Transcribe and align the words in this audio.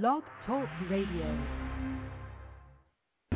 Blog 0.00 0.22
Talk 0.46 0.64
Radio. 0.88 1.28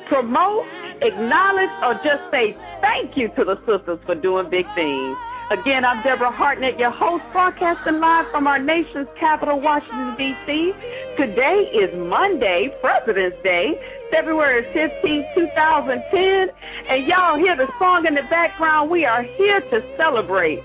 promote, 0.09 0.65
acknowledge, 1.01 1.69
or 1.83 1.93
just 2.03 2.23
say 2.31 2.55
thank 2.81 3.17
you 3.17 3.29
to 3.37 3.43
the 3.43 3.57
sisters 3.67 3.99
for 4.05 4.15
doing 4.15 4.49
big 4.49 4.65
things. 4.75 5.17
Again, 5.51 5.83
I'm 5.83 6.01
Deborah 6.03 6.31
Hardnett, 6.31 6.79
your 6.79 6.89
host, 6.89 7.23
broadcasting 7.33 7.99
live 7.99 8.25
from 8.31 8.47
our 8.47 8.59
nation's 8.59 9.09
capital, 9.19 9.59
Washington, 9.59 10.15
D.C. 10.17 10.71
Today 11.17 11.69
is 11.73 11.93
Monday, 12.09 12.73
President's 12.79 13.35
Day, 13.43 13.73
February 14.09 14.63
15, 14.73 15.25
2010. 15.35 16.49
And 16.89 17.05
y'all 17.05 17.37
hear 17.37 17.57
the 17.57 17.67
song 17.77 18.05
in 18.05 18.15
the 18.15 18.23
background. 18.29 18.89
We 18.89 19.05
are 19.05 19.21
here 19.21 19.59
to 19.59 19.83
celebrate 19.97 20.59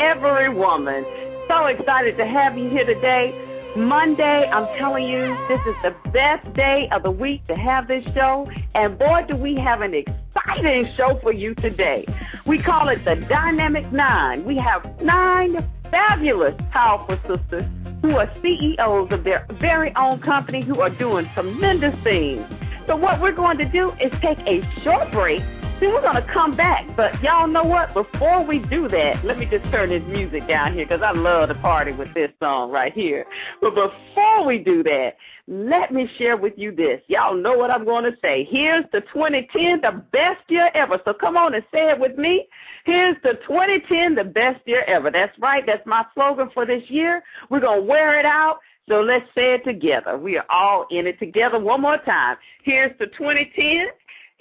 every 0.00 0.48
woman. 0.48 1.04
So 1.48 1.66
excited 1.66 2.16
to 2.16 2.26
have 2.26 2.58
you 2.58 2.68
here 2.68 2.84
today. 2.84 3.32
Monday, 3.76 4.48
I'm 4.52 4.78
telling 4.78 5.04
you, 5.04 5.36
this 5.48 5.60
is 5.66 5.74
the 5.82 6.10
best 6.10 6.54
day 6.54 6.88
of 6.92 7.02
the 7.02 7.10
week 7.10 7.44
to 7.48 7.54
have 7.54 7.88
this 7.88 8.04
show. 8.14 8.48
And 8.74 8.96
boy, 8.96 9.22
do 9.28 9.34
we 9.34 9.56
have 9.56 9.80
an 9.80 9.94
exciting 9.94 10.92
show 10.96 11.18
for 11.22 11.32
you 11.32 11.56
today. 11.56 12.06
We 12.46 12.62
call 12.62 12.88
it 12.88 13.04
the 13.04 13.16
Dynamic 13.28 13.92
Nine. 13.92 14.44
We 14.44 14.56
have 14.58 14.84
nine 15.02 15.68
fabulous, 15.90 16.54
powerful 16.70 17.18
sisters 17.22 17.64
who 18.00 18.16
are 18.16 18.30
CEOs 18.42 19.10
of 19.10 19.24
their 19.24 19.44
very 19.60 19.92
own 19.96 20.20
company 20.20 20.62
who 20.62 20.80
are 20.80 20.90
doing 20.90 21.28
tremendous 21.34 21.94
things. 22.04 22.46
So, 22.86 22.94
what 22.94 23.20
we're 23.20 23.34
going 23.34 23.58
to 23.58 23.64
do 23.64 23.90
is 24.00 24.12
take 24.22 24.38
a 24.46 24.60
short 24.84 25.10
break 25.10 25.42
See, 25.80 25.88
we're 25.88 26.02
going 26.02 26.14
to 26.14 26.32
come 26.32 26.56
back, 26.56 26.86
but 26.96 27.20
y'all 27.20 27.48
know 27.48 27.64
what? 27.64 27.92
Before 27.94 28.44
we 28.44 28.60
do 28.60 28.86
that, 28.88 29.24
let 29.24 29.36
me 29.36 29.44
just 29.44 29.64
turn 29.72 29.90
this 29.90 30.04
music 30.06 30.46
down 30.46 30.72
here 30.72 30.86
because 30.86 31.02
I 31.02 31.10
love 31.10 31.48
to 31.48 31.56
party 31.56 31.90
with 31.90 32.14
this 32.14 32.30
song 32.40 32.70
right 32.70 32.92
here. 32.92 33.26
But 33.60 33.74
before 33.74 34.46
we 34.46 34.58
do 34.58 34.84
that, 34.84 35.14
let 35.48 35.92
me 35.92 36.08
share 36.16 36.36
with 36.36 36.52
you 36.56 36.74
this. 36.74 37.00
Y'all 37.08 37.34
know 37.34 37.54
what 37.54 37.72
I'm 37.72 37.84
going 37.84 38.04
to 38.04 38.16
say. 38.22 38.46
Here's 38.48 38.84
the 38.92 39.00
2010, 39.12 39.80
the 39.80 40.00
best 40.12 40.42
year 40.48 40.70
ever. 40.74 41.00
So 41.04 41.12
come 41.12 41.36
on 41.36 41.54
and 41.54 41.64
say 41.72 41.90
it 41.90 41.98
with 41.98 42.16
me. 42.16 42.46
Here's 42.84 43.16
the 43.24 43.32
2010, 43.46 44.14
the 44.14 44.22
best 44.22 44.60
year 44.66 44.84
ever. 44.86 45.10
That's 45.10 45.36
right. 45.40 45.64
That's 45.66 45.84
my 45.86 46.04
slogan 46.14 46.50
for 46.54 46.64
this 46.64 46.84
year. 46.88 47.24
We're 47.50 47.60
going 47.60 47.80
to 47.80 47.86
wear 47.86 48.20
it 48.20 48.26
out. 48.26 48.60
So 48.88 49.00
let's 49.00 49.26
say 49.34 49.54
it 49.54 49.64
together. 49.64 50.18
We 50.18 50.36
are 50.36 50.44
all 50.50 50.86
in 50.90 51.06
it 51.06 51.18
together 51.18 51.58
one 51.58 51.80
more 51.80 51.98
time. 51.98 52.36
Here's 52.62 52.96
the 52.98 53.06
2010. 53.06 53.88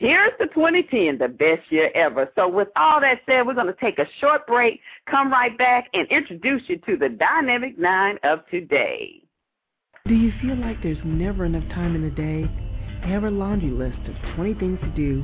Here's 0.04 0.34
the 0.38 0.48
2010, 0.48 1.18
the 1.18 1.30
best 1.30 1.62
year 1.72 1.90
ever. 1.96 2.30
So, 2.36 2.50
with 2.50 2.68
all 2.76 3.00
that 3.00 3.22
said, 3.26 3.48
we're 3.48 3.54
going 3.54 3.68
to 3.68 3.80
take 3.80 4.00
a 4.00 4.08
short 4.20 4.46
break, 4.46 4.82
come 5.10 5.32
right 5.32 5.58
back, 5.58 5.88
and 5.94 6.06
introduce 6.10 6.62
you 6.68 6.76
to 6.80 6.98
the 6.98 7.08
Dynamic 7.08 7.80
Nine 7.80 8.20
of 8.24 8.40
today. 8.52 9.24
Do 10.06 10.14
you 10.14 10.34
feel 10.42 10.58
like 10.58 10.84
there's 10.84 10.98
never 11.06 11.46
enough 11.46 11.64
time 11.70 11.96
in 11.96 12.02
the 12.02 12.10
day? 12.10 12.44
Have 13.08 13.24
a 13.24 13.30
laundry 13.30 13.72
list 13.72 13.98
of 14.10 14.36
20 14.36 14.56
things 14.56 14.78
to 14.82 14.90
do, 14.90 15.24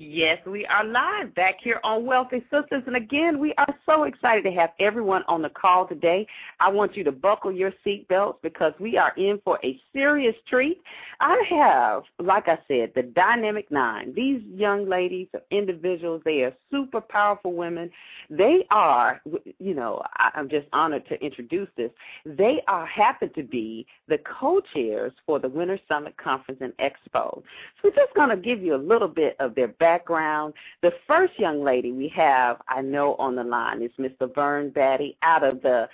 Yes, 0.00 0.38
we 0.46 0.64
are 0.66 0.84
live 0.84 1.34
back 1.34 1.56
here 1.60 1.80
on 1.82 2.06
Wealthy 2.06 2.44
Sistas. 2.52 2.86
And 2.86 2.94
again, 2.94 3.40
we 3.40 3.52
are 3.54 3.74
so 3.84 4.04
excited 4.04 4.44
to 4.44 4.52
have 4.52 4.70
everyone 4.78 5.24
on 5.26 5.42
the 5.42 5.48
call 5.48 5.88
today. 5.88 6.24
I 6.60 6.68
want 6.68 6.96
you 6.96 7.02
to 7.02 7.10
buckle 7.10 7.50
your 7.50 7.72
seatbelts 7.84 8.36
because 8.40 8.72
we 8.78 8.96
are 8.96 9.12
in 9.16 9.40
for 9.44 9.58
a 9.64 9.76
serious 9.92 10.36
treat. 10.48 10.80
I 11.18 11.42
have, 11.50 12.04
like 12.24 12.46
I 12.46 12.60
said, 12.68 12.92
the 12.94 13.02
Dynamic 13.02 13.72
Nine. 13.72 14.14
These 14.14 14.40
young 14.44 14.88
ladies, 14.88 15.26
are 15.34 15.42
individuals, 15.50 16.22
they 16.24 16.42
are 16.44 16.54
super 16.70 17.00
powerful 17.00 17.54
women. 17.54 17.90
They 18.30 18.66
are, 18.70 19.20
you 19.58 19.74
know, 19.74 20.00
I'm 20.16 20.48
just 20.48 20.68
honored 20.72 21.08
to 21.08 21.20
introduce 21.20 21.70
this. 21.76 21.90
They 22.24 22.62
are 22.68 22.86
happen 22.86 23.32
to 23.34 23.42
be 23.42 23.84
the 24.06 24.18
co-chairs 24.18 25.12
for 25.26 25.40
the 25.40 25.48
Winter 25.48 25.80
Summit 25.88 26.16
Conference 26.18 26.60
and 26.62 26.72
Expo. 26.76 27.42
So 27.42 27.42
we're 27.82 27.90
just 27.90 28.14
going 28.14 28.28
to 28.28 28.36
give 28.36 28.62
you 28.62 28.76
a 28.76 28.78
little 28.78 29.08
bit 29.08 29.34
of 29.40 29.56
their 29.56 29.66
background 29.66 29.87
background. 29.88 30.52
The 30.82 30.92
first 31.06 31.32
young 31.38 31.64
lady 31.64 31.92
we 31.92 32.08
have, 32.14 32.60
I 32.68 32.82
know, 32.82 33.14
on 33.14 33.36
the 33.36 33.44
line 33.44 33.80
is 33.82 33.90
Mr. 33.98 34.32
Vern 34.34 34.68
Batty 34.68 35.16
out 35.22 35.42
of 35.42 35.62
the, 35.62 35.88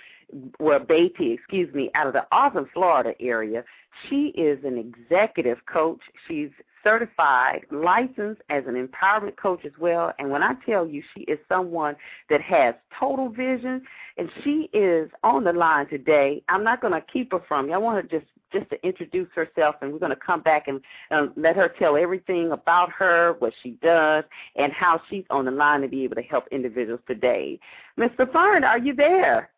well, 0.59 0.79
Batie, 0.79 1.31
excuse 1.31 1.73
me, 1.73 1.91
out 1.95 2.07
of 2.07 2.13
the 2.13 2.25
Austin, 2.31 2.67
Florida 2.73 3.13
area. 3.21 3.63
She 4.09 4.33
is 4.35 4.59
an 4.65 4.77
executive 4.77 5.59
coach. 5.65 6.01
She's 6.27 6.49
certified, 6.83 7.61
licensed 7.71 8.41
as 8.49 8.63
an 8.67 8.75
empowerment 8.75 9.37
coach 9.37 9.63
as 9.65 9.71
well. 9.79 10.11
And 10.19 10.29
when 10.29 10.43
I 10.43 10.53
tell 10.65 10.85
you 10.85 11.01
she 11.15 11.21
is 11.21 11.39
someone 11.47 11.95
that 12.29 12.41
has 12.41 12.75
total 12.99 13.29
vision, 13.29 13.81
and 14.17 14.29
she 14.43 14.69
is 14.73 15.09
on 15.23 15.45
the 15.45 15.53
line 15.53 15.87
today, 15.87 16.43
I'm 16.49 16.63
not 16.65 16.81
going 16.81 16.93
to 16.93 17.01
keep 17.01 17.31
her 17.31 17.41
from 17.47 17.67
you. 17.67 17.73
I 17.73 17.77
want 17.77 18.09
to 18.09 18.19
just 18.19 18.29
just 18.55 18.69
to 18.69 18.87
introduce 18.87 19.27
herself, 19.35 19.75
and 19.81 19.91
we're 19.91 19.99
going 19.99 20.11
to 20.11 20.15
come 20.15 20.41
back 20.41 20.67
and 20.67 20.79
um, 21.11 21.33
let 21.35 21.55
her 21.55 21.73
tell 21.77 21.97
everything 21.97 22.51
about 22.51 22.89
her, 22.91 23.35
what 23.39 23.53
she 23.61 23.71
does, 23.81 24.23
and 24.55 24.71
how 24.71 25.01
she's 25.09 25.25
on 25.29 25.45
the 25.45 25.51
line 25.51 25.81
to 25.81 25.87
be 25.87 26.03
able 26.03 26.15
to 26.15 26.21
help 26.21 26.45
individuals 26.51 27.01
today. 27.07 27.59
Mr. 27.99 28.31
Fern, 28.31 28.63
are 28.63 28.79
you 28.79 28.95
there? 28.95 29.49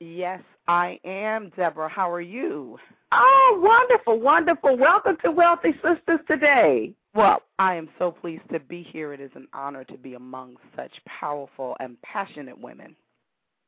Yes, 0.00 0.40
I 0.68 0.98
am, 1.04 1.50
Deborah. 1.56 1.88
How 1.88 2.10
are 2.10 2.20
you? 2.20 2.78
Oh, 3.12 3.60
wonderful, 3.62 4.20
wonderful. 4.20 4.76
Welcome 4.76 5.16
to 5.24 5.30
Wealthy 5.30 5.72
Sistas 5.82 6.24
today. 6.26 6.92
Well, 7.14 7.42
I 7.58 7.74
am 7.74 7.88
so 7.98 8.12
pleased 8.12 8.48
to 8.52 8.60
be 8.60 8.82
here. 8.82 9.12
It 9.12 9.20
is 9.20 9.32
an 9.34 9.48
honor 9.52 9.84
to 9.84 9.98
be 9.98 10.14
among 10.14 10.56
such 10.76 10.92
powerful 11.06 11.76
and 11.80 12.00
passionate 12.02 12.58
women. 12.58 12.94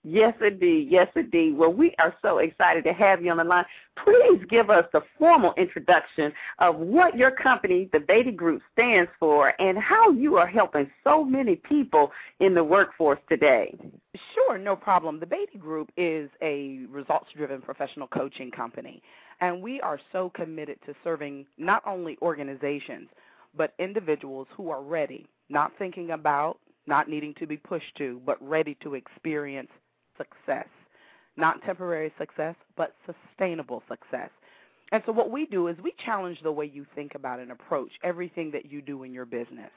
Yes, 0.04 0.34
indeed. 0.44 0.88
Yes, 0.90 1.06
indeed. 1.14 1.56
Well, 1.56 1.72
we 1.72 1.94
are 2.00 2.14
so 2.22 2.38
excited 2.38 2.82
to 2.84 2.92
have 2.92 3.22
you 3.22 3.30
on 3.30 3.36
the 3.36 3.44
line. 3.44 3.64
Please 4.04 4.44
give 4.50 4.68
us 4.68 4.84
the 4.92 5.02
formal 5.16 5.54
introduction 5.56 6.32
of 6.58 6.76
what 6.76 7.16
your 7.16 7.30
company, 7.30 7.88
the 7.92 8.00
Batie 8.00 8.32
Group, 8.32 8.62
stands 8.72 9.08
for 9.20 9.54
and 9.60 9.78
how 9.78 10.10
you 10.10 10.36
are 10.36 10.46
helping 10.46 10.90
so 11.04 11.24
many 11.24 11.54
people 11.54 12.10
in 12.40 12.52
the 12.52 12.64
workforce 12.64 13.20
today. 13.28 13.76
Sure, 14.34 14.58
no 14.58 14.74
problem. 14.74 15.20
The 15.20 15.26
Batie 15.26 15.58
Group 15.58 15.92
is 15.96 16.28
a 16.42 16.80
results 16.90 17.28
driven 17.36 17.62
professional 17.62 18.08
coaching 18.08 18.50
company, 18.50 19.02
and 19.40 19.62
we 19.62 19.80
are 19.82 20.00
so 20.10 20.32
committed 20.34 20.78
to 20.84 20.94
serving 21.04 21.46
not 21.58 21.80
only 21.86 22.18
organizations, 22.22 23.08
but 23.56 23.74
individuals 23.78 24.48
who 24.56 24.68
are 24.70 24.82
ready, 24.82 25.28
not 25.48 25.70
thinking 25.78 26.10
about, 26.10 26.58
not 26.88 27.08
needing 27.08 27.34
to 27.34 27.46
be 27.46 27.56
pushed 27.56 27.94
to, 27.98 28.20
but 28.26 28.42
ready 28.42 28.76
to 28.82 28.94
experience 28.94 29.70
success. 30.16 30.68
Not 31.36 31.62
temporary 31.62 32.12
success, 32.18 32.54
but 32.76 32.94
sustainable 33.06 33.82
success. 33.88 34.30
And 34.92 35.02
so, 35.06 35.12
what 35.12 35.30
we 35.30 35.46
do 35.46 35.68
is 35.68 35.76
we 35.82 35.94
challenge 36.04 36.38
the 36.42 36.52
way 36.52 36.70
you 36.72 36.84
think 36.94 37.14
about 37.14 37.40
and 37.40 37.50
approach 37.50 37.90
everything 38.04 38.50
that 38.50 38.70
you 38.70 38.82
do 38.82 39.04
in 39.04 39.12
your 39.12 39.24
business. 39.24 39.70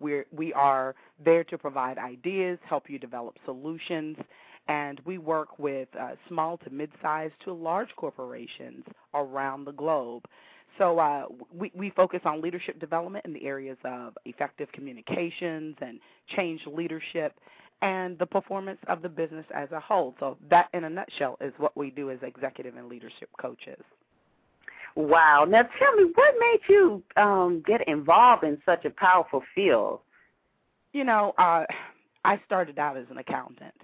We're, 0.00 0.26
we 0.34 0.52
are 0.54 0.94
there 1.22 1.44
to 1.44 1.58
provide 1.58 1.98
ideas, 1.98 2.58
help 2.66 2.88
you 2.88 2.98
develop 2.98 3.36
solutions, 3.44 4.16
and 4.68 5.00
we 5.04 5.18
work 5.18 5.58
with 5.58 5.88
uh, 5.98 6.12
small 6.28 6.56
to 6.58 6.70
mid 6.70 6.90
sized 7.02 7.34
to 7.44 7.52
large 7.52 7.88
corporations 7.96 8.84
around 9.14 9.66
the 9.66 9.72
globe. 9.72 10.24
So 10.78 10.98
uh, 10.98 11.24
we, 11.54 11.70
we 11.74 11.90
focus 11.90 12.20
on 12.24 12.42
leadership 12.42 12.78
development 12.80 13.24
in 13.24 13.32
the 13.32 13.44
areas 13.44 13.78
of 13.84 14.16
effective 14.24 14.70
communications 14.72 15.76
and 15.80 16.00
change 16.34 16.60
leadership 16.66 17.34
and 17.82 18.18
the 18.18 18.26
performance 18.26 18.78
of 18.88 19.02
the 19.02 19.08
business 19.08 19.44
as 19.54 19.70
a 19.72 19.80
whole. 19.80 20.14
So 20.18 20.36
that, 20.50 20.68
in 20.72 20.84
a 20.84 20.90
nutshell, 20.90 21.36
is 21.40 21.52
what 21.58 21.76
we 21.76 21.90
do 21.90 22.10
as 22.10 22.18
executive 22.22 22.76
and 22.76 22.88
leadership 22.88 23.28
coaches. 23.40 23.82
Wow. 24.94 25.44
Now 25.46 25.62
tell 25.78 25.94
me, 25.94 26.10
what 26.14 26.34
made 26.40 26.60
you 26.68 27.02
um, 27.16 27.62
get 27.66 27.86
involved 27.86 28.44
in 28.44 28.58
such 28.64 28.84
a 28.86 28.90
powerful 28.90 29.42
field? 29.54 30.00
You 30.92 31.04
know, 31.04 31.34
uh, 31.36 31.64
I 32.24 32.40
started 32.46 32.78
out 32.78 32.96
as 32.96 33.04
an 33.10 33.18
accountant 33.18 33.74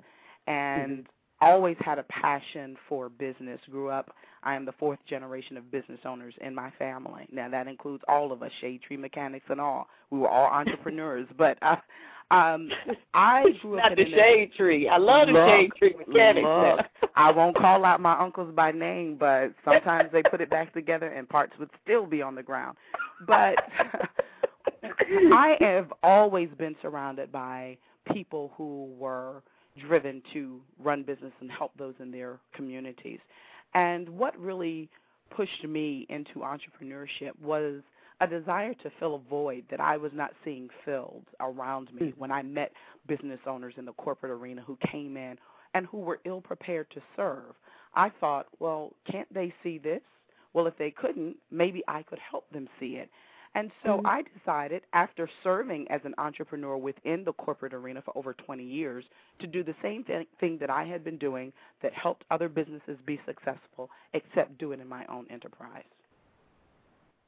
and 0.47 0.93
mm-hmm. 0.93 1.03
Always 1.43 1.77
had 1.81 1.99
a 1.99 2.05
passion 2.05 2.77
for 2.89 3.09
business. 3.09 3.61
Grew 3.71 3.91
up, 3.91 4.15
I 4.45 4.55
am 4.55 4.65
the 4.65 4.73
fourth 4.73 5.01
generation 5.09 5.57
of 5.57 5.71
business 5.71 5.99
owners 6.05 6.35
in 6.41 6.55
my 6.55 6.71
family. 6.79 7.27
Now 7.33 7.49
that 7.51 7.67
includes 7.67 8.03
all 8.09 8.33
of 8.33 8.43
us, 8.43 8.51
shade 8.61 8.81
tree 8.83 8.97
mechanics 8.97 9.47
and 9.49 9.61
all. 9.61 9.89
We 10.11 10.21
were 10.21 10.29
all 10.29 10.47
entrepreneurs, 10.47 11.27
but 11.37 11.59
uh, 11.61 11.77
um, 12.31 12.71
I 13.13 13.45
grew 13.61 13.79
up 13.79 13.91
Not 13.91 13.99
in 13.99 14.11
the 14.11 14.17
shade 14.17 14.53
tree. 14.57 14.89
I 14.89 14.97
love 14.97 15.27
the 15.27 15.35
shade 15.35 15.71
tree 15.77 15.95
mechanics. 16.07 16.47
Look, 16.47 17.11
I 17.17 17.31
won't 17.31 17.57
call 17.57 17.85
out 17.85 18.01
my 18.01 18.19
uncles 18.19 18.55
by 18.55 18.71
name, 18.71 19.17
but 19.19 19.53
sometimes 19.65 20.11
they 20.13 20.23
put 20.23 20.41
it 20.41 20.49
back 20.49 20.73
together 20.73 21.09
and 21.09 21.29
parts 21.29 21.53
would 21.59 21.71
still 21.83 22.07
be 22.07 22.23
on 22.23 22.37
the 22.37 22.43
ground. 22.43 22.77
But 23.27 23.57
I 25.33 25.57
have 25.61 25.93
always 26.03 26.49
been 26.57 26.77
surrounded 26.81 27.33
by 27.33 27.77
people 28.13 28.53
who 28.57 28.89
were 28.97 29.43
driven 29.79 30.23
to 30.33 30.61
run 30.79 31.03
business 31.03 31.33
and 31.41 31.51
help 31.51 31.73
those 31.79 31.95
in 31.99 32.11
their 32.11 32.39
communities. 32.55 33.21
And 33.75 34.09
what 34.09 34.39
really 34.39 34.89
pushed 35.35 35.65
me 35.65 36.07
into 36.11 36.41
entrepreneurship 36.41 37.39
was 37.41 37.83
a 38.21 38.27
desire 38.27 38.75
to 38.75 38.91
fill 39.01 39.17
a 39.17 39.31
void 39.31 39.65
that 39.71 39.81
I 39.81 39.97
was 39.97 40.13
not 40.15 40.33
seeing 40.45 40.69
filled 40.85 41.25
around 41.41 41.93
me 41.93 42.09
mm. 42.09 42.19
when 42.19 42.31
I 42.31 42.43
met 42.43 42.73
business 43.09 43.41
owners 43.47 43.75
in 43.79 43.85
the 43.85 43.93
corporate 43.95 44.31
arena 44.31 44.63
who 44.65 44.79
came 44.91 45.17
in 45.17 45.37
and 45.75 45.87
who 45.87 45.99
were 45.99 46.21
ill 46.25 46.41
prepared 46.41 46.89
to 46.91 47.03
serve. 47.17 47.55
I 47.95 48.11
thought, 48.21 48.47
well, 48.61 48.93
can't 49.11 49.33
they 49.33 49.53
see 49.63 49.79
this? 49.79 50.03
Well, 50.53 50.67
if 50.67 50.77
they 50.79 50.91
couldn't, 50.91 51.37
maybe 51.51 51.83
I 51.89 52.03
could 52.03 52.19
help 52.19 52.49
them 52.53 52.69
see 52.79 52.97
it. 52.97 53.11
And 53.55 53.71
so 53.85 53.99
mm-hmm. 53.99 54.07
I 54.07 54.23
decided, 54.39 54.83
after 54.95 55.29
serving 55.43 55.87
as 55.91 56.01
an 56.05 56.15
entrepreneur 56.17 56.77
within 56.77 57.23
the 57.25 57.35
corporate 57.35 57.75
arena 57.75 58.03
for 58.03 58.17
over 58.17 58.33
20 58.33 58.65
years, 58.65 59.05
to 59.41 59.47
do 59.47 59.63
the 59.63 59.75
same 59.83 60.05
th- 60.05 60.27
thing 60.41 60.57
that 60.59 60.71
I 60.71 60.85
had 60.85 61.05
been 61.05 61.19
doing 61.19 61.53
that 61.83 61.93
helped 61.93 62.25
other 62.31 62.49
businesses 62.49 62.97
be 63.05 63.21
successful, 63.27 63.91
except 64.15 64.57
do 64.59 64.73
it 64.73 64.81
in 64.81 64.89
my 64.89 65.05
own 65.07 65.27
enterprise. 65.31 65.85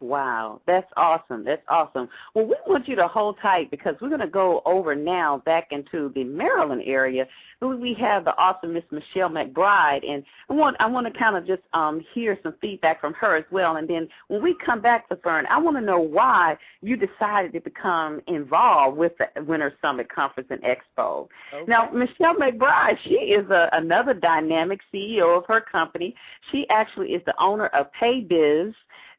Wow, 0.01 0.61
that's 0.67 0.91
awesome. 0.97 1.45
That's 1.45 1.63
awesome. 1.69 2.09
Well, 2.35 2.47
we 2.47 2.57
want 2.67 2.89
you 2.89 2.97
to 2.97 3.09
hold 3.09 3.37
tight 3.41 3.71
because 3.71 3.95
we're 4.01 4.09
going 4.09 4.21
to 4.21 4.27
go 4.27 4.61
over 4.67 4.95
now 4.95 5.39
back 5.47 5.69
into 5.71 6.13
the 6.15 6.25
Maryland 6.25 6.83
area. 6.85 7.27
We 7.63 7.97
have 8.01 8.27
the 8.27 8.37
awesome 8.37 8.75
Miss 8.75 8.83
Michelle 8.91 9.31
McBride, 9.31 10.07
and 10.07 10.23
I 10.51 10.53
want 10.53 10.77
I 10.81 10.87
want 10.87 11.07
to 11.07 11.19
kind 11.19 11.37
of 11.37 11.47
just 11.47 11.63
um, 11.73 12.05
hear 12.13 12.39
some 12.43 12.55
feedback 12.61 13.01
from 13.01 13.15
her 13.15 13.37
as 13.37 13.45
well. 13.51 13.77
And 13.77 13.89
then 13.89 14.07
when 14.29 14.43
we 14.43 14.55
come 14.67 14.83
back 14.83 15.09
to 15.09 15.17
Fern, 15.17 15.47
I 15.49 15.59
want 15.59 15.79
to 15.79 15.81
know 15.81 16.01
why 16.01 16.59
you 16.83 16.97
decided 16.97 17.55
to 17.55 17.61
become 17.61 18.21
involved 18.27 18.99
with 18.99 19.13
the 19.17 19.43
Winter 19.45 19.73
Summit 19.81 20.13
Conference 20.13 20.51
and 20.51 20.61
Expo. 20.63 21.29
Okay. 21.55 21.65
Now, 21.67 21.89
Michelle 21.91 22.35
McBride, 22.35 22.99
she 23.05 23.15
is 23.15 23.49
a, 23.49 23.71
another 23.73 24.13
dynamic 24.13 24.81
CEO 24.93 25.39
of 25.39 25.45
her 25.49 25.63
company. 25.63 26.15
She 26.53 26.67
actually 26.69 27.13
is 27.13 27.23
the 27.25 27.35
owner 27.41 27.69
of 27.69 27.87
PayBiz 27.99 28.75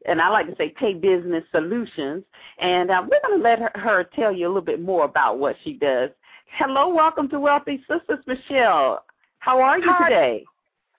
and 0.07 0.21
I 0.21 0.29
like 0.29 0.47
to 0.47 0.55
say 0.55 0.73
Paybizness 0.79 1.43
Solutions. 1.51 2.23
And 2.59 2.91
uh, 2.91 3.03
we're 3.03 3.27
going 3.27 3.39
to 3.39 3.43
let 3.43 3.59
her, 3.59 3.71
her 3.75 4.03
tell 4.15 4.31
you 4.31 4.47
a 4.47 4.49
little 4.49 4.61
bit 4.61 4.81
more 4.81 5.05
about 5.05 5.39
what 5.39 5.55
she 5.63 5.73
does. 5.73 6.09
Hello, 6.57 6.93
welcome 6.93 7.27
to 7.29 7.39
Wealthy 7.39 7.83
Sistas, 7.89 8.25
Michelle. 8.27 9.03
How 9.39 9.61
are 9.61 9.77
you 9.77 9.85
Hi. 9.87 10.09
today? 10.09 10.45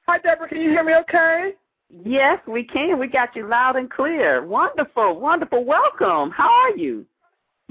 Hi, 0.06 0.19
Deborah. 0.19 0.49
Can 0.49 0.61
you 0.61 0.70
hear 0.70 0.85
me 0.85 0.94
okay? 0.94 1.53
Yes, 2.05 2.38
we 2.47 2.64
can. 2.64 2.99
We 2.99 3.06
got 3.06 3.35
you 3.35 3.49
loud 3.49 3.76
and 3.76 3.91
clear. 3.91 4.44
Wonderful, 4.44 5.20
wonderful. 5.20 5.64
Welcome. 5.64 6.31
How 6.31 6.50
are 6.50 6.76
you? 6.76 7.06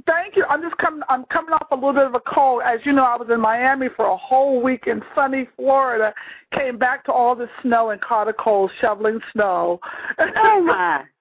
Thank 0.06 0.36
you. 0.36 0.46
I'm 0.50 0.62
just 0.62 0.78
coming. 0.78 1.02
I'm 1.10 1.26
coming 1.26 1.54
off 1.54 1.68
a 1.72 1.76
little 1.76 1.94
bit 1.94 2.04
of 2.04 2.16
a 2.16 2.20
cold. 2.20 2.62
As 2.64 2.80
you 2.84 2.92
know, 2.92 3.04
I 3.04 3.16
was 3.16 3.30
in 3.32 3.40
Miami 3.40 3.88
for 3.96 4.06
a 4.06 4.18
whole 4.18 4.62
week 4.62 4.84
in 4.88 5.02
sunny 5.16 5.48
Florida. 5.56 6.14
Came 6.54 6.78
back 6.78 7.04
to 7.06 7.12
all 7.12 7.36
the 7.36 7.50
snow 7.62 7.90
and 7.90 8.00
caught 8.02 8.28
a 8.28 8.34
cold 8.34 8.72
shoveling 8.82 9.20
snow. 9.34 9.80
Oh 10.20 10.62
my! 10.62 11.04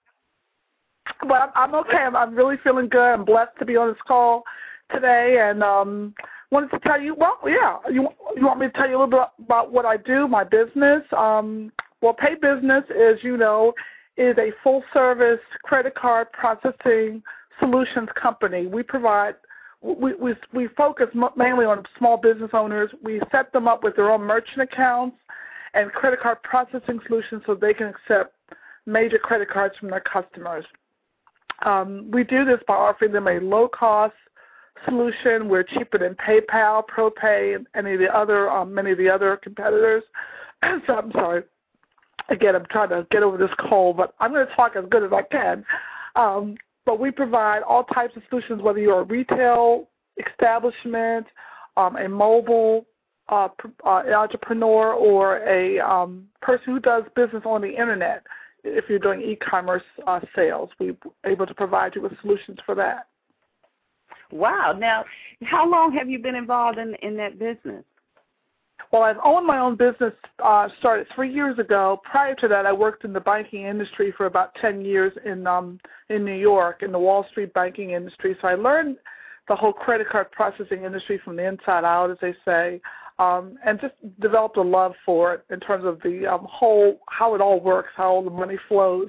but 1.23 1.35
I'm, 1.35 1.51
I'm 1.55 1.75
okay. 1.77 1.99
I'm, 1.99 2.17
I'm 2.17 2.35
really 2.35 2.57
feeling 2.63 2.89
good. 2.89 3.13
I'm 3.13 3.25
blessed 3.25 3.59
to 3.59 3.65
be 3.65 3.77
on 3.77 3.89
this 3.89 3.99
call 4.07 4.45
today, 4.93 5.39
and 5.41 5.63
um, 5.63 6.15
wanted 6.51 6.71
to 6.71 6.79
tell 6.81 7.01
you. 7.01 7.15
Well, 7.15 7.39
yeah, 7.47 7.79
you 7.91 8.09
you 8.37 8.47
want 8.47 8.61
me 8.61 8.67
to 8.67 8.73
tell 8.73 8.89
you 8.89 8.97
a 8.97 9.01
little 9.01 9.11
bit 9.19 9.45
about 9.45 9.73
what 9.73 9.85
I 9.85 9.97
do, 9.97 10.29
my 10.29 10.45
business. 10.45 11.03
Um, 11.17 11.73
well, 12.01 12.15
Paybizness 12.15 12.85
is, 12.91 13.23
you 13.23 13.37
know, 13.37 13.73
is 14.17 14.37
a 14.39 14.51
full 14.63 14.83
service 14.93 15.41
credit 15.63 15.95
card 15.95 16.31
processing 16.33 17.23
solutions 17.59 18.09
company. 18.15 18.67
We 18.67 18.83
provide 18.83 19.35
we, 19.81 20.15
we, 20.15 20.35
we 20.53 20.69
focus 20.69 21.09
mainly 21.37 21.67
on 21.67 21.85
small 21.99 22.17
business 22.17 22.51
owners. 22.55 22.91
We 23.03 23.21
set 23.31 23.53
them 23.53 23.69
up 23.69 23.85
with 23.85 23.97
their 23.97 24.11
own 24.11 24.23
merchant 24.23 24.63
accounts 24.63 25.17
and 25.75 25.93
credit 25.93 26.21
card 26.21 26.43
processing 26.43 27.01
solutions 27.07 27.43
so 27.45 27.55
they 27.55 27.75
can 27.75 27.89
accept 27.89 28.35
major 28.87 29.19
credit 29.19 29.51
cards 29.51 29.75
from 29.79 29.91
their 29.91 30.01
customers. 30.01 30.65
Um, 31.63 32.11
we 32.11 32.25
do 32.25 32.45
this 32.45 32.61
by 32.67 32.75
offering 32.75 33.13
them 33.13 33.29
a 33.29 33.41
low 33.41 33.69
cost 33.69 34.15
solution. 34.85 35.49
We're 35.49 35.63
cheaper 35.63 35.99
than 35.99 36.15
PayPal, 36.15 36.83
ProPay, 36.87 37.57
and 37.57 37.67
any 37.75 37.95
of 37.95 38.01
the 38.01 38.15
other 38.15 38.51
um, 38.51 38.75
many 38.75 38.93
of 38.93 38.99
the 38.99 39.09
other 39.09 39.37
competitors. 39.37 40.03
so 40.87 40.95
I'm 40.95 41.13
sorry. 41.13 41.43
Again, 42.29 42.57
I'm 42.57 42.67
trying 42.71 42.89
to 42.89 43.07
get 43.11 43.23
over 43.23 43.37
this 43.37 43.51
cold, 43.69 43.97
but 43.97 44.15
I'm 44.19 44.33
going 44.33 44.47
to 44.47 44.55
talk 44.55 44.77
as 44.77 44.85
good 44.91 45.03
as 45.03 45.13
I 45.13 45.23
can. 45.23 45.65
Um, 46.17 46.57
but 46.87 46.99
we 46.99 47.11
provide 47.11 47.63
all 47.63 47.85
types 47.85 48.17
of 48.17 48.23
solutions, 48.29 48.63
whether 48.63 48.79
you're 48.79 49.01
a 49.01 49.05
retail 49.05 49.89
establishment, 50.27 51.27
um, 51.77 51.97
a 51.97 52.09
mobile 52.09 52.87
uh, 53.29 53.49
uh, 53.85 54.03
entrepreneur, 54.15 54.93
or 54.93 55.39
a 55.49 55.81
um, 55.81 56.27
person 56.41 56.65
who 56.67 56.81
does 56.81 57.05
business 57.15 57.43
on 57.45 57.61
the 57.61 57.69
internet 57.69 58.23
if 58.65 58.87
you're 58.89 58.99
doing 58.99 59.21
e-commerce 59.21 59.83
uh, 60.07 60.21
sales. 60.35 60.71
We're 60.81 60.97
able 61.25 61.47
to 61.47 61.55
provide 61.55 61.95
you 61.95 62.03
with 62.03 62.13
solutions 62.23 62.59
for 62.65 62.75
that. 62.75 63.09
Wow. 64.33 64.75
Now, 64.77 65.05
how 65.43 65.69
long 65.71 65.93
have 65.93 66.09
you 66.09 66.19
been 66.19 66.35
involved 66.35 66.79
in 66.79 66.95
in 67.03 67.17
that 67.19 67.39
business? 67.39 67.85
Well, 68.91 69.03
I've 69.03 69.19
owned 69.25 69.47
my 69.47 69.59
own 69.59 69.77
business. 69.77 70.13
Uh, 70.43 70.69
started 70.79 71.07
three 71.15 71.33
years 71.33 71.59
ago. 71.59 72.01
Prior 72.05 72.35
to 72.37 72.49
that, 72.49 72.67
I 72.67 72.73
worked 72.73 73.05
in 73.05 73.13
the 73.13 73.21
banking 73.21 73.63
industry 73.63 74.13
for 74.17 74.27
about 74.27 74.55
ten 74.61 74.85
years 74.85 75.13
in 75.25 75.47
um, 75.47 75.79
in 76.09 76.25
New 76.25 76.35
York 76.35 76.83
in 76.83 76.91
the 76.91 76.99
Wall 76.99 77.27
Street 77.31 77.53
banking 77.55 77.91
industry. 77.91 78.37
So 78.41 78.49
I 78.49 78.55
learned 78.55 78.97
the 79.49 79.57
whole 79.57 79.73
credit 79.73 80.09
card 80.09 80.31
processing 80.33 80.85
industry 80.85 81.21
from 81.23 81.37
the 81.37 81.47
inside 81.47 81.85
out, 81.85 82.11
as 82.11 82.17
they 82.21 82.35
say 82.45 82.81
um, 83.19 83.57
and 83.65 83.81
just 83.81 83.95
developed 84.21 84.57
a 84.57 84.63
love 84.63 84.93
for 85.05 85.35
it 85.35 85.45
in 85.51 85.61
terms 85.61 85.85
of 85.85 86.01
the 86.03 86.27
um, 86.27 86.47
whole 86.51 86.99
how 87.09 87.35
it 87.35 87.41
all 87.41 87.61
works, 87.61 87.91
how 87.97 88.11
all 88.11 88.23
the 88.23 88.31
money 88.31 88.59
flows 88.69 89.09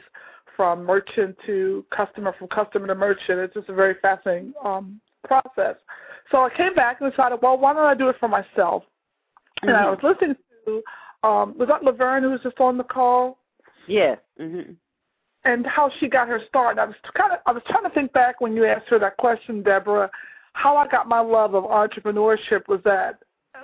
from 0.56 0.86
merchant 0.86 1.36
to 1.46 1.86
customer, 1.96 2.34
from 2.38 2.48
customer 2.48 2.88
to 2.88 2.96
merchant. 2.96 3.40
It's 3.40 3.54
just 3.54 3.70
a 3.70 3.74
very 3.74 3.96
fascinating 4.02 4.54
um, 4.64 5.02
process. 5.24 5.76
So 6.32 6.38
I 6.40 6.50
came 6.56 6.74
back 6.74 7.02
and 7.02 7.12
decided, 7.12 7.40
well, 7.42 7.58
why 7.58 7.74
don't 7.74 7.86
I 7.86 7.96
do 7.96 8.10
it 8.10 8.16
for 8.20 8.28
myself? 8.28 8.84
and 9.62 9.72
I 9.72 9.90
was 9.90 10.00
listening 10.04 10.36
to 10.66 10.82
um 11.28 11.58
was 11.58 11.68
that 11.70 11.82
LaFern 11.82 12.22
who 12.22 12.32
was 12.32 12.42
just 12.42 12.60
on 12.60 12.78
the 12.78 12.84
call? 12.84 13.38
Yes. 13.88 14.18
Mm-hmm. 14.40 14.74
And 15.44 15.66
how 15.68 15.92
she 16.00 16.08
got 16.08 16.28
her 16.28 16.42
start. 16.48 16.72
And 16.72 16.80
I 16.80 16.86
was 16.86 16.96
kind 17.16 17.32
of 17.34 17.40
I 17.46 17.52
was 17.52 17.64
trying 17.68 17.84
to 17.84 17.90
think 17.90 18.14
back 18.14 18.42
when 18.42 18.56
you 18.56 18.66
asked 18.66 18.90
her 18.90 19.00
that 19.00 19.18
question, 19.18 19.62
Deborah. 19.64 20.10
How 20.54 20.78
I 20.78 20.88
got 20.88 21.08
my 21.08 21.20
love 21.20 21.54
of 21.54 21.66
entrepreneurship 21.66 22.68
was 22.68 22.80
that 22.86 23.20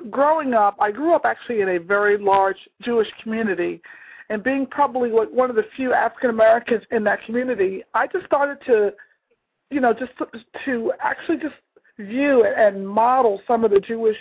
growing 0.09 0.53
up, 0.53 0.75
I 0.79 0.91
grew 0.91 1.13
up 1.13 1.23
actually 1.25 1.61
in 1.61 1.69
a 1.69 1.77
very 1.77 2.17
large 2.17 2.57
Jewish 2.81 3.07
community, 3.21 3.81
and 4.29 4.43
being 4.43 4.65
probably 4.65 5.11
one 5.11 5.49
of 5.49 5.55
the 5.55 5.65
few 5.75 5.93
African 5.93 6.29
Americans 6.29 6.83
in 6.91 7.03
that 7.03 7.23
community, 7.25 7.83
I 7.93 8.07
just 8.07 8.25
started 8.25 8.57
to, 8.65 8.93
you 9.69 9.81
know, 9.81 9.93
just 9.93 10.11
to, 10.19 10.25
to 10.65 10.93
actually 11.01 11.37
just 11.37 11.55
view 11.99 12.45
and 12.45 12.87
model 12.87 13.41
some 13.45 13.65
of 13.65 13.71
the 13.71 13.79
Jewish 13.79 14.17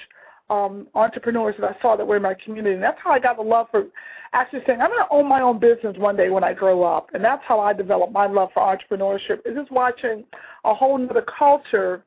um, 0.50 0.89
entrepreneurs 0.95 1.55
that 1.61 1.71
I 1.77 1.81
saw 1.81 1.97
that 1.97 2.05
were 2.05 2.17
in 2.17 2.23
my 2.23 2.35
community. 2.35 2.75
And 2.75 2.83
that's 2.83 2.99
how 3.03 3.12
I 3.12 3.21
got 3.21 3.37
the 3.37 3.43
love 3.43 3.69
for 3.71 3.87
actually 4.33 4.62
saying, 4.67 4.81
I'm 4.81 4.91
going 4.91 5.00
to 5.00 5.12
own 5.12 5.29
my 5.29 5.41
own 5.41 5.61
business 5.61 5.97
one 5.97 6.17
day 6.17 6.29
when 6.29 6.43
I 6.43 6.55
grow 6.55 6.83
up. 6.83 7.11
And 7.15 7.25
that's 7.25 7.43
how 7.47 7.61
I 7.61 7.73
developed 7.73 8.12
my 8.12 8.27
love 8.27 8.50
for 8.53 8.62
entrepreneurship, 8.62 9.47
is 9.47 9.55
just 9.55 9.71
watching 9.71 10.25
a 10.65 10.75
whole 10.75 11.00
other 11.09 11.25
culture 11.39 12.05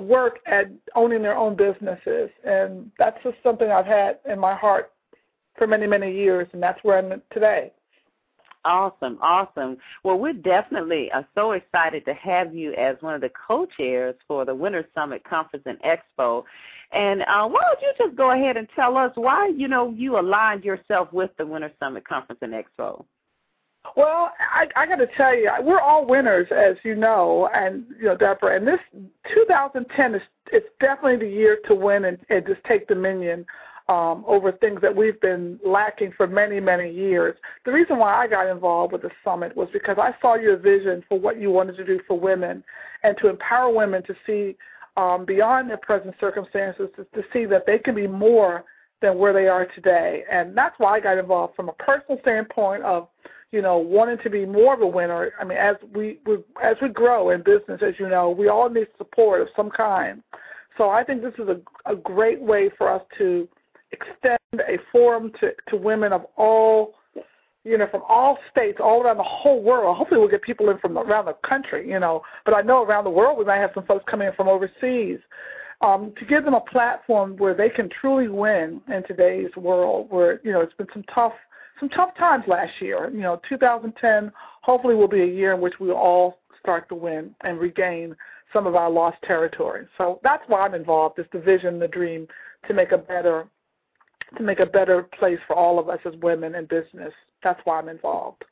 work 0.00 0.40
at 0.46 0.70
owning 0.94 1.22
their 1.22 1.36
own 1.36 1.56
businesses. 1.56 2.30
And 2.44 2.90
that's 2.98 3.22
just 3.22 3.36
something 3.42 3.70
I've 3.70 3.86
had 3.86 4.18
in 4.28 4.38
my 4.38 4.54
heart 4.54 4.92
for 5.56 5.66
many, 5.66 5.86
many 5.86 6.12
years, 6.12 6.48
and 6.52 6.62
that's 6.62 6.82
where 6.82 6.98
I'm 6.98 7.20
today. 7.32 7.72
Awesome, 8.64 9.18
awesome. 9.20 9.76
Well, 10.04 10.18
we're 10.18 10.34
definitely 10.34 11.10
uh, 11.10 11.22
so 11.34 11.52
excited 11.52 12.04
to 12.04 12.14
have 12.14 12.54
you 12.54 12.72
as 12.74 12.96
one 13.00 13.14
of 13.14 13.20
the 13.20 13.30
co-chairs 13.30 14.14
for 14.28 14.44
the 14.44 14.54
Winter 14.54 14.86
Summit 14.94 15.24
Conference 15.24 15.64
and 15.66 15.78
Expo. 15.82 16.44
And 16.92 17.22
uh, 17.22 17.48
why 17.48 17.60
don't 17.60 17.80
you 17.82 17.92
just 17.98 18.16
go 18.16 18.30
ahead 18.30 18.56
and 18.56 18.68
tell 18.76 18.96
us 18.96 19.10
why 19.16 19.48
you 19.48 19.66
know 19.66 19.90
you 19.96 20.18
aligned 20.18 20.64
yourself 20.64 21.12
with 21.12 21.30
the 21.38 21.46
Winter 21.46 21.72
Summit 21.80 22.06
Conference 22.06 22.38
and 22.42 22.52
Expo? 22.52 23.04
Well, 23.96 24.32
I, 24.38 24.66
I 24.76 24.86
got 24.86 24.96
to 24.96 25.08
tell 25.16 25.34
you, 25.34 25.50
we're 25.60 25.80
all 25.80 26.06
winners, 26.06 26.46
as 26.50 26.76
you 26.82 26.94
know, 26.94 27.48
and 27.54 27.84
you 27.98 28.06
know, 28.06 28.16
Deborah. 28.16 28.56
And 28.56 28.66
this 28.66 28.80
2010 29.34 30.14
is 30.14 30.22
it's 30.52 30.66
definitely 30.80 31.26
the 31.26 31.32
year 31.32 31.58
to 31.66 31.74
win 31.74 32.04
and, 32.04 32.18
and 32.28 32.46
just 32.46 32.62
take 32.64 32.86
dominion 32.86 33.44
um, 33.88 34.24
over 34.26 34.52
things 34.52 34.80
that 34.82 34.94
we've 34.94 35.20
been 35.20 35.58
lacking 35.64 36.12
for 36.16 36.26
many, 36.26 36.60
many 36.60 36.90
years. 36.92 37.36
The 37.64 37.72
reason 37.72 37.98
why 37.98 38.14
I 38.14 38.26
got 38.26 38.46
involved 38.46 38.92
with 38.92 39.02
the 39.02 39.10
summit 39.24 39.56
was 39.56 39.68
because 39.72 39.96
I 39.98 40.14
saw 40.20 40.36
your 40.36 40.56
vision 40.56 41.02
for 41.08 41.18
what 41.18 41.40
you 41.40 41.50
wanted 41.50 41.76
to 41.78 41.84
do 41.84 42.00
for 42.06 42.18
women 42.18 42.62
and 43.02 43.16
to 43.18 43.28
empower 43.28 43.72
women 43.72 44.02
to 44.04 44.14
see 44.26 44.56
um, 44.96 45.24
beyond 45.24 45.70
their 45.70 45.78
present 45.78 46.14
circumstances, 46.20 46.88
to, 46.96 47.04
to 47.04 47.26
see 47.32 47.44
that 47.46 47.66
they 47.66 47.78
can 47.78 47.94
be 47.94 48.06
more 48.06 48.64
than 49.00 49.18
where 49.18 49.32
they 49.32 49.48
are 49.48 49.66
today. 49.66 50.22
And 50.30 50.56
that's 50.56 50.74
why 50.78 50.96
I 50.96 51.00
got 51.00 51.18
involved 51.18 51.56
from 51.56 51.68
a 51.68 51.72
personal 51.72 52.20
standpoint 52.20 52.82
of, 52.84 53.08
you 53.52 53.60
know, 53.60 53.76
wanting 53.76 54.18
to 54.24 54.30
be 54.30 54.46
more 54.46 54.74
of 54.74 54.80
a 54.80 54.86
winner. 54.86 55.30
I 55.38 55.44
mean, 55.44 55.58
as 55.58 55.76
we, 55.94 56.18
we 56.26 56.38
as 56.62 56.76
we 56.80 56.88
grow 56.88 57.30
in 57.30 57.42
business, 57.42 57.80
as 57.86 57.94
you 57.98 58.08
know, 58.08 58.30
we 58.30 58.48
all 58.48 58.68
need 58.68 58.88
support 58.98 59.42
of 59.42 59.48
some 59.54 59.70
kind. 59.70 60.22
So 60.78 60.88
I 60.88 61.04
think 61.04 61.22
this 61.22 61.34
is 61.38 61.48
a, 61.48 61.60
a 61.90 61.94
great 61.94 62.40
way 62.40 62.70
for 62.78 62.90
us 62.90 63.02
to 63.18 63.46
extend 63.92 64.38
a 64.54 64.78
forum 64.90 65.32
to, 65.40 65.52
to 65.68 65.76
women 65.76 66.14
of 66.14 66.24
all, 66.36 66.94
you 67.64 67.76
know, 67.76 67.86
from 67.90 68.02
all 68.08 68.38
states, 68.50 68.78
all 68.82 69.02
around 69.02 69.18
the 69.18 69.22
whole 69.22 69.62
world. 69.62 69.98
Hopefully, 69.98 70.18
we'll 70.18 70.30
get 70.30 70.42
people 70.42 70.70
in 70.70 70.78
from 70.78 70.96
around 70.96 71.26
the 71.26 71.36
country, 71.46 71.88
you 71.88 72.00
know. 72.00 72.22
But 72.46 72.54
I 72.54 72.62
know 72.62 72.82
around 72.82 73.04
the 73.04 73.10
world 73.10 73.38
we 73.38 73.44
might 73.44 73.58
have 73.58 73.72
some 73.74 73.84
folks 73.84 74.04
coming 74.08 74.28
in 74.28 74.34
from 74.34 74.48
overseas. 74.48 75.18
Um, 75.82 76.12
to 76.16 76.24
give 76.24 76.44
them 76.44 76.54
a 76.54 76.60
platform 76.60 77.36
where 77.36 77.54
they 77.54 77.68
can 77.68 77.90
truly 78.00 78.28
win 78.28 78.80
in 78.86 79.02
today's 79.02 79.50
world, 79.56 80.06
where 80.10 80.40
you 80.42 80.52
know 80.52 80.60
it's 80.60 80.74
been 80.74 80.86
some 80.92 81.04
tough, 81.14 81.32
some 81.82 81.88
tough 81.88 82.16
times 82.16 82.44
last 82.46 82.72
year. 82.80 83.10
You 83.12 83.22
know, 83.22 83.40
2010 83.48 84.30
hopefully 84.62 84.94
will 84.94 85.08
be 85.08 85.22
a 85.22 85.26
year 85.26 85.52
in 85.52 85.60
which 85.60 85.80
we 85.80 85.90
all 85.90 86.38
start 86.60 86.88
to 86.88 86.94
win 86.94 87.34
and 87.42 87.58
regain 87.58 88.14
some 88.52 88.66
of 88.66 88.76
our 88.76 88.88
lost 88.88 89.16
territory. 89.24 89.86
So 89.98 90.20
that's 90.22 90.44
why 90.46 90.60
I'm 90.60 90.74
involved. 90.74 91.18
Is 91.18 91.26
the 91.32 91.40
vision, 91.40 91.80
the 91.80 91.88
dream, 91.88 92.28
to 92.68 92.74
make 92.74 92.92
a 92.92 92.98
better 92.98 93.46
to 94.36 94.42
make 94.42 94.60
a 94.60 94.66
better 94.66 95.02
place 95.02 95.40
for 95.46 95.56
all 95.56 95.78
of 95.78 95.88
us 95.88 95.98
as 96.06 96.14
women 96.22 96.54
in 96.54 96.66
business. 96.66 97.12
That's 97.42 97.60
why 97.64 97.78
I'm 97.78 97.88
involved. 97.88 98.44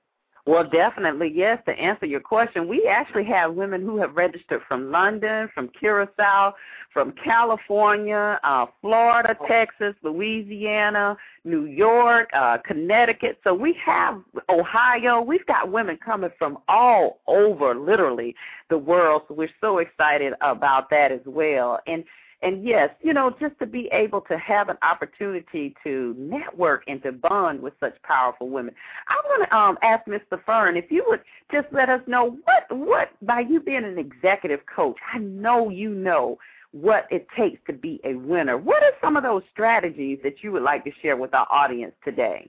Well, 0.47 0.65
definitely, 0.69 1.33
yes. 1.35 1.59
To 1.67 1.73
answer 1.73 2.07
your 2.07 2.21
question, 2.21 2.67
we 2.67 2.87
actually 2.89 3.25
have 3.25 3.55
women 3.55 3.83
who 3.83 3.99
have 3.99 4.17
registered 4.17 4.63
from 4.67 4.91
London, 4.91 5.49
from 5.55 5.69
Curacao, 5.69 6.55
from 6.93 7.13
California, 7.13 8.41
uh, 8.43 8.67
Florida, 8.81 9.37
Texas, 9.47 9.95
Louisiana, 10.03 11.17
New 11.45 11.67
York, 11.67 12.31
uh, 12.33 12.59
Connecticut. 12.65 13.39
So 13.45 13.55
we 13.55 13.77
have 13.85 14.21
Ohio. 14.49 15.21
We've 15.21 15.47
got 15.47 15.71
women 15.71 15.99
coming 16.05 16.31
from 16.39 16.59
all 16.69 17.21
over, 17.27 17.75
literally, 17.75 18.35
the 18.71 18.79
world. 18.79 19.23
So 19.29 19.35
we're 19.35 19.51
so 19.61 19.79
excited 19.79 20.33
about 20.41 20.91
that 20.91 21.13
as 21.13 21.21
well. 21.27 21.79
And 21.87 22.03
and 22.43 22.65
yes, 22.67 22.91
you 23.03 23.13
know, 23.13 23.35
just 23.39 23.59
to 23.59 23.67
be 23.67 23.89
able 23.93 24.23
to 24.23 24.39
have 24.39 24.69
an 24.71 24.79
opportunity 24.83 25.75
to 25.85 26.15
network 26.19 26.85
and 26.89 27.03
to 27.03 27.13
bond 27.13 27.61
with 27.61 27.75
such 27.81 28.01
powerful 28.03 28.49
women. 28.49 28.75
I 29.09 29.21
want 29.27 29.49
to 29.49 29.57
um, 29.57 29.79
ask 29.83 30.07
Mr. 30.07 30.43
Fern 30.45 30.77
if 30.77 30.91
you 30.91 31.05
would 31.09 31.21
just 31.53 31.67
let 31.73 31.91
us 31.91 32.01
know 32.07 32.39
what 32.45 32.79
what 32.79 33.11
by 33.23 33.41
you 33.41 33.61
being 33.61 33.85
an 33.85 33.99
executive 33.99 34.61
coach, 34.75 34.97
I 35.13 35.19
know 35.19 35.69
you 35.69 35.91
know 35.91 36.39
what 36.73 37.07
it 37.11 37.27
takes 37.37 37.61
to 37.67 37.73
be 37.73 38.01
a 38.05 38.15
winner. 38.15 38.57
What 38.57 38.83
are 38.83 38.93
some 39.03 39.17
of 39.17 39.23
those 39.23 39.43
strategies 39.51 40.19
that 40.23 40.43
you 40.43 40.53
would 40.53 40.63
like 40.63 40.85
to 40.85 40.93
share 41.03 41.17
with 41.17 41.35
our 41.35 41.47
audience 41.51 41.95
today? 42.05 42.49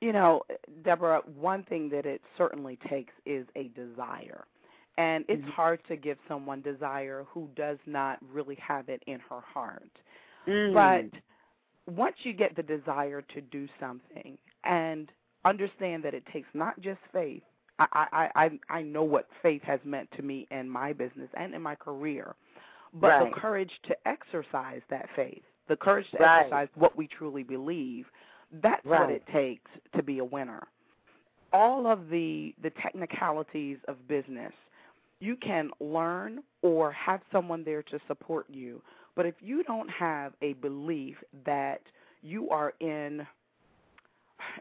You 0.00 0.12
know, 0.12 0.42
Deborah, 0.82 1.22
one 1.36 1.62
thing 1.64 1.90
that 1.90 2.06
it 2.06 2.22
certainly 2.38 2.78
takes 2.88 3.12
is 3.26 3.46
a 3.54 3.64
desire. 3.68 4.46
And 5.00 5.24
it's 5.28 5.40
mm-hmm. 5.40 5.50
hard 5.52 5.80
to 5.88 5.96
give 5.96 6.18
someone 6.28 6.60
desire 6.60 7.24
who 7.32 7.48
does 7.56 7.78
not 7.86 8.18
really 8.30 8.56
have 8.56 8.90
it 8.90 9.02
in 9.06 9.18
her 9.30 9.40
heart. 9.40 9.90
Mm. 10.46 10.74
But 10.74 11.94
once 11.94 12.16
you 12.22 12.34
get 12.34 12.54
the 12.54 12.62
desire 12.62 13.22
to 13.22 13.40
do 13.40 13.66
something 13.80 14.36
and 14.64 15.10
understand 15.46 16.02
that 16.04 16.12
it 16.12 16.22
takes 16.30 16.48
not 16.52 16.78
just 16.82 16.98
faith, 17.14 17.42
I, 17.78 17.86
I, 18.12 18.28
I, 18.34 18.50
I 18.68 18.82
know 18.82 19.02
what 19.02 19.26
faith 19.42 19.62
has 19.62 19.80
meant 19.84 20.10
to 20.18 20.22
me 20.22 20.46
in 20.50 20.68
my 20.68 20.92
business 20.92 21.30
and 21.32 21.54
in 21.54 21.62
my 21.62 21.76
career, 21.76 22.34
but 22.92 23.08
right. 23.08 23.32
the 23.32 23.40
courage 23.40 23.72
to 23.88 23.96
exercise 24.06 24.82
that 24.90 25.08
faith, 25.16 25.42
the 25.68 25.76
courage 25.76 26.10
to 26.10 26.18
right. 26.18 26.40
exercise 26.40 26.68
what 26.74 26.94
we 26.94 27.06
truly 27.06 27.42
believe, 27.42 28.04
that's 28.62 28.84
right. 28.84 29.00
what 29.00 29.10
it 29.10 29.22
takes 29.32 29.70
to 29.96 30.02
be 30.02 30.18
a 30.18 30.24
winner. 30.24 30.66
All 31.54 31.86
of 31.86 32.10
the 32.10 32.54
the 32.62 32.70
technicalities 32.82 33.78
of 33.88 33.96
business 34.06 34.52
you 35.20 35.36
can 35.36 35.70
learn 35.80 36.42
or 36.62 36.90
have 36.92 37.20
someone 37.30 37.62
there 37.64 37.82
to 37.84 37.98
support 38.08 38.46
you. 38.48 38.82
But 39.14 39.26
if 39.26 39.34
you 39.40 39.62
don't 39.64 39.88
have 39.88 40.32
a 40.42 40.54
belief 40.54 41.16
that 41.44 41.82
you 42.22 42.48
are 42.50 42.72
in 42.80 43.26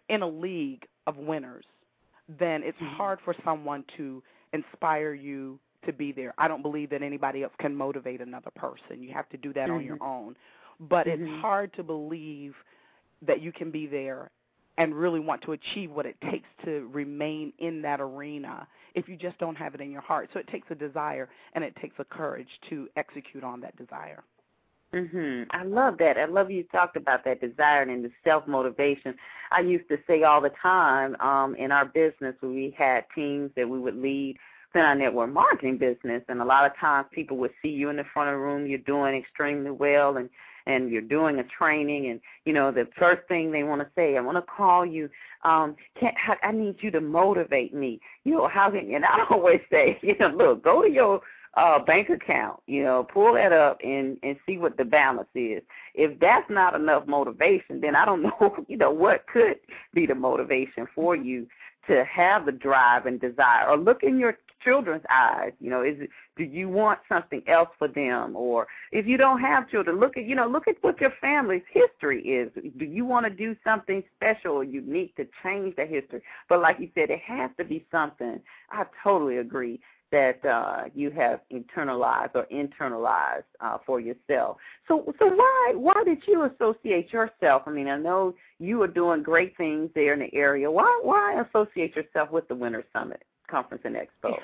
in 0.10 0.22
a 0.22 0.28
league 0.28 0.86
of 1.08 1.16
winners, 1.18 1.66
then 2.40 2.62
it's 2.64 2.78
mm-hmm. 2.78 2.96
hard 2.96 3.20
for 3.24 3.34
someone 3.44 3.84
to 3.98 4.22
inspire 4.54 5.14
you 5.14 5.58
to 5.86 5.94
be 5.94 6.12
there. 6.12 6.34
I 6.38 6.48
don't 6.48 6.62
believe 6.62 6.90
that 6.90 7.02
anybody 7.02 7.44
else 7.44 7.54
can 7.60 7.74
motivate 7.74 8.20
another 8.20 8.52
person. 8.56 9.02
You 9.02 9.14
have 9.14 9.30
to 9.30 9.38
do 9.38 9.54
that 9.54 9.70
mm-hmm. 9.70 9.78
on 9.78 9.84
your 9.86 10.04
own. 10.04 10.36
But 10.80 11.08
mm-hmm. 11.08 11.24
it's 11.24 11.42
hard 11.42 11.74
to 11.76 11.84
believe 11.84 12.54
that 13.26 13.42
you 13.42 13.52
can 13.52 13.72
be 13.72 13.88
there 13.88 14.30
and 14.80 14.96
really 14.96 15.20
want 15.20 15.42
to 15.44 15.52
achieve 15.52 15.92
what 15.92 16.06
it 16.06 16.16
takes 16.32 16.48
to 16.64 16.90
remain 16.92 17.54
in 17.60 17.82
that 17.82 18.00
arena 18.00 18.66
if 18.96 19.08
you 19.08 19.16
just 19.18 19.38
don't 19.38 19.56
have 19.56 19.76
it 19.76 19.82
in 19.82 19.92
your 19.92 20.02
heart. 20.02 20.30
So 20.34 20.40
it 20.40 20.48
takes 20.48 20.68
a 20.72 20.76
desire 20.76 21.30
and 21.54 21.64
it 21.64 21.76
takes 21.80 21.96
a 22.00 22.06
courage 22.06 22.48
to 22.70 22.88
execute 22.96 23.44
on 23.44 23.60
that 23.62 23.78
desire. 23.78 24.24
Mhm. 24.94 25.46
I 25.52 25.64
love 25.64 26.00
that. 26.00 26.18
I 26.18 26.26
love 26.26 26.50
you 26.50 26.64
talked 26.64 26.96
about 26.96 27.24
that 27.26 27.42
desire 27.42 27.84
and 27.84 28.04
the 28.04 28.12
self 28.24 28.48
motivation. 28.48 29.14
I 29.52 29.60
used 29.60 29.88
to 29.90 30.00
say 30.08 30.24
all 30.24 30.42
the 30.42 30.50
time 30.62 31.16
um 31.20 31.56
in 31.56 31.72
our 31.72 31.86
business 31.86 32.36
when 32.40 32.56
we 32.56 32.72
had 32.72 33.06
teams 33.14 33.52
that 33.56 33.70
we 33.70 33.80
would 33.80 33.98
lead 33.98 34.38
in 34.74 34.82
our 34.82 34.96
network 34.96 35.32
marketing 35.32 35.78
business 35.78 36.24
and 36.30 36.42
a 36.42 36.46
lot 36.46 36.66
of 36.66 36.76
times 36.78 37.08
people 37.12 37.38
would 37.38 37.54
see 37.62 37.70
you 37.70 37.90
in 37.90 37.98
the 37.98 38.04
front 38.14 38.30
of 38.30 38.34
the 38.36 38.40
room, 38.40 38.66
you're 38.66 38.80
doing 38.80 39.16
extremely 39.16 39.72
well 39.72 40.18
and 40.18 40.30
and 40.66 40.90
you're 40.92 41.02
doing 41.02 41.40
a 41.40 41.44
training 41.44 42.10
and 42.10 42.20
you 42.46 42.54
know 42.54 42.72
the 42.72 42.88
first 42.98 43.28
thing 43.28 43.52
they 43.52 43.64
want 43.64 43.82
to 43.82 43.88
say 43.96 44.18
i 44.18 44.22
want 44.22 44.38
to 44.38 44.42
call 44.42 44.86
you 44.86 45.10
um 45.44 45.76
can 46.00 46.12
i 46.44 46.52
need 46.52 46.76
you 46.80 46.92
to 46.92 47.02
motivate 47.02 47.74
me. 47.74 48.00
You 48.24 48.34
know 48.34 48.48
how 48.48 48.70
can 48.70 48.90
you 48.90 48.96
and 48.96 49.06
i 49.06 49.26
always 49.30 49.62
say 49.72 49.98
you 50.02 50.16
know 50.20 50.28
look 50.30 50.64
go 50.64 50.82
to 50.82 50.90
your 50.90 51.22
uh 51.56 51.80
bank 51.80 52.10
account 52.10 52.60
you 52.68 52.84
know 52.84 53.08
pull 53.12 53.34
that 53.34 53.52
up 53.52 53.80
and 53.84 54.18
and 54.24 54.38
see 54.46 54.58
what 54.58 54.78
the 54.78 54.86
balance 54.86 55.30
is. 55.36 55.62
If 55.96 56.20
that's 56.20 56.50
not 56.50 56.76
enough 56.76 57.08
motivation 57.08 57.82
then 57.82 57.96
i 57.96 58.06
don't 58.06 58.24
know 58.24 58.66
you 58.68 58.78
know 58.78 58.92
what 58.92 59.26
could 59.32 59.58
be 59.94 60.06
the 60.06 60.16
motivation 60.16 60.88
for 60.94 61.16
you 61.16 61.48
to 61.88 62.06
have 62.06 62.46
the 62.46 62.52
drive 62.52 63.06
and 63.06 63.20
desire 63.20 63.68
or 63.68 63.78
look 63.78 64.04
in 64.04 64.20
your 64.20 64.38
children's 64.64 65.04
eyes? 65.10 65.52
You 65.60 65.70
know, 65.70 65.84
is 65.84 66.00
it 66.00 66.10
do 66.38 66.44
you 66.44 66.70
want 66.70 67.00
something 67.10 67.44
else 67.48 67.70
for 67.78 67.88
them, 67.88 68.36
or 68.36 68.68
if 68.92 69.06
you 69.06 69.18
don't 69.18 69.42
have 69.42 69.70
children, 69.70 70.00
look 70.00 70.18
at 70.18 70.26
you 70.26 70.36
know 70.36 70.48
look 70.48 70.68
at 70.68 70.76
what 70.82 71.00
your 71.02 71.14
family's 71.22 71.64
history 71.72 72.22
is. 72.22 72.52
Do 72.78 72.86
you 72.86 73.06
want 73.06 73.26
to 73.26 73.30
do 73.30 73.56
something 73.64 74.04
special 74.16 74.54
or 74.54 74.64
unique 74.64 75.16
to 75.18 75.28
change 75.44 75.76
the 75.76 75.86
history? 75.86 76.22
But 76.48 76.62
like 76.62 76.80
you 76.80 76.90
said, 76.96 77.10
it 77.10 77.20
has 77.20 77.52
to 77.58 77.66
be 77.66 77.86
something. 77.92 78.40
I 78.72 78.86
totally 79.04 79.38
agree 79.38 79.80
that 80.12 80.44
uh, 80.46 80.86
you 80.96 81.12
have 81.12 81.42
internalized 81.52 82.32
or 82.36 82.48
internalized 82.52 83.44
uh, 83.60 83.78
for 83.86 84.00
yourself. 84.00 84.58
So, 84.88 85.14
so 85.20 85.28
why 85.28 85.74
why 85.76 86.04
did 86.04 86.20
you 86.28 86.44
associate 86.44 87.14
yourself? 87.14 87.64
I 87.68 87.72
mean, 87.72 87.88
I 87.88 87.98
know 87.98 88.34
you 88.60 88.82
are 88.82 88.88
doing 88.88 89.24
great 89.24 89.56
things 89.58 89.90
there 89.94 90.14
in 90.14 90.20
the 90.20 90.34
area. 90.34 90.70
Why 90.70 91.00
why 91.04 91.42
associate 91.42 91.96
yourself 91.96 92.32
with 92.32 92.48
the 92.48 92.56
Winter 92.56 92.84
Summit 92.94 93.22
Conference 93.50 93.84
and 93.86 93.96
Expo? 93.96 94.36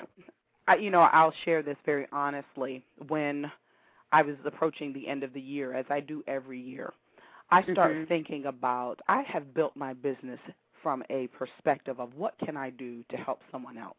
I, 0.68 0.76
you 0.76 0.90
know, 0.90 1.00
I'll 1.00 1.34
share 1.44 1.62
this 1.62 1.76
very 1.84 2.06
honestly. 2.12 2.84
When 3.08 3.50
I 4.12 4.22
was 4.22 4.36
approaching 4.44 4.92
the 4.92 5.06
end 5.06 5.22
of 5.22 5.32
the 5.32 5.40
year, 5.40 5.74
as 5.74 5.86
I 5.90 6.00
do 6.00 6.24
every 6.26 6.60
year, 6.60 6.92
I 7.50 7.62
start 7.62 7.92
mm-hmm. 7.92 8.04
thinking 8.04 8.46
about. 8.46 9.00
I 9.08 9.22
have 9.22 9.54
built 9.54 9.76
my 9.76 9.92
business 9.92 10.40
from 10.82 11.02
a 11.10 11.28
perspective 11.28 12.00
of 12.00 12.14
what 12.14 12.34
can 12.44 12.56
I 12.56 12.70
do 12.70 13.04
to 13.10 13.16
help 13.16 13.40
someone 13.50 13.78
else 13.78 13.96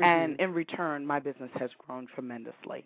Mm-hmm. 0.00 0.04
And 0.04 0.40
in 0.40 0.52
return, 0.52 1.06
my 1.06 1.18
business 1.18 1.50
has 1.58 1.70
grown 1.86 2.06
tremendously. 2.14 2.84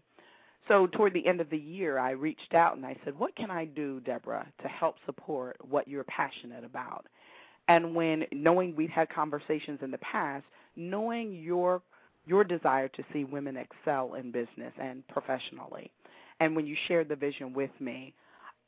So 0.68 0.86
toward 0.86 1.12
the 1.12 1.26
end 1.26 1.40
of 1.40 1.50
the 1.50 1.58
year, 1.58 1.98
I 1.98 2.10
reached 2.12 2.54
out 2.54 2.76
and 2.76 2.86
I 2.86 2.96
said, 3.04 3.18
"What 3.18 3.34
can 3.36 3.50
I 3.50 3.64
do, 3.64 4.00
Deborah, 4.00 4.46
to 4.62 4.68
help 4.68 4.96
support 5.04 5.56
what 5.68 5.88
you're 5.88 6.04
passionate 6.04 6.64
about?" 6.64 7.06
And 7.68 7.94
when 7.94 8.24
knowing 8.32 8.74
we'd 8.74 8.90
had 8.90 9.08
conversations 9.10 9.80
in 9.82 9.90
the 9.90 9.98
past, 9.98 10.44
knowing 10.76 11.34
your 11.34 11.82
your 12.24 12.44
desire 12.44 12.88
to 12.88 13.02
see 13.12 13.24
women 13.24 13.56
excel 13.56 14.14
in 14.14 14.30
business 14.30 14.72
and 14.80 15.06
professionally, 15.08 15.90
and 16.38 16.54
when 16.54 16.66
you 16.66 16.76
shared 16.86 17.08
the 17.08 17.16
vision 17.16 17.52
with 17.52 17.70
me, 17.80 18.14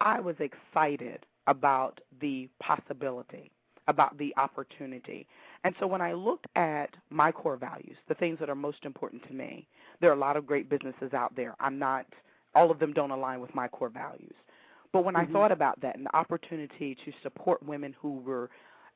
I 0.00 0.20
was 0.20 0.36
excited 0.40 1.24
about 1.46 2.00
the 2.20 2.48
possibility, 2.60 3.50
about 3.88 4.16
the 4.18 4.34
opportunity. 4.36 5.26
And 5.62 5.74
so 5.78 5.86
when 5.86 6.00
I 6.00 6.12
looked 6.12 6.46
at 6.56 6.90
my 7.10 7.32
core 7.32 7.56
values, 7.56 7.96
the 8.08 8.14
things 8.14 8.38
that 8.40 8.50
are 8.50 8.54
most 8.54 8.84
important 8.84 9.26
to 9.28 9.34
me, 9.34 9.66
there 10.00 10.10
are 10.10 10.14
a 10.14 10.18
lot 10.18 10.36
of 10.36 10.46
great 10.46 10.68
businesses 10.68 11.12
out 11.12 11.34
there. 11.36 11.54
I'm 11.60 11.78
not, 11.78 12.06
all 12.54 12.70
of 12.70 12.78
them 12.78 12.92
don't 12.92 13.10
align 13.10 13.40
with 13.40 13.54
my 13.54 13.68
core 13.68 13.88
values. 13.88 14.34
But 14.92 15.04
when 15.04 15.14
mm-hmm. 15.14 15.30
I 15.30 15.32
thought 15.32 15.52
about 15.52 15.80
that 15.80 15.96
and 15.96 16.06
the 16.06 16.16
opportunity 16.16 16.96
to 17.04 17.12
support 17.22 17.62
women 17.62 17.94
who 18.00 18.18
were 18.20 18.50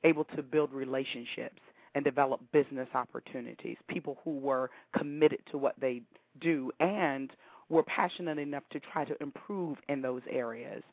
able 0.04 0.24
to 0.36 0.42
build 0.42 0.72
relationships 0.72 1.60
and 1.98 2.04
develop 2.04 2.40
business 2.52 2.86
opportunities, 2.94 3.76
people 3.88 4.18
who 4.24 4.38
were 4.38 4.70
committed 4.96 5.40
to 5.50 5.58
what 5.58 5.74
they 5.80 6.00
do 6.40 6.70
and 6.78 7.32
were 7.68 7.82
passionate 7.82 8.38
enough 8.38 8.62
to 8.70 8.78
try 8.78 9.04
to 9.04 9.20
improve 9.20 9.76
in 9.88 10.00
those 10.00 10.22
areas, 10.30 10.84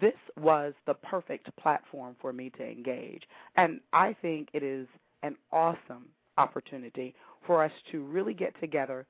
this 0.00 0.14
was 0.40 0.72
the 0.86 0.94
perfect 0.94 1.48
platform 1.56 2.14
for 2.20 2.32
me 2.32 2.50
to 2.50 2.62
engage. 2.62 3.24
And 3.56 3.80
I 3.92 4.14
think 4.22 4.48
it 4.52 4.62
is 4.62 4.86
an 5.24 5.34
awesome 5.50 6.06
opportunity 6.38 7.16
for 7.44 7.64
us 7.64 7.72
to 7.90 8.04
really 8.04 8.32
get 8.32 8.58
together, 8.60 9.06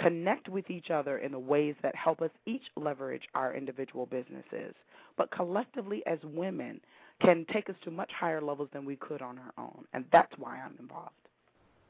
connect 0.00 0.48
with 0.48 0.68
each 0.68 0.90
other 0.90 1.18
in 1.18 1.30
the 1.30 1.38
ways 1.38 1.76
that 1.82 1.94
help 1.94 2.20
us 2.22 2.30
each 2.44 2.64
leverage 2.76 3.22
our 3.36 3.54
individual 3.54 4.06
businesses, 4.06 4.74
but 5.16 5.30
collectively 5.30 6.02
as 6.06 6.18
women 6.24 6.80
can 7.22 7.46
take 7.52 7.70
us 7.70 7.76
to 7.84 7.90
much 7.90 8.10
higher 8.18 8.40
levels 8.40 8.68
than 8.72 8.84
we 8.84 8.96
could 8.96 9.22
on 9.22 9.38
our 9.38 9.64
own, 9.64 9.84
and 9.92 10.04
that's 10.12 10.32
why 10.38 10.58
I'm 10.58 10.74
involved. 10.78 11.10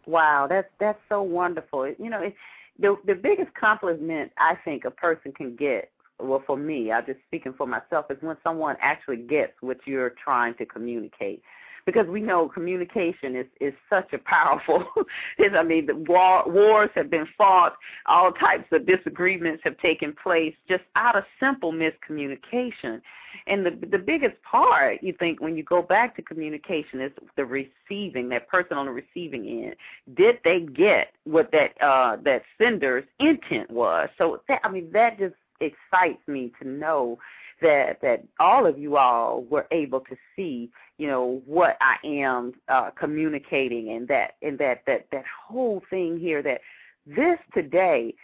Wow, 0.06 0.46
that's 0.48 0.68
that's 0.80 0.98
so 1.08 1.22
wonderful. 1.22 1.88
You 1.98 2.10
know, 2.10 2.20
it, 2.22 2.34
the 2.78 2.96
the 3.06 3.14
biggest 3.14 3.54
compliment 3.54 4.32
I 4.38 4.56
think 4.64 4.84
a 4.84 4.90
person 4.90 5.32
can 5.32 5.56
get, 5.56 5.90
well, 6.18 6.42
for 6.46 6.56
me, 6.56 6.92
I'm 6.92 7.06
just 7.06 7.20
speaking 7.26 7.54
for 7.56 7.66
myself, 7.66 8.06
is 8.10 8.18
when 8.20 8.36
someone 8.42 8.76
actually 8.80 9.18
gets 9.18 9.52
what 9.60 9.78
you're 9.86 10.14
trying 10.22 10.54
to 10.54 10.66
communicate 10.66 11.42
because 11.84 12.06
we 12.06 12.20
know 12.20 12.48
communication 12.48 13.36
is 13.36 13.46
is 13.60 13.74
such 13.90 14.12
a 14.12 14.18
powerful. 14.18 14.84
is 15.38 15.52
I 15.56 15.62
mean, 15.62 15.86
the 15.86 15.96
war, 15.96 16.44
wars 16.46 16.90
have 16.94 17.10
been 17.10 17.26
fought, 17.36 17.74
all 18.06 18.32
types 18.32 18.66
of 18.72 18.86
disagreements 18.86 19.62
have 19.64 19.78
taken 19.78 20.14
place 20.22 20.54
just 20.68 20.84
out 20.96 21.16
of 21.16 21.24
simple 21.40 21.72
miscommunication. 21.72 23.00
And 23.46 23.64
the 23.64 23.70
the 23.90 23.98
biggest 23.98 24.36
part, 24.42 25.02
you 25.02 25.14
think, 25.18 25.40
when 25.40 25.56
you 25.56 25.64
go 25.64 25.82
back 25.82 26.14
to 26.16 26.22
communication, 26.22 27.00
is 27.00 27.12
the 27.36 27.44
receiving. 27.44 28.28
That 28.28 28.48
person 28.48 28.76
on 28.76 28.86
the 28.86 28.92
receiving 28.92 29.46
end, 29.46 29.76
did 30.14 30.38
they 30.44 30.60
get 30.60 31.12
what 31.24 31.50
that 31.52 31.80
uh, 31.82 32.16
that 32.24 32.42
sender's 32.58 33.04
intent 33.18 33.70
was? 33.70 34.08
So 34.18 34.42
that, 34.48 34.60
I 34.64 34.70
mean, 34.70 34.90
that 34.92 35.18
just 35.18 35.34
excites 35.60 36.26
me 36.26 36.52
to 36.60 36.68
know 36.68 37.18
that 37.62 38.00
that 38.02 38.24
all 38.38 38.66
of 38.66 38.78
you 38.78 38.96
all 38.96 39.42
were 39.44 39.66
able 39.70 40.00
to 40.00 40.16
see, 40.36 40.70
you 40.98 41.06
know, 41.06 41.42
what 41.46 41.76
I 41.80 41.96
am 42.06 42.52
uh, 42.68 42.90
communicating, 42.90 43.92
and 43.92 44.06
that 44.08 44.36
and 44.42 44.58
that 44.58 44.82
that 44.86 45.06
that 45.12 45.24
whole 45.46 45.82
thing 45.88 46.18
here 46.18 46.42
that 46.42 46.60
this 47.06 47.38
today, 47.54 48.14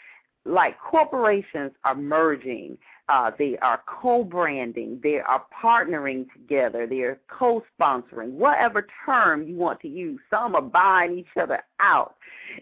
like 0.44 0.78
corporations 0.78 1.72
are 1.84 1.94
merging, 1.94 2.78
uh, 3.08 3.30
they 3.38 3.56
are 3.58 3.82
co-branding, 3.86 5.00
they 5.02 5.18
are 5.18 5.44
partnering 5.62 6.26
together, 6.32 6.86
they 6.86 7.00
are 7.00 7.18
co-sponsoring, 7.28 8.32
whatever 8.32 8.86
term 9.06 9.42
you 9.48 9.56
want 9.56 9.80
to 9.80 9.88
use. 9.88 10.20
Some 10.30 10.54
are 10.54 10.62
buying 10.62 11.18
each 11.18 11.36
other 11.40 11.60
out 11.80 12.16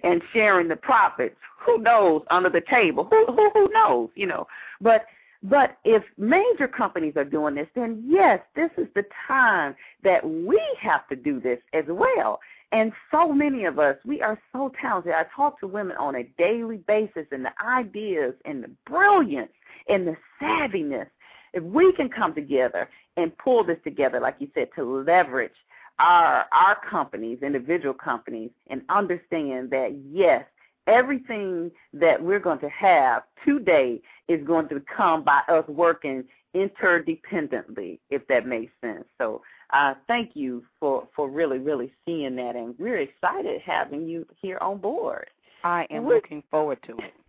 and 0.04 0.22
sharing 0.32 0.68
the 0.68 0.76
profits. 0.76 1.36
Who 1.64 1.78
knows 1.78 2.22
under 2.30 2.48
the 2.48 2.62
table? 2.70 3.04
Who 3.10 3.26
who 3.26 3.50
who 3.52 3.68
knows? 3.72 4.10
You 4.14 4.26
know, 4.26 4.46
but 4.80 5.06
but 5.48 5.78
if 5.84 6.02
major 6.18 6.66
companies 6.66 7.14
are 7.16 7.24
doing 7.24 7.54
this, 7.54 7.68
then 7.74 8.02
yes, 8.06 8.40
this 8.54 8.70
is 8.78 8.86
the 8.94 9.04
time 9.28 9.74
that 10.02 10.26
we 10.28 10.60
have 10.80 11.06
to 11.08 11.16
do 11.16 11.40
this 11.40 11.58
as 11.72 11.84
well. 11.88 12.40
And 12.72 12.92
so 13.12 13.32
many 13.32 13.64
of 13.64 13.78
us, 13.78 13.96
we 14.04 14.20
are 14.22 14.38
so 14.52 14.72
talented. 14.80 15.12
I 15.12 15.24
talk 15.34 15.60
to 15.60 15.68
women 15.68 15.96
on 15.98 16.16
a 16.16 16.24
daily 16.36 16.78
basis 16.88 17.26
and 17.30 17.44
the 17.44 17.52
ideas 17.64 18.34
and 18.44 18.64
the 18.64 18.70
brilliance 18.86 19.52
and 19.88 20.06
the 20.06 20.16
savviness. 20.42 21.06
If 21.52 21.62
we 21.62 21.92
can 21.92 22.08
come 22.08 22.34
together 22.34 22.88
and 23.16 23.36
pull 23.38 23.64
this 23.64 23.78
together, 23.84 24.18
like 24.20 24.36
you 24.40 24.48
said, 24.52 24.68
to 24.76 25.04
leverage 25.04 25.52
our 25.98 26.44
our 26.52 26.76
companies, 26.90 27.38
individual 27.42 27.94
companies, 27.94 28.50
and 28.68 28.82
understand 28.88 29.70
that 29.70 29.96
yes, 30.10 30.44
everything 30.86 31.70
that 31.92 32.22
we're 32.22 32.40
going 32.40 32.58
to 32.60 32.68
have 32.68 33.22
today 33.44 34.00
is 34.28 34.44
going 34.46 34.68
to 34.68 34.82
come 34.94 35.22
by 35.24 35.40
us 35.48 35.64
working 35.68 36.24
interdependently, 36.54 37.98
if 38.10 38.26
that 38.28 38.46
makes 38.46 38.72
sense. 38.80 39.04
So 39.18 39.42
uh, 39.72 39.94
thank 40.06 40.30
you 40.34 40.64
for, 40.80 41.06
for 41.14 41.28
really, 41.28 41.58
really 41.58 41.92
seeing 42.04 42.36
that, 42.36 42.56
and 42.56 42.74
we're 42.78 42.98
excited 42.98 43.60
having 43.64 44.08
you 44.08 44.26
here 44.40 44.58
on 44.60 44.78
board. 44.78 45.28
I 45.64 45.86
am 45.90 46.06
looking 46.06 46.42
forward 46.50 46.78
to 46.86 46.92
it. 46.98 47.14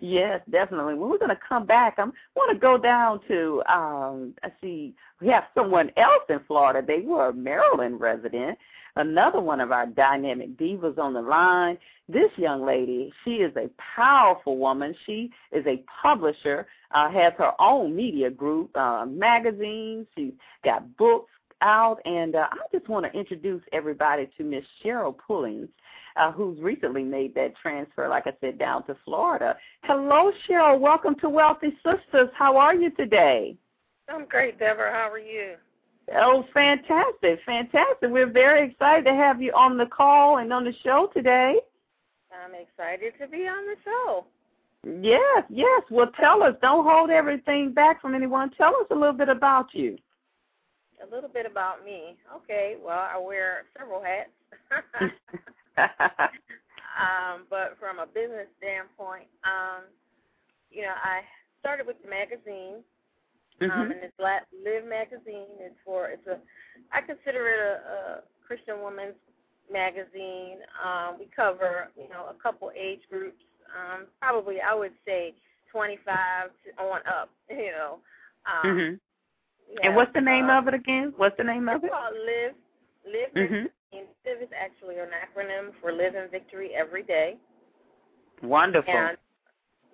Yes, 0.00 0.40
definitely. 0.50 0.94
Well, 0.94 1.08
we're 1.08 1.18
going 1.18 1.30
to 1.30 1.40
come 1.48 1.66
back. 1.66 1.94
I 1.98 2.04
want 2.36 2.52
to 2.52 2.56
go 2.56 2.78
down 2.78 3.18
to, 3.26 3.60
um, 3.66 4.34
I 4.44 4.52
see 4.60 4.94
we 5.20 5.26
have 5.28 5.44
someone 5.52 5.90
else 5.96 6.22
in 6.28 6.38
Florida. 6.46 6.80
They 6.86 7.00
were 7.00 7.30
a 7.30 7.32
Maryland 7.32 8.00
resident, 8.00 8.56
another 8.96 9.40
one 9.40 9.60
of 9.60 9.72
our 9.72 9.86
dynamic 9.86 10.56
divas 10.56 10.98
on 10.98 11.14
the 11.14 11.22
line. 11.22 11.78
This 12.08 12.30
young 12.36 12.64
lady, 12.64 13.12
she 13.24 13.36
is 13.36 13.54
a 13.56 13.70
powerful 13.96 14.58
woman. 14.58 14.94
She 15.06 15.30
is 15.52 15.66
a 15.66 15.82
publisher, 16.02 16.66
uh, 16.92 17.10
has 17.10 17.32
her 17.38 17.52
own 17.60 17.96
media 17.96 18.30
group, 18.30 18.76
uh, 18.76 19.06
magazines. 19.06 20.06
She's 20.16 20.34
got 20.64 20.96
books 20.96 21.30
out, 21.60 21.98
and 22.04 22.36
uh, 22.36 22.48
I 22.52 22.76
just 22.76 22.88
want 22.88 23.06
to 23.10 23.18
introduce 23.18 23.62
everybody 23.72 24.28
to 24.36 24.44
Miss 24.44 24.64
Cheryl 24.84 25.16
Pullins. 25.16 25.68
Uh, 26.16 26.30
who's 26.30 26.60
recently 26.60 27.02
made 27.02 27.34
that 27.34 27.56
transfer, 27.60 28.08
like 28.08 28.28
I 28.28 28.32
said, 28.40 28.56
down 28.56 28.86
to 28.86 28.96
Florida. 29.04 29.56
Hello, 29.82 30.30
Cheryl. 30.48 30.78
Welcome 30.78 31.16
to 31.16 31.28
Wealthy 31.28 31.76
Sistas. 31.84 32.30
How 32.34 32.56
are 32.56 32.72
you 32.72 32.92
today? 32.92 33.56
I'm 34.08 34.24
great, 34.26 34.60
Deborah. 34.60 34.92
How 34.92 35.10
are 35.10 35.18
you? 35.18 35.54
Oh, 36.12 36.44
fantastic, 36.52 37.40
fantastic. 37.46 38.10
We're 38.10 38.30
very 38.30 38.70
excited 38.70 39.04
to 39.06 39.14
have 39.14 39.40
you 39.40 39.52
on 39.52 39.78
the 39.78 39.86
call 39.86 40.38
and 40.38 40.52
on 40.52 40.64
the 40.64 40.74
show 40.82 41.08
today. 41.14 41.56
I'm 42.30 42.54
excited 42.54 43.14
to 43.20 43.28
be 43.28 43.46
on 43.48 43.64
the 43.66 43.76
show. 43.84 44.26
Yes, 45.00 45.44
yes. 45.48 45.82
Well, 45.90 46.10
tell 46.20 46.42
us. 46.42 46.54
Don't 46.60 46.84
hold 46.84 47.10
everything 47.10 47.72
back 47.72 48.02
from 48.02 48.14
anyone. 48.14 48.50
Tell 48.50 48.76
us 48.76 48.86
a 48.90 48.94
little 48.94 49.14
bit 49.14 49.30
about 49.30 49.68
you. 49.72 49.96
A 51.02 51.14
little 51.14 51.30
bit 51.30 51.46
about 51.46 51.84
me. 51.84 52.16
Okay, 52.36 52.76
well, 52.84 53.08
I 53.10 53.18
wear 53.18 53.64
several 53.78 54.02
hats. 54.02 54.30
um, 56.98 57.44
but 57.48 57.76
from 57.80 57.98
a 57.98 58.06
business 58.06 58.46
standpoint, 58.58 59.26
um, 59.44 59.84
you 60.70 60.82
know, 60.82 60.94
I 61.02 61.22
started 61.60 61.86
with 61.86 61.96
the 62.02 62.10
magazine 62.10 62.82
Mm-hmm. 63.60 63.70
Um, 63.70 63.90
and 63.90 64.00
it's 64.02 64.18
Live 64.18 64.84
magazine. 64.88 65.54
It's 65.60 65.76
for 65.84 66.08
it's 66.08 66.26
a 66.26 66.38
I 66.92 67.00
consider 67.00 67.48
it 67.48 67.60
a, 67.60 67.92
a 67.92 68.22
Christian 68.46 68.80
woman's 68.82 69.14
magazine. 69.70 70.58
Um, 70.82 71.16
we 71.18 71.28
cover 71.34 71.88
you 71.96 72.08
know 72.08 72.26
a 72.30 72.42
couple 72.42 72.70
age 72.76 73.00
groups. 73.10 73.42
Um, 73.74 74.06
probably, 74.20 74.56
I 74.60 74.74
would 74.74 74.92
say 75.04 75.34
25 75.70 76.50
to 76.64 76.82
on 76.82 77.00
up. 77.06 77.30
You 77.50 77.72
know. 77.72 77.98
Um, 78.46 78.70
mhm. 78.70 79.00
and 79.82 79.96
what's 79.96 80.12
the 80.12 80.20
name 80.20 80.50
uh, 80.50 80.58
of 80.58 80.68
it 80.68 80.74
again? 80.74 81.12
What's 81.16 81.36
the 81.36 81.44
name 81.44 81.68
of 81.68 81.82
it? 81.82 81.86
It's 81.86 81.86
it? 81.86 81.90
called 81.90 82.14
Live. 82.14 82.54
Live 83.06 83.50
Mhm. 83.50 83.70
And 83.92 84.06
LIVE 84.26 84.42
is 84.42 84.48
actually 84.58 84.98
an 84.98 85.10
acronym 85.10 85.72
for 85.80 85.92
Live 85.92 86.14
in 86.14 86.28
Victory 86.30 86.74
Every 86.74 87.02
Day. 87.02 87.36
Wonderful. 88.42 88.92
And 88.92 89.16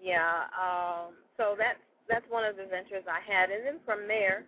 yeah, 0.03 0.45
um, 0.59 1.15
so 1.37 1.55
that's 1.59 1.79
that's 2.11 2.27
one 2.29 2.45
of 2.45 2.57
the 2.57 2.67
ventures 2.67 3.05
I 3.07 3.23
had, 3.23 3.51
and 3.51 3.65
then 3.65 3.79
from 3.87 4.09
there, 4.09 4.45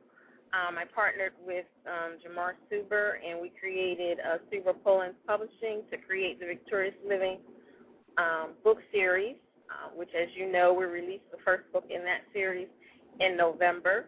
um, 0.52 0.76
I 0.76 0.84
partnered 0.84 1.32
with 1.46 1.64
um, 1.86 2.18
Jamar 2.20 2.52
Suber, 2.68 3.14
and 3.26 3.40
we 3.40 3.50
created 3.58 4.18
uh, 4.20 4.36
Suber 4.52 4.74
Pullins 4.84 5.14
Publishing 5.26 5.82
to 5.90 5.96
create 5.96 6.40
the 6.40 6.46
Victorious 6.46 6.94
Living 7.06 7.38
um, 8.18 8.50
book 8.62 8.78
series, 8.92 9.36
uh, 9.70 9.88
which, 9.94 10.10
as 10.14 10.28
you 10.36 10.50
know, 10.52 10.74
we 10.74 10.84
released 10.84 11.30
the 11.30 11.38
first 11.44 11.64
book 11.72 11.84
in 11.88 12.04
that 12.04 12.20
series 12.34 12.68
in 13.20 13.36
November. 13.36 14.06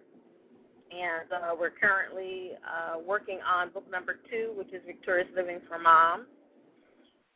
And 0.93 1.33
uh, 1.33 1.55
we're 1.59 1.71
currently 1.71 2.53
uh, 2.63 2.99
working 3.01 3.39
on 3.41 3.71
book 3.71 3.91
number 3.91 4.19
two, 4.31 4.53
which 4.57 4.69
is 4.73 4.83
Victorious 4.87 5.29
Living 5.35 5.61
for 5.67 5.79
Moms. 5.79 6.27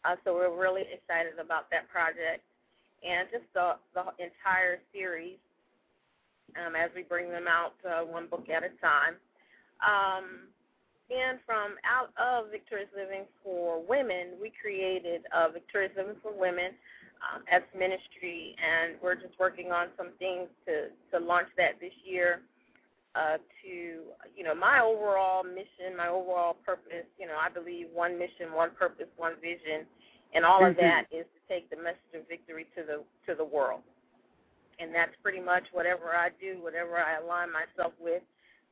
Uh, 0.05 0.17
so 0.23 0.35
we're 0.35 0.55
really 0.55 0.83
excited 0.93 1.39
about 1.43 1.71
that 1.71 1.89
project 1.89 2.45
and 3.03 3.27
just 3.33 3.45
the, 3.55 3.77
the 3.95 4.03
entire 4.23 4.79
series 4.93 5.39
um, 6.57 6.75
as 6.77 6.91
we 6.95 7.03
bring 7.03 7.31
them 7.31 7.47
out 7.49 7.75
uh, 7.85 8.05
one 8.05 8.27
book 8.27 8.49
at 8.49 8.63
a 8.65 8.71
time. 8.81 9.15
Um, 9.85 10.49
and 11.11 11.39
from 11.47 11.77
out 11.89 12.11
of 12.21 12.51
Victorious 12.51 12.91
Living 12.97 13.25
for 13.43 13.83
Women, 13.89 14.37
we 14.41 14.53
created 14.61 15.23
uh, 15.35 15.49
Victorious 15.49 15.93
Living 15.97 16.17
for 16.23 16.33
Women 16.33 16.73
um, 17.25 17.43
as 17.51 17.63
ministry, 17.77 18.55
and 18.61 18.95
we're 19.03 19.15
just 19.15 19.39
working 19.39 19.73
on 19.73 19.89
some 19.97 20.09
things 20.19 20.49
to, 20.67 20.89
to 21.13 21.25
launch 21.25 21.49
that 21.57 21.81
this 21.81 21.93
year. 22.05 22.41
Uh, 23.15 23.39
to 23.65 24.05
you 24.37 24.45
know 24.45 24.55
my 24.55 24.79
overall 24.81 25.43
mission, 25.43 25.97
my 25.97 26.07
overall 26.09 26.55
purpose. 26.65 27.09
You 27.19 27.27
know, 27.27 27.35
I 27.41 27.49
believe 27.49 27.87
one 27.93 28.19
mission, 28.19 28.53
one 28.55 28.71
purpose, 28.79 29.09
one 29.17 29.33
vision, 29.41 29.87
and 30.35 30.45
all 30.45 30.65
of 30.65 30.77
Mhm. 30.77 30.81
that 30.81 31.07
is 31.11 31.25
to 31.25 31.41
take 31.49 31.69
the 31.71 31.77
message 31.77 32.13
of 32.15 32.29
victory 32.29 32.67
to 32.77 32.83
the 32.85 33.03
to 33.27 33.35
the 33.35 33.45
world. 33.45 33.81
And 34.79 34.95
that's 34.95 35.13
pretty 35.23 35.41
much 35.41 35.65
whatever 35.73 36.15
I 36.15 36.31
do, 36.41 36.59
whatever 36.63 36.99
I 36.99 37.19
align 37.19 37.49
myself 37.53 37.93
with. 38.01 38.23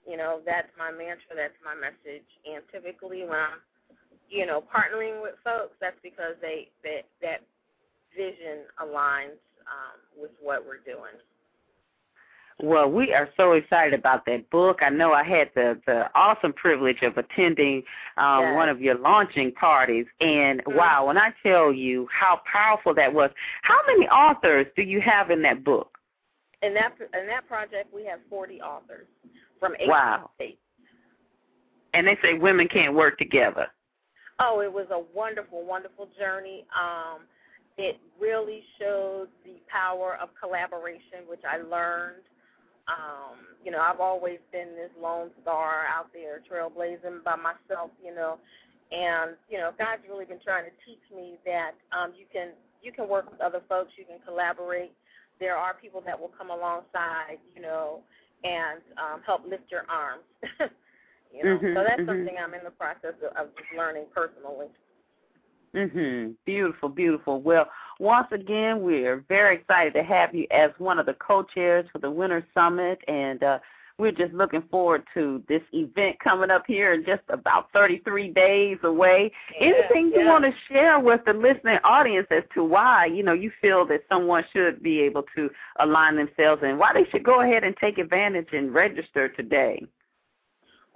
You 0.07 0.17
know, 0.17 0.41
that's 0.47 0.69
my 0.79 0.91
mantra, 0.91 1.35
that's 1.35 1.59
my 1.65 1.75
message. 1.75 2.27
And 2.47 2.63
typically, 2.71 3.23
when 3.23 3.39
I'm, 3.39 3.59
you 4.31 4.47
know, 4.47 4.63
partnering 4.63 5.21
with 5.21 5.35
folks, 5.43 5.75
that's 5.81 5.99
because 6.03 6.35
they 6.41 6.69
that 6.85 7.07
that 7.23 7.43
vision 8.17 8.71
aligns 8.81 9.39
um, 9.67 9.99
with 10.17 10.31
what 10.41 10.65
we're 10.65 10.79
doing. 10.79 11.19
Well, 12.63 12.91
we 12.91 13.13
are 13.13 13.29
so 13.37 13.53
excited 13.53 13.93
about 13.93 14.25
that 14.27 14.49
book. 14.49 14.79
I 14.81 14.89
know 14.89 15.13
I 15.13 15.25
had 15.25 15.51
the 15.55 15.79
the 15.87 16.09
awesome 16.15 16.55
privilege 16.55 17.03
of 17.03 17.19
attending 17.19 17.83
um, 18.17 18.41
Yes. 18.45 18.55
one 18.55 18.69
of 18.69 18.81
your 18.81 18.95
launching 18.95 19.53
parties, 19.53 20.07
and 20.21 20.65
Mhm. 20.65 20.75
wow, 20.75 21.07
when 21.07 21.19
I 21.19 21.35
tell 21.43 21.73
you 21.73 22.09
how 22.11 22.41
powerful 22.51 22.95
that 22.95 23.13
was, 23.13 23.31
how 23.63 23.79
many 23.87 24.09
authors 24.09 24.67
do 24.75 24.83
you 24.83 25.01
have 25.03 25.31
in 25.31 25.43
that 25.43 25.65
book? 25.65 25.96
In 26.63 26.75
that 26.75 26.93
in 27.01 27.27
that 27.27 27.47
project, 27.47 27.93
we 27.95 28.05
have 28.07 28.21
40 28.31 28.61
authors 28.63 29.07
from 29.61 29.75
eight 29.79 29.89
Wow. 29.89 30.31
states. 30.35 30.59
And 31.95 32.07
they 32.07 32.19
say 32.23 32.35
women 32.35 32.69
can't 32.69 32.95
work 32.95 33.19
together. 33.19 33.69
Oh, 34.39 34.61
it 34.61 34.73
was 34.73 34.87
a 34.91 35.01
wonderful, 35.15 35.65
wonderful 35.65 36.09
journey. 36.19 36.67
Um, 36.79 37.23
it 37.79 37.99
really 38.21 38.63
showed 38.79 39.29
the 39.45 39.57
power 39.69 40.19
of 40.21 40.31
collaboration, 40.41 41.25
which 41.29 41.41
I 41.49 41.59
learned. 41.59 42.25
Um, 42.89 43.37
you 43.65 43.71
know, 43.71 43.81
I've 43.81 44.01
always 44.01 44.39
been 44.53 44.77
this 44.77 44.91
lone 45.01 45.31
star 45.43 45.85
out 45.87 46.09
there 46.13 46.41
trailblazing 46.41 47.25
by 47.25 47.37
myself, 47.37 47.91
you 48.03 48.15
know. 48.15 48.39
And, 48.93 49.33
you 49.51 49.59
know, 49.59 49.73
God's 49.77 50.03
really 50.09 50.25
been 50.25 50.41
trying 50.45 50.65
to 50.65 50.71
teach 50.85 51.03
me 51.15 51.37
that 51.45 51.73
um 51.93 52.13
you 52.17 52.27
can 52.33 52.51
you 52.83 52.93
can 52.93 53.09
work 53.09 53.31
with 53.31 53.41
other 53.41 53.63
folks, 53.69 53.93
you 53.97 54.05
can 54.05 54.19
collaborate. 54.25 54.93
There 55.39 55.57
are 55.57 55.75
people 55.75 56.03
that 56.07 56.19
will 56.19 56.33
come 56.37 56.51
alongside, 56.51 57.39
you 57.55 57.63
know, 57.63 58.01
and 58.45 58.81
um 58.97 59.21
help 59.25 59.43
lift 59.49 59.71
your 59.71 59.85
arms. 59.89 60.25
you 61.33 61.45
know. 61.45 61.59
Mhm, 61.59 61.75
so 61.75 61.85
that's 61.85 62.01
mhm. 62.01 62.07
something 62.07 62.37
I'm 62.43 62.55
in 62.55 62.65
the 62.65 62.71
process 62.71 63.15
of, 63.23 63.37
of 63.37 63.55
just 63.57 63.69
learning 63.77 64.07
personally. 64.15 64.69
Mhm. 65.75 66.35
Beautiful, 66.47 66.89
beautiful. 66.89 67.41
Well, 67.43 67.69
once 67.99 68.29
again, 68.33 68.83
we're 68.83 69.25
very 69.29 69.57
excited 69.57 69.93
to 69.95 70.03
have 70.03 70.35
you 70.35 70.47
as 70.51 70.71
one 70.79 70.99
of 70.99 71.07
the 71.07 71.15
co-chairs 71.15 71.87
for 71.93 71.99
the 71.99 72.11
Winter 72.11 72.47
Summit, 72.55 72.99
and 73.09 73.43
uh, 73.43 73.59
we're 73.99 74.13
just 74.13 74.35
looking 74.35 74.63
forward 74.71 75.05
to 75.15 75.43
this 75.49 75.63
event 75.73 76.19
coming 76.21 76.51
up 76.51 76.65
here 76.67 76.93
in 76.93 77.05
just 77.05 77.23
about 77.31 77.73
33 77.73 78.31
days 78.31 78.77
away. 78.83 79.33
Anything 79.59 80.13
you 80.15 80.23
yeah. 80.23 80.33
want 80.33 80.45
to 80.45 80.53
share 80.69 81.01
with 81.01 81.23
the 81.25 81.33
listening 81.33 81.79
audience 81.83 82.27
as 82.31 82.43
to 82.55 82.63
why 82.63 83.07
you 83.07 83.23
know 83.23 83.33
you 83.33 83.51
feel 83.61 83.87
that 83.87 84.03
someone 84.09 84.45
should 84.53 84.83
be 84.83 85.01
able 85.01 85.25
to 85.35 85.49
align 85.81 86.17
themselves 86.17 86.63
and 86.65 86.79
why 86.79 86.93
they 86.93 87.09
should 87.11 87.25
go 87.25 87.41
ahead 87.41 87.65
and 87.65 87.75
take 87.79 87.97
advantage 87.97 88.49
and 88.53 88.75
register 88.75 89.29
today? 89.31 89.83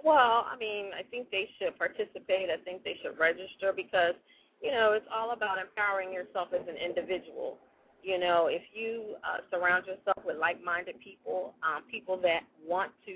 Well, 0.03 0.47
I 0.51 0.57
mean, 0.57 0.91
I 0.97 1.03
think 1.03 1.29
they 1.31 1.49
should 1.59 1.77
participate. 1.77 2.49
I 2.49 2.57
think 2.63 2.83
they 2.83 2.97
should 3.01 3.19
register 3.19 3.71
because, 3.75 4.13
you 4.61 4.71
know, 4.71 4.93
it's 4.93 5.05
all 5.13 5.31
about 5.31 5.57
empowering 5.59 6.11
yourself 6.11 6.49
as 6.53 6.67
an 6.67 6.75
individual. 6.75 7.57
You 8.03 8.19
know, 8.19 8.47
if 8.47 8.63
you 8.73 9.15
uh, 9.23 9.41
surround 9.51 9.85
yourself 9.85 10.25
with 10.25 10.37
like-minded 10.37 10.99
people, 10.99 11.53
um, 11.61 11.83
people 11.89 12.17
that 12.23 12.41
want 12.67 12.91
to 13.05 13.13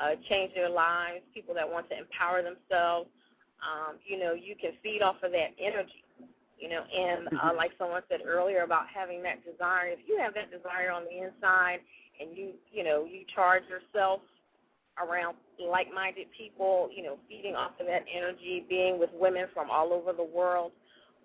uh, 0.00 0.16
change 0.28 0.54
their 0.54 0.70
lives, 0.70 1.20
people 1.34 1.54
that 1.54 1.70
want 1.70 1.88
to 1.90 1.98
empower 1.98 2.42
themselves, 2.42 3.08
um, 3.60 3.96
you 4.04 4.18
know, 4.18 4.32
you 4.32 4.54
can 4.56 4.72
feed 4.82 5.02
off 5.02 5.16
of 5.22 5.32
that 5.32 5.52
energy. 5.58 6.04
You 6.58 6.70
know, 6.70 6.84
and 6.84 7.28
uh, 7.28 7.52
Mhm. 7.52 7.56
like 7.56 7.72
someone 7.76 8.02
said 8.08 8.20
earlier 8.24 8.62
about 8.62 8.88
having 8.88 9.22
that 9.22 9.44
desire, 9.44 9.88
if 9.88 9.98
you 10.06 10.16
have 10.18 10.32
that 10.34 10.50
desire 10.50 10.90
on 10.90 11.04
the 11.04 11.18
inside 11.18 11.80
and 12.20 12.34
you, 12.36 12.54
you 12.72 12.84
know, 12.84 13.04
you 13.04 13.24
charge 13.34 13.64
yourself 13.68 14.22
around 14.96 15.36
like-minded 15.58 16.30
people, 16.30 16.88
you 16.94 17.02
know, 17.02 17.18
feeding 17.28 17.54
off 17.54 17.72
of 17.80 17.86
that 17.86 18.04
energy, 18.12 18.64
being 18.68 18.98
with 18.98 19.10
women 19.12 19.46
from 19.52 19.68
all 19.68 19.92
over 19.92 20.12
the 20.12 20.24
world, 20.24 20.72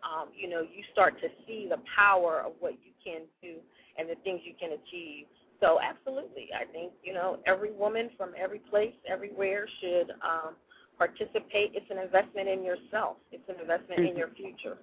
um, 0.04 0.30
you 0.36 0.50
know, 0.50 0.62
you 0.62 0.84
start 0.92 1.20
to 1.22 1.30
see 1.46 1.68
the 1.70 1.78
power 1.96 2.42
of 2.42 2.54
what 2.60 2.74
you 2.74 2.88
can 3.04 3.22
do 3.42 3.56
and 3.98 4.10
the 4.10 4.16
things 4.24 4.42
you 4.44 4.54
can 4.60 4.72
achieve. 4.74 5.26
So 5.62 5.80
absolutely, 5.82 6.50
I 6.56 6.66
think 6.66 6.94
you 7.04 7.14
know 7.14 7.38
every 7.46 7.72
woman 7.72 8.10
from 8.18 8.30
every 8.38 8.60
place, 8.60 8.94
everywhere 9.08 9.66
should 9.82 10.12
um, 10.22 10.56
participate. 10.98 11.72
It's 11.74 11.90
an 11.90 11.98
investment 11.98 12.48
in 12.48 12.64
yourself. 12.64 13.18
It's 13.32 13.48
an 13.50 13.56
investment 13.60 14.02
in 14.02 14.14
Mhm. 14.14 14.18
your 14.18 14.30
future. 14.30 14.78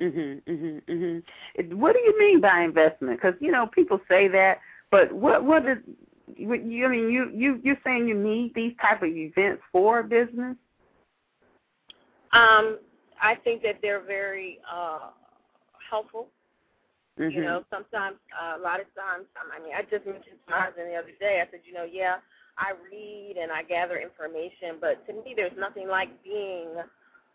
Mhm, 0.00 0.42
mhm, 0.46 0.82
mhm. 0.86 1.74
What 1.74 1.94
do 1.94 2.00
you 2.00 2.18
mean 2.18 2.40
by 2.40 2.62
investment? 2.62 3.20
Because 3.20 3.40
you 3.40 3.50
know 3.50 3.66
people 3.66 4.00
say 4.08 4.28
that, 4.28 4.60
but 4.90 5.12
what 5.12 5.44
what 5.44 5.66
is 5.66 5.78
what 6.38 6.64
you 6.64 6.86
I 6.86 6.88
mean 6.88 7.10
you 7.10 7.30
you 7.32 7.60
you're 7.62 7.80
saying 7.84 8.08
you 8.08 8.14
need 8.14 8.54
these 8.54 8.74
type 8.80 9.02
of 9.02 9.08
events 9.08 9.62
for 9.72 10.02
business? 10.02 10.56
Um, 12.32 12.78
I 13.22 13.36
think 13.36 13.62
that 13.62 13.80
they're 13.80 14.00
very 14.00 14.58
uh, 14.70 15.10
helpful 15.88 16.28
Mhm. 17.18 17.32
You 17.32 17.42
know, 17.42 17.64
sometimes, 17.70 18.16
uh, 18.34 18.58
a 18.58 18.62
lot 18.62 18.80
of 18.80 18.86
times, 18.94 19.26
um, 19.40 19.50
I 19.54 19.62
mean, 19.62 19.74
I 19.74 19.82
just 19.82 20.04
mentioned 20.06 20.38
to 20.46 20.50
my 20.50 20.60
husband 20.66 20.90
the 20.90 20.96
other 20.96 21.12
day, 21.20 21.40
I 21.40 21.50
said, 21.50 21.60
you 21.64 21.72
know, 21.72 21.84
yeah, 21.84 22.18
I 22.58 22.72
read 22.90 23.36
and 23.40 23.52
I 23.52 23.62
gather 23.62 23.98
information, 23.98 24.78
but 24.80 25.06
to 25.06 25.12
me, 25.12 25.34
there's 25.36 25.56
nothing 25.58 25.88
like 25.88 26.10
being, 26.24 26.70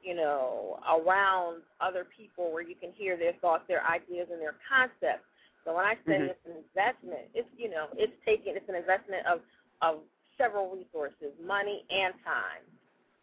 you 0.01 0.15
know, 0.15 0.79
around 0.87 1.63
other 1.79 2.05
people 2.05 2.51
where 2.51 2.61
you 2.63 2.75
can 2.75 2.91
hear 2.93 3.17
their 3.17 3.33
thoughts, 3.41 3.63
their 3.67 3.85
ideas, 3.87 4.27
and 4.31 4.41
their 4.41 4.55
concepts. 4.67 5.25
So 5.65 5.75
when 5.75 5.85
I 5.85 5.95
say 6.07 6.19
Mhm. 6.19 6.29
it's 6.29 6.45
an 6.45 6.57
investment, 6.57 7.29
it's, 7.33 7.49
you 7.57 7.69
know, 7.69 7.87
it's 7.95 8.13
taking, 8.25 8.55
it's 8.55 8.69
an 8.69 8.75
investment 8.75 9.25
of, 9.27 9.41
of 9.81 10.03
several 10.37 10.71
resources, 10.75 11.33
money 11.43 11.85
and 11.89 12.13
time 12.23 12.63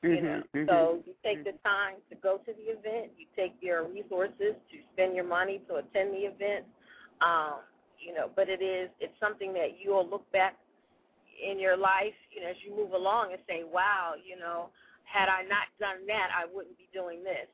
you 0.08 0.22
know. 0.22 0.42
Mhm, 0.54 0.66
mhm. 0.66 0.66
So 0.68 1.02
you 1.06 1.14
take 1.22 1.44
the 1.44 1.52
time 1.64 1.96
to 2.10 2.16
go 2.16 2.38
to 2.38 2.52
the 2.52 2.72
event, 2.72 3.12
you 3.18 3.26
take 3.36 3.54
your 3.60 3.84
resources 3.84 4.54
to 4.70 4.76
spend 4.92 5.14
your 5.14 5.24
money 5.24 5.60
to 5.68 5.76
attend 5.76 6.12
the 6.14 6.26
event. 6.26 6.66
Um, 7.20 7.60
you 7.98 8.14
know, 8.14 8.30
but 8.34 8.48
it 8.48 8.62
is 8.62 8.90
it's 9.00 9.18
something 9.20 9.52
that 9.54 9.78
you'll 9.82 10.08
look 10.08 10.30
back 10.32 10.56
in 11.42 11.58
your 11.58 11.76
life, 11.76 12.14
you 12.30 12.42
know, 12.42 12.48
as 12.48 12.56
you 12.64 12.74
move 12.74 12.92
along 12.92 13.32
and 13.32 13.40
say, 13.48 13.62
Wow, 13.64 14.14
you 14.24 14.38
know, 14.38 14.68
had 15.04 15.28
I 15.28 15.42
not 15.42 15.68
done 15.80 16.06
that 16.06 16.28
I 16.36 16.46
wouldn't 16.52 16.76
be 16.78 16.88
doing 16.92 17.22
this. 17.24 17.48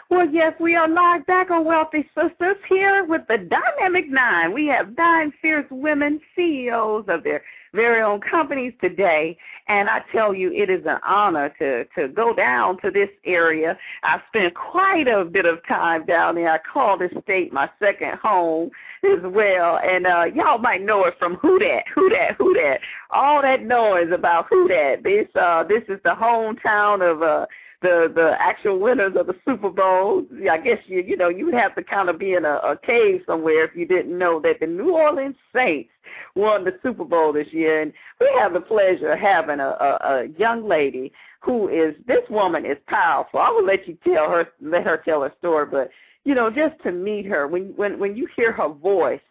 Well, 0.09 0.29
yes, 0.29 0.53
we 0.59 0.75
are 0.75 0.87
live 0.87 1.25
back 1.25 1.49
on 1.49 1.65
Wealthy 1.65 2.07
Sistas 2.15 2.57
here 2.69 3.05
with 3.05 3.21
the 3.27 3.37
Dynamic 3.37 4.09
Nine. 4.09 4.53
We 4.53 4.67
have 4.67 4.95
nine 4.97 5.31
fierce 5.41 5.65
women, 5.71 6.19
CEOs 6.35 7.05
of 7.07 7.23
their 7.23 7.41
very 7.73 8.01
own 8.01 8.21
companies 8.21 8.73
today. 8.81 9.37
And 9.67 9.89
I 9.89 10.01
tell 10.11 10.33
you, 10.33 10.51
it 10.51 10.69
is 10.69 10.85
an 10.85 10.99
honor 11.05 11.53
to, 11.59 11.85
to 11.97 12.07
go 12.09 12.33
down 12.33 12.79
to 12.81 12.91
this 12.91 13.09
area. 13.25 13.77
I 14.03 14.21
spent 14.27 14.53
quite 14.55 15.07
a 15.07 15.23
bit 15.23 15.45
of 15.45 15.65
time 15.67 16.05
down 16.05 16.35
there. 16.35 16.51
I 16.51 16.59
call 16.59 16.97
this 16.97 17.11
state 17.23 17.53
my 17.53 17.69
second 17.79 18.19
home 18.21 18.71
as 19.03 19.19
well. 19.23 19.79
And 19.83 20.05
uh, 20.05 20.25
y'all 20.33 20.57
might 20.57 20.83
know 20.83 21.05
it 21.05 21.15
from 21.17 21.35
Who 21.35 21.59
Dat, 21.59 21.83
Who 21.95 22.09
Dat, 22.09 22.35
Who 22.37 22.53
Dat. 22.53 22.79
All 23.11 23.41
that 23.41 23.63
noise 23.63 24.11
about 24.13 24.47
Who 24.49 24.67
Dat. 24.67 25.03
This, 25.03 25.27
uh, 25.35 25.63
this 25.63 25.83
is 25.87 25.99
the 26.03 26.15
hometown 26.15 27.01
of 27.01 27.21
uh, 27.21 27.45
the 27.83 28.11
the 28.15 28.35
actual 28.39 28.79
winners 28.79 29.13
of 29.15 29.27
the 29.27 29.35
Super 29.45 29.69
Bowl. 29.69 30.25
I 30.49 30.57
guess 30.57 30.79
you 30.87 31.01
you 31.01 31.15
know 31.15 31.29
you 31.29 31.45
would 31.45 31.53
have 31.53 31.75
to 31.75 31.83
kind 31.83 32.09
of 32.09 32.17
be 32.17 32.33
in 32.33 32.45
a, 32.45 32.55
a 32.55 32.79
cave 32.83 33.21
somewhere 33.27 33.65
if 33.65 33.75
you 33.75 33.85
didn't 33.85 34.17
know 34.17 34.39
that 34.41 34.59
the 34.59 34.65
New 34.65 34.93
Orleans 34.93 35.35
Saints 35.53 35.91
won 36.35 36.63
the 36.63 36.79
Super 36.81 37.03
Bowl 37.03 37.31
this 37.33 37.51
year, 37.51 37.81
and 37.81 37.93
we 38.19 38.29
have 38.39 38.53
the 38.53 38.61
pleasure 38.61 39.11
of 39.11 39.19
having 39.19 39.59
a, 39.59 39.67
a, 39.67 39.97
a 40.01 40.27
young 40.39 40.67
lady 40.67 41.11
who 41.41 41.67
is 41.67 41.93
this 42.07 42.23
woman 42.29 42.65
is 42.65 42.77
powerful. 42.87 43.39
I 43.39 43.49
will 43.49 43.65
let 43.65 43.87
you 43.87 43.97
tell 44.03 44.29
her 44.31 44.47
let 44.61 44.85
her 44.85 45.01
tell 45.05 45.21
her 45.21 45.33
story, 45.37 45.67
but 45.69 45.89
you 46.23 46.33
know 46.33 46.49
just 46.49 46.81
to 46.83 46.91
meet 46.91 47.25
her 47.27 47.47
when 47.47 47.73
when 47.75 47.99
when 47.99 48.15
you 48.15 48.27
hear 48.35 48.51
her 48.53 48.69
voice 48.69 49.21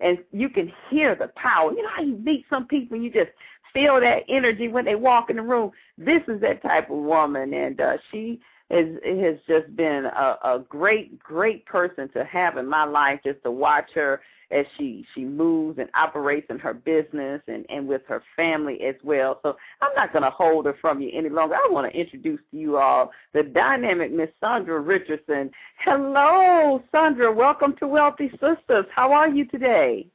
and 0.00 0.18
you 0.32 0.48
can 0.48 0.70
hear 0.90 1.14
the 1.14 1.28
power. 1.36 1.72
You 1.72 1.82
know 1.82 1.90
how 1.96 2.02
you 2.02 2.16
meet 2.18 2.44
some 2.50 2.66
people 2.66 2.96
and 2.96 3.04
you 3.04 3.10
just 3.10 3.30
feel 3.72 4.00
that 4.00 4.24
energy 4.28 4.68
when 4.68 4.84
they 4.84 4.94
walk 4.94 5.30
in 5.30 5.36
the 5.36 5.42
room. 5.42 5.72
This 5.98 6.22
is 6.28 6.40
that 6.40 6.62
type 6.62 6.90
of 6.90 6.98
woman, 6.98 7.52
and 7.52 7.80
uh, 7.80 7.96
she 8.10 8.40
is 8.70 8.98
has 9.04 9.36
just 9.46 9.74
been 9.76 10.06
a, 10.06 10.38
a 10.44 10.64
great, 10.68 11.18
great 11.18 11.66
person 11.66 12.08
to 12.10 12.24
have 12.24 12.56
in 12.56 12.66
my 12.66 12.84
life. 12.84 13.20
Just 13.24 13.42
to 13.44 13.50
watch 13.50 13.90
her 13.94 14.20
as 14.50 14.66
she 14.76 15.04
she 15.14 15.24
moves 15.24 15.78
and 15.78 15.88
operates 15.94 16.46
in 16.50 16.58
her 16.58 16.74
business 16.74 17.40
and 17.48 17.66
and 17.68 17.86
with 17.86 18.02
her 18.08 18.22
family 18.36 18.80
as 18.82 18.94
well. 19.02 19.40
So 19.42 19.56
I'm 19.80 19.94
not 19.94 20.12
going 20.12 20.24
to 20.24 20.30
hold 20.30 20.66
her 20.66 20.76
from 20.80 21.00
you 21.00 21.10
any 21.12 21.28
longer. 21.28 21.54
I 21.54 21.68
want 21.70 21.90
to 21.90 21.98
introduce 21.98 22.40
to 22.50 22.56
you 22.56 22.78
all 22.78 23.10
the 23.34 23.42
dynamic 23.42 24.12
Miss 24.12 24.30
Saundra 24.42 24.86
Richardson. 24.86 25.50
Hello, 25.78 26.82
Saundra. 26.92 27.34
Welcome 27.34 27.74
to 27.76 27.86
Wealthy 27.86 28.30
Sistas. 28.40 28.86
How 28.94 29.12
are 29.12 29.28
you 29.28 29.44
today? 29.46 30.06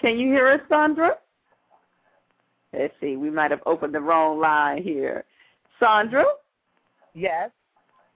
Can 0.00 0.18
you 0.18 0.28
hear 0.28 0.48
us, 0.48 0.60
Saundra? 0.70 1.12
Let's 2.72 2.94
see. 3.00 3.16
We 3.16 3.30
might 3.30 3.50
have 3.50 3.62
opened 3.66 3.94
the 3.94 4.00
wrong 4.00 4.40
line 4.40 4.82
here. 4.82 5.24
Saundra? 5.80 6.24
Yes. 7.14 7.50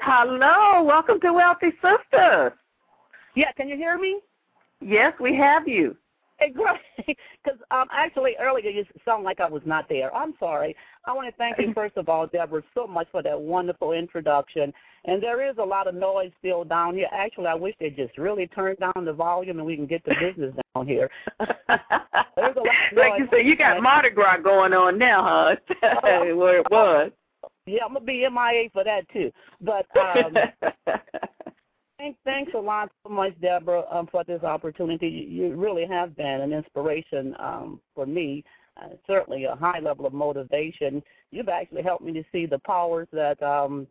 Hello. 0.00 0.82
Welcome 0.82 1.20
to 1.20 1.32
Wealthy 1.32 1.72
Sistas. 1.82 2.52
Yeah, 3.34 3.52
can 3.52 3.68
you 3.68 3.76
hear 3.76 3.98
me? 3.98 4.20
Yes, 4.80 5.12
we 5.20 5.34
have 5.36 5.68
you. 5.68 5.96
Hey, 6.40 6.50
great. 6.50 7.16
Because 7.42 7.58
um, 7.70 7.88
actually 7.92 8.36
earlier 8.40 8.70
you 8.70 8.84
sound 9.04 9.24
like 9.24 9.40
I 9.40 9.48
was 9.48 9.62
not 9.64 9.88
there. 9.88 10.14
I'm 10.14 10.34
sorry. 10.38 10.76
I 11.04 11.12
want 11.12 11.26
to 11.28 11.36
thank 11.36 11.58
you 11.58 11.72
first 11.74 11.96
of 11.96 12.08
all, 12.08 12.26
Deborah, 12.26 12.62
so 12.74 12.86
much 12.86 13.08
for 13.10 13.22
that 13.22 13.40
wonderful 13.40 13.92
introduction. 13.92 14.72
And 15.04 15.22
there 15.22 15.48
is 15.48 15.56
a 15.58 15.64
lot 15.64 15.88
of 15.88 15.94
noise 15.94 16.30
still 16.38 16.64
down 16.64 16.94
here. 16.94 17.08
Actually, 17.12 17.46
I 17.46 17.54
wish 17.54 17.74
they 17.80 17.90
just 17.90 18.16
really 18.18 18.46
turned 18.48 18.78
down 18.78 19.04
the 19.04 19.12
volume 19.12 19.58
and 19.58 19.66
we 19.66 19.74
can 19.74 19.86
get 19.86 20.04
the 20.04 20.14
business 20.20 20.54
down 20.74 20.86
here. 20.86 21.10
There's 21.40 21.58
a 21.68 22.44
lot 22.44 22.58
of 22.58 22.96
noise. 22.96 22.96
Like 22.96 23.18
you 23.18 23.28
said, 23.30 23.46
you 23.46 23.56
got 23.56 23.82
Mardi 23.82 24.10
Gras 24.10 24.38
going 24.38 24.72
on 24.74 24.98
now, 24.98 25.56
huh? 25.80 25.80
Where 26.02 26.58
it 26.60 26.70
was. 26.70 27.10
Yeah, 27.66 27.84
I'm 27.84 27.94
gonna 27.94 28.04
be 28.04 28.26
MIA 28.28 28.70
for 28.72 28.84
that 28.84 29.08
too. 29.12 29.30
But 29.60 29.86
um, 29.96 30.34
thanks, 31.98 32.18
thanks 32.24 32.52
a 32.54 32.58
lot 32.58 32.90
so 33.02 33.12
much, 33.12 33.38
Deborah, 33.40 33.84
um, 33.90 34.08
for 34.10 34.24
this 34.24 34.42
opportunity. 34.42 35.08
You, 35.08 35.48
you 35.48 35.56
really 35.56 35.86
have 35.86 36.16
been 36.16 36.40
an 36.40 36.52
inspiration 36.52 37.34
um, 37.38 37.80
for 37.94 38.06
me. 38.06 38.44
Uh, 38.80 38.90
certainly 39.06 39.44
a 39.44 39.56
high 39.56 39.80
level 39.80 40.06
of 40.06 40.12
motivation. 40.12 41.02
You've 41.32 41.48
actually 41.48 41.82
helped 41.82 42.04
me 42.04 42.12
to 42.12 42.22
see 42.30 42.46
the 42.46 42.60
powers 42.60 43.08
that 43.12 43.42
um, 43.42 43.88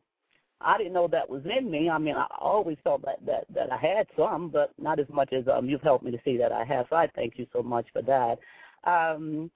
I 0.62 0.78
didn't 0.78 0.93
know 0.93 1.08
that 1.10 1.30
was 1.30 1.43
in 1.46 1.70
me. 1.70 1.89
I 1.89 1.98
mean, 1.98 2.15
I 2.15 2.26
always 2.39 2.78
felt 2.84 3.04
that 3.04 3.24
that 3.26 3.46
that 3.54 3.72
I 3.72 3.78
had 3.78 4.08
some, 4.17 4.50
but 4.50 4.72
not 4.80 5.00
as 5.00 5.08
much 5.12 5.34
as 5.34 5.43
um, 5.48 5.70
you've 5.70 5.82
helped 5.82 6.06
me 6.06 6.12
to 6.12 6.20
see 6.24 6.38
that 6.38 6.52
I 6.52 6.63
have. 6.63 6.88
So 6.89 6.96
I 6.96 7.08
thank 7.15 7.38
you 7.38 7.46
so 7.54 7.62
much 7.62 7.86
for 7.91 8.02
that. 8.04 8.39
Um, 8.89 9.52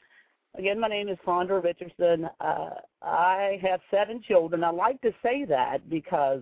again, 0.58 0.80
my 0.80 0.90
name 0.90 1.08
is 1.08 1.18
Saundra 1.26 1.64
Richardson. 1.64 2.30
Uh, 2.40 2.72
I 3.02 3.58
have 3.62 3.80
seven 3.90 4.22
children. 4.28 4.64
I 4.64 4.70
like 4.70 5.02
to 5.02 5.14
say 5.24 5.46
that 5.46 5.90
because 5.90 6.42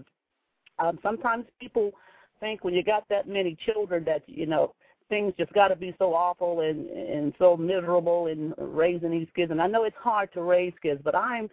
um, 0.79 0.99
sometimes 1.03 1.45
people 1.59 1.91
think 2.39 2.63
when 2.63 2.73
you 2.73 2.83
got 2.83 3.07
that 3.09 3.27
many 3.27 3.57
children 3.65 4.03
that 4.05 4.23
you 4.27 4.45
know 4.45 4.73
things 5.09 5.33
just 5.37 5.51
got 5.53 5.69
to 5.69 5.75
be 5.75 5.93
so 5.97 6.13
awful 6.13 6.61
and 6.61 6.89
and 6.89 7.33
so 7.39 7.57
miserable 7.57 8.27
in 8.27 8.53
raising 8.57 9.11
these 9.11 9.27
kids. 9.35 9.51
And 9.51 9.61
I 9.61 9.67
know 9.67 9.83
it's 9.83 9.95
hard 9.97 10.31
to 10.33 10.41
raise 10.41 10.73
kids, 10.81 11.01
but 11.03 11.15
I'm 11.15 11.49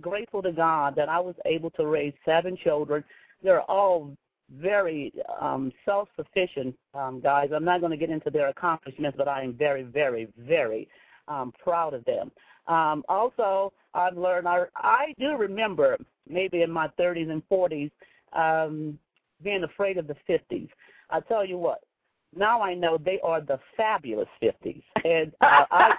grateful 0.00 0.42
to 0.42 0.52
God 0.52 0.94
that 0.96 1.08
I 1.08 1.18
was 1.18 1.34
able 1.44 1.70
to 1.70 1.86
raise 1.86 2.12
seven 2.24 2.56
children. 2.56 3.02
They're 3.42 3.62
all 3.62 4.16
very 4.50 5.12
um, 5.40 5.72
self-sufficient 5.84 6.74
um, 6.94 7.20
guys. 7.20 7.50
I'm 7.54 7.64
not 7.64 7.80
going 7.80 7.90
to 7.90 7.98
get 7.98 8.10
into 8.10 8.30
their 8.30 8.48
accomplishments, 8.48 9.16
but 9.18 9.28
I 9.28 9.42
am 9.42 9.52
very, 9.52 9.82
very, 9.82 10.28
very 10.38 10.88
um, 11.26 11.52
proud 11.62 11.94
of 11.94 12.04
them. 12.04 12.30
Um, 12.66 13.04
also, 13.08 13.72
I've 13.94 14.16
learned. 14.16 14.48
I, 14.48 14.64
I 14.76 15.14
do 15.18 15.36
remember 15.36 15.98
maybe 16.28 16.62
in 16.62 16.70
my 16.70 16.88
30s 16.98 17.30
and 17.30 17.42
40s 17.50 17.90
um, 18.32 18.98
being 19.42 19.64
afraid 19.64 19.98
of 19.98 20.06
the 20.06 20.16
50s. 20.28 20.68
I 21.10 21.20
tell 21.20 21.44
you 21.44 21.58
what, 21.58 21.80
now 22.36 22.60
I 22.60 22.74
know 22.74 22.98
they 22.98 23.20
are 23.22 23.40
the 23.40 23.58
fabulous 23.76 24.28
50s. 24.42 24.82
And 25.04 25.32
uh, 25.40 25.64
I, 25.70 25.94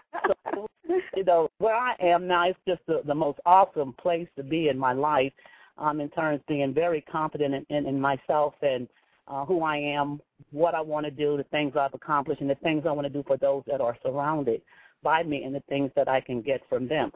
so, 0.54 0.68
you 1.16 1.24
know, 1.24 1.50
where 1.58 1.76
I 1.76 1.96
am 2.00 2.28
now 2.28 2.50
is 2.50 2.56
just 2.68 2.82
the, 2.88 3.02
the 3.06 3.16
most 3.16 3.40
awesome 3.46 3.94
place 3.94 4.28
to 4.36 4.44
be 4.44 4.70
in 4.70 4.78
my 4.78 4.94
life 4.94 5.34
um, 5.78 6.02
in 6.02 6.10
terms 6.10 6.40
of 6.40 6.48
being 6.48 6.74
very 6.74 7.02
confident 7.02 7.54
in, 7.70 7.76
in, 7.76 7.86
in 7.88 8.00
myself 8.00 8.54
and 8.62 8.88
uh, 9.28 9.46
who 9.46 9.64
I 9.64 9.78
am, 9.78 10.20
what 10.52 10.76
I 10.76 10.82
want 10.82 11.06
to 11.06 11.12
do, 11.12 11.38
the 11.38 11.44
things 11.46 11.74
I've 11.80 11.94
accomplished, 11.94 12.42
and 12.42 12.50
the 12.50 12.56
things 12.56 12.84
I 12.88 12.92
want 12.92 13.06
to 13.06 13.14
do 13.14 13.24
for 13.26 13.38
those 13.38 13.64
that 13.68 13.80
are 13.80 13.98
surrounded 14.04 14.62
by 15.04 15.24
me 15.24 15.44
and 15.44 15.54
the 15.54 15.64
things 15.70 15.92
that 15.96 16.08
I 16.08 16.20
can 16.20 16.42
get 16.42 16.62
from 16.68 16.88
them. 16.88 17.12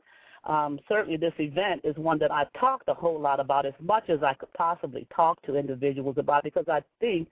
Um, 0.45 0.79
certainly, 0.89 1.17
this 1.17 1.34
event 1.39 1.82
is 1.84 1.95
one 1.95 2.19
that 2.19 2.32
I've 2.32 2.51
talked 2.60 2.89
a 2.89 2.93
whole 2.93 3.19
lot 3.19 3.39
about 3.39 3.65
as 3.65 3.73
much 3.79 4.10
as 4.10 4.23
I 4.23 4.34
could 4.34 4.51
possibly 4.53 5.08
talk 5.15 5.41
to 5.43 5.56
individuals 5.56 6.15
about 6.17 6.43
because 6.43 6.65
I 6.67 6.82
think 6.99 7.29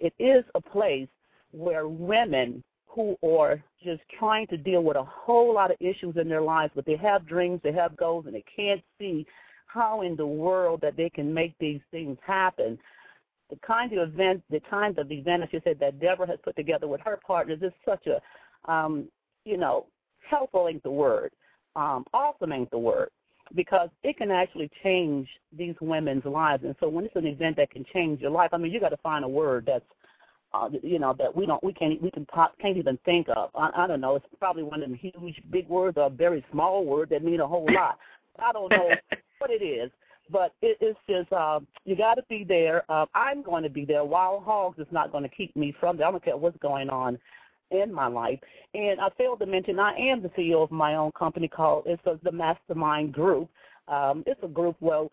it 0.00 0.14
is 0.18 0.44
a 0.54 0.60
place 0.60 1.08
where 1.52 1.88
women 1.88 2.64
who 2.86 3.16
are 3.22 3.62
just 3.82 4.00
trying 4.18 4.46
to 4.46 4.56
deal 4.56 4.82
with 4.82 4.96
a 4.96 5.04
whole 5.04 5.52
lot 5.52 5.70
of 5.70 5.76
issues 5.80 6.16
in 6.16 6.28
their 6.28 6.40
lives, 6.40 6.72
but 6.74 6.86
they 6.86 6.96
have 6.96 7.26
dreams, 7.26 7.60
they 7.62 7.72
have 7.72 7.96
goals, 7.96 8.26
and 8.26 8.34
they 8.34 8.44
can't 8.56 8.82
see 8.98 9.26
how 9.66 10.02
in 10.02 10.16
the 10.16 10.26
world 10.26 10.80
that 10.80 10.96
they 10.96 11.10
can 11.10 11.34
make 11.34 11.54
these 11.58 11.80
things 11.90 12.16
happen. 12.24 12.78
The 13.50 13.56
kind 13.66 13.92
of 13.92 14.08
event, 14.08 14.42
the 14.48 14.60
kind 14.70 14.96
of 14.98 15.10
event, 15.10 15.42
as 15.42 15.48
you 15.52 15.60
said, 15.64 15.78
that 15.80 16.00
Deborah 16.00 16.28
has 16.28 16.38
put 16.42 16.56
together 16.56 16.86
with 16.86 17.00
her 17.02 17.18
partners 17.26 17.58
is 17.60 17.72
such 17.84 18.06
a, 18.06 18.72
um, 18.72 19.08
you 19.44 19.56
know, 19.58 19.86
helpful 20.28 20.68
ain't 20.68 20.82
the 20.84 20.90
word, 20.90 21.32
um, 21.76 22.04
awesome 22.12 22.52
ain't 22.52 22.70
the 22.70 22.78
word, 22.78 23.10
because 23.54 23.88
it 24.02 24.16
can 24.16 24.30
actually 24.30 24.70
change 24.82 25.28
these 25.56 25.74
women's 25.80 26.24
lives. 26.24 26.64
And 26.64 26.74
so 26.80 26.88
when 26.88 27.04
it's 27.04 27.16
an 27.16 27.26
event 27.26 27.56
that 27.56 27.70
can 27.70 27.84
change 27.92 28.20
your 28.20 28.30
life, 28.30 28.50
I 28.52 28.58
mean, 28.58 28.72
you 28.72 28.80
got 28.80 28.90
to 28.90 28.96
find 28.98 29.24
a 29.24 29.28
word 29.28 29.64
that's 29.66 29.84
uh, 30.54 30.68
you 30.82 31.00
know 31.00 31.14
that 31.18 31.34
we 31.34 31.46
don't 31.46 31.62
we 31.64 31.72
can't 31.72 32.00
we 32.00 32.10
can 32.10 32.24
pop, 32.26 32.56
can't 32.58 32.76
even 32.76 32.98
think 33.04 33.26
of. 33.34 33.50
I, 33.54 33.70
I 33.74 33.86
don't 33.86 34.00
know. 34.00 34.16
It's 34.16 34.26
probably 34.38 34.62
one 34.62 34.82
of 34.82 34.88
them 34.88 34.96
huge 34.96 35.42
big 35.50 35.68
words 35.68 35.98
or 35.98 36.06
a 36.06 36.10
very 36.10 36.44
small 36.52 36.84
word 36.84 37.10
that 37.10 37.24
mean 37.24 37.40
a 37.40 37.46
whole 37.46 37.66
lot. 37.72 37.98
I 38.38 38.52
don't 38.52 38.70
know 38.70 38.90
what 39.38 39.50
it 39.50 39.64
is, 39.64 39.90
but 40.30 40.54
it, 40.62 40.78
it's 40.80 40.98
just 41.08 41.32
uh, 41.32 41.60
you 41.84 41.96
got 41.96 42.14
to 42.14 42.22
be 42.28 42.44
there. 42.44 42.84
Uh, 42.88 43.06
I'm 43.14 43.42
going 43.42 43.64
to 43.64 43.68
be 43.68 43.84
there. 43.84 44.04
Wild 44.04 44.44
Hogs 44.44 44.78
is 44.78 44.86
not 44.92 45.10
going 45.10 45.24
to 45.24 45.28
keep 45.28 45.54
me 45.56 45.74
from 45.80 45.96
there. 45.96 46.06
I 46.06 46.10
don't 46.12 46.24
care 46.24 46.36
what's 46.36 46.58
going 46.58 46.88
on 46.88 47.18
in 47.70 47.92
my 47.92 48.06
life. 48.06 48.38
And 48.74 49.00
I 49.00 49.08
failed 49.16 49.40
to 49.40 49.46
mention 49.46 49.78
I 49.78 49.96
am 49.96 50.22
the 50.22 50.28
CEO 50.30 50.62
of 50.62 50.70
my 50.70 50.94
own 50.94 51.12
company 51.12 51.48
called 51.48 51.84
it's 51.86 52.02
the 52.22 52.32
Mastermind 52.32 53.12
Group. 53.12 53.48
Um, 53.88 54.24
it's 54.26 54.42
a 54.42 54.48
group 54.48 54.76
where 54.80 55.06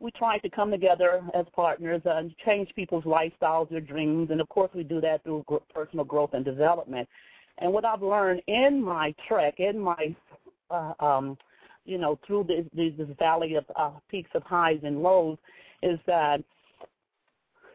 we 0.00 0.10
try 0.12 0.38
to 0.38 0.50
come 0.50 0.70
together 0.70 1.22
as 1.34 1.46
partners 1.54 2.02
and 2.04 2.34
change 2.44 2.68
people's 2.74 3.04
lifestyles, 3.04 3.68
their 3.68 3.80
dreams, 3.80 4.30
and 4.30 4.40
of 4.40 4.48
course 4.48 4.70
we 4.74 4.84
do 4.84 5.00
that 5.00 5.24
through 5.24 5.44
personal 5.74 6.04
growth 6.04 6.30
and 6.34 6.44
development. 6.44 7.08
And 7.58 7.72
what 7.72 7.84
I've 7.84 8.02
learned 8.02 8.42
in 8.46 8.82
my 8.82 9.14
trek, 9.26 9.54
in 9.58 9.78
my, 9.78 10.14
uh, 10.70 10.92
um, 11.00 11.36
you 11.84 11.98
know, 11.98 12.18
through 12.26 12.44
this, 12.44 12.64
this 12.96 13.08
valley 13.18 13.56
of 13.56 13.64
uh, 13.74 13.90
peaks 14.08 14.30
of 14.34 14.44
highs 14.44 14.78
and 14.84 15.02
lows, 15.02 15.38
is 15.82 15.98
that 16.06 16.42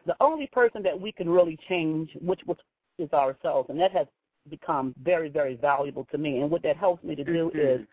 the 0.06 0.16
only 0.20 0.46
person 0.46 0.82
that 0.82 0.98
we 0.98 1.12
can 1.12 1.28
really 1.28 1.58
change, 1.68 2.10
which, 2.22 2.40
which 2.46 2.60
is 2.98 3.12
ourselves, 3.12 3.68
and 3.68 3.78
that 3.80 3.92
has 3.92 4.06
become 4.50 4.94
very, 5.02 5.28
very 5.28 5.56
valuable 5.56 6.06
to 6.10 6.18
me. 6.18 6.40
And 6.40 6.50
what 6.50 6.62
that 6.62 6.76
helps 6.76 7.02
me 7.04 7.14
to 7.14 7.24
do 7.24 7.50
mm-hmm. 7.54 7.82
is 7.82 7.86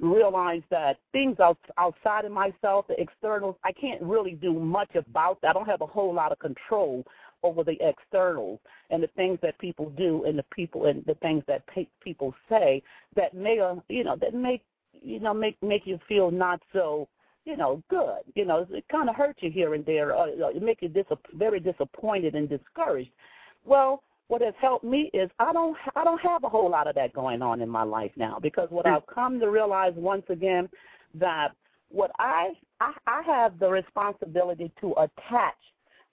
realize 0.00 0.62
that 0.70 0.98
things 1.12 1.36
outside 1.78 2.24
of 2.24 2.32
myself, 2.32 2.86
the 2.88 3.00
externals, 3.00 3.56
I 3.64 3.72
can't 3.72 4.02
really 4.02 4.32
do 4.32 4.52
much 4.52 4.94
about 4.94 5.40
that. 5.42 5.50
I 5.50 5.52
don't 5.52 5.68
have 5.68 5.80
a 5.80 5.86
whole 5.86 6.12
lot 6.12 6.32
of 6.32 6.38
control 6.38 7.04
over 7.42 7.64
the 7.64 7.76
externals 7.80 8.60
and 8.90 9.02
the 9.02 9.08
things 9.08 9.38
that 9.42 9.58
people 9.58 9.90
do 9.90 10.24
and 10.24 10.38
the 10.38 10.44
people 10.54 10.86
and 10.86 11.04
the 11.06 11.14
things 11.16 11.42
that 11.46 11.62
people 12.02 12.34
say 12.48 12.82
that 13.16 13.34
may, 13.34 13.58
uh, 13.58 13.76
you 13.88 14.04
know, 14.04 14.16
that 14.16 14.34
make, 14.34 14.62
you 14.92 15.20
know, 15.20 15.34
make 15.34 15.60
make 15.62 15.86
you 15.86 15.98
feel 16.08 16.30
not 16.30 16.60
so, 16.72 17.08
you 17.44 17.56
know, 17.56 17.82
good. 17.88 18.20
You 18.34 18.44
know, 18.44 18.66
it 18.70 18.84
kind 18.90 19.08
of 19.08 19.16
hurts 19.16 19.40
you 19.42 19.50
here 19.50 19.74
and 19.74 19.84
there. 19.84 20.14
Or, 20.14 20.28
it 20.28 20.62
make 20.62 20.82
you 20.82 20.88
dis- 20.88 21.04
very 21.34 21.60
disappointed 21.60 22.34
and 22.34 22.48
discouraged. 22.48 23.10
Well, 23.64 24.02
what 24.28 24.42
has 24.42 24.54
helped 24.60 24.84
me 24.84 25.10
is 25.12 25.30
I 25.38 25.52
don't 25.52 25.76
I 25.94 26.04
don't 26.04 26.20
have 26.20 26.44
a 26.44 26.48
whole 26.48 26.70
lot 26.70 26.86
of 26.86 26.94
that 26.94 27.12
going 27.12 27.42
on 27.42 27.60
in 27.60 27.68
my 27.68 27.82
life 27.82 28.12
now 28.16 28.38
because 28.40 28.68
what 28.70 28.86
mm. 28.86 28.96
I've 28.96 29.06
come 29.06 29.40
to 29.40 29.50
realize 29.50 29.92
once 29.96 30.24
again 30.28 30.68
that 31.14 31.52
what 31.90 32.10
I 32.18 32.50
I, 32.80 32.92
I 33.06 33.22
have 33.26 33.58
the 33.58 33.68
responsibility 33.68 34.72
to 34.80 34.92
attach 34.92 35.54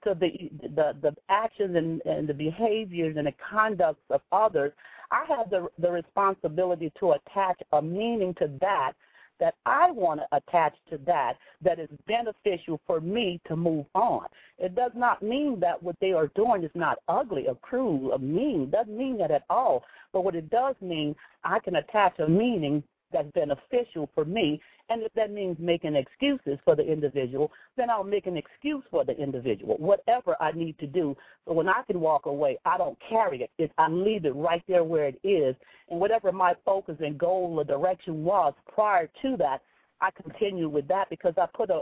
to 0.04 0.16
the 0.20 0.50
the 0.76 0.96
the 1.02 1.16
actions 1.30 1.76
and, 1.76 2.02
and 2.06 2.28
the 2.28 2.34
behaviors 2.34 3.18
and 3.18 3.28
the 3.28 3.34
conducts 3.50 4.04
of 4.10 4.22
others. 4.32 4.74
I 5.12 5.26
have 5.28 5.50
the 5.50 5.68
the 5.80 5.92
responsibility 5.92 6.92
to 7.00 7.14
attach 7.14 7.60
a 7.72 7.82
meaning 7.82 8.34
to 8.40 8.50
that 8.62 8.94
that 9.40 9.56
I 9.66 9.92
want 9.92 10.20
to 10.22 10.38
attach 10.38 10.76
to 10.90 11.00
that 11.06 11.34
that 11.62 11.80
is 11.80 11.90
beneficial 12.08 12.80
for 12.86 13.00
me 13.00 13.40
to 13.48 13.56
move 13.56 13.86
on. 13.96 14.26
It 14.58 14.76
does 14.76 14.92
not 14.96 15.24
mean 15.24 15.60
that 15.62 15.82
what 15.82 15.96
they 16.02 16.12
are 16.12 16.28
doing 16.36 16.64
is 16.64 16.72
not 16.76 17.00
ugly 17.08 17.48
or 17.48 17.56
cruel 17.56 18.12
or 18.12 18.20
mean. 18.20 18.64
It 18.64 18.72
doesn't 18.72 18.98
mean 18.98 19.18
that 19.20 19.32
at 19.32 19.44
all. 19.50 19.84
But 20.12 20.24
what 20.24 20.36
it 20.36 20.50
does 20.50 20.76
mean, 20.82 21.16
I 21.44 21.60
can 21.60 21.78
attach 21.78 22.20
a 22.20 22.28
meaning 22.28 22.84
that's 23.12 23.32
beneficial 23.34 24.10
for 24.14 24.26
me. 24.26 24.62
And 24.90 25.04
if 25.04 25.14
that 25.14 25.32
means 25.32 25.58
making 25.60 25.96
excuses 25.96 26.60
for 26.66 26.76
the 26.76 26.84
individual, 26.84 27.52
then 27.78 27.90
I'll 27.90 28.04
make 28.04 28.28
an 28.28 28.38
excuse 28.38 28.84
for 28.90 29.06
the 29.06 29.16
individual, 29.18 29.76
whatever 29.78 30.36
I 30.42 30.52
need 30.52 30.78
to 30.80 30.88
do. 30.88 31.16
So 31.46 31.54
when 31.54 31.70
I 31.70 31.84
can 31.86 32.00
walk 32.00 32.26
away, 32.26 32.58
I 32.66 32.78
don't 32.78 32.98
carry 33.08 33.44
it. 33.44 33.52
it 33.58 33.72
I 33.78 33.88
leave 33.88 34.26
it 34.26 34.36
right 34.36 34.64
there 34.68 34.84
where 34.84 35.08
it 35.08 35.20
is. 35.24 35.56
And 35.90 36.00
whatever 36.00 36.32
my 36.32 36.56
focus 36.66 36.98
and 37.00 37.18
goal 37.18 37.56
or 37.58 37.64
direction 37.64 38.24
was 38.24 38.54
prior 38.74 39.10
to 39.22 39.38
that, 39.38 39.62
I 40.02 40.10
continue 40.12 40.70
with 40.70 40.88
that 40.88 41.10
because 41.10 41.34
I 41.38 41.46
put 41.54 41.70
a 41.70 41.82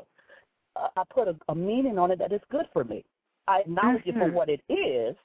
I 0.75 1.03
put 1.09 1.27
a, 1.27 1.35
a 1.49 1.55
meaning 1.55 1.97
on 1.97 2.11
it 2.11 2.19
that 2.19 2.31
is 2.31 2.41
good 2.51 2.67
for 2.71 2.83
me. 2.83 3.03
I 3.47 3.61
acknowledge 3.61 4.01
mm-hmm. 4.01 4.09
it 4.09 4.13
for 4.13 4.25
mm-hmm. 4.27 4.35
what 4.35 4.49
it 4.49 4.61
is. 4.69 5.15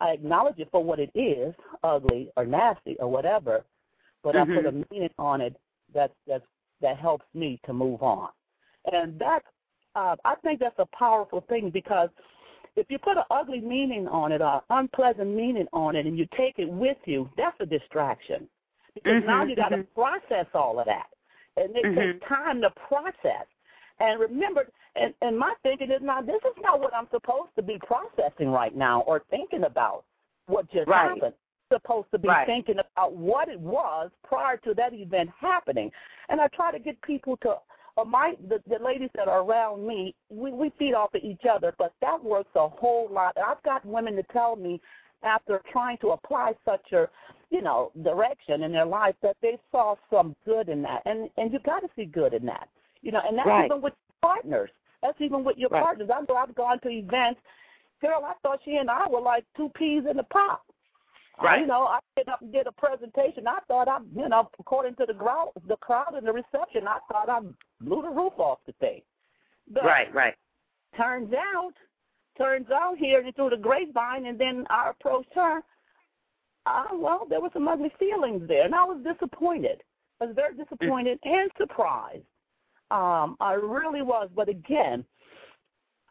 I 0.00 0.10
acknowledge 0.10 0.58
it 0.58 0.68
for 0.72 0.82
what 0.82 0.98
it 0.98 1.10
is, 1.14 1.54
ugly 1.84 2.30
or 2.36 2.44
nasty 2.44 2.96
or 2.98 3.08
whatever 3.08 3.64
but 4.22 4.34
mm-hmm. 4.34 4.52
I 4.52 4.56
put 4.56 4.66
a 4.66 4.72
mm-hmm. 4.72 4.82
meaning 4.90 5.10
on 5.18 5.40
it 5.40 5.56
that 5.94 6.12
that 6.26 6.42
that 6.80 6.98
helps 6.98 7.26
me 7.34 7.60
to 7.66 7.72
move 7.72 8.02
on. 8.02 8.28
And 8.92 9.18
that 9.18 9.42
uh, 9.94 10.16
I 10.24 10.34
think 10.42 10.60
that's 10.60 10.78
a 10.78 10.86
powerful 10.96 11.44
thing 11.48 11.70
because 11.70 12.08
if 12.76 12.86
you 12.88 12.98
put 12.98 13.16
an 13.16 13.24
ugly 13.30 13.60
meaning 13.60 14.08
on 14.08 14.32
it, 14.32 14.40
an 14.40 14.60
unpleasant 14.70 15.34
meaning 15.34 15.66
on 15.72 15.94
it, 15.94 16.06
and 16.06 16.18
you 16.18 16.26
take 16.36 16.58
it 16.58 16.68
with 16.68 16.96
you, 17.04 17.28
that's 17.36 17.56
a 17.60 17.66
distraction. 17.66 18.48
Because 18.94 19.12
mm-hmm, 19.12 19.26
now 19.26 19.44
you 19.44 19.56
got 19.56 19.70
to 19.70 19.78
mm-hmm. 19.78 20.00
process 20.00 20.46
all 20.54 20.78
of 20.78 20.86
that, 20.86 21.06
and 21.56 21.74
it 21.76 21.84
mm-hmm. 21.84 22.18
takes 22.18 22.28
time 22.28 22.60
to 22.62 22.70
process. 22.88 23.46
And 24.00 24.18
remember, 24.20 24.68
and, 24.96 25.14
and 25.20 25.38
my 25.38 25.54
thinking 25.62 25.90
is 25.90 26.00
now 26.02 26.22
this 26.22 26.40
is 26.44 26.62
not 26.62 26.80
what 26.80 26.94
I'm 26.94 27.08
supposed 27.10 27.50
to 27.56 27.62
be 27.62 27.78
processing 27.86 28.48
right 28.48 28.74
now 28.74 29.02
or 29.02 29.22
thinking 29.30 29.64
about 29.64 30.04
what 30.46 30.70
just 30.72 30.88
right. 30.88 31.10
happened 31.10 31.34
supposed 31.72 32.08
to 32.12 32.18
be 32.18 32.28
right. 32.28 32.46
thinking 32.46 32.76
about 32.78 33.14
what 33.14 33.48
it 33.48 33.60
was 33.60 34.10
prior 34.24 34.56
to 34.58 34.74
that 34.74 34.92
event 34.92 35.30
happening. 35.38 35.90
And 36.28 36.40
I 36.40 36.48
try 36.48 36.72
to 36.72 36.78
get 36.78 37.00
people 37.02 37.36
to 37.38 37.56
uh, 37.98 38.04
my 38.04 38.34
the, 38.48 38.62
the 38.68 38.82
ladies 38.82 39.10
that 39.14 39.28
are 39.28 39.42
around 39.42 39.86
me, 39.86 40.14
we, 40.30 40.50
we 40.50 40.72
feed 40.78 40.94
off 40.94 41.14
of 41.14 41.22
each 41.22 41.42
other, 41.50 41.74
but 41.78 41.92
that 42.00 42.22
works 42.22 42.50
a 42.54 42.68
whole 42.68 43.08
lot. 43.10 43.36
I've 43.36 43.62
got 43.64 43.84
women 43.84 44.16
to 44.16 44.22
tell 44.32 44.56
me 44.56 44.80
after 45.22 45.60
trying 45.70 45.98
to 45.98 46.10
apply 46.10 46.54
such 46.64 46.92
a 46.92 47.06
you 47.50 47.60
know 47.60 47.92
direction 48.02 48.62
in 48.62 48.72
their 48.72 48.86
life 48.86 49.14
that 49.22 49.36
they 49.42 49.58
saw 49.70 49.96
some 50.10 50.34
good 50.46 50.68
in 50.68 50.82
that, 50.82 51.02
and 51.04 51.28
and 51.36 51.52
you 51.52 51.58
got 51.60 51.80
to 51.80 51.88
see 51.94 52.06
good 52.06 52.32
in 52.32 52.46
that, 52.46 52.68
you 53.02 53.12
know, 53.12 53.20
and 53.26 53.36
that's 53.36 53.46
right. 53.46 53.66
even 53.66 53.82
with 53.82 53.94
partners. 54.22 54.70
That's 55.02 55.20
even 55.20 55.44
with 55.44 55.58
your 55.58 55.68
right. 55.68 55.82
partners. 55.82 56.08
I 56.14 56.20
know 56.20 56.36
I've 56.36 56.54
gone 56.54 56.80
to 56.80 56.88
events. 56.88 57.40
Girl, 58.00 58.22
I 58.24 58.34
thought 58.42 58.60
she 58.64 58.76
and 58.76 58.88
I 58.88 59.06
were 59.08 59.20
like 59.20 59.44
two 59.56 59.70
peas 59.76 60.04
in 60.08 60.18
a 60.18 60.24
pot. 60.24 60.62
Right. 61.40 61.60
you 61.60 61.66
know, 61.66 61.84
I 61.84 61.98
get 62.16 62.28
up 62.28 62.42
and 62.42 62.52
did 62.52 62.66
a 62.66 62.72
presentation. 62.72 63.46
I 63.48 63.58
thought 63.66 63.88
I, 63.88 63.98
you 64.14 64.28
know, 64.28 64.50
according 64.58 64.96
to 64.96 65.06
the 65.06 65.14
crowd, 65.14 65.52
the 65.66 65.76
crowd 65.76 66.14
and 66.14 66.26
the 66.26 66.32
reception, 66.32 66.86
I 66.86 66.98
thought 67.10 67.28
I 67.28 67.40
blew 67.80 68.02
the 68.02 68.10
roof 68.10 68.34
off 68.38 68.58
the 68.66 68.72
thing. 68.72 69.00
But 69.70 69.84
right, 69.84 70.12
right. 70.14 70.34
Turns 70.96 71.32
out, 71.32 71.72
turns 72.36 72.66
out 72.70 72.98
here 72.98 73.24
through 73.34 73.50
the 73.50 73.56
grapevine, 73.56 74.26
and 74.26 74.38
then 74.38 74.66
I 74.68 74.90
approached 74.90 75.32
her. 75.34 75.62
Uh, 76.66 76.84
well, 76.92 77.26
there 77.28 77.40
were 77.40 77.50
some 77.52 77.66
ugly 77.66 77.92
feelings 77.98 78.46
there, 78.46 78.64
and 78.64 78.74
I 78.74 78.84
was 78.84 79.02
disappointed. 79.02 79.82
I 80.20 80.26
was 80.26 80.36
very 80.36 80.54
disappointed 80.54 81.18
and 81.24 81.50
surprised. 81.58 82.24
Um, 82.90 83.36
I 83.40 83.54
really 83.54 84.02
was, 84.02 84.28
but 84.36 84.48
again, 84.48 85.04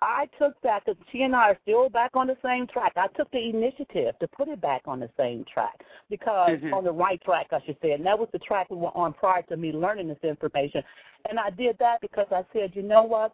I 0.01 0.27
took 0.39 0.59
that 0.63 0.83
because 0.83 0.99
she 1.11 1.21
and 1.21 1.35
I 1.35 1.49
are 1.49 1.57
still 1.61 1.87
back 1.89 2.11
on 2.15 2.25
the 2.25 2.37
same 2.43 2.65
track. 2.65 2.93
I 2.95 3.07
took 3.15 3.29
the 3.31 3.49
initiative 3.49 4.15
to 4.19 4.27
put 4.27 4.47
it 4.47 4.59
back 4.59 4.81
on 4.85 4.99
the 4.99 5.09
same 5.15 5.45
track 5.51 5.79
because 6.09 6.51
mm-hmm. 6.51 6.73
on 6.73 6.83
the 6.83 6.91
right 6.91 7.21
track, 7.23 7.47
I 7.51 7.59
should 7.65 7.77
say, 7.81 7.91
and 7.91 8.05
that 8.07 8.17
was 8.17 8.27
the 8.33 8.39
track 8.39 8.69
we 8.71 8.77
were 8.77 8.95
on 8.97 9.13
prior 9.13 9.43
to 9.43 9.57
me 9.57 9.71
learning 9.71 10.07
this 10.07 10.17
information. 10.23 10.81
And 11.29 11.39
I 11.39 11.51
did 11.51 11.77
that 11.79 12.01
because 12.01 12.25
I 12.31 12.43
said, 12.51 12.71
you 12.73 12.81
know 12.81 13.03
what? 13.03 13.33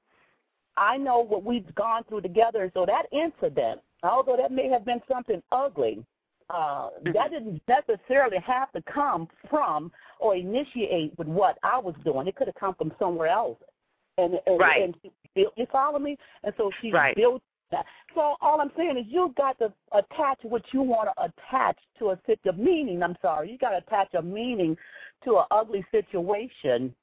I 0.76 0.98
know 0.98 1.20
what 1.20 1.44
we've 1.44 1.74
gone 1.74 2.04
through 2.04 2.22
together, 2.22 2.70
so 2.74 2.86
that 2.86 3.06
incident, 3.12 3.82
although 4.04 4.38
that 4.38 4.52
may 4.52 4.70
have 4.70 4.86
been 4.86 5.02
something 5.12 5.42
ugly, 5.52 6.06
uh, 6.50 6.90
mm-hmm. 6.90 7.14
that 7.14 7.32
didn't 7.32 7.62
necessarily 7.68 8.38
have 8.46 8.72
to 8.74 8.82
come 8.94 9.28
from 9.50 9.92
or 10.20 10.36
initiate 10.36 11.18
with 11.18 11.28
what 11.28 11.58
I 11.64 11.80
was 11.80 11.96
doing. 12.04 12.28
It 12.28 12.36
could 12.36 12.48
have 12.48 12.56
come 12.56 12.76
from 12.76 12.92
somewhere 13.00 13.28
else. 13.28 13.58
And, 14.18 14.36
and, 14.48 14.60
right. 14.60 14.84
and 14.84 14.96
built. 15.36 15.54
You 15.56 15.68
follow 15.72 16.00
me? 16.00 16.18
And 16.44 16.54
so 16.58 16.72
she 16.82 16.92
right. 16.92 17.16
built 17.16 17.42
that. 17.72 17.86
So 18.16 18.36
all 18.42 18.60
I'm 18.60 18.72
saying 18.76 18.98
is 18.98 19.06
you 19.08 19.34
got 19.38 19.60
to 19.60 19.72
attach 19.92 20.40
what 20.44 20.64
you 20.72 20.82
want 20.82 21.10
to 21.16 21.24
attach 21.24 21.78
to 22.00 22.12
a 22.12 22.20
situation. 22.26 22.64
Meaning, 22.64 23.04
I'm 23.04 23.18
sorry, 23.22 23.52
you 23.52 23.58
got 23.58 23.72
to 23.72 23.78
attach 23.78 24.14
a 24.16 24.22
meaning 24.22 24.76
to 25.24 25.38
an 25.38 25.46
ugly 25.52 25.86
situation 25.92 26.96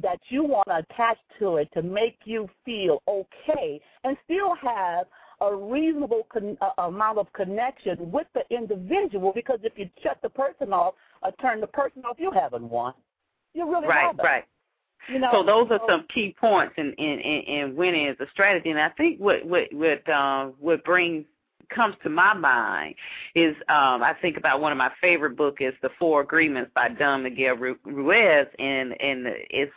that 0.00 0.18
you 0.28 0.42
want 0.44 0.68
to 0.68 0.78
attach 0.78 1.18
to 1.38 1.56
it 1.56 1.68
to 1.74 1.82
make 1.82 2.16
you 2.24 2.48
feel 2.64 3.02
okay 3.06 3.80
and 4.04 4.16
still 4.24 4.54
have 4.54 5.06
a 5.42 5.54
reasonable 5.54 6.26
con- 6.32 6.56
uh, 6.60 6.82
amount 6.82 7.18
of 7.18 7.30
connection 7.32 8.10
with 8.10 8.26
the 8.32 8.42
individual 8.54 9.32
because 9.34 9.58
if 9.62 9.72
you 9.76 9.88
shut 10.02 10.18
the 10.22 10.28
person 10.30 10.72
off 10.72 10.94
or 11.22 11.32
turn 11.40 11.60
the 11.60 11.66
person 11.66 12.02
off, 12.04 12.16
you 12.18 12.30
haven't 12.30 12.68
won. 12.68 12.94
You 13.52 13.68
really 13.70 13.88
right, 13.88 14.06
haven't. 14.06 14.24
Right, 14.24 14.44
you 15.08 15.18
know, 15.18 15.28
so 15.32 15.42
those 15.42 15.68
are 15.70 15.80
some 15.88 16.06
key 16.12 16.34
points 16.38 16.74
in, 16.76 16.92
in, 16.94 17.18
in, 17.20 17.40
in 17.42 17.76
winning 17.76 18.08
as 18.08 18.16
a 18.20 18.26
strategy. 18.30 18.70
And 18.70 18.80
I 18.80 18.90
think 18.90 19.18
what 19.18 19.44
what 19.44 19.72
what 19.72 20.08
uh, 20.08 20.46
what 20.58 20.84
brings 20.84 21.24
comes 21.74 21.96
to 22.02 22.10
my 22.10 22.34
mind 22.34 22.94
is 23.34 23.54
um, 23.68 24.02
I 24.02 24.14
think 24.20 24.36
about 24.36 24.60
one 24.60 24.72
of 24.72 24.78
my 24.78 24.92
favorite 25.00 25.36
book 25.36 25.58
is 25.60 25.72
The 25.82 25.90
Four 25.98 26.20
Agreements 26.20 26.70
by 26.74 26.88
Don 26.88 27.22
Miguel 27.22 27.56
Ruiz, 27.56 28.46
and 28.58 29.00
and 29.00 29.26
it's 29.50 29.72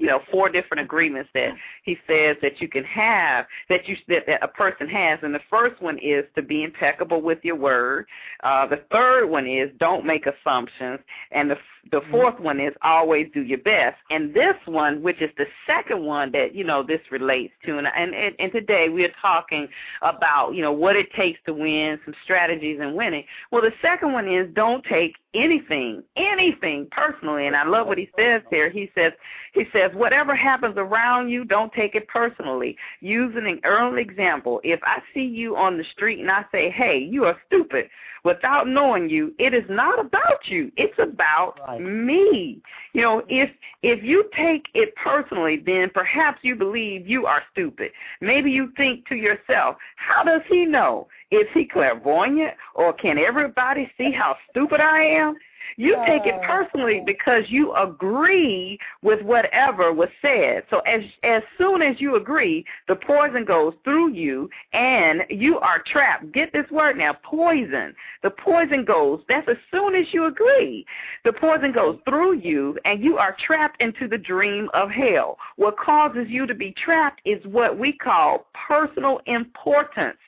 you 0.00 0.06
know 0.06 0.20
four 0.30 0.48
different 0.48 0.82
agreements 0.82 1.30
that 1.34 1.50
he 1.84 1.96
says 2.06 2.36
that 2.42 2.60
you 2.60 2.68
can 2.68 2.84
have 2.84 3.46
that 3.68 3.86
you 3.86 3.96
that, 4.08 4.24
that 4.26 4.42
a 4.42 4.48
person 4.48 4.88
has. 4.88 5.18
And 5.22 5.34
the 5.34 5.40
first 5.48 5.80
one 5.80 5.98
is 5.98 6.24
to 6.34 6.42
be 6.42 6.64
impeccable 6.64 7.20
with 7.20 7.38
your 7.42 7.56
word. 7.56 8.06
Uh 8.42 8.66
the 8.66 8.82
third 8.90 9.28
one 9.28 9.46
is 9.46 9.70
don't 9.78 10.04
make 10.04 10.24
assumptions. 10.26 11.00
And 11.30 11.50
the 11.50 11.56
the 11.90 12.00
mm-hmm. 12.00 12.10
fourth 12.10 12.40
one 12.40 12.60
is 12.60 12.74
always 12.82 13.28
do 13.32 13.42
your 13.42 13.58
best. 13.58 13.96
And 14.10 14.34
this 14.34 14.56
one 14.64 15.02
which 15.02 15.20
is 15.20 15.30
the 15.36 15.46
second 15.66 16.04
one 16.04 16.32
that 16.32 16.54
you 16.54 16.64
know 16.64 16.82
this 16.82 17.00
relates 17.10 17.52
to. 17.66 17.78
And 17.78 17.86
and 17.86 18.34
and 18.38 18.52
today 18.52 18.88
we 18.88 19.04
are 19.04 19.12
talking 19.20 19.68
about 20.02 20.52
you 20.52 20.62
know 20.62 20.72
what 20.72 20.96
it 20.96 21.12
takes 21.12 21.38
to 21.46 21.52
win 21.52 22.00
some 22.04 22.14
strategies 22.24 22.80
in 22.80 22.94
winning. 22.94 23.24
Well 23.50 23.62
the 23.62 23.72
second 23.82 24.12
one 24.12 24.32
is 24.32 24.48
don't 24.54 24.84
take 24.84 25.16
anything, 25.34 26.02
anything 26.16 26.88
personally. 26.90 27.46
And 27.46 27.56
I 27.56 27.64
love 27.64 27.86
what 27.86 27.98
he 27.98 28.10
says 28.18 28.42
here. 28.50 28.70
He 28.70 28.90
says, 28.94 29.12
he 29.54 29.64
says, 29.72 29.90
whatever 29.94 30.34
happens 30.34 30.74
around 30.76 31.28
you, 31.28 31.44
don't 31.44 31.72
take 31.72 31.94
it 31.94 32.08
personally. 32.08 32.76
Using 33.00 33.46
an 33.46 33.60
early 33.64 34.02
example, 34.02 34.60
if 34.64 34.80
I 34.82 35.00
see 35.14 35.24
you 35.24 35.56
on 35.56 35.78
the 35.78 35.84
street 35.92 36.20
and 36.20 36.30
I 36.30 36.44
say, 36.52 36.70
hey, 36.70 36.98
you 36.98 37.24
are 37.24 37.36
stupid, 37.46 37.88
without 38.24 38.68
knowing 38.68 39.08
you, 39.08 39.34
it 39.38 39.54
is 39.54 39.64
not 39.68 39.98
about 39.98 40.46
you. 40.46 40.70
It's 40.76 40.98
about 40.98 41.58
right. 41.66 41.80
me. 41.80 42.60
You 42.92 43.02
know, 43.02 43.22
if 43.28 43.50
if 43.82 44.02
you 44.02 44.28
take 44.36 44.66
it 44.74 44.94
personally, 44.96 45.62
then 45.64 45.90
perhaps 45.94 46.40
you 46.42 46.54
believe 46.54 47.08
you 47.08 47.26
are 47.26 47.42
stupid. 47.52 47.92
Maybe 48.20 48.50
you 48.50 48.72
think 48.76 49.06
to 49.08 49.14
yourself, 49.14 49.76
how 49.96 50.22
does 50.22 50.42
he 50.48 50.66
know? 50.66 51.08
Is 51.30 51.46
he 51.54 51.64
clairvoyant 51.64 52.54
or 52.74 52.92
can 52.92 53.18
everybody 53.18 53.90
see 53.96 54.10
how 54.10 54.36
stupid 54.50 54.80
I 54.80 55.02
am? 55.02 55.36
You 55.76 55.96
take 56.06 56.26
it 56.26 56.34
oh. 56.36 56.46
personally 56.46 57.02
because 57.04 57.44
you 57.48 57.74
agree 57.74 58.78
with 59.02 59.22
whatever 59.22 59.92
was 59.92 60.08
said. 60.22 60.64
So 60.70 60.80
as 60.80 61.02
as 61.22 61.42
soon 61.58 61.82
as 61.82 62.00
you 62.00 62.16
agree, 62.16 62.64
the 62.88 62.96
poison 62.96 63.44
goes 63.44 63.74
through 63.84 64.12
you 64.12 64.48
and 64.72 65.22
you 65.28 65.58
are 65.58 65.82
trapped. 65.86 66.32
Get 66.32 66.52
this 66.52 66.70
word 66.70 66.98
now, 66.98 67.16
poison. 67.22 67.94
The 68.22 68.30
poison 68.30 68.84
goes. 68.84 69.20
That's 69.28 69.48
as 69.48 69.56
soon 69.70 69.94
as 69.94 70.06
you 70.12 70.26
agree. 70.26 70.84
The 71.24 71.32
poison 71.32 71.72
goes 71.72 71.98
through 72.08 72.38
you 72.38 72.78
and 72.84 73.02
you 73.02 73.18
are 73.18 73.36
trapped 73.44 73.80
into 73.80 74.08
the 74.08 74.18
dream 74.18 74.68
of 74.74 74.90
hell. 74.90 75.38
What 75.56 75.76
causes 75.78 76.26
you 76.28 76.46
to 76.46 76.54
be 76.54 76.74
trapped 76.84 77.20
is 77.24 77.44
what 77.44 77.78
we 77.78 77.92
call 77.92 78.46
personal 78.68 79.20
importance. 79.26 80.18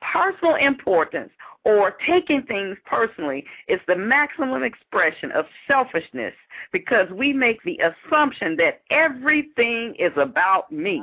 Personal 0.00 0.54
importance 0.54 1.30
or 1.64 1.96
taking 2.06 2.42
things 2.42 2.76
personally 2.86 3.44
is 3.68 3.80
the 3.86 3.96
maximum 3.96 4.62
expression 4.62 5.30
of 5.32 5.44
selfishness 5.66 6.32
because 6.72 7.08
we 7.10 7.32
make 7.32 7.62
the 7.62 7.78
assumption 7.78 8.56
that 8.56 8.82
everything 8.90 9.94
is 9.98 10.12
about 10.16 10.70
me, 10.72 11.02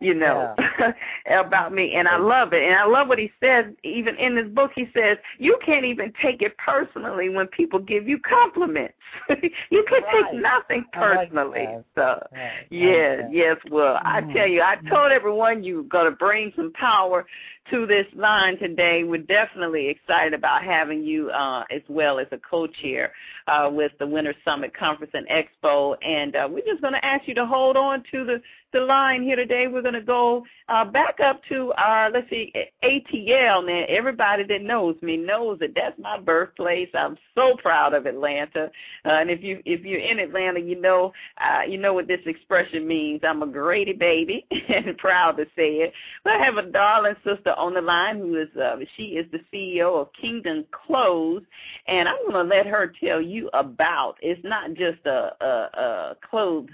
you 0.00 0.14
know, 0.14 0.54
yeah. 0.78 0.92
about 1.40 1.72
me. 1.72 1.94
And 1.94 2.08
I 2.08 2.16
love 2.16 2.52
it. 2.52 2.62
And 2.62 2.74
I 2.74 2.84
love 2.84 3.08
what 3.08 3.18
he 3.18 3.30
says, 3.42 3.66
even 3.84 4.16
in 4.16 4.34
this 4.34 4.48
book, 4.48 4.70
he 4.74 4.86
says, 4.94 5.18
you 5.38 5.58
can't 5.64 5.84
even 5.84 6.12
take 6.22 6.42
it 6.42 6.56
personally 6.58 7.28
when 7.28 7.46
people 7.48 7.78
give 7.78 8.08
you 8.08 8.18
compliments. 8.18 8.94
you 9.70 9.84
can 9.88 10.02
right. 10.02 10.24
take 10.30 10.40
nothing 10.40 10.84
personally. 10.92 11.66
Like 11.66 11.84
so, 11.94 12.26
right. 12.32 12.66
yes. 12.70 13.56
Well, 13.70 13.96
mm-hmm. 13.96 14.06
I 14.06 14.32
tell 14.32 14.46
you, 14.46 14.62
I 14.62 14.76
told 14.88 15.12
everyone 15.12 15.62
you're 15.62 15.84
going 15.84 16.10
to 16.10 16.16
bring 16.16 16.52
some 16.56 16.72
power 16.72 17.26
to 17.70 17.86
this 17.86 18.06
line 18.14 18.58
today. 18.58 19.04
We're 19.04 19.22
definitely 19.22 19.88
excited 19.88 20.34
about 20.34 20.62
having 20.62 21.02
you 21.02 21.30
uh, 21.30 21.64
as 21.70 21.82
well 21.88 22.18
as 22.18 22.26
a 22.32 22.38
co-chair 22.38 23.12
uh, 23.46 23.70
with 23.72 23.92
the 23.98 24.06
Winter 24.06 24.34
Summit 24.44 24.76
Conference 24.76 25.12
and 25.14 25.26
Expo. 25.28 25.96
And 26.02 26.34
uh, 26.34 26.48
we're 26.50 26.64
just 26.64 26.80
going 26.80 26.94
to 26.94 27.04
ask 27.04 27.26
you 27.28 27.34
to 27.34 27.46
hold 27.46 27.76
on 27.76 28.02
to 28.10 28.24
the 28.24 28.42
the 28.72 28.80
line 28.80 29.22
here 29.22 29.36
today. 29.36 29.66
We're 29.68 29.82
going 29.82 29.94
to 29.94 30.00
go 30.00 30.44
uh, 30.68 30.84
back 30.84 31.20
up 31.20 31.42
to 31.48 31.72
our, 31.76 32.10
let's 32.10 32.28
see, 32.30 32.52
ATL. 32.82 33.66
Now, 33.66 33.84
everybody 33.88 34.44
that 34.44 34.62
knows 34.62 34.96
me 35.02 35.16
knows 35.16 35.58
that 35.60 35.74
that's 35.74 35.98
my 35.98 36.18
birthplace. 36.18 36.88
I'm 36.94 37.16
so 37.34 37.56
proud 37.56 37.94
of 37.94 38.06
Atlanta. 38.06 38.70
Uh, 39.04 39.10
and 39.10 39.30
if 39.30 39.42
you 39.42 39.62
if 39.64 39.84
you're 39.84 40.00
in 40.00 40.18
Atlanta, 40.18 40.60
you 40.60 40.80
know 40.80 41.12
uh, 41.38 41.62
you 41.68 41.78
know 41.78 41.92
what 41.92 42.08
this 42.08 42.20
expression 42.26 42.86
means. 42.86 43.20
I'm 43.22 43.42
a 43.42 43.46
Grady 43.46 43.92
baby 43.92 44.46
and 44.68 44.96
proud 44.98 45.36
to 45.36 45.44
say 45.56 45.76
it. 45.76 45.92
But 46.24 46.34
I 46.34 46.44
have 46.44 46.56
a 46.56 46.62
darling 46.62 47.16
sister 47.24 47.52
on 47.52 47.74
the 47.74 47.80
line 47.80 48.18
who 48.18 48.40
is 48.40 48.48
uh, 48.56 48.76
she 48.96 49.16
is 49.18 49.26
the 49.30 49.40
CEO 49.52 50.00
of 50.00 50.08
Kingdom 50.18 50.64
Klothes, 50.70 51.42
and 51.86 52.08
I'm 52.08 52.30
going 52.30 52.48
to 52.48 52.54
let 52.54 52.66
her 52.66 52.92
tell 53.02 53.20
you 53.20 53.50
about. 53.52 54.16
It's 54.20 54.42
not 54.44 54.74
just 54.74 55.04
a, 55.06 55.32
a, 55.40 55.46
a 55.46 56.16
clothes 56.28 56.70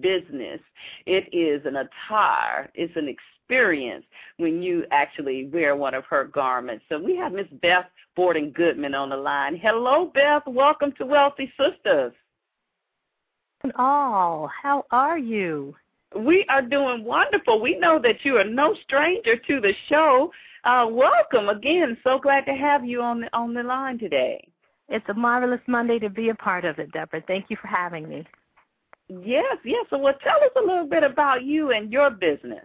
business. 0.00 0.60
It 1.06 1.28
is 1.32 1.64
an 1.66 1.76
attire. 1.76 2.70
It's 2.74 2.96
an 2.96 3.08
experience 3.08 4.04
when 4.36 4.62
you 4.62 4.84
actually 4.90 5.48
wear 5.48 5.76
one 5.76 5.94
of 5.94 6.04
her 6.06 6.24
garments. 6.24 6.84
So 6.88 6.98
we 6.98 7.16
have 7.16 7.32
Miss 7.32 7.48
Beth 7.60 7.86
Borden 8.16 8.50
Goodman 8.50 8.94
on 8.94 9.10
the 9.10 9.16
line. 9.16 9.56
Hello, 9.56 10.10
Beth. 10.14 10.42
Welcome 10.46 10.92
to 10.98 11.06
Wealthy 11.06 11.52
Sistas. 11.58 12.12
All, 13.76 14.50
how 14.62 14.84
are 14.90 15.18
you? 15.18 15.74
We 16.16 16.44
are 16.48 16.62
doing 16.62 17.04
wonderful. 17.04 17.60
We 17.60 17.78
know 17.78 17.98
that 18.00 18.24
you 18.24 18.36
are 18.36 18.44
no 18.44 18.74
stranger 18.82 19.36
to 19.36 19.60
the 19.60 19.72
show. 19.88 20.32
Uh, 20.64 20.86
welcome 20.90 21.48
again. 21.48 21.96
So 22.04 22.18
glad 22.18 22.44
to 22.46 22.54
have 22.54 22.84
you 22.84 23.02
on 23.02 23.22
the 23.22 23.36
on 23.36 23.54
the 23.54 23.62
line 23.62 23.98
today. 23.98 24.46
It's 24.88 25.08
a 25.08 25.14
marvelous 25.14 25.60
Monday 25.66 25.98
to 26.00 26.10
be 26.10 26.28
a 26.28 26.34
part 26.34 26.64
of 26.64 26.78
it, 26.78 26.92
Deborah. 26.92 27.22
Thank 27.26 27.46
you 27.48 27.56
for 27.60 27.68
having 27.68 28.08
me. 28.08 28.24
Yes, 29.24 29.58
yes. 29.64 29.86
So, 29.90 29.98
well, 29.98 30.14
tell 30.22 30.36
us 30.36 30.50
a 30.56 30.60
little 30.60 30.86
bit 30.86 31.02
about 31.02 31.44
you 31.44 31.72
and 31.72 31.92
your 31.92 32.10
business. 32.10 32.64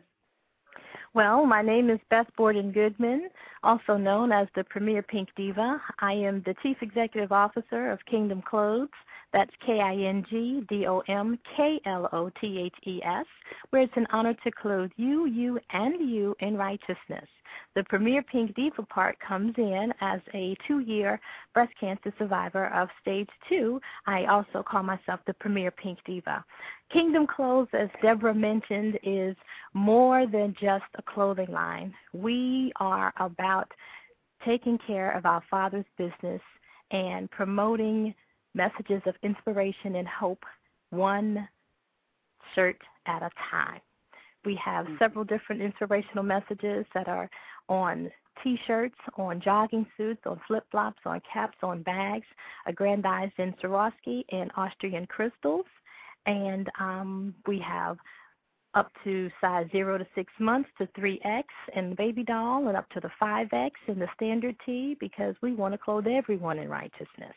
Well, 1.14 1.46
my 1.46 1.62
name 1.62 1.90
is 1.90 2.00
Beth 2.10 2.28
Borden 2.38 2.72
Goodman, 2.72 3.30
also 3.64 3.98
known 3.98 4.32
as 4.32 4.48
the 4.56 4.64
Premier 4.64 5.02
Pink 5.02 5.30
Diva. 5.36 5.82
I 6.00 6.14
am 6.14 6.44
the 6.46 6.54
Chief 6.62 6.78
Executive 6.82 7.32
Officer 7.32 7.92
of 7.92 8.06
Kingdom 8.06 8.44
Klothes. 8.48 8.90
That's 9.34 9.52
K 9.66 9.80
I 9.82 9.96
N 9.96 10.26
G 10.30 10.64
D 10.70 10.88
O 10.88 11.00
M 11.08 11.38
K 11.56 11.80
L 11.86 12.10
O 12.14 12.30
T 12.42 12.60
H 12.60 12.76
E 12.86 13.02
S, 13.04 13.26
where 13.70 13.82
it's 13.82 13.98
an 13.98 14.08
honor 14.12 14.34
to 14.44 14.52
clothe 14.52 14.92
you, 14.96 15.26
you, 15.26 15.60
and 15.72 16.10
you 16.10 16.36
in 16.40 16.58
righteousness. 16.58 17.28
The 17.76 17.84
Premier 17.84 18.24
Pink 18.24 18.56
Diva 18.56 18.84
part 18.84 19.20
comes 19.20 19.54
in 19.58 19.94
as 20.02 20.22
a 20.34 20.56
two 20.68 20.80
year 20.80 21.20
breast 21.54 21.74
cancer 21.80 22.14
survivor 22.18 22.68
of 22.68 22.90
stage 23.02 23.30
two. 23.50 23.82
I 24.06 24.26
also 24.26 24.64
call 24.64 24.84
myself 24.84 25.20
the 25.28 25.34
Premier 25.34 25.72
Pink 25.72 26.00
Diva. 26.06 26.44
Kingdom 26.92 27.28
Klothes, 27.28 27.68
as 27.74 27.90
Deborah 28.02 28.34
mentioned, 28.34 28.98
is 29.04 29.36
more 29.74 30.26
than 30.26 30.56
just 30.60 30.86
a 30.96 31.02
clothing 31.02 31.52
line. 31.52 31.94
We 32.14 32.72
are 32.78 33.14
about 33.18 33.72
taking 34.46 34.78
care 34.78 35.12
of 35.12 35.26
our 35.26 35.44
Father's 35.50 35.86
business 35.98 36.42
and 36.92 37.30
promoting 37.32 38.16
messages 38.54 39.02
of 39.06 39.16
inspiration 39.24 39.96
and 39.96 40.08
hope, 40.08 40.44
one 40.90 41.48
shirt 42.56 42.82
at 43.06 43.22
a 43.22 43.30
time. 43.52 43.80
We 44.46 44.60
have 44.64 44.86
mm-hmm. 44.86 44.96
several 45.00 45.26
different 45.26 45.62
inspirational 45.62 46.24
messages 46.24 46.86
that 46.94 47.08
are 47.08 47.30
on 47.70 48.12
T-shirts, 48.44 48.96
on 49.18 49.42
jogging 49.42 49.86
suits, 49.98 50.22
on 50.26 50.40
flip-flops, 50.48 51.02
on 51.06 51.22
caps, 51.32 51.58
on 51.64 51.82
bags, 51.84 52.28
aggrandized 52.66 53.34
in 53.40 53.54
Swarovski 53.54 54.24
and 54.32 54.52
Austrian 54.56 55.06
crystals. 55.08 55.66
And 56.26 56.70
um, 56.80 57.34
we 57.48 57.60
have 57.60 57.98
up 58.74 58.92
to 59.04 59.30
size 59.42 59.66
0 59.72 59.98
to 59.98 60.08
6 60.14 60.34
months 60.40 60.70
to 60.78 60.88
3X 60.88 61.44
in 61.76 61.90
the 61.90 61.96
baby 61.96 62.24
doll 62.24 62.68
and 62.68 62.78
up 62.78 62.88
to 62.90 63.00
the 63.00 63.10
5X 63.22 63.72
in 63.88 63.98
the 63.98 64.08
standard 64.16 64.56
T 64.66 64.96
because 65.00 65.36
we 65.42 65.54
want 65.54 65.74
to 65.74 65.78
clothe 65.78 66.06
everyone 66.06 66.60
in 66.60 66.70
righteousness. 66.70 67.34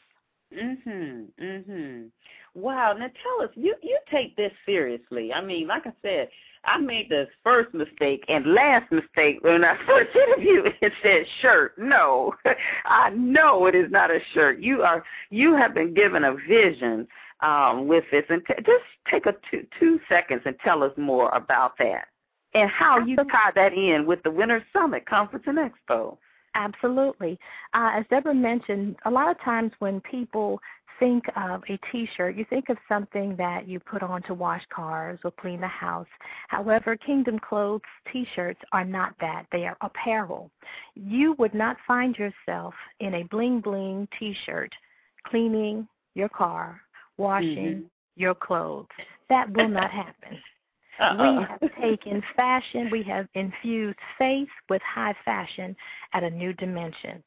Mhm. 0.53 1.29
Mhm. 1.39 2.11
Wow. 2.55 2.93
Now 2.95 3.11
tell 3.23 3.43
us, 3.43 3.51
you 3.57 3.75
you 3.83 3.99
take 4.11 4.37
this 4.37 4.53
seriously. 4.67 5.33
I 5.33 5.41
mean, 5.41 5.67
like 5.69 5.87
I 5.87 5.93
said, 6.03 6.29
I 6.65 6.79
made 6.79 7.09
the 7.09 7.29
first 7.45 7.73
mistake 7.73 8.25
and 8.29 8.53
last 8.55 8.91
mistake 8.91 9.39
when 9.43 9.65
I 9.65 9.77
first 9.87 10.15
interviewed. 10.15 10.75
It 10.81 10.93
said 11.03 11.27
shirt. 11.41 11.79
No, 11.79 12.35
I 12.85 13.11
know 13.11 13.67
it 13.67 13.75
is 13.75 13.91
not 13.91 14.11
a 14.11 14.19
shirt. 14.35 14.61
You 14.61 14.83
are 14.83 15.05
you 15.31 15.55
have 15.55 15.75
been 15.75 15.95
given 15.95 16.25
a 16.25 16.35
vision 16.35 17.07
um, 17.41 17.87
with 17.87 18.05
this, 18.11 18.25
and 18.29 18.45
t- 18.47 18.55
just 18.59 18.85
take 19.11 19.27
a 19.27 19.35
two 19.51 19.67
two 19.79 20.01
seconds 20.09 20.43
and 20.45 20.57
tell 20.65 20.83
us 20.83 20.93
more 20.97 21.31
about 21.31 21.79
that 21.79 22.09
and 22.55 22.69
how 22.71 22.99
you 22.99 23.17
tie 23.17 23.53
that 23.55 23.73
in 23.73 24.07
with 24.07 24.23
the 24.23 24.31
Winter 24.31 24.65
Summit 24.73 25.07
Conference 25.07 25.45
and 25.47 25.59
Expo. 25.59 26.19
Absolutely. 26.55 27.39
Uh, 27.75 27.91
as 27.95 28.05
Deborah 28.11 28.35
mentioned, 28.35 28.97
a 29.05 29.11
lot 29.11 29.31
of 29.31 29.41
times 29.41 29.73
when 29.79 30.01
people 30.01 30.61
think 30.99 31.25
of 31.37 31.63
a 31.69 31.79
t-shirt, 31.91 32.37
you 32.37 32.45
think 32.51 32.69
of 32.69 32.77
something 32.89 33.35
that 33.37 33.67
you 33.67 33.81
put 33.81 34.03
on 34.03 34.23
to 34.23 34.35
wash 34.35 34.63
cars 34.73 35.19
or 35.25 35.31
clean 35.31 35.61
the 35.61 35.67
house. 35.67 36.07
However, 36.49 36.97
Kingdom 36.97 37.39
Klothes 37.39 37.83
t-shirts 38.13 38.61
are 38.73 38.85
not 38.85 39.15
that. 39.21 39.47
They 39.51 39.67
are 39.67 39.77
apparel. 39.81 40.51
You 40.95 41.35
would 41.39 41.55
not 41.55 41.79
find 41.87 42.17
yourself 42.17 42.75
in 43.01 43.15
a 43.15 43.23
bling 43.25 43.61
bling 43.61 44.07
t-shirt 44.19 44.73
cleaning 45.27 45.89
your 46.15 46.29
car, 46.29 46.81
washing 47.17 47.57
mm-hmm. 47.57 47.87
your 48.17 48.35
clothes. 48.35 48.87
That 49.29 49.51
will 49.57 49.69
not 49.69 49.91
happen. 49.91 50.39
We 51.01 51.47
have 51.47 51.61
taken 51.81 52.23
fashion, 52.37 52.91
we 52.91 53.03
have 53.05 53.27
infused 53.35 53.99
faith 54.19 54.49
with 54.69 54.83
high 54.83 55.15
fashion 55.25 55.75
at 56.13 56.23
a 56.23 56.31
new 56.31 56.53
dimension. 56.53 57.23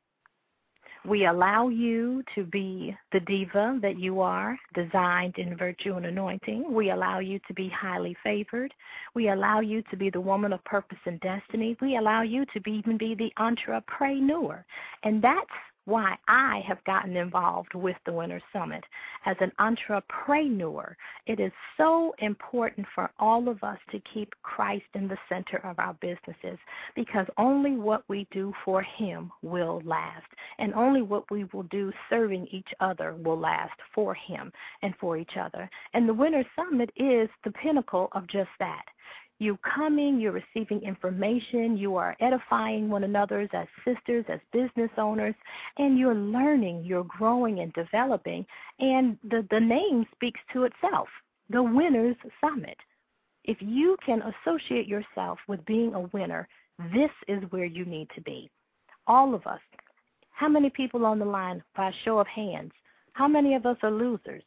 We 1.05 1.25
allow 1.25 1.67
you 1.67 2.23
to 2.33 2.45
be 2.45 2.95
the 3.11 3.19
diva 3.21 3.79
that 3.81 3.99
you 3.99 4.21
are, 4.21 4.57
designed 4.73 5.37
in 5.37 5.57
virtue 5.57 5.95
and 5.95 6.05
anointing. 6.05 6.71
We 6.71 6.91
allow 6.91 7.19
you 7.19 7.39
to 7.47 7.53
be 7.53 7.67
highly 7.67 8.15
favored. 8.23 8.73
We 9.13 9.29
allow 9.29 9.59
you 9.59 9.81
to 9.89 9.97
be 9.97 10.09
the 10.09 10.21
woman 10.21 10.53
of 10.53 10.63
purpose 10.63 10.99
and 11.05 11.19
destiny. 11.19 11.75
We 11.81 11.97
allow 11.97 12.21
you 12.21 12.45
to 12.53 12.61
be, 12.61 12.71
even 12.71 12.97
be 12.97 13.15
the 13.15 13.33
entrepreneur. 13.35 14.63
And 15.03 15.21
that's 15.21 15.49
why 15.85 16.17
I 16.27 16.63
have 16.67 16.83
gotten 16.85 17.17
involved 17.17 17.73
with 17.73 17.97
the 18.05 18.13
Winter 18.13 18.41
Summit 18.51 18.83
as 19.25 19.35
an 19.39 19.51
entrepreneur. 19.59 20.95
It 21.25 21.39
is 21.39 21.51
so 21.77 22.13
important 22.19 22.87
for 22.95 23.11
all 23.19 23.49
of 23.49 23.63
us 23.63 23.77
to 23.91 24.01
keep 24.13 24.33
Christ 24.43 24.85
in 24.93 25.07
the 25.07 25.17
center 25.27 25.57
of 25.57 25.79
our 25.79 25.93
businesses 25.95 26.57
because 26.95 27.27
only 27.37 27.75
what 27.75 28.03
we 28.07 28.27
do 28.31 28.53
for 28.63 28.81
Him 28.81 29.31
will 29.41 29.81
last, 29.85 30.27
and 30.59 30.73
only 30.73 31.01
what 31.01 31.29
we 31.29 31.45
will 31.53 31.63
do 31.63 31.91
serving 32.09 32.47
each 32.51 32.69
other 32.79 33.15
will 33.15 33.39
last 33.39 33.79
for 33.93 34.13
Him 34.13 34.51
and 34.81 34.93
for 34.99 35.17
each 35.17 35.37
other. 35.39 35.69
And 35.93 36.07
the 36.07 36.13
Winter 36.13 36.45
Summit 36.55 36.91
is 36.95 37.29
the 37.43 37.51
pinnacle 37.51 38.09
of 38.13 38.27
just 38.27 38.49
that. 38.59 38.85
You 39.43 39.59
coming, 39.75 40.21
you're 40.21 40.31
receiving 40.31 40.81
information, 40.83 41.75
you 41.75 41.97
are 41.97 42.15
edifying 42.21 42.89
one 42.89 43.03
another 43.03 43.41
as 43.41 43.67
sisters, 43.83 44.23
as 44.29 44.39
business 44.53 44.89
owners, 44.97 45.35
and 45.77 45.99
you're 45.99 46.15
learning, 46.15 46.85
you're 46.85 47.03
growing 47.03 47.59
and 47.59 47.73
developing. 47.73 48.45
And 48.79 49.17
the, 49.29 49.45
the 49.51 49.59
name 49.59 50.05
speaks 50.15 50.39
to 50.53 50.63
itself 50.63 51.09
the 51.49 51.61
Winners 51.61 52.15
Summit. 52.39 52.77
If 53.43 53.57
you 53.59 53.97
can 54.05 54.21
associate 54.21 54.87
yourself 54.87 55.39
with 55.49 55.65
being 55.65 55.93
a 55.93 56.07
winner, 56.13 56.47
this 56.93 57.11
is 57.27 57.43
where 57.49 57.65
you 57.65 57.83
need 57.83 58.07
to 58.15 58.21
be. 58.21 58.49
All 59.07 59.35
of 59.35 59.45
us. 59.45 59.59
How 60.29 60.47
many 60.47 60.69
people 60.69 61.05
on 61.05 61.19
the 61.19 61.25
line, 61.25 61.61
by 61.75 61.91
show 62.05 62.17
of 62.17 62.27
hands, 62.27 62.71
how 63.11 63.27
many 63.27 63.55
of 63.55 63.65
us 63.65 63.75
are 63.83 63.91
losers? 63.91 64.43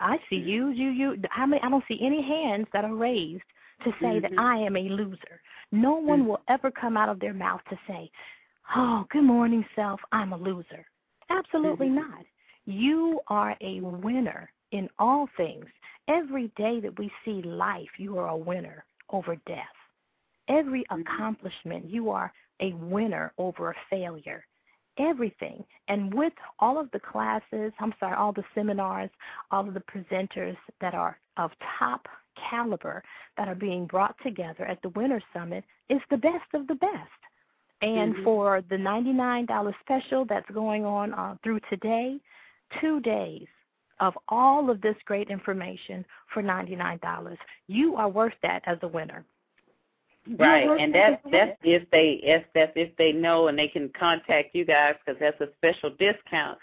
I 0.00 0.18
see 0.28 0.36
you, 0.36 0.68
you, 0.68 0.90
you. 0.90 1.16
How 1.30 1.46
many? 1.46 1.62
I 1.62 1.70
don't 1.70 1.84
see 1.88 1.98
any 2.02 2.20
hands 2.20 2.66
that 2.74 2.84
are 2.84 2.94
raised 2.94 3.42
to 3.84 3.90
say 4.00 4.20
mm-hmm. 4.20 4.34
that 4.34 4.40
I 4.40 4.56
am 4.58 4.76
a 4.76 4.80
loser. 4.80 5.40
No 5.72 5.94
one 5.94 6.20
mm-hmm. 6.20 6.28
will 6.28 6.40
ever 6.48 6.70
come 6.70 6.96
out 6.96 7.08
of 7.08 7.20
their 7.20 7.34
mouth 7.34 7.60
to 7.70 7.78
say, 7.86 8.10
Oh, 8.76 9.04
good 9.10 9.24
morning, 9.24 9.64
self, 9.74 10.00
I'm 10.12 10.32
a 10.32 10.36
loser. 10.36 10.86
Absolutely 11.28 11.86
mm-hmm. 11.86 11.96
not. 11.96 12.24
You 12.66 13.20
are 13.28 13.56
a 13.60 13.80
winner 13.80 14.52
in 14.72 14.88
all 14.98 15.28
things. 15.36 15.66
Every 16.08 16.52
day 16.56 16.80
that 16.80 16.98
we 16.98 17.10
see 17.24 17.42
life, 17.42 17.88
you 17.98 18.18
are 18.18 18.28
a 18.28 18.36
winner 18.36 18.84
over 19.10 19.36
death. 19.46 19.58
Every 20.48 20.84
mm-hmm. 20.84 21.02
accomplishment, 21.02 21.86
you 21.88 22.10
are 22.10 22.32
a 22.60 22.72
winner 22.74 23.32
over 23.38 23.70
a 23.70 23.74
failure. 23.88 24.44
Everything. 24.98 25.64
And 25.88 26.12
with 26.12 26.32
all 26.58 26.78
of 26.78 26.90
the 26.92 27.00
classes, 27.00 27.72
I'm 27.80 27.94
sorry, 27.98 28.14
all 28.14 28.32
the 28.32 28.44
seminars, 28.54 29.10
all 29.50 29.66
of 29.66 29.74
the 29.74 29.80
presenters 29.80 30.56
that 30.80 30.94
are 30.94 31.18
of 31.36 31.50
top 31.78 32.06
caliber 32.50 33.02
that 33.36 33.48
are 33.48 33.54
being 33.54 33.86
brought 33.86 34.14
together 34.22 34.64
at 34.64 34.80
the 34.82 34.90
Winter 34.90 35.22
Summit 35.32 35.64
is 35.88 36.00
the 36.10 36.16
best 36.16 36.54
of 36.54 36.66
the 36.66 36.74
best. 36.76 36.92
And 37.82 38.14
mm-hmm. 38.14 38.24
for 38.24 38.62
the 38.68 38.76
$99 38.76 39.74
special 39.80 40.24
that's 40.26 40.50
going 40.50 40.84
on 40.84 41.14
uh, 41.14 41.36
through 41.42 41.60
today, 41.70 42.18
two 42.80 43.00
days 43.00 43.46
of 44.00 44.14
all 44.28 44.70
of 44.70 44.80
this 44.80 44.96
great 45.04 45.28
information 45.28 46.04
for 46.32 46.42
$99. 46.42 47.36
You 47.68 47.96
are 47.96 48.08
worth 48.08 48.34
that 48.42 48.62
as 48.66 48.78
a 48.82 48.88
winner. 48.88 49.24
Right, 50.38 50.68
and 50.78 50.94
that's 50.94 51.20
that's 51.32 51.56
if 51.62 51.90
they 51.90 52.20
if 52.22 52.44
that's 52.54 52.72
if 52.76 52.94
they 52.96 53.10
know 53.10 53.48
and 53.48 53.58
they 53.58 53.68
can 53.68 53.90
contact 53.98 54.54
you 54.54 54.66
guys 54.66 54.94
because 55.04 55.18
that's 55.18 55.40
a 55.40 55.48
special 55.56 55.90
discount 55.98 56.58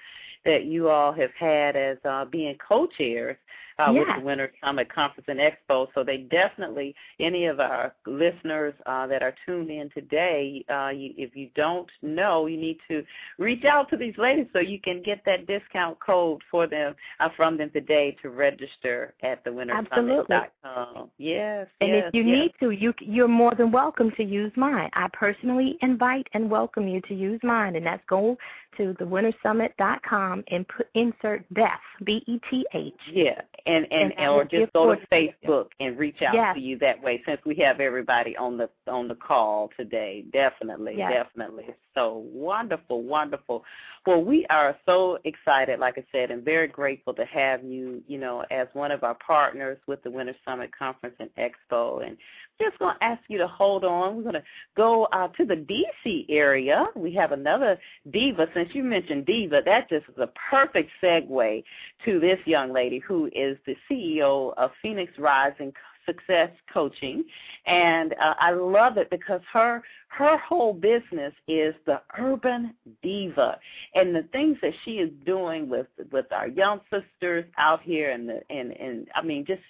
that 0.46 0.66
you 0.66 0.90
all 0.90 1.12
have 1.12 1.32
had 1.38 1.76
as 1.76 1.98
uh, 2.06 2.26
being 2.26 2.56
co-chairs 2.66 3.36
uh, 3.80 3.92
yeah. 3.92 4.00
with 4.00 4.08
the 4.18 4.26
Winter 4.26 4.52
Summit 4.64 4.94
Conference 4.94 5.28
and 5.28 5.40
Expo. 5.40 5.88
So 5.94 6.04
they 6.04 6.18
definitely, 6.18 6.96
any 7.20 7.46
of 7.46 7.60
our 7.60 7.94
listeners 8.06 8.74
uh, 8.86 9.08
that 9.08 9.22
are 9.22 9.36
tuned 9.46 9.70
in 9.70 9.90
today, 9.92 10.66
uh, 10.70 10.90
you, 10.90 11.14
if 11.18 11.36
you 11.36 11.50
don't 11.56 11.90
know, 12.02 12.48
you 12.48 12.58
need 12.58 12.78
to 12.90 13.04
reach 13.38 13.66
out 13.66 13.90
to 13.90 13.98
these 13.98 14.18
ladies 14.18 14.48
so 14.54 14.60
you 14.60 14.80
can 14.80 15.02
get 15.04 15.22
that 15.26 15.48
discount 15.48 16.00
code 16.00 16.42
for 16.50 16.68
them 16.68 16.96
uh, 17.20 17.30
from 17.36 17.58
them 17.58 17.70
today 17.72 18.16
to 18.22 18.30
register 18.30 19.14
at 19.24 19.44
the 19.44 19.50
wintersummit.com. 19.50 21.10
Yes, 21.18 21.68
and 21.82 21.90
yes, 21.90 22.04
if 22.08 22.14
you 22.14 22.24
yes. 22.24 22.36
need 22.36 22.54
to, 22.60 22.72
you 22.72 22.94
you're 23.00 23.28
more 23.28 23.54
than 23.56 23.72
welcome 23.72 24.12
to 24.18 24.24
use 24.24 24.52
mine. 24.56 24.90
I 24.94 25.08
personally 25.14 25.78
invite 25.82 26.28
and 26.34 26.50
welcome 26.50 26.88
you 26.88 27.02
to 27.02 27.14
use 27.14 27.40
mine, 27.44 27.76
and 27.76 27.86
that's 27.86 28.04
go 28.10 28.38
to 28.78 28.94
thewintersummit.com 28.94 30.44
and 30.50 30.68
put 30.68 30.88
insert 30.94 31.44
Beth 31.54 31.72
B 32.04 32.24
E 32.28 32.40
T 32.50 32.66
H. 32.74 32.94
Yeah, 33.12 33.42
and 33.68 33.86
and, 33.92 34.14
and 34.18 34.30
or 34.30 34.46
just 34.46 34.72
go 34.74 34.94
to 34.94 35.08
Facebook 35.12 35.68
and 35.80 35.98
reach 35.98 36.22
out 36.22 36.34
yes. 36.34 36.56
to 36.56 36.62
you 36.62 36.78
that 36.80 37.02
way. 37.02 37.22
Since 37.26 37.42
we 37.46 37.56
have 37.56 37.80
everybody 37.80 38.36
on 38.38 38.58
the 38.58 38.70
on 38.88 39.08
the 39.08 39.16
call 39.16 39.70
today, 39.78 40.26
definitely, 40.32 40.96
yes. 40.98 41.12
definitely. 41.12 41.66
So 41.98 42.24
wonderful, 42.32 43.02
wonderful. 43.02 43.66
Well, 44.06 44.24
we 44.24 44.46
are 44.52 44.78
so 44.86 45.18
excited, 45.24 45.80
like 45.80 45.98
I 45.98 46.06
said, 46.12 46.30
and 46.30 46.46
very 46.46 46.68
grateful 46.68 47.12
to 47.16 47.26
have 47.26 47.64
you, 47.64 48.04
you 48.08 48.20
know, 48.20 48.46
as 48.52 48.68
one 48.74 48.92
of 48.92 49.04
our 49.04 49.16
partners 49.16 49.80
with 49.88 50.04
the 50.04 50.12
Winter 50.12 50.36
Summit 50.46 50.70
Conference 50.78 51.16
and 51.20 51.32
Expo. 51.40 52.06
And 52.06 52.16
just 52.62 52.78
going 52.78 52.96
to 52.96 53.04
ask 53.04 53.22
you 53.30 53.40
to 53.40 53.48
hold 53.48 53.84
on. 53.84 54.16
We're 54.16 54.22
going 54.22 54.36
to 54.36 54.44
go 54.76 55.06
uh, 55.06 55.30
to 55.30 55.46
the 55.46 55.56
D.C. 55.56 56.28
area. 56.30 56.86
We 56.96 57.14
have 57.16 57.32
another 57.32 57.80
diva. 58.12 58.48
Since 58.54 58.76
you 58.76 58.84
mentioned 58.84 59.26
diva, 59.26 59.62
that 59.66 59.90
just 59.90 60.06
is 60.08 60.18
a 60.18 60.30
perfect 60.50 60.92
segue 61.02 61.64
to 62.06 62.20
this 62.20 62.40
young 62.46 62.72
lady 62.72 63.00
who 63.00 63.26
is 63.34 63.58
the 63.66 63.76
CEO 63.90 64.54
of 64.58 64.70
Phoenix 64.84 65.14
Rising 65.18 65.74
Success 66.08 66.50
Coaching, 66.74 67.24
and 67.66 68.14
uh, 68.14 68.34
I 68.40 68.52
love 68.52 68.98
it 68.98 69.10
because 69.10 69.42
her 69.52 69.84
her 70.10 70.38
whole 70.38 70.74
business 70.74 71.34
is 71.48 71.76
the 71.86 72.02
urban 72.18 72.74
diva, 73.04 73.60
and 73.94 74.16
the 74.16 74.24
things 74.32 74.58
that 74.62 74.74
she 74.84 74.94
is 74.94 75.12
doing 75.26 75.70
with 75.70 75.88
with 76.12 76.26
our 76.32 76.48
young 76.48 76.80
sisters 76.90 77.46
out 77.58 77.82
here, 77.82 78.12
and 78.12 78.28
the 78.28 78.42
and 78.50 78.72
and 78.72 79.08
I 79.16 79.22
mean 79.22 79.46
just 79.46 79.62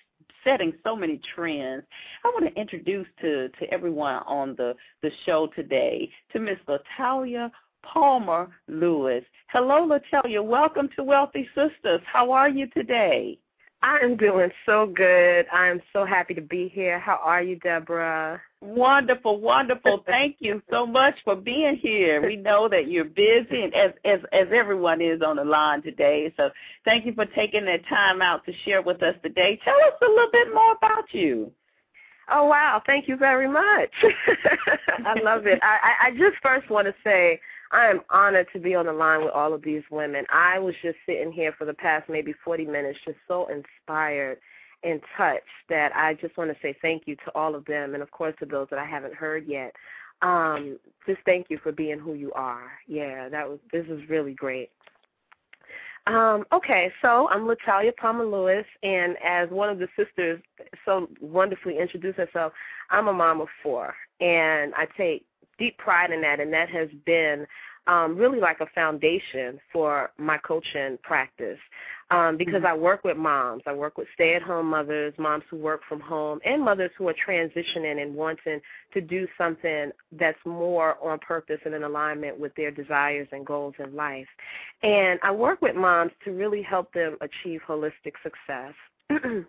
setting 0.44 0.74
so 0.84 0.96
many 0.96 1.20
trends. 1.36 1.84
I 2.24 2.30
want 2.30 2.54
to 2.54 2.60
introduce 2.60 3.08
to 3.22 3.50
to 3.50 3.74
everyone 3.74 4.22
on 4.28 4.56
the 4.56 4.76
the 5.02 5.12
show 5.26 5.48
today 5.48 6.10
to 6.34 6.40
Miss 6.40 6.58
LaTalya 6.68 7.52
Palmer 7.84 8.50
Lewis. 8.68 9.24
Hello, 9.48 9.88
LaTalya. 9.88 10.44
Welcome 10.44 10.90
to 10.96 11.04
Wealthy 11.04 11.48
Sistas. 11.56 12.02
How 12.06 12.32
are 12.32 12.50
you 12.50 12.68
today? 12.68 13.40
I 13.84 14.00
am 14.00 14.18
doing 14.18 14.50
so 14.66 14.88
good. 14.88 15.46
I 15.54 15.68
am 15.68 15.82
so 15.94 16.04
happy 16.04 16.34
to 16.34 16.42
be 16.42 16.68
here. 16.68 17.00
How 17.00 17.20
are 17.24 17.44
you, 17.44 17.58
Deborah? 17.58 18.42
Wonderful, 18.60 19.40
wonderful. 19.40 20.04
Thank 20.08 20.38
you 20.40 20.64
so 20.72 20.86
much 20.88 21.16
for 21.24 21.36
being 21.36 21.76
here. 21.76 22.26
We 22.26 22.38
know 22.38 22.68
that 22.70 22.88
you're 22.88 23.06
busy, 23.06 23.64
and 23.64 23.74
as 23.76 23.92
as 24.04 24.20
as 24.34 24.48
everyone 24.52 25.00
is 25.00 25.22
on 25.22 25.36
the 25.36 25.46
line 25.46 25.84
today. 25.84 26.34
So 26.38 26.50
thank 26.86 27.06
you 27.06 27.14
for 27.14 27.26
taking 27.26 27.66
that 27.66 27.88
time 27.88 28.22
out 28.22 28.44
to 28.46 28.54
share 28.66 28.82
with 28.82 29.04
us 29.04 29.16
today. 29.22 29.60
Tell 29.64 29.76
us 29.76 29.94
a 30.02 30.10
little 30.10 30.32
bit 30.32 30.54
more 30.54 30.72
about 30.72 31.14
you. 31.14 31.52
Oh 32.30 32.46
wow! 32.46 32.82
Thank 32.88 33.08
you 33.08 33.16
very 33.16 33.48
much. 33.48 33.92
I 35.06 35.20
love 35.24 35.46
it. 35.46 35.60
I, 35.62 36.08
I 36.08 36.12
just 36.12 36.38
first 36.42 36.70
want 36.72 36.88
to 36.88 36.96
say 37.04 37.40
I 37.72 37.88
am 37.88 38.02
honored 38.10 38.48
to 38.54 38.60
be 38.60 38.76
on 38.76 38.86
the 38.86 38.94
line 38.94 39.24
with 39.24 39.34
all 39.34 39.54
of 39.54 39.62
these 39.62 39.84
women. 39.92 40.26
I 40.32 40.60
was 40.60 40.76
just 40.82 40.98
sitting 41.06 41.32
here 41.32 41.54
for 41.58 41.66
the 41.66 41.74
past 41.74 42.10
maybe 42.10 42.34
40 42.44 42.66
minutes, 42.66 43.00
just 43.06 43.18
so 43.28 43.48
inspired 43.48 44.40
and 44.84 45.02
touched 45.18 45.44
that 45.70 45.92
I 45.96 46.14
just 46.14 46.38
want 46.38 46.52
to 46.52 46.58
say 46.62 46.76
thank 46.82 47.04
you 47.08 47.16
to 47.18 47.32
all 47.36 47.56
of 47.56 47.66
them, 47.66 47.94
and 47.94 48.04
of 48.04 48.12
course 48.12 48.36
to 48.40 48.46
those 48.46 48.68
that 48.70 48.80
I 48.80 48.86
haven't 48.86 49.16
heard 49.16 49.46
yet. 49.48 49.74
Um, 50.22 50.80
just 51.06 51.20
thank 51.26 51.48
you 51.50 51.60
for 51.62 51.72
being 51.72 52.00
who 52.00 52.14
you 52.14 52.32
are. 52.34 52.72
Yeah, 52.88 53.30
that 53.30 53.48
was 53.48 53.60
this 53.72 53.86
is 53.88 54.08
really 54.10 54.34
great. 54.34 54.70
Um, 56.08 56.46
okay, 56.54 56.92
so 57.02 57.28
I'm 57.30 57.42
LaTalya 57.42 57.96
Palmer 57.98 58.26
Lewis, 58.26 58.66
and 58.82 59.18
as 59.24 59.50
one 59.50 59.70
of 59.70 59.78
the 59.78 59.90
sisters 59.98 60.42
so 60.86 61.10
wonderfully 61.20 61.78
introduced 61.78 62.18
herself, 62.18 62.54
I'm 62.90 63.10
a 63.10 63.14
mom 63.14 63.42
of 63.42 63.50
four, 63.62 63.94
and 64.22 64.74
I 64.76 64.88
take 64.96 65.26
deep 65.58 65.78
pride 65.78 66.12
in 66.12 66.22
that, 66.22 66.40
and 66.40 66.52
that 66.54 66.70
has 66.70 66.90
been 67.06 67.46
um, 67.88 68.18
really 68.18 68.40
like 68.40 68.60
a 68.60 68.68
foundation 68.76 69.60
for 69.72 70.12
my 70.18 70.38
coaching 70.40 70.98
practice 71.04 71.60
um, 72.12 72.38
because 72.38 72.56
mm-hmm. 72.56 72.68
I 72.68 72.74
work 72.74 73.04
with 73.04 73.18
moms. 73.18 73.64
I 73.66 73.74
work 73.74 73.98
with 73.98 74.08
stay-at-home 74.14 74.68
mothers, 74.68 75.14
moms 75.18 75.44
who 75.50 75.58
work 75.58 75.82
from 75.88 76.00
home, 76.00 76.40
and 76.46 76.64
mothers 76.64 76.92
who 76.98 77.08
are 77.08 77.16
transitioning 77.16 78.02
and 78.02 78.14
wanting 78.14 78.60
to 78.94 79.02
do 79.02 79.28
something 79.38 79.92
that's 80.14 80.40
more 80.46 80.98
on 81.02 81.20
purpose 81.20 81.60
and 81.66 81.74
in 81.74 81.84
alignment 81.84 82.40
with 82.40 82.54
their 82.56 82.72
desires 82.72 83.28
and 83.32 83.46
goals 83.46 83.74
in 83.80 83.96
life. 83.96 84.28
And 84.84 85.20
I 85.24 85.32
work 85.32 85.62
with 85.62 85.76
moms 85.76 86.12
to 86.26 86.32
really 86.32 86.62
help 86.62 86.94
them 86.94 87.18
achieve 87.22 87.62
holistic 87.68 88.14
success. 88.24 88.74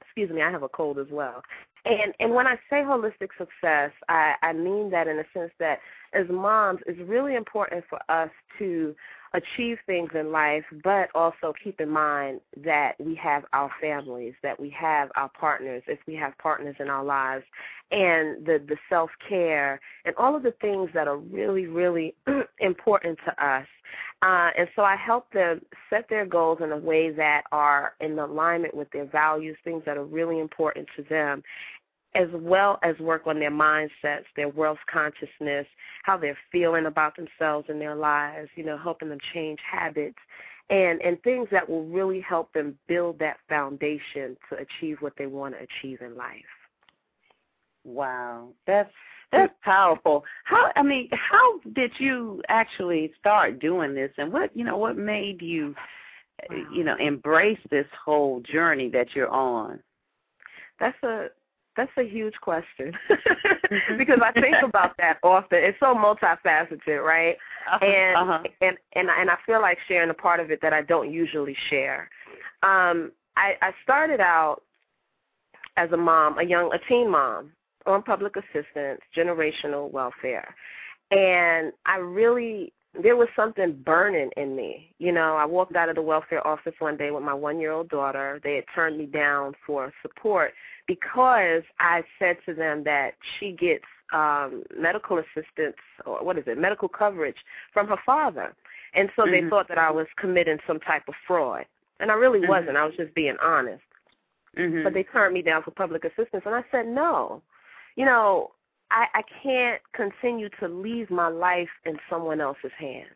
excuse 0.00 0.30
me, 0.30 0.42
I 0.42 0.50
have 0.50 0.62
a 0.62 0.68
cold 0.68 0.98
as 0.98 1.08
well. 1.10 1.42
And 1.86 2.12
and 2.18 2.34
when 2.34 2.48
I 2.48 2.56
say 2.68 2.82
holistic 2.82 3.28
success, 3.38 3.92
I, 4.08 4.34
I 4.42 4.52
mean 4.52 4.90
that 4.90 5.06
in 5.06 5.18
a 5.20 5.24
sense 5.32 5.52
that 5.60 5.78
as 6.12 6.26
moms, 6.28 6.80
it's 6.86 6.98
really 7.08 7.36
important 7.36 7.84
for 7.88 8.00
us 8.08 8.30
to 8.58 8.94
achieve 9.34 9.78
things 9.86 10.10
in 10.14 10.32
life, 10.32 10.64
but 10.82 11.08
also 11.14 11.52
keep 11.62 11.80
in 11.80 11.90
mind 11.90 12.40
that 12.64 12.94
we 12.98 13.14
have 13.14 13.44
our 13.52 13.70
families, 13.80 14.34
that 14.42 14.58
we 14.58 14.70
have 14.70 15.10
our 15.14 15.28
partners, 15.38 15.82
if 15.86 15.98
we 16.06 16.14
have 16.14 16.36
partners 16.38 16.74
in 16.80 16.88
our 16.88 17.04
lives, 17.04 17.44
and 17.92 18.44
the, 18.44 18.60
the 18.66 18.76
self 18.88 19.10
care 19.28 19.80
and 20.04 20.14
all 20.16 20.34
of 20.34 20.42
the 20.42 20.54
things 20.60 20.90
that 20.92 21.06
are 21.06 21.18
really, 21.18 21.66
really 21.66 22.14
important 22.58 23.18
to 23.24 23.44
us. 23.44 23.66
Uh, 24.22 24.50
and 24.56 24.68
so 24.74 24.82
I 24.82 24.96
help 24.96 25.30
them 25.32 25.60
set 25.90 26.08
their 26.08 26.24
goals 26.24 26.58
in 26.62 26.72
a 26.72 26.76
way 26.76 27.10
that 27.10 27.42
are 27.52 27.94
in 28.00 28.18
alignment 28.18 28.74
with 28.74 28.90
their 28.90 29.04
values, 29.04 29.56
things 29.62 29.82
that 29.84 29.96
are 29.96 30.04
really 30.04 30.40
important 30.40 30.88
to 30.96 31.02
them, 31.02 31.42
as 32.14 32.28
well 32.32 32.78
as 32.82 32.98
work 32.98 33.26
on 33.26 33.38
their 33.38 33.50
mindsets, 33.50 34.24
their 34.34 34.48
wealth 34.48 34.78
consciousness, 34.90 35.66
how 36.04 36.16
they're 36.16 36.38
feeling 36.50 36.86
about 36.86 37.14
themselves 37.16 37.66
and 37.68 37.80
their 37.80 37.94
lives, 37.94 38.48
you 38.56 38.64
know, 38.64 38.78
helping 38.78 39.10
them 39.10 39.18
change 39.34 39.58
habits 39.70 40.18
and 40.68 41.00
and 41.00 41.22
things 41.22 41.48
that 41.52 41.68
will 41.68 41.84
really 41.84 42.20
help 42.20 42.52
them 42.52 42.76
build 42.88 43.18
that 43.18 43.36
foundation 43.48 44.36
to 44.48 44.56
achieve 44.56 44.96
what 45.00 45.12
they 45.16 45.26
want 45.26 45.54
to 45.54 45.60
achieve 45.62 46.00
in 46.00 46.16
life. 46.16 46.42
Wow. 47.84 48.48
That's 48.66 48.90
that's 49.32 49.52
powerful. 49.62 50.24
How 50.44 50.70
I 50.76 50.82
mean, 50.82 51.08
how 51.12 51.58
did 51.74 51.92
you 51.98 52.42
actually 52.48 53.12
start 53.18 53.58
doing 53.58 53.94
this 53.94 54.10
and 54.18 54.32
what, 54.32 54.56
you 54.56 54.64
know, 54.64 54.76
what 54.76 54.96
made 54.96 55.42
you 55.42 55.74
you 56.72 56.84
know, 56.84 56.96
embrace 56.96 57.58
this 57.70 57.86
whole 58.04 58.40
journey 58.40 58.88
that 58.90 59.08
you're 59.14 59.30
on? 59.30 59.80
That's 60.78 61.00
a 61.02 61.28
that's 61.76 61.90
a 61.98 62.02
huge 62.02 62.34
question 62.40 62.92
because 63.98 64.20
I 64.22 64.32
think 64.32 64.56
about 64.62 64.96
that 64.98 65.18
often. 65.22 65.58
It's 65.62 65.78
so 65.80 65.94
multifaceted, 65.94 67.02
right? 67.02 67.36
Uh-huh. 67.70 67.84
And 67.84 68.16
uh-huh. 68.16 68.42
and 68.60 68.76
and 68.94 69.10
and 69.10 69.30
I 69.30 69.36
feel 69.44 69.60
like 69.60 69.78
sharing 69.88 70.10
a 70.10 70.14
part 70.14 70.40
of 70.40 70.50
it 70.50 70.60
that 70.62 70.72
I 70.72 70.82
don't 70.82 71.12
usually 71.12 71.56
share. 71.68 72.08
Um, 72.62 73.12
I, 73.36 73.54
I 73.60 73.72
started 73.82 74.20
out 74.20 74.62
as 75.76 75.92
a 75.92 75.96
mom, 75.96 76.38
a 76.38 76.42
young, 76.42 76.72
a 76.72 76.78
teen 76.88 77.10
mom 77.10 77.52
on 77.86 78.02
public 78.02 78.34
assistance, 78.36 79.00
generational 79.16 79.90
welfare, 79.90 80.54
and 81.10 81.72
I 81.86 81.96
really 81.96 82.72
there 83.02 83.16
was 83.16 83.28
something 83.36 83.72
burning 83.84 84.30
in 84.36 84.56
me. 84.56 84.90
You 84.98 85.12
know, 85.12 85.36
I 85.36 85.44
walked 85.44 85.76
out 85.76 85.88
of 85.88 85.96
the 85.96 86.02
welfare 86.02 86.46
office 86.46 86.74
one 86.78 86.96
day 86.96 87.10
with 87.10 87.22
my 87.22 87.34
one 87.34 87.60
year 87.60 87.72
old 87.72 87.88
daughter. 87.88 88.40
They 88.42 88.56
had 88.56 88.64
turned 88.74 88.98
me 88.98 89.06
down 89.06 89.54
for 89.66 89.92
support 90.02 90.52
because 90.86 91.62
I 91.78 92.02
said 92.18 92.38
to 92.46 92.54
them 92.54 92.84
that 92.84 93.14
she 93.38 93.52
gets 93.52 93.84
um 94.12 94.62
medical 94.78 95.18
assistance 95.18 95.76
or 96.04 96.24
what 96.24 96.38
is 96.38 96.44
it, 96.46 96.58
medical 96.58 96.88
coverage 96.88 97.36
from 97.72 97.88
her 97.88 97.98
father. 98.06 98.54
And 98.94 99.10
so 99.16 99.22
mm-hmm. 99.22 99.44
they 99.44 99.50
thought 99.50 99.68
that 99.68 99.78
I 99.78 99.90
was 99.90 100.06
committing 100.16 100.58
some 100.66 100.80
type 100.80 101.02
of 101.08 101.14
fraud. 101.26 101.66
And 102.00 102.10
I 102.10 102.14
really 102.14 102.40
mm-hmm. 102.40 102.48
wasn't. 102.48 102.76
I 102.76 102.84
was 102.84 102.94
just 102.96 103.14
being 103.14 103.36
honest. 103.42 103.82
Mm-hmm. 104.56 104.84
But 104.84 104.94
they 104.94 105.02
turned 105.02 105.34
me 105.34 105.42
down 105.42 105.62
for 105.62 105.70
public 105.70 106.04
assistance 106.04 106.44
and 106.46 106.54
I 106.54 106.64
said, 106.70 106.86
"No. 106.86 107.42
You 107.96 108.04
know, 108.04 108.50
I 108.90 109.06
I 109.14 109.22
can't 109.42 109.82
continue 109.94 110.48
to 110.60 110.68
leave 110.68 111.10
my 111.10 111.28
life 111.28 111.68
in 111.84 111.98
someone 112.08 112.40
else's 112.40 112.72
hands. 112.78 113.08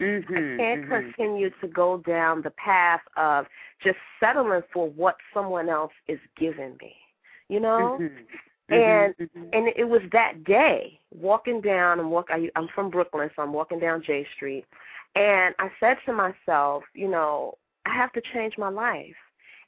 Mm-hmm, 0.00 0.32
I 0.32 0.56
can't 0.56 0.82
mm-hmm. 0.82 0.90
continue 0.92 1.50
to 1.60 1.68
go 1.68 1.98
down 1.98 2.42
the 2.42 2.50
path 2.50 3.02
of 3.16 3.46
just 3.82 3.98
settling 4.18 4.62
for 4.72 4.88
what 4.88 5.16
someone 5.34 5.68
else 5.68 5.92
is 6.08 6.18
giving 6.38 6.76
me. 6.80 6.94
You 7.48 7.60
know? 7.60 7.98
Mm-hmm. 8.00 8.72
And 8.72 9.14
mm-hmm. 9.16 9.42
and 9.52 9.68
it 9.76 9.88
was 9.88 10.02
that 10.12 10.44
day 10.44 11.00
walking 11.10 11.60
down 11.60 11.98
and 11.98 12.10
walk 12.10 12.28
I, 12.30 12.48
I'm 12.54 12.68
from 12.74 12.88
Brooklyn, 12.88 13.28
so 13.34 13.42
I'm 13.42 13.52
walking 13.52 13.80
down 13.80 14.02
J 14.06 14.24
Street, 14.36 14.64
and 15.16 15.56
I 15.58 15.70
said 15.80 15.96
to 16.06 16.12
myself, 16.12 16.84
you 16.94 17.08
know, 17.08 17.58
I 17.84 17.94
have 17.94 18.12
to 18.12 18.22
change 18.32 18.54
my 18.56 18.68
life. 18.68 19.16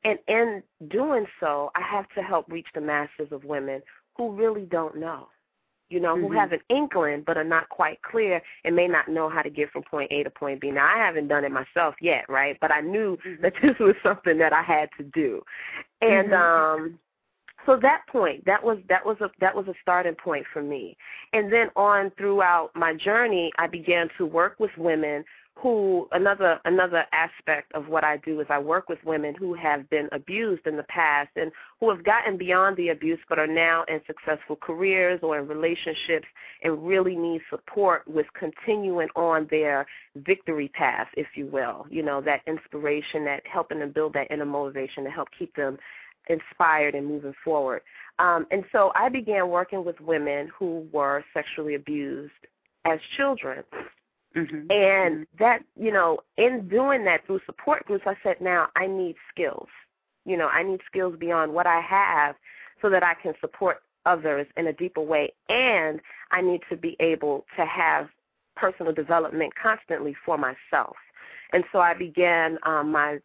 And 0.04 0.18
in 0.28 0.62
doing 0.88 1.26
so, 1.40 1.70
I 1.74 1.82
have 1.82 2.08
to 2.16 2.22
help 2.22 2.46
reach 2.48 2.66
the 2.74 2.80
masses 2.80 3.32
of 3.32 3.44
women 3.44 3.82
who 4.16 4.32
really 4.32 4.66
don't 4.66 4.96
know 4.96 5.28
you 5.92 6.00
know, 6.00 6.14
mm-hmm. 6.16 6.26
who 6.26 6.32
have 6.32 6.52
an 6.52 6.60
inkling 6.70 7.22
but 7.24 7.36
are 7.36 7.44
not 7.44 7.68
quite 7.68 8.00
clear 8.00 8.40
and 8.64 8.74
may 8.74 8.88
not 8.88 9.08
know 9.08 9.28
how 9.28 9.42
to 9.42 9.50
get 9.50 9.70
from 9.70 9.82
point 9.82 10.10
A 10.10 10.22
to 10.22 10.30
point 10.30 10.60
B. 10.60 10.70
Now, 10.70 10.86
I 10.86 10.96
haven't 10.96 11.28
done 11.28 11.44
it 11.44 11.52
myself 11.52 11.94
yet, 12.00 12.24
right? 12.30 12.56
But 12.60 12.72
I 12.72 12.80
knew 12.80 13.18
mm-hmm. 13.18 13.42
that 13.42 13.52
this 13.62 13.78
was 13.78 13.94
something 14.02 14.38
that 14.38 14.54
I 14.54 14.62
had 14.62 14.88
to 14.96 15.04
do. 15.04 15.42
And 16.00 16.30
mm-hmm. 16.30 16.82
um 16.82 16.98
so 17.64 17.76
that 17.76 18.02
point, 18.08 18.44
that 18.44 18.64
was 18.64 18.78
that 18.88 19.06
was 19.06 19.18
a 19.20 19.30
that 19.40 19.54
was 19.54 19.68
a 19.68 19.74
starting 19.82 20.16
point 20.16 20.44
for 20.52 20.62
me. 20.62 20.96
And 21.32 21.52
then 21.52 21.68
on 21.76 22.10
throughout 22.18 22.70
my 22.74 22.94
journey, 22.94 23.52
I 23.58 23.68
began 23.68 24.08
to 24.18 24.26
work 24.26 24.56
with 24.58 24.72
women 24.76 25.24
who 25.54 26.08
another 26.12 26.60
another 26.64 27.04
aspect 27.12 27.72
of 27.72 27.86
what 27.86 28.04
I 28.04 28.16
do 28.18 28.40
is 28.40 28.46
I 28.50 28.58
work 28.58 28.88
with 28.88 28.98
women 29.04 29.34
who 29.34 29.54
have 29.54 29.88
been 29.90 30.08
abused 30.10 30.66
in 30.66 30.76
the 30.76 30.82
past 30.84 31.30
and 31.36 31.52
who 31.78 31.88
have 31.90 32.04
gotten 32.04 32.36
beyond 32.36 32.76
the 32.76 32.88
abuse 32.88 33.20
but 33.28 33.38
are 33.38 33.46
now 33.46 33.84
in 33.84 34.00
successful 34.06 34.56
careers 34.56 35.20
or 35.22 35.38
in 35.38 35.46
relationships 35.46 36.26
and 36.62 36.84
really 36.86 37.16
need 37.16 37.42
support 37.50 38.02
with 38.08 38.26
continuing 38.36 39.08
on 39.14 39.46
their 39.50 39.86
victory 40.16 40.68
path, 40.68 41.08
if 41.16 41.28
you 41.34 41.46
will. 41.46 41.86
You 41.90 42.02
know, 42.02 42.20
that 42.22 42.40
inspiration, 42.46 43.24
that 43.26 43.42
helping 43.46 43.78
them 43.78 43.92
build 43.92 44.14
that 44.14 44.30
inner 44.30 44.46
motivation 44.46 45.04
to 45.04 45.10
help 45.10 45.28
keep 45.38 45.54
them 45.54 45.78
inspired 46.28 46.94
and 46.94 47.06
moving 47.06 47.34
forward. 47.44 47.82
Um, 48.18 48.46
and 48.50 48.64
so 48.72 48.92
I 48.94 49.08
began 49.08 49.48
working 49.48 49.84
with 49.84 50.00
women 50.00 50.50
who 50.56 50.86
were 50.92 51.24
sexually 51.34 51.74
abused 51.74 52.32
as 52.84 52.98
children 53.16 53.62
Mm-hmm. 54.36 54.70
And 54.70 55.26
that, 55.38 55.62
you 55.78 55.92
know, 55.92 56.20
in 56.36 56.68
doing 56.68 57.04
that 57.04 57.26
through 57.26 57.40
support 57.46 57.84
groups, 57.86 58.04
I 58.06 58.14
said, 58.22 58.40
now 58.40 58.68
I 58.76 58.86
need 58.86 59.16
skills. 59.30 59.68
You 60.24 60.36
know, 60.36 60.48
I 60.48 60.62
need 60.62 60.80
skills 60.86 61.16
beyond 61.18 61.52
what 61.52 61.66
I 61.66 61.80
have 61.80 62.36
so 62.80 62.88
that 62.90 63.02
I 63.02 63.14
can 63.14 63.34
support 63.40 63.82
others 64.06 64.46
in 64.56 64.66
a 64.66 64.72
deeper 64.72 65.00
way. 65.00 65.32
And 65.48 66.00
I 66.30 66.40
need 66.40 66.60
to 66.70 66.76
be 66.76 66.96
able 67.00 67.44
to 67.56 67.66
have 67.66 68.08
personal 68.56 68.92
development 68.92 69.52
constantly 69.60 70.14
for 70.24 70.38
myself. 70.38 70.96
And 71.52 71.64
so 71.72 71.80
I 71.80 71.94
began 71.94 72.58
um, 72.64 72.92
my 72.92 73.18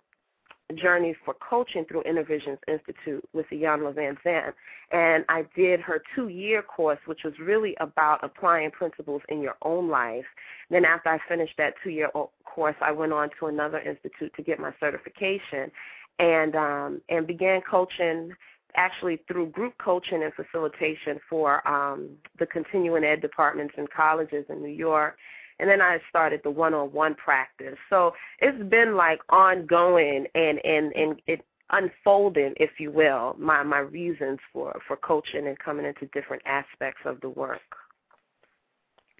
journey 0.75 1.15
for 1.25 1.33
coaching 1.35 1.85
through 1.85 2.03
Inner 2.03 2.23
Visions 2.23 2.59
Institute 2.67 3.27
with 3.33 3.45
Iyanla 3.51 3.93
Vanzant. 3.93 4.53
And 4.91 5.25
I 5.29 5.45
did 5.55 5.79
her 5.81 6.01
two 6.15 6.27
year 6.27 6.61
course, 6.61 6.99
which 7.05 7.23
was 7.23 7.33
really 7.39 7.75
about 7.79 8.23
applying 8.23 8.71
principles 8.71 9.21
in 9.29 9.41
your 9.41 9.55
own 9.61 9.89
life. 9.89 10.25
Then, 10.69 10.85
after 10.85 11.09
I 11.09 11.19
finished 11.27 11.55
that 11.57 11.75
two 11.83 11.89
year 11.89 12.09
course, 12.45 12.75
I 12.81 12.91
went 12.91 13.13
on 13.13 13.29
to 13.39 13.47
another 13.47 13.79
institute 13.79 14.33
to 14.35 14.43
get 14.43 14.59
my 14.59 14.73
certification 14.79 15.71
and 16.19 16.55
um, 16.55 17.01
and 17.09 17.27
began 17.27 17.61
coaching 17.61 18.33
actually 18.75 19.19
through 19.27 19.47
group 19.47 19.73
coaching 19.79 20.23
and 20.23 20.33
facilitation 20.33 21.19
for 21.29 21.67
um, 21.67 22.09
the 22.39 22.45
continuing 22.45 23.03
ed 23.03 23.21
departments 23.21 23.73
in 23.77 23.87
colleges 23.87 24.45
in 24.49 24.61
New 24.61 24.69
York 24.69 25.17
and 25.59 25.69
then 25.69 25.81
I 25.81 25.99
started 26.09 26.41
the 26.43 26.51
one-on-one 26.51 27.15
practice. 27.15 27.77
So 27.89 28.13
it's 28.39 28.63
been 28.69 28.95
like 28.95 29.19
ongoing 29.29 30.27
and 30.35 30.63
and 30.65 30.93
and 30.95 31.21
it 31.27 31.43
unfolding, 31.71 32.53
if 32.57 32.79
you 32.79 32.91
will, 32.91 33.35
my 33.37 33.63
my 33.63 33.79
reasons 33.79 34.39
for 34.53 34.79
for 34.87 34.97
coaching 34.97 35.47
and 35.47 35.59
coming 35.59 35.85
into 35.85 36.05
different 36.07 36.43
aspects 36.45 37.01
of 37.05 37.19
the 37.21 37.29
work. 37.29 37.61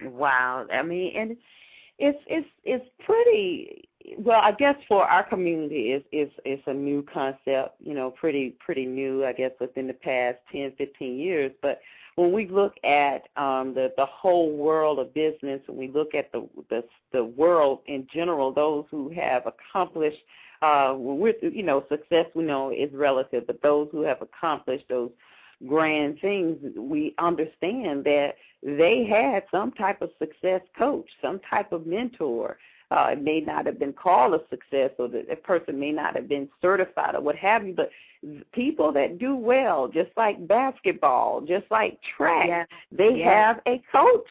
Wow, 0.03 0.65
I 0.71 0.81
mean, 0.83 1.13
and 1.15 1.37
it's 1.99 2.19
it's 2.27 2.47
it's 2.63 2.85
pretty. 3.05 3.89
Well, 4.19 4.39
I 4.39 4.53
guess 4.53 4.75
for 4.87 5.03
our 5.03 5.23
community, 5.23 5.91
it's 5.91 6.05
it's 6.11 6.33
it's 6.45 6.63
a 6.67 6.73
new 6.73 7.05
concept. 7.11 7.75
You 7.79 7.93
know, 7.93 8.11
pretty 8.11 8.55
pretty 8.63 8.85
new. 8.85 9.25
I 9.25 9.33
guess 9.33 9.51
within 9.59 9.87
the 9.87 9.93
past 9.93 10.37
ten, 10.51 10.71
fifteen 10.77 11.17
years, 11.17 11.51
but 11.61 11.79
when 12.17 12.31
we 12.31 12.47
look 12.47 12.73
at 12.83 13.29
um, 13.37 13.75
the 13.75 13.93
the 13.95 14.05
whole 14.05 14.51
world 14.51 14.97
of 14.97 15.13
business, 15.13 15.61
and 15.67 15.77
we 15.77 15.87
look 15.87 16.15
at 16.15 16.31
the 16.31 16.47
the, 16.69 16.83
the 17.13 17.23
world 17.23 17.79
in 17.85 18.07
general, 18.13 18.51
those 18.51 18.85
who 18.89 19.09
have 19.09 19.43
accomplished, 19.45 20.17
uh, 20.63 20.95
with 20.97 21.35
you 21.41 21.63
know, 21.63 21.85
success 21.89 22.25
we 22.33 22.43
know 22.43 22.71
is 22.71 22.91
relative, 22.91 23.45
but 23.45 23.61
those 23.61 23.87
who 23.91 24.01
have 24.01 24.21
accomplished 24.21 24.85
those 24.89 25.11
grand 25.67 26.19
things, 26.19 26.57
we 26.75 27.13
understand 27.19 28.03
that 28.03 28.31
they 28.63 29.05
had 29.07 29.43
some 29.51 29.71
type 29.71 30.01
of 30.01 30.09
success 30.17 30.61
coach, 30.77 31.07
some 31.21 31.39
type 31.47 31.71
of 31.71 31.85
mentor. 31.85 32.57
Uh, 32.89 33.09
it 33.11 33.21
may 33.21 33.41
not 33.41 33.65
have 33.65 33.79
been 33.79 33.93
called 33.93 34.33
a 34.33 34.39
success, 34.49 34.91
or 34.97 35.07
the, 35.09 35.25
the 35.29 35.35
person 35.35 35.79
may 35.79 35.91
not 35.91 36.15
have 36.15 36.29
been 36.29 36.47
certified, 36.61 37.15
or 37.15 37.21
what 37.21 37.35
have 37.35 37.67
you. 37.67 37.73
But 37.73 37.89
people 38.53 38.91
that 38.93 39.19
do 39.19 39.35
well, 39.35 39.87
just 39.87 40.09
like 40.15 40.47
basketball, 40.47 41.41
just 41.41 41.65
like 41.69 41.99
track, 42.17 42.47
yeah. 42.47 42.65
they 42.91 43.19
yeah. 43.19 43.47
have 43.47 43.61
a 43.67 43.81
coach. 43.91 44.29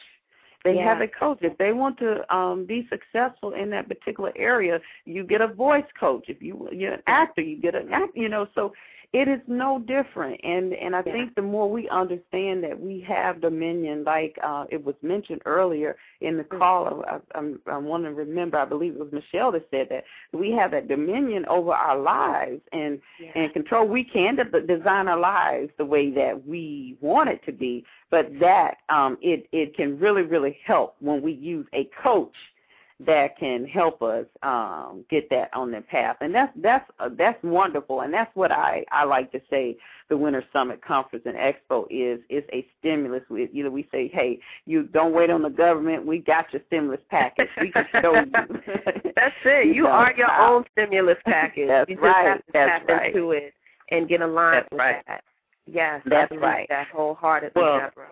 They 0.64 0.74
yeah. 0.74 0.84
have 0.84 1.00
a 1.00 1.07
coach. 1.07 1.38
If 1.42 1.57
they 1.59 1.72
want 1.72 1.98
to 1.98 2.34
um, 2.34 2.66
be 2.66 2.88
successful 2.90 3.52
in 3.52 3.70
that 3.70 3.88
particular 3.88 4.32
area, 4.34 4.80
you 5.04 5.22
get 5.22 5.40
a 5.40 5.46
voice 5.46 5.84
coach. 5.98 6.24
If 6.28 6.42
you 6.42 6.68
you're 6.72 6.94
an 6.94 7.02
actor, 7.07 7.40
you 7.40 7.61
get 7.61 7.76
an 7.76 7.92
act. 7.92 8.16
You 8.16 8.28
know, 8.28 8.48
so 8.54 8.72
it 9.16 9.28
is 9.28 9.40
no 9.46 9.78
different 9.78 10.38
and 10.44 10.74
and 10.74 10.94
i 10.94 11.02
yeah. 11.06 11.12
think 11.12 11.34
the 11.36 11.42
more 11.42 11.70
we 11.70 11.88
understand 11.88 12.62
that 12.62 12.78
we 12.78 13.00
have 13.00 13.40
dominion 13.40 14.04
like 14.04 14.36
uh 14.44 14.66
it 14.70 14.84
was 14.84 14.94
mentioned 15.00 15.40
earlier 15.46 15.96
in 16.20 16.36
the 16.36 16.42
mm-hmm. 16.42 16.58
call 16.58 17.02
i 17.08 17.18
i'm 17.34 17.58
i 17.66 17.78
want 17.78 18.04
to 18.04 18.12
remember 18.12 18.58
i 18.58 18.64
believe 18.64 18.92
it 18.92 18.98
was 18.98 19.12
michelle 19.12 19.50
that 19.50 19.66
said 19.70 19.86
that 19.88 20.04
we 20.38 20.50
have 20.50 20.70
that 20.70 20.86
dominion 20.86 21.46
over 21.48 21.72
our 21.72 21.98
lives 21.98 22.60
and 22.72 23.00
yeah. 23.18 23.30
and 23.34 23.54
control 23.54 23.88
we 23.88 24.04
can 24.04 24.36
design 24.66 25.08
our 25.08 25.18
lives 25.18 25.70
the 25.78 25.84
way 25.84 26.10
that 26.10 26.46
we 26.46 26.98
want 27.00 27.30
it 27.30 27.40
to 27.46 27.52
be 27.52 27.82
but 28.10 28.28
that 28.38 28.76
um 28.90 29.16
it 29.22 29.48
it 29.52 29.74
can 29.74 29.98
really 29.98 30.22
really 30.22 30.58
help 30.66 30.94
when 31.00 31.22
we 31.22 31.32
use 31.32 31.66
a 31.72 31.88
coach 32.02 32.34
that 33.05 33.38
can 33.38 33.66
help 33.66 34.01
us 34.01 34.24
um, 34.42 35.05
get 35.11 35.28
that 35.28 35.51
on 35.53 35.70
the 35.70 35.82
path, 35.82 36.16
and 36.20 36.34
that's 36.34 36.53
that's 36.62 36.90
uh, 36.99 37.11
that's 37.16 37.42
wonderful, 37.42 38.01
and 38.01 38.12
that's 38.12 38.34
what 38.34 38.51
I 38.51 38.84
I 38.90 39.05
like 39.05 39.30
to 39.32 39.40
say. 39.51 39.76
The 40.09 40.16
Winter 40.16 40.44
Summit 40.53 40.82
Conference 40.82 41.26
and 41.26 41.34
Expo 41.34 41.84
is 41.90 42.20
is 42.30 42.44
a 42.53 42.66
stimulus. 42.78 43.22
We, 43.28 43.51
you 43.53 43.64
know, 43.64 43.70
we 43.70 43.88
say, 43.92 44.09
hey, 44.09 44.38
you 44.64 44.84
don't 44.84 45.12
wait 45.12 45.30
on 45.30 45.42
the 45.42 45.51
government. 45.51 46.07
We 46.07 46.18
got 46.18 46.47
your 46.53 46.62
stimulus 46.68 47.01
package. 47.11 47.49
We 47.61 47.70
can 47.72 47.86
show 48.01 48.14
you. 48.14 48.30
that's 49.16 49.34
it. 49.44 49.66
You 49.76 49.88
are 49.88 50.14
your 50.16 50.32
own 50.32 50.64
stimulus 50.72 51.18
package. 51.26 51.68
that's 51.68 51.90
you 51.90 51.97
just 51.97 52.05
right. 52.05 52.26
Have 52.28 52.38
to 52.38 52.44
that's 52.53 52.86
tap 52.86 52.88
right. 52.88 53.14
into 53.14 53.32
it 53.32 53.53
and 53.90 54.09
get 54.09 54.22
aligned 54.22 54.57
that's 54.62 54.70
with 54.70 54.78
right. 54.78 55.03
that. 55.07 55.24
Yes, 55.66 56.01
that's 56.07 56.32
right. 56.36 56.66
That 56.68 56.86
wholeheartedly, 56.94 57.61
well, 57.61 57.80
Deborah. 57.80 58.09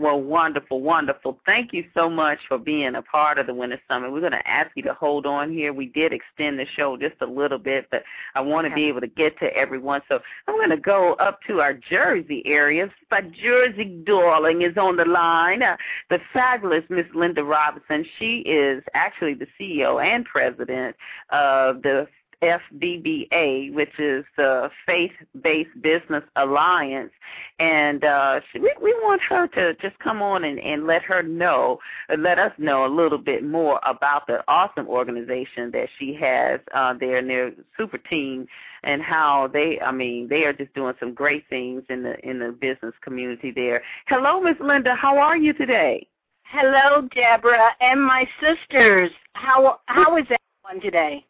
Well, 0.00 0.18
wonderful, 0.18 0.80
wonderful. 0.80 1.38
Thank 1.44 1.74
you 1.74 1.84
so 1.92 2.08
much 2.08 2.38
for 2.48 2.56
being 2.56 2.94
a 2.94 3.02
part 3.02 3.38
of 3.38 3.46
the 3.46 3.52
Winter 3.52 3.78
Summit. 3.86 4.10
We're 4.10 4.20
going 4.20 4.32
to 4.32 4.48
ask 4.48 4.70
you 4.74 4.82
to 4.84 4.94
hold 4.94 5.26
on 5.26 5.52
here. 5.52 5.74
We 5.74 5.88
did 5.88 6.14
extend 6.14 6.58
the 6.58 6.64
show 6.74 6.96
just 6.96 7.16
a 7.20 7.26
little 7.26 7.58
bit, 7.58 7.86
but 7.90 8.02
I 8.34 8.40
want 8.40 8.66
to 8.66 8.74
be 8.74 8.84
able 8.84 9.02
to 9.02 9.06
get 9.06 9.38
to 9.40 9.54
everyone. 9.54 10.00
So 10.08 10.20
I'm 10.48 10.56
going 10.56 10.70
to 10.70 10.78
go 10.78 11.16
up 11.20 11.40
to 11.48 11.60
our 11.60 11.74
Jersey 11.74 12.42
area. 12.46 12.88
My 13.10 13.20
Jersey 13.20 14.02
darling 14.06 14.62
is 14.62 14.78
on 14.78 14.96
the 14.96 15.04
line. 15.04 15.62
Uh, 15.62 15.76
the 16.08 16.18
fabulous 16.32 16.84
Miss 16.88 17.04
Linda 17.14 17.44
Robinson. 17.44 18.06
She 18.18 18.36
is 18.46 18.82
actually 18.94 19.34
the 19.34 19.48
CEO 19.60 20.02
and 20.02 20.24
president 20.24 20.96
of 21.28 21.82
the 21.82 22.08
FBBA, 22.42 23.72
which 23.74 23.98
is 23.98 24.24
the 24.36 24.70
Faith 24.86 25.12
Based 25.42 25.70
Business 25.82 26.24
Alliance, 26.36 27.12
and 27.58 28.04
uh, 28.04 28.40
we, 28.54 28.72
we 28.80 28.92
want 29.02 29.20
her 29.28 29.46
to 29.48 29.74
just 29.74 29.98
come 29.98 30.22
on 30.22 30.44
and, 30.44 30.58
and 30.58 30.86
let 30.86 31.02
her 31.02 31.22
know, 31.22 31.78
let 32.18 32.38
us 32.38 32.52
know 32.58 32.86
a 32.86 32.88
little 32.88 33.18
bit 33.18 33.44
more 33.44 33.78
about 33.84 34.26
the 34.26 34.42
awesome 34.48 34.88
organization 34.88 35.70
that 35.72 35.88
she 35.98 36.14
has 36.14 36.60
uh, 36.74 36.94
there 36.98 37.18
and 37.18 37.28
their 37.28 37.52
super 37.76 37.98
team, 37.98 38.46
and 38.84 39.02
how 39.02 39.48
they, 39.52 39.78
I 39.80 39.92
mean, 39.92 40.26
they 40.28 40.44
are 40.44 40.54
just 40.54 40.72
doing 40.74 40.94
some 40.98 41.12
great 41.12 41.44
things 41.50 41.82
in 41.90 42.02
the 42.02 42.18
in 42.26 42.38
the 42.38 42.52
business 42.52 42.94
community 43.02 43.50
there. 43.50 43.82
Hello, 44.06 44.40
Miss 44.40 44.56
Linda. 44.60 44.94
How 44.94 45.18
are 45.18 45.36
you 45.36 45.52
today? 45.52 46.06
Hello, 46.44 47.06
Deborah, 47.14 47.70
and 47.80 48.02
my 48.02 48.26
sisters. 48.40 49.10
How 49.34 49.80
how 49.86 50.16
is 50.16 50.24
everyone 50.24 50.82
today? 50.82 51.24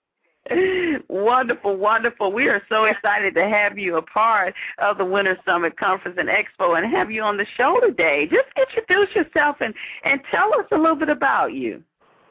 Wonderful, 1.08 1.76
wonderful. 1.76 2.32
We 2.32 2.48
are 2.48 2.62
so 2.68 2.84
excited 2.84 3.34
to 3.34 3.48
have 3.48 3.78
you 3.78 3.96
a 3.96 4.02
part 4.02 4.54
of 4.78 4.98
the 4.98 5.04
Winter 5.04 5.38
Summit 5.44 5.76
Conference 5.78 6.18
and 6.18 6.28
Expo 6.28 6.76
and 6.76 6.90
have 6.92 7.10
you 7.10 7.22
on 7.22 7.36
the 7.36 7.46
show 7.56 7.78
today. 7.80 8.28
Just 8.30 8.48
introduce 8.56 9.14
yourself 9.14 9.56
and, 9.60 9.74
and 10.04 10.20
tell 10.30 10.52
us 10.54 10.66
a 10.72 10.76
little 10.76 10.96
bit 10.96 11.08
about 11.08 11.52
you. 11.52 11.82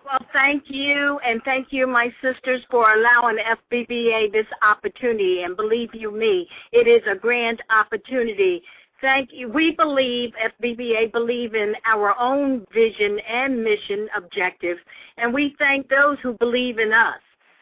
Well, 0.05 0.26
thank 0.34 0.63
you, 0.67 1.20
and 1.24 1.39
thank 1.43 1.67
you, 1.70 1.86
my 1.86 2.11
sisters, 2.20 2.61
for 2.72 2.93
allowing 2.93 3.38
FBBA 3.38 4.32
this 4.32 4.47
opportunity. 4.63 5.43
And 5.43 5.55
believe 5.55 5.93
you 5.93 6.11
me, 6.11 6.47
it 6.72 6.88
is 6.88 7.03
a 7.09 7.15
grand 7.15 7.61
opportunity. 7.70 8.63
Thank 9.01 9.30
you. 9.32 9.49
We 9.49 9.72
believe, 9.72 10.34
FBBA 10.61 11.11
believe 11.11 11.53
in 11.53 11.76
our 11.86 12.20
own 12.20 12.65
vision 12.74 13.20
and 13.20 13.63
mission 13.63 14.09
objectives, 14.17 14.80
and 15.17 15.32
we 15.32 15.55
thank 15.59 15.88
those 15.89 16.17
who 16.24 16.34
believe 16.34 16.80
in 16.80 16.91
us. 16.91 17.20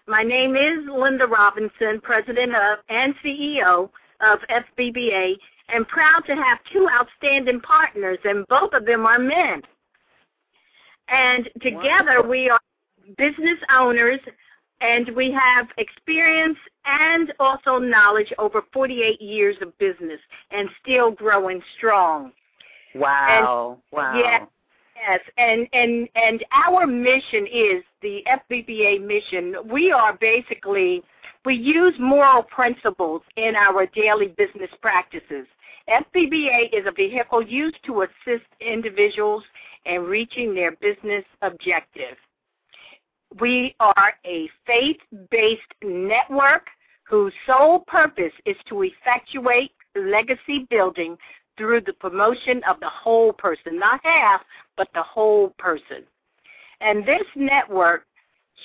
My 0.08 0.24
name 0.24 0.56
is 0.56 0.88
Linda 0.90 1.28
Robinson, 1.28 2.00
President 2.02 2.56
of 2.56 2.80
and 2.88 3.14
CEO 3.24 3.90
of 4.22 4.40
FBBA, 4.50 5.34
and 5.68 5.86
proud 5.90 6.22
to 6.28 6.36
have 6.36 6.60
two 6.72 6.88
outstanding 6.90 7.60
partners, 7.60 8.18
and 8.24 8.48
both 8.48 8.72
of 8.72 8.86
them 8.86 9.06
are 9.06 9.20
men. 9.20 9.62
And 11.10 11.50
together 11.62 12.24
we 12.26 12.50
are 12.50 12.60
business 13.18 13.58
owners, 13.70 14.22
and 14.80 15.14
we 15.14 15.30
have 15.32 15.68
experience 15.78 16.58
and 16.86 17.34
also 17.42 17.78
knowledge 17.78 18.32
over 18.38 18.64
48 18.72 19.22
years 19.22 19.58
of 19.62 19.78
business, 19.78 20.20
and 20.52 20.70
still 20.82 21.12
growing 21.12 21.62
strong. 21.78 22.32
Wow! 22.96 23.78
And, 23.92 23.98
wow! 23.98 24.18
Yeah, 24.18 24.46
Yes, 25.00 25.20
and 25.38 25.68
and 25.74 26.10
and 26.16 26.44
our 26.52 26.88
mission 26.88 27.46
is 27.46 27.84
the 28.02 28.24
FBBA 28.28 29.06
mission. 29.06 29.56
We 29.70 29.92
are 29.92 30.18
basically 30.18 31.04
we 31.46 31.56
use 31.56 31.94
moral 32.00 32.44
principles 32.44 33.22
in 33.36 33.56
our 33.56 33.86
daily 33.88 34.34
business 34.38 34.70
practices. 34.82 35.46
FBBA 35.88 36.74
is 36.74 36.86
a 36.86 36.92
vehicle 36.92 37.42
used 37.42 37.78
to 37.86 38.02
assist 38.02 38.46
individuals 38.60 39.44
in 39.86 40.02
reaching 40.02 40.54
their 40.54 40.72
business 40.72 41.24
objective. 41.42 42.18
We 43.40 43.76
are 43.80 44.14
a 44.26 44.50
faith-based 44.66 45.74
network 45.84 46.68
whose 47.04 47.34
sole 47.46 47.80
purpose 47.88 48.34
is 48.46 48.58
to 48.68 48.84
effectuate 48.84 49.72
legacy 49.96 50.68
building 50.70 51.18
through 51.58 51.82
the 51.82 51.94
promotion 51.94 52.62
of 52.70 52.80
the 52.80 52.90
whole 52.90 53.34
person, 53.34 53.78
not 53.78 54.00
half, 54.04 54.42
but 54.76 54.88
the 54.94 55.04
whole 55.04 55.50
person. 55.58 56.04
And 56.82 57.06
this 57.06 57.24
network 57.36 58.06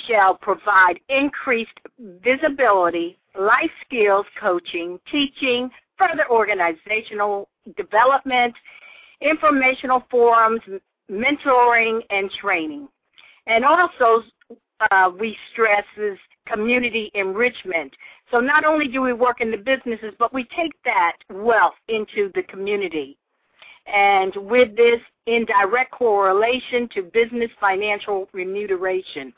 shall 0.07 0.35
provide 0.35 1.01
increased 1.09 1.79
visibility, 1.99 3.19
life 3.39 3.71
skills 3.87 4.27
coaching, 4.39 4.99
teaching, 5.11 5.71
further 5.99 6.29
organizational 6.31 7.49
development, 7.77 8.55
informational 9.21 10.05
forums, 10.11 10.61
mentoring, 11.11 12.01
and 12.11 12.31
training. 12.31 12.89
And 13.47 13.65
also, 13.65 14.23
uh, 14.91 15.11
we 15.19 15.37
stresses 15.53 16.19
community 16.47 17.11
enrichment. 17.15 17.93
So 18.31 18.41
not 18.41 18.65
only 18.65 18.89
do 18.89 19.01
we 19.01 19.13
work 19.13 19.41
in 19.41 19.51
the 19.51 19.57
businesses, 19.57 20.15
but 20.19 20.33
we 20.33 20.45
take 20.57 20.73
that 20.85 21.17
wealth 21.31 21.75
into 21.89 22.31
the 22.35 22.43
community. 22.45 23.17
And 23.87 24.35
with 24.37 24.77
this 24.77 25.01
in 25.27 25.45
direct 25.45 25.93
correlation 25.93 26.89
to 26.95 27.03
business 27.03 27.51
financial 27.61 28.29
remuneration. 28.33 29.33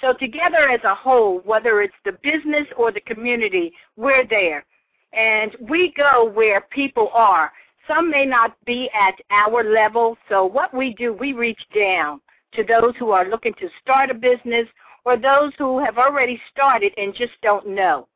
So 0.00 0.14
together 0.14 0.70
as 0.70 0.80
a 0.84 0.94
whole, 0.94 1.40
whether 1.40 1.82
it's 1.82 1.94
the 2.04 2.12
business 2.22 2.66
or 2.76 2.90
the 2.90 3.00
community, 3.00 3.72
we're 3.96 4.26
there. 4.26 4.64
And 5.12 5.54
we 5.68 5.92
go 5.96 6.30
where 6.32 6.62
people 6.62 7.10
are. 7.12 7.52
Some 7.86 8.10
may 8.10 8.24
not 8.24 8.56
be 8.64 8.88
at 8.94 9.14
our 9.30 9.64
level, 9.64 10.16
so 10.28 10.44
what 10.44 10.72
we 10.72 10.94
do, 10.94 11.12
we 11.12 11.32
reach 11.32 11.60
down 11.74 12.20
to 12.52 12.64
those 12.64 12.94
who 12.98 13.10
are 13.10 13.28
looking 13.28 13.54
to 13.54 13.68
start 13.82 14.10
a 14.10 14.14
business 14.14 14.66
or 15.04 15.16
those 15.16 15.52
who 15.58 15.82
have 15.84 15.98
already 15.98 16.40
started 16.50 16.92
and 16.96 17.14
just 17.14 17.32
don't 17.42 17.68
know. 17.68 18.08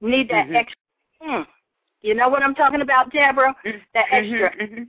Need 0.00 0.30
that 0.30 0.46
mm-hmm. 0.46 0.56
extra. 0.56 0.76
Hmm, 1.20 1.42
you 2.02 2.14
know 2.14 2.28
what 2.28 2.42
I'm 2.42 2.54
talking 2.54 2.80
about, 2.80 3.12
Deborah? 3.12 3.54
Mm-hmm. 3.66 3.78
That 3.94 4.06
extra. 4.10 4.56
Mm-hmm. 4.56 4.82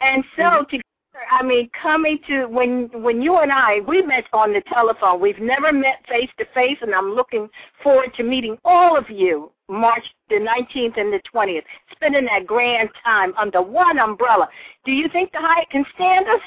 And 0.00 0.24
so 0.36 0.42
mm-hmm. 0.42 0.64
together, 0.64 0.82
I 1.30 1.42
mean, 1.42 1.70
coming 1.80 2.18
to 2.28 2.46
when 2.46 2.90
when 3.02 3.22
you 3.22 3.38
and 3.38 3.52
I 3.52 3.80
we 3.86 4.02
met 4.02 4.24
on 4.32 4.52
the 4.52 4.62
telephone. 4.72 5.20
We've 5.20 5.38
never 5.38 5.72
met 5.72 6.04
face 6.08 6.30
to 6.38 6.44
face, 6.54 6.78
and 6.82 6.94
I'm 6.94 7.14
looking 7.14 7.48
forward 7.82 8.12
to 8.16 8.22
meeting 8.22 8.58
all 8.64 8.96
of 8.96 9.08
you 9.08 9.52
March 9.68 10.04
the 10.28 10.36
19th 10.36 10.98
and 10.98 11.12
the 11.12 11.20
20th, 11.34 11.62
spending 11.92 12.26
that 12.26 12.46
grand 12.46 12.90
time 13.04 13.32
under 13.38 13.62
one 13.62 13.98
umbrella. 13.98 14.48
Do 14.84 14.92
you 14.92 15.08
think 15.08 15.32
the 15.32 15.38
Hyatt 15.40 15.70
can 15.70 15.84
stand 15.94 16.26
us? 16.28 16.40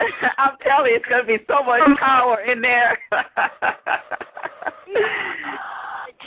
I'm 0.38 0.56
telling 0.62 0.92
you, 0.92 0.96
it's 0.96 1.06
going 1.06 1.22
to 1.22 1.26
be 1.26 1.38
so 1.48 1.62
much 1.62 1.82
um, 1.82 1.96
power 1.96 2.40
in 2.40 2.60
there. 2.60 2.98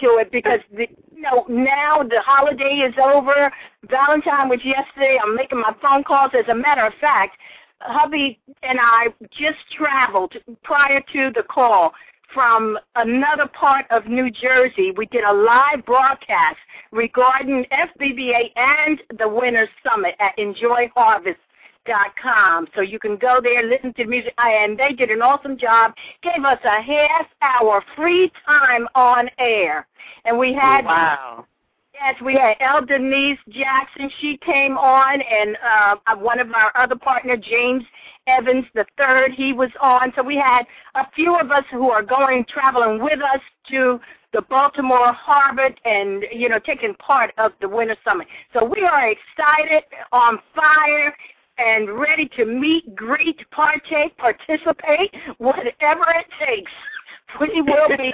to 0.02 0.18
it 0.18 0.32
because 0.32 0.60
the, 0.76 0.88
you 1.16 1.22
know 1.22 1.46
now 1.48 2.04
the 2.04 2.22
holiday 2.26 2.86
is 2.88 2.94
over. 3.02 3.52
Valentine 3.90 4.50
was 4.50 4.60
yesterday. 4.64 5.18
I'm 5.22 5.36
making 5.36 5.60
my 5.60 5.74
phone 5.82 6.04
calls. 6.04 6.32
As 6.38 6.46
a 6.50 6.56
matter 6.56 6.86
of 6.86 6.94
fact, 7.00 7.38
hubby 7.80 8.40
and 8.64 8.80
I 8.82 9.08
just 9.32 9.60
traveled 9.76 10.34
prior 10.64 11.02
to 11.14 11.32
the 11.36 11.44
call 11.44 11.92
from 12.34 12.78
another 12.96 13.48
part 13.48 13.86
of 13.92 14.08
New 14.08 14.32
Jersey. 14.32 14.92
We 14.96 15.06
did 15.08 15.24
a 15.24 15.34
live 15.34 15.86
broadcast 15.86 16.58
regarding 16.92 17.66
FBBA 17.72 18.52
and 18.56 19.00
the 19.20 19.28
Winter 19.28 19.70
Summit 19.88 20.16
at 20.20 20.38
Enjoy 20.38 20.90
Harvest 20.96 21.40
dot 21.86 22.16
com. 22.22 22.68
So 22.76 22.82
you 22.82 23.00
can 23.00 23.18
go 23.18 23.40
there, 23.42 23.64
listen 23.64 23.94
to 23.94 24.06
music, 24.06 24.34
and 24.38 24.78
they 24.78 24.94
did 24.94 25.10
an 25.10 25.22
awesome 25.22 25.58
job. 25.58 25.94
Gave 26.22 26.44
us 26.44 26.60
a 26.64 26.82
half 26.82 27.28
hour 27.42 27.84
free 27.96 28.32
time 28.46 28.88
on 28.96 29.30
air, 29.38 29.88
and 30.26 30.38
we 30.38 30.54
had 30.54 30.86
wow. 30.86 31.46
Yes, 31.94 32.16
we 32.26 32.34
had 32.34 32.56
El 32.60 32.86
Denise 32.86 33.38
Jackson. 33.50 34.10
She 34.20 34.38
came 34.38 34.78
on, 34.78 35.22
and 35.22 35.56
uh, 35.64 36.16
one 36.16 36.40
of 36.40 36.52
our 36.52 36.72
other 36.76 36.96
partner, 36.96 37.38
James 37.38 37.84
Evans 38.26 38.66
the 38.74 38.86
third, 38.98 39.32
he 39.32 39.54
was 39.54 39.70
on. 39.80 40.12
So 40.16 40.24
we 40.24 40.36
had 40.36 40.64
a 40.96 41.06
few 41.16 41.38
of 41.38 41.52
us 41.52 41.64
who 41.72 41.92
are 41.92 42.02
going 42.02 42.46
traveling 42.46 43.02
with 43.02 43.20
us 43.22 43.42
to 43.70 44.00
the 44.34 44.42
Baltimore 44.42 45.14
Harbor 45.14 45.70
and 45.86 46.26
you 46.32 46.50
know 46.50 46.60
taking 46.60 46.96
part 46.96 47.32
of 47.38 47.52
the 47.62 47.70
Winter 47.70 47.96
Summit. 48.04 48.28
So 48.54 48.66
we 48.66 48.82
are 48.82 49.10
excited, 49.10 49.84
on 50.12 50.40
fire, 50.56 51.16
and 51.58 52.00
ready 52.00 52.30
to 52.36 52.46
meet, 52.46 52.96
greet, 52.96 53.40
partake, 53.52 54.18
participate, 54.18 55.14
whatever 55.38 56.06
it 56.16 56.28
takes. 56.46 56.72
We 57.40 57.62
will 57.62 57.98
be. 57.98 58.14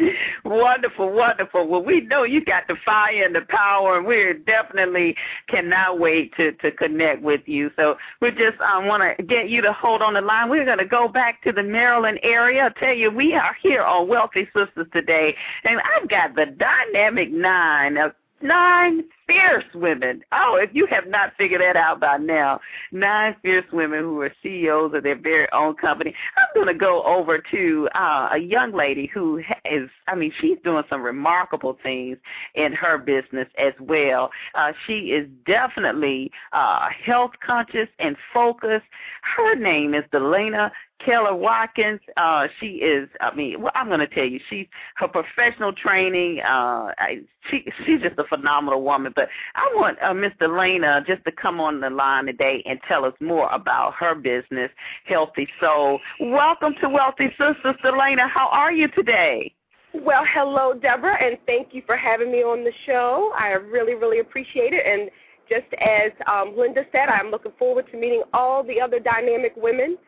wonderful, 0.44 1.12
wonderful. 1.12 1.66
Well, 1.66 1.82
we 1.82 2.02
know 2.02 2.22
you 2.24 2.44
got 2.44 2.66
the 2.68 2.76
fire 2.84 3.24
and 3.24 3.34
the 3.34 3.42
power, 3.48 3.98
and 3.98 4.06
we 4.06 4.34
definitely 4.46 5.14
cannot 5.48 5.98
wait 5.98 6.34
to 6.36 6.52
to 6.52 6.70
connect 6.70 7.22
with 7.22 7.42
you. 7.46 7.70
So 7.76 7.96
we 8.20 8.30
just 8.30 8.60
um, 8.60 8.86
want 8.86 9.02
to 9.18 9.22
get 9.22 9.48
you 9.48 9.60
to 9.62 9.72
hold 9.72 10.02
on 10.02 10.14
the 10.14 10.20
line. 10.20 10.48
We're 10.48 10.64
going 10.64 10.78
to 10.78 10.84
go 10.84 11.08
back 11.08 11.42
to 11.44 11.52
the 11.52 11.62
Maryland 11.62 12.20
area. 12.22 12.72
I 12.74 12.80
tell 12.80 12.94
you, 12.94 13.10
we 13.10 13.34
are 13.34 13.56
here 13.62 13.82
on 13.82 14.08
Wealthy 14.08 14.48
Sistas 14.54 14.90
today, 14.92 15.34
and 15.64 15.80
I've 15.80 16.08
got 16.08 16.34
the 16.34 16.46
dynamic 16.46 17.30
nine 17.30 17.96
of 17.96 18.12
nine 18.40 19.04
fierce 19.32 19.64
women. 19.74 20.22
Oh, 20.32 20.58
if 20.60 20.70
you 20.72 20.86
have 20.86 21.06
not 21.06 21.32
figured 21.36 21.60
that 21.60 21.76
out 21.76 22.00
by 22.00 22.16
now, 22.18 22.60
nine 22.90 23.34
fierce 23.42 23.64
women 23.72 24.00
who 24.00 24.20
are 24.20 24.32
CEOs 24.42 24.94
of 24.94 25.02
their 25.02 25.16
very 25.16 25.48
own 25.52 25.74
company. 25.74 26.14
I'm 26.36 26.46
going 26.54 26.72
to 26.72 26.78
go 26.78 27.02
over 27.04 27.42
to 27.50 27.88
uh, 27.94 28.30
a 28.32 28.38
young 28.38 28.72
lady 28.72 29.10
who 29.12 29.38
is, 29.64 29.88
I 30.08 30.14
mean, 30.14 30.32
she's 30.40 30.58
doing 30.64 30.84
some 30.88 31.02
remarkable 31.02 31.78
things 31.82 32.18
in 32.54 32.72
her 32.72 32.98
business 32.98 33.48
as 33.58 33.72
well. 33.80 34.30
Uh, 34.54 34.72
she 34.86 35.12
is 35.12 35.28
definitely 35.46 36.30
uh, 36.52 36.88
health 37.04 37.32
conscious 37.44 37.88
and 37.98 38.16
focused. 38.32 38.86
Her 39.22 39.54
name 39.54 39.94
is 39.94 40.04
Delayna 40.12 40.70
Keller 41.04 41.34
Watkins, 41.34 42.00
uh, 42.16 42.46
she 42.60 42.66
is. 42.66 43.08
I 43.20 43.34
mean, 43.34 43.60
well, 43.60 43.72
I'm 43.74 43.88
going 43.88 44.00
to 44.00 44.06
tell 44.06 44.24
you, 44.24 44.40
she's 44.48 44.66
her 44.96 45.08
professional 45.08 45.72
training. 45.72 46.40
Uh, 46.40 46.92
I, 46.98 47.20
she 47.50 47.64
she's 47.84 48.00
just 48.00 48.18
a 48.18 48.24
phenomenal 48.24 48.82
woman. 48.82 49.12
But 49.14 49.21
I 49.54 49.72
want 49.74 49.98
uh, 50.02 50.14
Miss 50.14 50.32
Delayna 50.40 51.06
just 51.06 51.24
to 51.24 51.32
come 51.32 51.60
on 51.60 51.80
the 51.80 51.90
line 51.90 52.26
today 52.26 52.62
and 52.66 52.78
tell 52.86 53.04
us 53.04 53.14
more 53.20 53.48
about 53.50 53.94
her 53.94 54.14
business, 54.14 54.70
Healthy 55.04 55.48
Soul. 55.60 55.98
Welcome 56.20 56.74
to 56.80 56.88
Wealthy 56.88 57.28
Sistas, 57.38 57.78
Delayna. 57.84 58.28
How 58.28 58.48
are 58.48 58.72
you 58.72 58.88
today? 58.88 59.52
Well, 59.94 60.24
hello, 60.32 60.72
Deborah, 60.72 61.22
and 61.22 61.36
thank 61.46 61.74
you 61.74 61.82
for 61.84 61.96
having 61.96 62.32
me 62.32 62.38
on 62.38 62.64
the 62.64 62.72
show. 62.86 63.32
I 63.38 63.48
really, 63.48 63.94
really 63.94 64.20
appreciate 64.20 64.72
it. 64.72 64.86
And 64.86 65.10
just 65.48 65.72
as 65.82 66.12
um, 66.26 66.54
Linda 66.56 66.84
said, 66.92 67.08
I'm 67.08 67.30
looking 67.30 67.52
forward 67.58 67.86
to 67.92 67.98
meeting 67.98 68.22
all 68.32 68.64
the 68.64 68.80
other 68.80 68.98
dynamic 68.98 69.52
women 69.56 69.98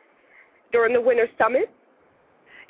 during 0.73 0.95
the 0.95 1.01
Winter 1.01 1.29
Summit. 1.37 1.71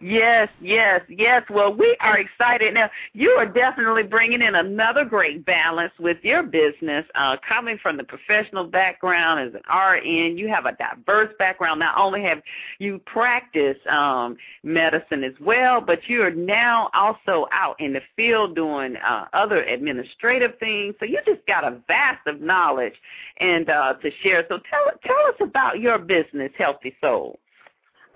Yes, 0.04 0.50
yes, 0.60 1.00
yes. 1.08 1.44
Well, 1.48 1.72
we 1.72 1.96
are 2.00 2.18
excited. 2.18 2.74
Now, 2.74 2.90
you 3.14 3.30
are 3.30 3.46
definitely 3.46 4.02
bringing 4.02 4.42
in 4.42 4.54
another 4.54 5.02
great 5.02 5.46
balance 5.46 5.94
with 5.98 6.18
your 6.22 6.42
business. 6.42 7.06
Uh, 7.14 7.38
coming 7.48 7.78
from 7.82 7.96
the 7.96 8.04
professional 8.04 8.64
background 8.64 9.40
as 9.40 9.54
an 9.54 9.62
RN, 9.74 10.36
you 10.36 10.46
have 10.48 10.66
a 10.66 10.72
diverse 10.72 11.32
background. 11.38 11.80
Not 11.80 11.96
only 11.96 12.22
have 12.22 12.42
you 12.78 12.98
practiced 13.06 13.86
um, 13.86 14.36
medicine 14.62 15.24
as 15.24 15.32
well, 15.40 15.80
but 15.80 16.00
you 16.06 16.20
are 16.20 16.30
now 16.30 16.90
also 16.92 17.46
out 17.50 17.80
in 17.80 17.94
the 17.94 18.02
field 18.14 18.54
doing 18.54 18.96
uh, 18.96 19.24
other 19.32 19.62
administrative 19.62 20.58
things. 20.58 20.94
So 21.00 21.06
you 21.06 21.18
just 21.24 21.46
got 21.46 21.64
a 21.64 21.80
vast 21.88 22.26
of 22.26 22.42
knowledge 22.42 22.94
and 23.40 23.70
uh, 23.70 23.94
to 23.94 24.10
share. 24.22 24.44
So 24.50 24.58
tell 24.68 24.84
tell 25.02 25.26
us 25.28 25.36
about 25.40 25.80
your 25.80 25.96
business, 25.96 26.52
Healthy 26.58 26.94
Soul. 27.00 27.38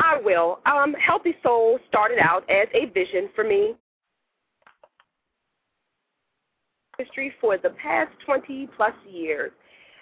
I 0.01 0.20
will. 0.22 0.61
Um, 0.66 0.94
Healthy 0.94 1.34
Soul 1.42 1.78
started 1.88 2.18
out 2.18 2.49
as 2.51 2.68
a 2.74 2.86
vision 2.86 3.28
for 3.34 3.44
me. 3.44 3.74
History 6.99 7.32
for 7.40 7.57
the 7.57 7.70
past 7.70 8.11
20 8.24 8.68
plus 8.76 8.92
years, 9.09 9.53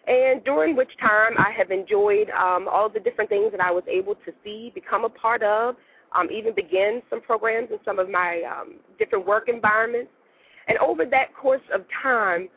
and 0.06 0.42
during 0.44 0.76
which 0.76 0.90
time 0.98 1.32
I 1.36 1.50
have 1.50 1.70
enjoyed 1.70 2.30
um, 2.30 2.68
all 2.68 2.88
the 2.88 3.00
different 3.00 3.28
things 3.28 3.52
that 3.52 3.60
I 3.60 3.70
was 3.70 3.84
able 3.86 4.14
to 4.14 4.32
see, 4.42 4.72
become 4.74 5.04
a 5.04 5.08
part 5.08 5.42
of, 5.42 5.76
um, 6.12 6.28
even 6.30 6.54
begin 6.54 7.02
some 7.10 7.20
programs 7.20 7.68
in 7.70 7.78
some 7.84 7.98
of 7.98 8.08
my 8.08 8.42
um, 8.42 8.76
different 8.98 9.26
work 9.26 9.48
environments. 9.48 10.10
And 10.68 10.78
over 10.78 11.04
that 11.04 11.34
course 11.34 11.60
of 11.72 11.82
time, 12.02 12.48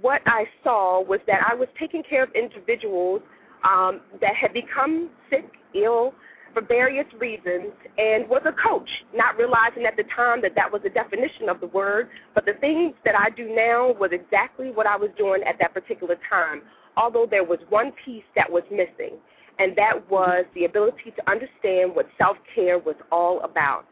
what 0.00 0.22
I 0.26 0.44
saw 0.62 1.00
was 1.02 1.20
that 1.26 1.46
I 1.48 1.54
was 1.54 1.68
taking 1.78 2.02
care 2.02 2.24
of 2.24 2.30
individuals 2.32 3.22
um, 3.68 4.00
that 4.20 4.34
had 4.34 4.52
become 4.52 5.10
sick, 5.30 5.46
ill, 5.74 6.14
for 6.54 6.62
various 6.62 7.06
reasons 7.18 7.72
and 7.98 8.28
was 8.28 8.42
a 8.46 8.52
coach, 8.52 8.88
not 9.14 9.36
realizing 9.36 9.84
at 9.84 9.96
the 9.96 10.04
time 10.16 10.40
that 10.42 10.54
that 10.54 10.72
was 10.72 10.80
the 10.82 10.90
definition 10.90 11.48
of 11.48 11.60
the 11.60 11.66
word. 11.66 12.08
But 12.34 12.46
the 12.46 12.54
things 12.54 12.94
that 13.04 13.18
I 13.18 13.30
do 13.30 13.54
now 13.54 13.92
was 13.92 14.10
exactly 14.12 14.70
what 14.70 14.86
I 14.86 14.96
was 14.96 15.10
doing 15.18 15.42
at 15.42 15.58
that 15.58 15.74
particular 15.74 16.16
time, 16.30 16.62
although 16.96 17.26
there 17.28 17.44
was 17.44 17.58
one 17.68 17.92
piece 18.04 18.24
that 18.36 18.50
was 18.50 18.62
missing, 18.70 19.18
and 19.58 19.76
that 19.76 20.08
was 20.10 20.44
the 20.54 20.64
ability 20.64 21.12
to 21.16 21.30
understand 21.30 21.94
what 21.94 22.06
self 22.16 22.36
care 22.54 22.78
was 22.78 22.96
all 23.12 23.40
about. 23.42 23.84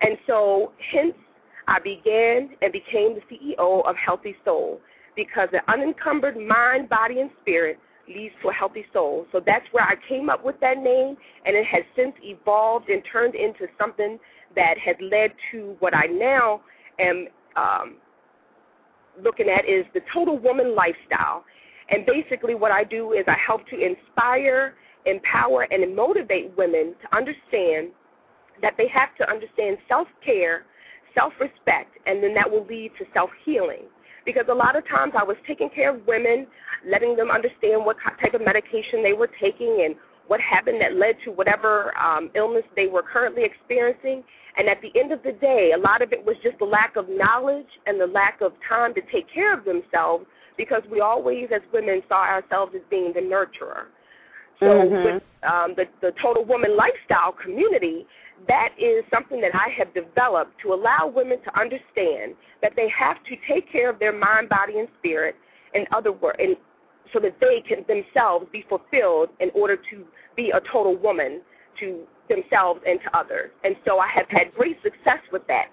And 0.00 0.16
so, 0.26 0.72
hence, 0.92 1.14
I 1.66 1.78
began 1.78 2.50
and 2.62 2.72
became 2.72 3.16
the 3.16 3.22
CEO 3.30 3.86
of 3.86 3.94
Healthy 3.96 4.36
Soul 4.44 4.80
because 5.16 5.48
an 5.52 5.60
unencumbered 5.68 6.36
mind, 6.36 6.88
body, 6.88 7.20
and 7.20 7.30
spirit 7.42 7.78
leads 8.08 8.34
to 8.42 8.48
a 8.48 8.52
healthy 8.52 8.84
soul. 8.92 9.26
So 9.32 9.40
that's 9.44 9.64
where 9.72 9.84
I 9.84 9.94
came 10.08 10.30
up 10.30 10.44
with 10.44 10.58
that 10.60 10.78
name, 10.78 11.16
and 11.44 11.56
it 11.56 11.64
has 11.66 11.82
since 11.96 12.14
evolved 12.22 12.88
and 12.88 13.02
turned 13.10 13.34
into 13.34 13.66
something 13.78 14.18
that 14.56 14.78
has 14.78 14.96
led 15.00 15.32
to 15.52 15.76
what 15.80 15.94
I 15.94 16.06
now 16.06 16.60
am 16.98 17.28
um, 17.56 17.96
looking 19.22 19.48
at 19.48 19.64
is 19.64 19.84
the 19.94 20.00
total 20.12 20.38
woman 20.38 20.74
lifestyle. 20.74 21.44
And 21.90 22.04
basically, 22.06 22.54
what 22.54 22.70
I 22.70 22.84
do 22.84 23.12
is 23.12 23.24
I 23.26 23.36
help 23.44 23.66
to 23.68 23.78
inspire, 23.78 24.74
empower, 25.06 25.66
and 25.70 25.94
motivate 25.94 26.56
women 26.56 26.94
to 27.02 27.16
understand 27.16 27.90
that 28.60 28.74
they 28.76 28.88
have 28.88 29.14
to 29.18 29.30
understand 29.30 29.78
self 29.88 30.08
care, 30.24 30.66
self 31.14 31.32
respect, 31.40 31.96
and 32.06 32.22
then 32.22 32.34
that 32.34 32.50
will 32.50 32.66
lead 32.66 32.92
to 32.98 33.04
self 33.14 33.30
healing 33.44 33.84
because 34.28 34.44
a 34.50 34.54
lot 34.54 34.76
of 34.76 34.86
times 34.86 35.14
I 35.18 35.24
was 35.24 35.38
taking 35.46 35.70
care 35.70 35.96
of 35.96 36.06
women, 36.06 36.46
letting 36.86 37.16
them 37.16 37.30
understand 37.30 37.82
what 37.82 37.96
type 38.20 38.34
of 38.34 38.42
medication 38.44 39.02
they 39.02 39.14
were 39.14 39.30
taking 39.40 39.84
and 39.86 39.94
what 40.26 40.38
happened 40.38 40.82
that 40.82 40.96
led 40.96 41.16
to 41.24 41.30
whatever 41.30 41.96
um, 41.96 42.30
illness 42.34 42.64
they 42.76 42.88
were 42.88 43.02
currently 43.02 43.42
experiencing. 43.42 44.22
And 44.58 44.68
at 44.68 44.82
the 44.82 44.92
end 45.00 45.12
of 45.12 45.22
the 45.22 45.32
day, 45.32 45.72
a 45.74 45.78
lot 45.78 46.02
of 46.02 46.12
it 46.12 46.22
was 46.22 46.36
just 46.42 46.58
the 46.58 46.66
lack 46.66 46.96
of 46.96 47.08
knowledge 47.08 47.72
and 47.86 47.98
the 47.98 48.06
lack 48.06 48.42
of 48.42 48.52
time 48.68 48.92
to 48.96 49.00
take 49.10 49.32
care 49.32 49.56
of 49.56 49.64
themselves 49.64 50.26
because 50.58 50.82
we 50.92 51.00
always, 51.00 51.48
as 51.50 51.62
women, 51.72 52.02
saw 52.06 52.26
ourselves 52.26 52.74
as 52.74 52.82
being 52.90 53.14
the 53.14 53.20
nurturer. 53.20 53.86
So 54.60 54.66
mm-hmm. 54.66 55.04
with 55.04 55.22
um, 55.42 55.72
the, 55.74 55.86
the 56.02 56.12
Total 56.20 56.44
Woman 56.44 56.76
Lifestyle 56.76 57.32
community, 57.32 58.06
that 58.46 58.70
is 58.78 59.04
something 59.12 59.40
that 59.40 59.54
I 59.54 59.68
have 59.76 59.92
developed 59.94 60.60
to 60.62 60.72
allow 60.72 61.10
women 61.12 61.38
to 61.42 61.58
understand 61.58 62.34
that 62.62 62.72
they 62.76 62.88
have 62.88 63.16
to 63.24 63.36
take 63.48 63.70
care 63.70 63.90
of 63.90 63.98
their 63.98 64.12
mind, 64.12 64.48
body, 64.48 64.78
and 64.78 64.88
spirit, 64.98 65.36
in 65.74 65.86
other 65.92 66.12
words, 66.12 66.38
and 66.38 66.56
so 67.12 67.18
that 67.20 67.36
they 67.40 67.62
can 67.66 67.84
themselves 67.88 68.46
be 68.52 68.64
fulfilled 68.68 69.30
in 69.40 69.50
order 69.54 69.76
to 69.76 70.04
be 70.36 70.50
a 70.50 70.60
total 70.72 70.96
woman 70.96 71.40
to 71.80 72.04
themselves 72.28 72.80
and 72.86 73.00
to 73.02 73.16
others. 73.16 73.50
And 73.64 73.76
so 73.86 73.98
I 73.98 74.08
have 74.08 74.26
had 74.28 74.54
great 74.54 74.76
success 74.82 75.20
with 75.32 75.46
that. 75.46 75.68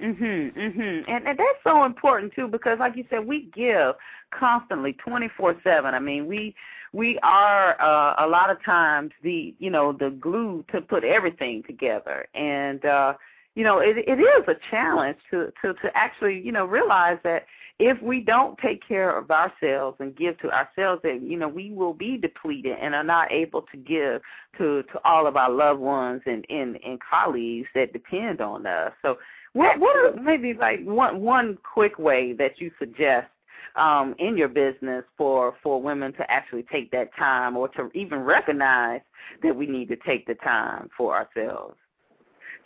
Mhm, 0.00 0.52
mhm. 0.54 1.04
And 1.08 1.28
and 1.28 1.38
that's 1.38 1.62
so 1.62 1.84
important 1.84 2.32
too 2.32 2.48
because 2.48 2.78
like 2.78 2.96
you 2.96 3.04
said 3.10 3.26
we 3.26 3.42
give 3.54 3.94
constantly 4.30 4.94
24/7. 4.94 5.94
I 5.94 5.98
mean, 5.98 6.26
we 6.26 6.54
we 6.92 7.18
are 7.22 7.80
uh, 7.80 8.24
a 8.24 8.26
lot 8.26 8.50
of 8.50 8.62
times 8.64 9.12
the 9.22 9.54
you 9.58 9.70
know 9.70 9.92
the 9.92 10.10
glue 10.10 10.64
to 10.72 10.80
put 10.80 11.04
everything 11.04 11.62
together. 11.66 12.26
And 12.34 12.84
uh 12.84 13.14
you 13.54 13.64
know 13.64 13.78
it 13.78 13.96
it 13.98 14.20
is 14.20 14.48
a 14.48 14.54
challenge 14.70 15.18
to 15.30 15.52
to 15.62 15.74
to 15.74 15.90
actually 15.94 16.40
you 16.40 16.52
know 16.52 16.64
realize 16.64 17.18
that 17.24 17.46
if 17.78 18.00
we 18.02 18.20
don't 18.20 18.58
take 18.58 18.86
care 18.86 19.16
of 19.16 19.30
ourselves 19.30 19.96
and 20.00 20.14
give 20.14 20.38
to 20.38 20.50
ourselves 20.50 21.00
that 21.02 21.22
you 21.22 21.38
know 21.38 21.48
we 21.48 21.70
will 21.70 21.94
be 21.94 22.16
depleted 22.16 22.76
and 22.80 22.94
are 22.94 23.02
not 23.02 23.32
able 23.32 23.62
to 23.62 23.76
give 23.76 24.20
to 24.58 24.82
to 24.84 25.00
all 25.04 25.26
of 25.26 25.36
our 25.36 25.50
loved 25.50 25.80
ones 25.80 26.22
and 26.26 26.44
and, 26.50 26.78
and 26.84 26.98
colleagues 27.00 27.68
that 27.74 27.92
depend 27.92 28.40
on 28.40 28.66
us. 28.66 28.92
So 29.02 29.18
what 29.54 29.80
what 29.80 29.96
are 29.96 30.20
maybe 30.20 30.54
like 30.54 30.84
one 30.84 31.20
one 31.20 31.58
quick 31.62 31.98
way 31.98 32.32
that 32.34 32.60
you 32.60 32.70
suggest 32.78 33.28
um, 33.76 34.14
in 34.18 34.36
your 34.36 34.48
business 34.48 35.04
for 35.16 35.54
for 35.62 35.80
women 35.80 36.12
to 36.14 36.30
actually 36.30 36.64
take 36.72 36.90
that 36.90 37.14
time 37.16 37.56
or 37.56 37.68
to 37.68 37.90
even 37.94 38.20
recognize 38.20 39.00
that 39.42 39.54
we 39.54 39.66
need 39.66 39.88
to 39.88 39.96
take 40.06 40.26
the 40.26 40.34
time 40.34 40.88
for 40.96 41.14
ourselves? 41.14 41.76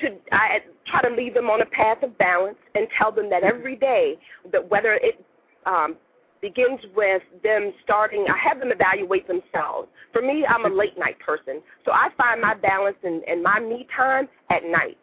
to 0.01 0.09
I 0.33 0.61
try 0.87 1.03
to 1.03 1.15
lead 1.15 1.35
them 1.35 1.51
on 1.51 1.61
a 1.63 1.67
path 1.67 2.03
of 2.03 2.17
balance 2.19 2.59
and 2.75 2.87
tell 2.99 3.13
them 3.13 3.31
that 3.31 3.43
every 3.43 3.77
day 3.77 4.17
that 4.53 4.69
whether 4.69 4.95
it 4.95 5.25
um, 5.67 5.97
begins 6.41 6.81
with 6.95 7.23
them 7.43 7.73
starting 7.83 8.27
I 8.29 8.37
have 8.37 8.59
them 8.59 8.71
evaluate 8.71 9.27
themselves. 9.27 9.89
For 10.13 10.23
me, 10.23 10.45
I'm 10.47 10.65
a 10.65 10.75
late 10.75 10.99
night 10.99 11.19
person. 11.19 11.63
So 11.85 11.93
I 11.93 12.09
find 12.17 12.41
my 12.41 12.55
balance 12.55 12.97
and, 13.03 13.23
and 13.25 13.43
my 13.43 13.61
me 13.61 13.87
time 13.97 14.29
at 14.51 14.65
night. 14.65 14.99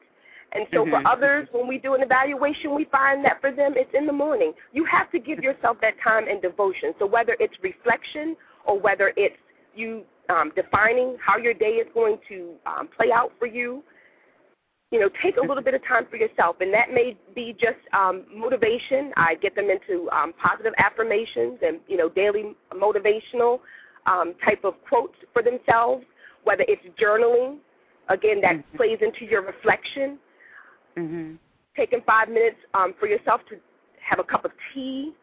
And 0.53 0.65
so 0.73 0.83
mm-hmm. 0.83 0.91
for 0.91 1.07
others, 1.07 1.47
when 1.51 1.67
we 1.67 1.77
do 1.77 1.93
an 1.93 2.01
evaluation, 2.01 2.75
we 2.75 2.85
find 2.85 3.23
that 3.23 3.39
for 3.39 3.51
them 3.51 3.73
it's 3.75 3.91
in 3.93 4.05
the 4.05 4.13
morning. 4.13 4.53
You 4.73 4.85
have 4.85 5.09
to 5.11 5.19
give 5.19 5.39
yourself 5.39 5.77
that 5.81 5.93
time 6.03 6.27
and 6.27 6.41
devotion. 6.41 6.93
So 6.99 7.05
whether 7.05 7.37
it's 7.39 7.53
reflection 7.61 8.35
or 8.65 8.79
whether 8.79 9.13
it's 9.15 9.37
you 9.75 10.03
um, 10.29 10.51
defining 10.55 11.17
how 11.25 11.37
your 11.37 11.53
day 11.53 11.75
is 11.75 11.87
going 11.93 12.17
to 12.29 12.53
um, 12.65 12.89
play 12.95 13.11
out 13.13 13.31
for 13.39 13.47
you, 13.47 13.83
you 14.91 14.99
know, 14.99 15.09
take 15.23 15.37
a 15.37 15.41
little 15.41 15.63
bit 15.63 15.73
of 15.73 15.81
time 15.87 16.05
for 16.09 16.17
yourself, 16.17 16.57
and 16.59 16.73
that 16.73 16.91
may 16.93 17.17
be 17.33 17.55
just 17.59 17.79
um, 17.93 18.25
motivation. 18.33 19.13
I 19.15 19.35
get 19.35 19.55
them 19.55 19.69
into 19.69 20.09
um, 20.11 20.33
positive 20.33 20.73
affirmations 20.77 21.59
and 21.65 21.79
you 21.87 21.95
know 21.95 22.09
daily 22.09 22.55
motivational 22.73 23.59
um, 24.05 24.33
type 24.43 24.65
of 24.65 24.73
quotes 24.87 25.15
for 25.31 25.41
themselves. 25.41 26.03
Whether 26.43 26.65
it's 26.67 26.81
journaling, 27.01 27.59
again, 28.09 28.41
that 28.41 28.57
mm-hmm. 28.57 28.77
plays 28.77 28.97
into 29.01 29.25
your 29.25 29.43
reflection. 29.43 30.17
Mm-hmm. 30.97 31.35
Taking 31.75 32.01
five 32.05 32.29
minutes 32.29 32.57
um, 32.73 32.93
for 32.99 33.07
yourself 33.07 33.41
to 33.49 33.55
have 34.01 34.19
a 34.19 34.23
cup 34.23 34.45
of 34.45 34.51
tea, 34.73 35.13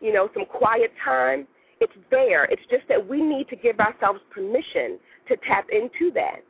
you 0.00 0.12
know, 0.12 0.28
some 0.34 0.44
quiet 0.44 0.92
time. 1.02 1.46
It's 1.80 1.92
there. 2.10 2.44
It's 2.44 2.62
just 2.70 2.86
that 2.88 3.08
we 3.08 3.20
need 3.20 3.48
to 3.48 3.56
give 3.56 3.80
ourselves 3.80 4.20
permission 4.30 4.98
to 5.28 5.36
tap 5.48 5.66
into 5.70 6.12
that 6.12 6.42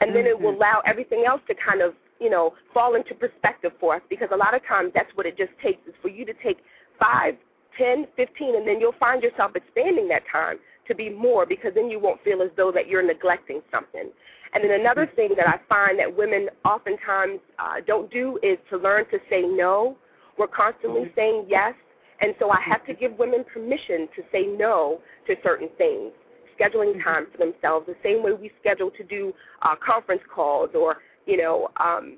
and 0.00 0.14
then 0.14 0.26
it 0.26 0.38
will 0.38 0.52
mm-hmm. 0.52 0.62
allow 0.62 0.82
everything 0.86 1.24
else 1.26 1.40
to 1.48 1.54
kind 1.54 1.80
of 1.80 1.94
you 2.20 2.30
know 2.30 2.54
fall 2.72 2.94
into 2.94 3.14
perspective 3.14 3.72
for 3.80 3.96
us 3.96 4.02
because 4.08 4.28
a 4.32 4.36
lot 4.36 4.54
of 4.54 4.64
times 4.66 4.90
that's 4.94 5.10
what 5.14 5.26
it 5.26 5.36
just 5.36 5.52
takes 5.62 5.86
is 5.86 5.94
for 6.02 6.08
you 6.08 6.24
to 6.24 6.34
take 6.42 6.58
five 6.98 7.34
ten 7.76 8.06
fifteen 8.16 8.56
and 8.56 8.66
then 8.66 8.80
you'll 8.80 8.98
find 8.98 9.22
yourself 9.22 9.52
expanding 9.54 10.08
that 10.08 10.22
time 10.30 10.58
to 10.86 10.94
be 10.94 11.10
more 11.10 11.44
because 11.44 11.72
then 11.74 11.90
you 11.90 12.00
won't 12.00 12.22
feel 12.24 12.42
as 12.42 12.50
though 12.56 12.72
that 12.72 12.88
you're 12.88 13.02
neglecting 13.02 13.60
something 13.70 14.10
and 14.54 14.64
then 14.64 14.80
another 14.80 15.06
mm-hmm. 15.06 15.16
thing 15.16 15.30
that 15.36 15.48
i 15.48 15.58
find 15.68 15.98
that 15.98 16.14
women 16.14 16.48
oftentimes 16.64 17.40
uh, 17.58 17.74
don't 17.86 18.10
do 18.10 18.38
is 18.42 18.58
to 18.70 18.76
learn 18.76 19.04
to 19.10 19.18
say 19.30 19.42
no 19.42 19.96
we're 20.38 20.46
constantly 20.46 21.02
mm-hmm. 21.02 21.14
saying 21.16 21.46
yes 21.48 21.74
and 22.20 22.34
so 22.38 22.50
i 22.50 22.60
have 22.60 22.84
to 22.86 22.94
give 23.00 23.12
women 23.18 23.44
permission 23.52 24.08
to 24.14 24.22
say 24.32 24.46
no 24.46 25.00
to 25.26 25.34
certain 25.42 25.68
things 25.78 26.12
scheduling 26.58 26.92
mm-hmm. 26.94 27.08
time 27.08 27.26
for 27.30 27.38
themselves 27.38 27.86
the 27.86 27.96
same 28.02 28.22
way 28.22 28.32
we 28.32 28.50
schedule 28.60 28.90
to 28.90 29.04
do 29.04 29.32
uh, 29.62 29.74
conference 29.84 30.22
calls 30.34 30.70
or 30.74 30.98
you 31.26 31.36
know 31.36 31.68
um, 31.76 32.16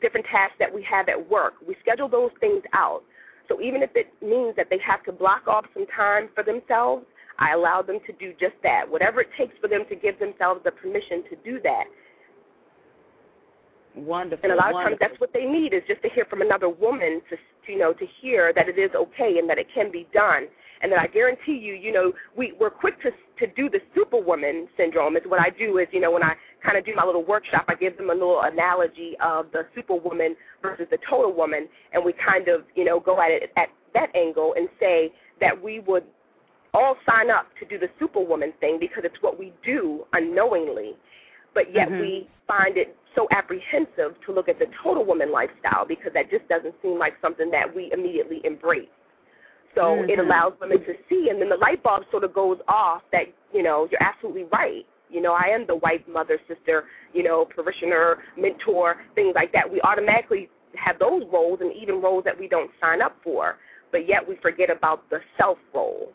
different 0.00 0.26
tasks 0.26 0.56
that 0.58 0.72
we 0.72 0.82
have 0.82 1.08
at 1.08 1.30
work. 1.30 1.54
We 1.66 1.76
schedule 1.80 2.08
those 2.08 2.30
things 2.40 2.62
out. 2.72 3.02
So 3.48 3.60
even 3.60 3.82
if 3.82 3.90
it 3.94 4.12
means 4.22 4.54
that 4.56 4.68
they 4.70 4.78
have 4.78 5.02
to 5.04 5.12
block 5.12 5.46
off 5.46 5.64
some 5.74 5.86
time 5.94 6.28
for 6.34 6.42
themselves, 6.42 7.04
I 7.42 7.52
allow 7.54 7.82
them 7.82 7.98
to 8.06 8.12
do 8.12 8.32
just 8.38 8.54
that. 8.62 8.88
Whatever 8.88 9.22
it 9.22 9.28
takes 9.36 9.54
for 9.60 9.68
them 9.68 9.84
to 9.88 9.96
give 9.96 10.18
themselves 10.18 10.60
the 10.64 10.70
permission 10.70 11.24
to 11.30 11.36
do 11.44 11.60
that. 11.62 11.84
Wonderful. 13.94 14.50
And 14.50 14.52
a 14.52 14.56
lot 14.56 14.70
of 14.70 14.82
times 14.82 14.96
that's 15.00 15.20
what 15.20 15.32
they 15.34 15.44
need 15.44 15.74
is 15.74 15.82
just 15.86 16.02
to 16.02 16.08
hear 16.08 16.24
from 16.24 16.40
another 16.40 16.68
woman 16.68 17.20
to 17.28 17.36
you 17.70 17.78
know 17.78 17.92
to 17.92 18.06
hear 18.20 18.52
that 18.54 18.68
it 18.68 18.78
is 18.78 18.90
okay 18.94 19.38
and 19.38 19.48
that 19.50 19.58
it 19.58 19.66
can 19.74 19.92
be 19.92 20.08
done 20.14 20.48
and 20.82 20.90
that 20.90 20.98
I 20.98 21.06
guarantee 21.06 21.56
you, 21.56 21.74
you 21.74 21.92
know, 21.92 22.12
we, 22.36 22.52
we're 22.58 22.70
quick 22.70 23.00
to, 23.02 23.10
to 23.10 23.52
do 23.54 23.70
the 23.70 23.78
superwoman 23.94 24.68
syndrome. 24.76 25.16
Is 25.16 25.22
what 25.26 25.40
I 25.40 25.50
do 25.50 25.78
is, 25.78 25.86
you 25.92 26.00
know, 26.00 26.10
when 26.10 26.24
I 26.24 26.34
kind 26.62 26.76
of 26.76 26.84
do 26.84 26.92
my 26.94 27.04
little 27.04 27.24
workshop, 27.24 27.66
I 27.68 27.76
give 27.76 27.96
them 27.96 28.10
a 28.10 28.12
little 28.12 28.42
analogy 28.42 29.16
of 29.22 29.46
the 29.52 29.66
superwoman 29.74 30.34
versus 30.60 30.86
the 30.90 30.98
total 31.08 31.32
woman, 31.32 31.68
and 31.92 32.04
we 32.04 32.12
kind 32.12 32.48
of, 32.48 32.62
you 32.74 32.84
know, 32.84 32.98
go 32.98 33.20
at 33.20 33.30
it 33.30 33.52
at 33.56 33.68
that 33.94 34.14
angle 34.16 34.54
and 34.56 34.68
say 34.80 35.12
that 35.40 35.60
we 35.60 35.80
would 35.80 36.04
all 36.74 36.96
sign 37.08 37.30
up 37.30 37.46
to 37.60 37.66
do 37.66 37.78
the 37.78 37.88
superwoman 37.98 38.52
thing 38.60 38.78
because 38.80 39.02
it's 39.04 39.20
what 39.20 39.38
we 39.38 39.52
do 39.64 40.04
unknowingly, 40.12 40.92
but 41.54 41.74
yet 41.74 41.88
mm-hmm. 41.88 42.00
we 42.00 42.28
find 42.46 42.76
it 42.76 42.96
so 43.14 43.28
apprehensive 43.30 44.14
to 44.24 44.32
look 44.32 44.48
at 44.48 44.58
the 44.58 44.66
total 44.82 45.04
woman 45.04 45.30
lifestyle 45.30 45.84
because 45.86 46.12
that 46.14 46.30
just 46.30 46.48
doesn't 46.48 46.74
seem 46.82 46.98
like 46.98 47.14
something 47.20 47.50
that 47.50 47.74
we 47.74 47.90
immediately 47.92 48.40
embrace. 48.44 48.88
So 49.74 49.82
mm-hmm. 49.82 50.10
it 50.10 50.18
allows 50.18 50.52
women 50.60 50.78
to 50.80 50.94
see, 51.08 51.28
and 51.30 51.40
then 51.40 51.48
the 51.48 51.56
light 51.56 51.82
bulb 51.82 52.04
sort 52.10 52.24
of 52.24 52.34
goes 52.34 52.58
off 52.68 53.02
that, 53.12 53.26
you 53.52 53.62
know, 53.62 53.88
you're 53.90 54.02
absolutely 54.02 54.44
right. 54.44 54.86
You 55.10 55.20
know, 55.20 55.34
I 55.34 55.48
am 55.48 55.66
the 55.66 55.76
wife, 55.76 56.00
mother, 56.08 56.38
sister, 56.48 56.84
you 57.12 57.22
know, 57.22 57.44
parishioner, 57.44 58.18
mentor, 58.38 58.96
things 59.14 59.32
like 59.34 59.52
that. 59.52 59.70
We 59.70 59.80
automatically 59.82 60.48
have 60.74 60.98
those 60.98 61.22
roles 61.30 61.60
and 61.60 61.72
even 61.74 62.00
roles 62.00 62.24
that 62.24 62.38
we 62.38 62.48
don't 62.48 62.70
sign 62.80 63.02
up 63.02 63.16
for, 63.22 63.58
but 63.90 64.08
yet 64.08 64.26
we 64.26 64.36
forget 64.36 64.70
about 64.70 65.08
the 65.10 65.20
self 65.38 65.58
role. 65.74 66.12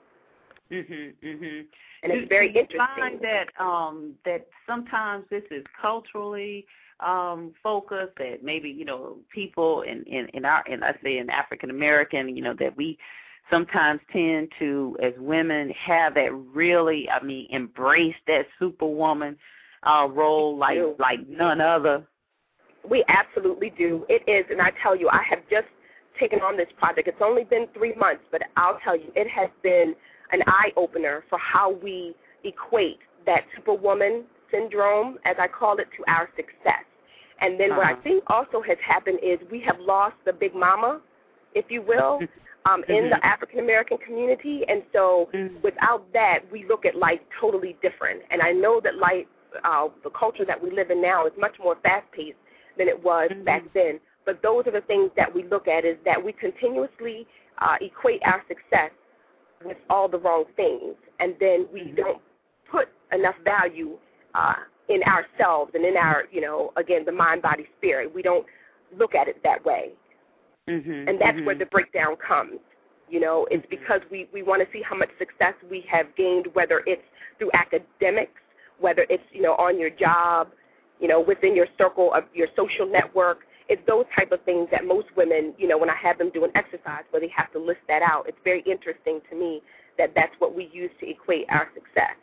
Mhm, 0.71 1.13
mhm. 1.23 1.65
And 2.03 2.11
it's 2.11 2.29
very 2.29 2.49
do 2.49 2.53
you 2.55 2.61
interesting. 2.61 2.95
Find 2.97 3.19
that 3.21 3.61
um 3.61 4.13
that 4.25 4.47
sometimes 4.67 5.25
this 5.29 5.43
is 5.51 5.63
culturally 5.81 6.65
um 6.99 7.53
focused 7.61 8.17
that 8.17 8.43
maybe 8.43 8.69
you 8.69 8.85
know 8.85 9.17
people 9.33 9.83
in 9.83 10.03
in 10.03 10.27
in 10.33 10.45
our 10.45 10.63
in 10.67 10.83
I 10.83 10.93
say 11.03 11.19
in 11.19 11.29
African 11.29 11.69
American 11.69 12.35
you 12.35 12.41
know 12.41 12.53
that 12.59 12.75
we 12.75 12.97
sometimes 13.49 14.01
tend 14.11 14.51
to, 14.59 14.97
as 15.01 15.13
women, 15.17 15.69
have 15.71 16.13
that 16.15 16.33
really, 16.33 17.09
I 17.09 17.23
mean, 17.23 17.47
embrace 17.49 18.15
that 18.27 18.45
superwoman 18.59 19.37
uh, 19.83 20.07
role 20.11 20.57
like 20.57 20.79
like 20.99 21.27
none 21.27 21.61
other. 21.61 22.05
We 22.87 23.03
absolutely 23.07 23.71
do. 23.77 24.05
It 24.09 24.23
is, 24.29 24.45
and 24.49 24.61
I 24.61 24.71
tell 24.81 24.95
you, 24.95 25.09
I 25.09 25.23
have 25.29 25.39
just 25.49 25.67
taken 26.19 26.41
on 26.41 26.57
this 26.57 26.67
project. 26.77 27.07
It's 27.07 27.21
only 27.21 27.43
been 27.43 27.67
three 27.73 27.93
months, 27.95 28.23
but 28.31 28.41
I'll 28.55 28.79
tell 28.83 28.95
you, 28.95 29.11
it 29.15 29.29
has 29.29 29.49
been 29.61 29.95
an 30.31 30.41
eye 30.47 30.71
opener 30.75 31.23
for 31.29 31.39
how 31.39 31.71
we 31.71 32.13
equate 32.43 32.99
that 33.25 33.41
superwoman 33.55 34.23
syndrome, 34.51 35.17
as 35.25 35.35
I 35.39 35.47
call 35.47 35.77
it, 35.79 35.87
to 35.97 36.11
our 36.11 36.29
success. 36.35 36.85
And 37.39 37.59
then 37.59 37.71
uh-huh. 37.71 37.77
what 37.77 37.87
I 37.87 37.93
uh-huh. 37.93 38.01
think 38.03 38.23
also 38.27 38.61
has 38.61 38.77
happened 38.85 39.19
is 39.21 39.39
we 39.51 39.61
have 39.61 39.79
lost 39.79 40.15
the 40.25 40.33
big 40.33 40.55
mama, 40.55 41.01
if 41.53 41.65
you 41.69 41.81
will. 41.81 42.19
um, 42.67 42.81
mm-hmm. 42.81 42.91
in 42.91 43.09
the 43.09 43.25
African 43.25 43.59
American 43.59 43.97
community, 43.97 44.61
and 44.67 44.83
so 44.93 45.29
mm-hmm. 45.33 45.55
without 45.63 46.11
that, 46.13 46.39
we 46.51 46.65
look 46.67 46.85
at 46.85 46.95
life 46.95 47.19
totally 47.39 47.77
different. 47.81 48.21
And 48.29 48.41
I 48.41 48.51
know 48.51 48.81
that 48.83 48.97
life, 48.97 49.25
uh, 49.63 49.87
the 50.03 50.09
culture 50.09 50.45
that 50.45 50.61
we 50.61 50.71
live 50.71 50.91
in 50.91 51.01
now, 51.01 51.25
is 51.25 51.33
much 51.39 51.55
more 51.59 51.77
fast 51.83 52.05
paced 52.11 52.37
than 52.77 52.87
it 52.87 53.01
was 53.01 53.29
mm-hmm. 53.31 53.43
back 53.43 53.63
then. 53.73 53.99
But 54.25 54.41
those 54.41 54.67
are 54.67 54.71
the 54.71 54.81
things 54.81 55.11
that 55.15 55.33
we 55.33 55.43
look 55.43 55.67
at 55.67 55.85
is 55.85 55.97
that 56.03 56.21
we 56.23 56.33
continuously 56.33 57.25
uh, 57.59 57.77
equate 57.79 58.21
our 58.25 58.43
success 58.47 58.91
with 59.65 59.77
all 59.89 60.07
the 60.07 60.17
wrong 60.17 60.45
things, 60.55 60.95
and 61.19 61.35
then 61.39 61.67
we 61.73 61.81
mm-hmm. 61.81 61.95
don't 61.95 62.21
put 62.69 62.89
enough 63.11 63.35
value 63.43 63.97
uh, 64.35 64.55
in 64.89 65.01
ourselves 65.03 65.71
and 65.73 65.85
in 65.85 65.97
our, 65.97 66.23
you 66.31 66.41
know, 66.41 66.71
again, 66.77 67.03
the 67.05 67.11
mind, 67.11 67.41
body, 67.41 67.65
spirit. 67.77 68.13
We 68.13 68.21
don't 68.21 68.45
look 68.97 69.15
at 69.15 69.27
it 69.27 69.41
that 69.43 69.63
way. 69.65 69.91
Mm-hmm, 70.69 71.07
and 71.07 71.19
that's 71.19 71.37
mm-hmm. 71.37 71.45
where 71.45 71.57
the 71.57 71.65
breakdown 71.67 72.15
comes. 72.25 72.59
You 73.09 73.21
know, 73.21 73.47
it's 73.49 73.65
mm-hmm. 73.65 73.69
because 73.69 74.01
we, 74.11 74.27
we 74.33 74.43
want 74.43 74.61
to 74.61 74.67
see 74.71 74.81
how 74.81 74.95
much 74.95 75.09
success 75.17 75.53
we 75.69 75.85
have 75.89 76.07
gained, 76.17 76.47
whether 76.53 76.83
it's 76.85 77.01
through 77.37 77.51
academics, 77.53 78.41
whether 78.79 79.05
it's, 79.09 79.23
you 79.31 79.41
know, 79.41 79.53
on 79.53 79.79
your 79.79 79.89
job, 79.89 80.49
you 80.99 81.07
know, 81.07 81.21
within 81.21 81.55
your 81.55 81.67
circle 81.77 82.13
of 82.13 82.23
your 82.33 82.47
social 82.55 82.85
network. 82.85 83.39
It's 83.69 83.81
those 83.87 84.05
type 84.15 84.31
of 84.31 84.41
things 84.43 84.67
that 84.71 84.85
most 84.85 85.07
women, 85.15 85.53
you 85.57 85.67
know, 85.67 85.77
when 85.77 85.89
I 85.89 85.95
have 86.01 86.17
them 86.17 86.31
do 86.33 86.43
an 86.45 86.51
exercise 86.55 87.03
where 87.11 87.19
they 87.19 87.31
have 87.35 87.51
to 87.53 87.59
list 87.59 87.79
that 87.87 88.01
out, 88.01 88.25
it's 88.27 88.37
very 88.43 88.61
interesting 88.61 89.19
to 89.29 89.35
me 89.35 89.61
that 89.97 90.13
that's 90.15 90.33
what 90.39 90.55
we 90.55 90.69
use 90.71 90.91
to 90.99 91.09
equate 91.09 91.45
our 91.49 91.67
success. 91.73 92.15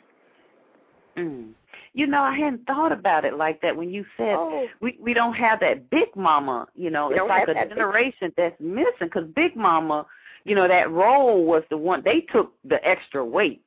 Mm. 1.16 1.52
You 1.92 2.06
know, 2.08 2.22
I 2.22 2.36
hadn't 2.36 2.66
thought 2.66 2.90
about 2.90 3.24
it 3.24 3.34
like 3.34 3.60
that 3.60 3.76
when 3.76 3.90
you 3.90 4.04
said 4.16 4.34
oh. 4.36 4.66
we 4.80 4.98
we 5.00 5.14
don't 5.14 5.34
have 5.34 5.60
that 5.60 5.88
big 5.90 6.08
mama. 6.16 6.66
You 6.74 6.90
know, 6.90 7.08
we 7.08 7.14
it's 7.14 7.28
like 7.28 7.46
a 7.46 7.68
generation 7.68 8.32
big. 8.34 8.36
that's 8.36 8.60
missing 8.60 8.92
because 9.02 9.24
big 9.36 9.54
mama, 9.54 10.04
you 10.44 10.56
know, 10.56 10.66
that 10.66 10.90
role 10.90 11.44
was 11.44 11.62
the 11.70 11.76
one 11.76 12.02
they 12.04 12.20
took 12.32 12.52
the 12.64 12.84
extra 12.84 13.24
weight 13.24 13.64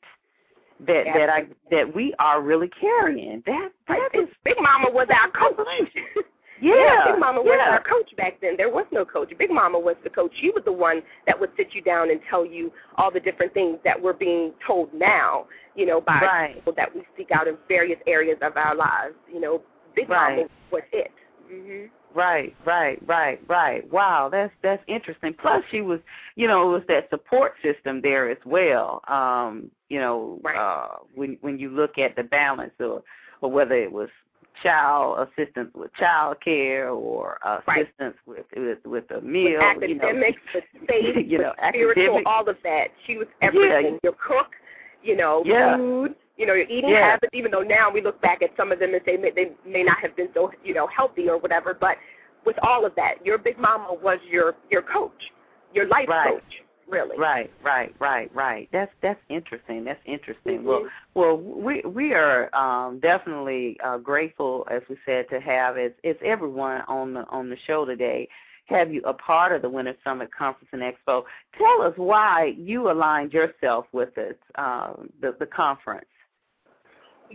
that 0.85 1.03
yeah. 1.05 1.17
that 1.17 1.29
I 1.29 1.47
that 1.71 1.95
we 1.95 2.13
are 2.19 2.41
really 2.41 2.69
carrying. 2.69 3.43
That 3.45 3.69
that 3.87 4.09
is 4.13 4.27
big 4.43 4.57
mama 4.59 4.91
was 4.91 5.07
our 5.09 5.31
coach. 5.31 5.89
Yeah, 6.61 6.75
yeah 6.75 7.11
Big 7.11 7.19
Mama 7.19 7.41
yeah. 7.43 7.49
was 7.49 7.59
our 7.69 7.83
coach 7.83 8.15
back 8.17 8.39
then. 8.41 8.55
There 8.57 8.69
was 8.69 8.85
no 8.91 9.05
coach. 9.05 9.31
Big 9.37 9.51
Mama 9.51 9.79
was 9.79 9.95
the 10.03 10.09
coach. 10.09 10.31
She 10.39 10.49
was 10.49 10.63
the 10.65 10.71
one 10.71 11.01
that 11.25 11.39
would 11.39 11.51
sit 11.57 11.69
you 11.73 11.81
down 11.81 12.09
and 12.09 12.19
tell 12.29 12.45
you 12.45 12.71
all 12.97 13.11
the 13.11 13.19
different 13.19 13.53
things 13.53 13.77
that 13.83 14.01
we're 14.01 14.13
being 14.13 14.53
told 14.65 14.93
now, 14.93 15.47
you 15.75 15.85
know, 15.85 16.01
by 16.01 16.19
right. 16.21 16.55
people 16.55 16.73
that 16.77 16.93
we 16.93 17.03
seek 17.17 17.31
out 17.31 17.47
in 17.47 17.57
various 17.67 17.99
areas 18.07 18.37
of 18.41 18.57
our 18.57 18.75
lives. 18.75 19.15
You 19.31 19.39
know, 19.39 19.61
Big 19.95 20.09
right. 20.09 20.37
Mama 20.37 20.49
was 20.71 20.83
it. 20.91 21.11
Mhm. 21.51 21.89
Right, 22.13 22.55
right, 22.65 22.99
right, 23.07 23.39
right. 23.47 23.91
Wow, 23.91 24.29
that's 24.29 24.51
that's 24.63 24.83
interesting. 24.87 25.35
Plus, 25.39 25.63
she 25.69 25.81
was, 25.81 25.99
you 26.35 26.47
know, 26.47 26.69
it 26.69 26.73
was 26.73 26.83
that 26.87 27.09
support 27.09 27.53
system 27.61 28.01
there 28.01 28.29
as 28.29 28.37
well. 28.45 29.01
Um, 29.07 29.69
you 29.89 29.99
know, 29.99 30.39
right. 30.43 30.57
uh, 30.57 30.95
when 31.13 31.37
when 31.41 31.59
you 31.59 31.69
look 31.69 31.97
at 31.97 32.15
the 32.15 32.23
balance, 32.23 32.73
or 32.79 33.03
or 33.41 33.51
whether 33.51 33.75
it 33.75 33.91
was 33.91 34.09
child 34.63 35.27
assistance 35.27 35.69
with 35.73 35.93
child 35.95 36.37
care 36.43 36.89
or 36.89 37.37
assistance 37.45 37.93
right. 37.99 38.15
with 38.25 38.45
with 38.55 38.77
with 38.85 39.11
a 39.11 39.21
meal, 39.21 39.59
with 39.75 39.83
academics, 39.83 40.39
you 40.53 40.59
know, 40.61 40.61
with 40.79 40.89
faith, 40.89 41.15
you 41.27 41.37
know, 41.37 41.53
spiritual, 41.69 42.21
all 42.25 42.47
of 42.47 42.57
that. 42.63 42.87
She 43.05 43.17
was 43.17 43.27
everything. 43.41 43.93
Yeah. 43.93 43.99
Your 44.03 44.13
cook, 44.13 44.51
you 45.03 45.15
know, 45.15 45.43
yeah. 45.45 45.77
food, 45.77 46.15
you 46.37 46.45
know, 46.45 46.53
your 46.53 46.67
eating 46.67 46.89
yeah. 46.89 47.11
habits. 47.11 47.33
Even 47.33 47.51
though 47.51 47.61
now 47.61 47.89
we 47.91 48.01
look 48.01 48.21
back 48.21 48.41
at 48.41 48.49
some 48.57 48.71
of 48.71 48.79
them 48.79 48.93
and 48.93 49.01
say 49.05 49.17
they 49.17 49.51
may 49.69 49.83
not 49.83 49.99
have 50.01 50.15
been 50.15 50.29
so 50.33 50.51
you 50.63 50.73
know 50.73 50.87
healthy 50.87 51.29
or 51.29 51.37
whatever, 51.37 51.73
but 51.73 51.97
with 52.45 52.57
all 52.63 52.85
of 52.85 52.93
that, 52.95 53.15
your 53.25 53.37
big 53.37 53.57
mama 53.57 53.93
was 54.01 54.19
your 54.29 54.55
your 54.69 54.81
coach, 54.81 55.31
your 55.73 55.87
life 55.87 56.07
right. 56.09 56.33
coach 56.33 56.53
really. 56.87 57.17
Right, 57.17 57.51
right, 57.63 57.93
right, 57.99 58.33
right. 58.33 58.69
That's 58.71 58.91
that's 59.01 59.19
interesting. 59.29 59.83
That's 59.83 59.99
interesting. 60.05 60.59
Mm-hmm. 60.59 60.67
Well, 60.67 60.85
well, 61.13 61.37
we 61.37 61.81
we 61.81 62.13
are 62.13 62.53
um, 62.55 62.99
definitely 62.99 63.77
uh, 63.83 63.97
grateful, 63.97 64.65
as 64.71 64.81
we 64.89 64.97
said, 65.05 65.25
to 65.29 65.39
have 65.39 65.77
as 65.77 65.91
as 66.03 66.15
everyone 66.23 66.81
on 66.87 67.13
the 67.13 67.25
on 67.29 67.49
the 67.49 67.57
show 67.65 67.85
today. 67.85 68.27
Have 68.65 68.91
you 68.93 69.01
a 69.05 69.13
part 69.13 69.53
of 69.53 69.61
the 69.61 69.69
Winter 69.69 69.95
Summit 70.03 70.29
Conference 70.37 70.69
and 70.73 70.81
Expo? 70.81 71.23
Tell 71.57 71.81
us 71.81 71.93
why 71.95 72.53
you 72.57 72.91
aligned 72.91 73.31
yourself 73.31 73.85
with 73.93 74.17
it, 74.17 74.39
uh, 74.55 74.93
the 75.21 75.35
the 75.39 75.45
conference. 75.45 76.05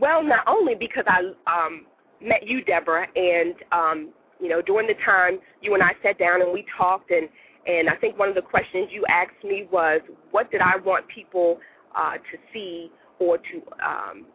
Well, 0.00 0.22
not 0.22 0.44
only 0.46 0.74
because 0.74 1.04
I 1.06 1.32
um, 1.46 1.86
met 2.20 2.46
you, 2.46 2.62
Deborah, 2.64 3.06
and 3.16 3.54
um, 3.72 4.10
you 4.40 4.48
know 4.48 4.60
during 4.62 4.86
the 4.86 4.96
time 5.04 5.38
you 5.60 5.74
and 5.74 5.82
I 5.82 5.92
sat 6.02 6.18
down 6.18 6.42
and 6.42 6.52
we 6.52 6.66
talked 6.76 7.10
and 7.10 7.28
and 7.66 7.88
I 7.88 7.94
think 7.96 8.18
one 8.18 8.28
of 8.28 8.34
the 8.34 8.42
questions 8.42 8.88
you 8.90 9.04
asked 9.08 9.44
me 9.44 9.68
was, 9.70 10.00
what 10.30 10.50
did 10.50 10.60
I 10.60 10.76
want 10.76 11.06
people 11.08 11.60
uh, 11.96 12.14
to 12.14 12.38
see 12.52 12.90
or 13.18 13.38
to 13.38 13.62
um, 13.84 14.26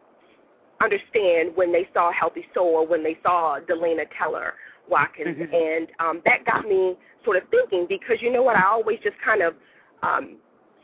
understand 0.80 1.50
when 1.54 1.72
they 1.72 1.88
saw 1.92 2.10
Healthy 2.12 2.46
Soul 2.54 2.68
or 2.68 2.86
when 2.86 3.02
they 3.02 3.18
saw 3.22 3.58
Delayna 3.60 4.04
Keller 4.16 4.54
Watkins? 4.88 5.36
Mm-hmm. 5.36 5.54
And 5.54 5.88
um, 6.00 6.22
that 6.24 6.44
got 6.46 6.64
me 6.64 6.96
sort 7.24 7.36
of 7.36 7.42
thinking 7.50 7.86
because 7.88 8.22
you 8.22 8.32
know 8.32 8.42
what, 8.42 8.56
I 8.56 8.64
always 8.64 8.98
just 9.02 9.16
kind 9.22 9.42
of 9.42 9.54
um, 10.02 10.36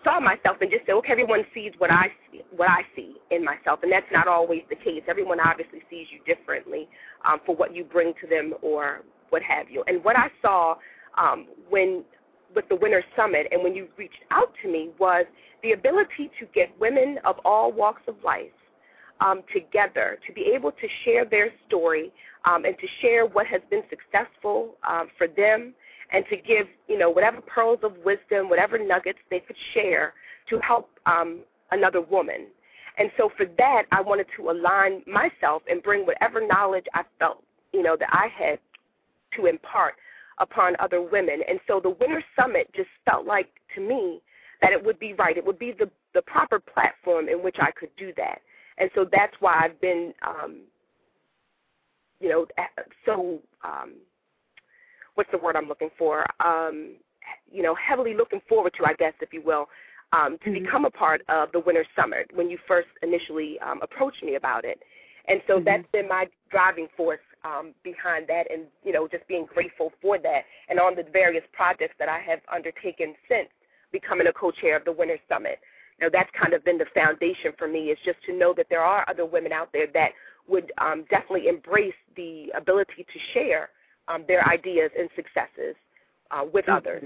saw 0.05 0.21
myself 0.21 0.59
and 0.61 0.71
just 0.71 0.85
said, 0.85 0.93
okay, 0.97 1.13
everyone 1.13 1.45
sees 1.55 1.73
what 1.79 1.91
I 1.91 2.09
see, 2.31 2.43
what 2.55 2.69
I 2.69 2.83
see 2.95 3.15
in 3.31 3.43
myself, 3.43 3.81
and 3.83 3.91
that's 3.91 4.07
not 4.13 4.29
always 4.29 4.63
the 4.69 4.77
case. 4.77 5.03
Everyone 5.09 5.41
obviously 5.41 5.81
sees 5.89 6.09
you 6.11 6.21
differently 6.27 6.89
um, 7.25 7.41
for 7.47 7.57
what 7.57 7.75
you 7.75 7.85
bring 7.85 8.13
to 8.21 8.27
them 8.27 8.53
or 8.61 9.01
what 9.31 9.43
have 9.43 9.71
you. 9.71 9.83
And 9.87 10.05
what 10.05 10.19
I 10.19 10.29
saw 10.43 10.77
um, 11.17 11.47
when 11.71 12.05
with 12.55 12.69
the 12.69 12.77
Winter 12.77 13.05
Summit 13.17 13.47
and 13.51 13.63
when 13.63 13.75
you 13.75 13.89
reached 13.97 14.23
out 14.31 14.53
to 14.63 14.71
me 14.71 14.91
was 14.99 15.25
the 15.63 15.73
ability 15.73 16.31
to 16.39 16.47
get 16.55 16.71
women 16.81 17.19
of 17.25 17.37
all 17.45 17.73
walks 17.73 18.03
of 18.07 18.17
life 18.25 18.51
um, 19.21 19.43
together 19.53 20.19
to 20.27 20.33
be 20.33 20.53
able 20.55 20.73
to 20.73 20.87
share 21.05 21.25
their 21.25 21.51
story 21.67 22.13
um, 22.45 22.65
and 22.65 22.77
to 22.79 22.87
share 23.01 23.27
what 23.27 23.47
has 23.47 23.61
been 23.71 23.83
successful 23.89 24.75
um, 24.87 25.09
for 25.17 25.27
them 25.27 25.75
and 26.13 26.25
to 26.31 26.37
give, 26.37 26.67
you 26.89 26.99
know, 26.99 27.11
whatever 27.11 27.41
pearls 27.41 27.81
of 27.83 27.93
wisdom, 28.05 28.49
whatever 28.49 28.79
nuggets 28.79 29.19
they 29.31 29.41
could 29.41 29.57
share 29.73 30.13
to 30.49 30.59
help 30.61 30.91
um, 31.07 31.41
another 31.71 32.01
woman. 32.01 32.47
And 32.99 33.11
so 33.17 33.31
for 33.37 33.47
that, 33.59 33.85
I 33.91 34.01
wanted 34.01 34.27
to 34.37 34.51
align 34.51 35.03
myself 35.07 35.63
and 35.69 35.83
bring 35.83 36.07
whatever 36.07 36.47
knowledge 36.47 36.87
I 36.95 37.03
felt, 37.19 37.43
you 37.73 37.83
know, 37.83 37.97
that 37.99 38.09
I 38.13 38.29
had 38.29 38.59
to 39.37 39.47
impart 39.47 39.95
upon 40.39 40.77
other 40.79 41.03
women. 41.03 41.41
And 41.49 41.61
so 41.67 41.81
the 41.81 41.91
Winter 41.91 42.23
Summit 42.39 42.71
just 42.75 42.89
felt 43.05 43.27
like 43.27 43.49
to 43.75 43.81
me 43.81 44.21
that 44.61 44.73
it 44.73 44.85
would 44.85 44.99
be 44.99 45.15
right. 45.15 45.37
It 45.37 45.45
would 45.45 45.59
be 45.59 45.73
the, 45.73 45.91
the 46.15 46.23
proper 46.23 46.59
platform 46.59 47.29
in 47.29 47.43
which 47.43 47.57
I 47.61 47.71
could 47.71 47.91
do 47.97 48.13
that. 48.17 48.41
And 48.79 48.91
so 48.95 49.07
that's 49.11 49.35
why 49.41 49.61
I've 49.65 49.81
been, 49.81 50.13
um, 50.27 50.61
you 52.21 52.29
know, 52.29 52.47
so, 53.05 53.41
um, 53.63 53.95
what's 55.15 55.31
the 55.31 55.39
word 55.39 55.57
I'm 55.57 55.69
looking 55.69 55.91
for? 55.97 56.27
Um, 56.45 56.97
you 57.51 57.63
know, 57.63 57.75
heavily 57.75 58.15
looking 58.15 58.41
forward 58.49 58.73
to, 58.79 58.87
I 58.87 58.95
guess, 58.95 59.13
if 59.21 59.33
you 59.33 59.43
will, 59.43 59.69
um, 60.13 60.39
to 60.39 60.51
mm-hmm. 60.51 60.65
become 60.65 60.85
a 60.85 60.91
part 60.91 61.23
of 61.29 61.53
the 61.53 61.61
Winter 61.61 61.85
Summit 61.97 62.31
when 62.35 62.51
you 62.51 62.59
first 62.67 62.89
initially 63.03 63.59
um, 63.61 63.81
approached 63.83 64.23
me 64.23 64.35
about 64.35 64.65
it. 64.65 64.81
And 65.29 65.41
so 65.47 65.55
mm-hmm. 65.55 65.65
that's 65.65 65.87
been 65.93 66.09
my 66.09 66.27
driving 66.51 66.89
force 66.97 67.21
um, 67.45 67.75
behind 67.83 68.27
that 68.29 68.51
and, 68.51 68.65
you 68.83 68.93
know, 68.93 69.07
just 69.07 69.27
being 69.29 69.47
grateful 69.53 69.93
for 70.01 70.19
that 70.19 70.45
and 70.69 70.81
on 70.81 70.95
the 70.95 71.05
various 71.13 71.45
projects 71.53 71.95
that 71.99 72.09
I 72.09 72.19
have 72.21 72.41
undertaken 72.53 73.15
since 73.29 73.49
becoming 73.93 74.27
a 74.27 74.33
co-chair 74.33 74.77
of 74.77 74.85
the 74.85 74.93
Winter 74.93 75.19
Summit. 75.29 75.59
Now, 76.01 76.09
that's 76.13 76.31
kind 76.41 76.55
of 76.55 76.65
been 76.65 76.79
the 76.79 76.87
foundation 76.95 77.53
for 77.57 77.69
me 77.69 77.91
is 77.91 77.99
just 78.05 78.19
to 78.27 78.37
know 78.37 78.53
that 78.57 78.67
there 78.69 78.83
are 78.83 79.09
other 79.09 79.25
women 79.25 79.53
out 79.53 79.71
there 79.73 79.87
that 79.95 80.11
would 80.49 80.73
um, 80.79 81.05
definitely 81.09 81.49
embrace 81.49 81.95
the 82.17 82.49
ability 82.57 83.07
to 83.13 83.19
share 83.33 83.71
um, 84.09 84.25
their 84.27 84.47
ideas 84.49 84.91
and 84.99 85.09
successes 85.15 85.77
uh, 86.31 86.45
with 86.53 86.65
mm-hmm. 86.65 86.77
others. 86.77 87.05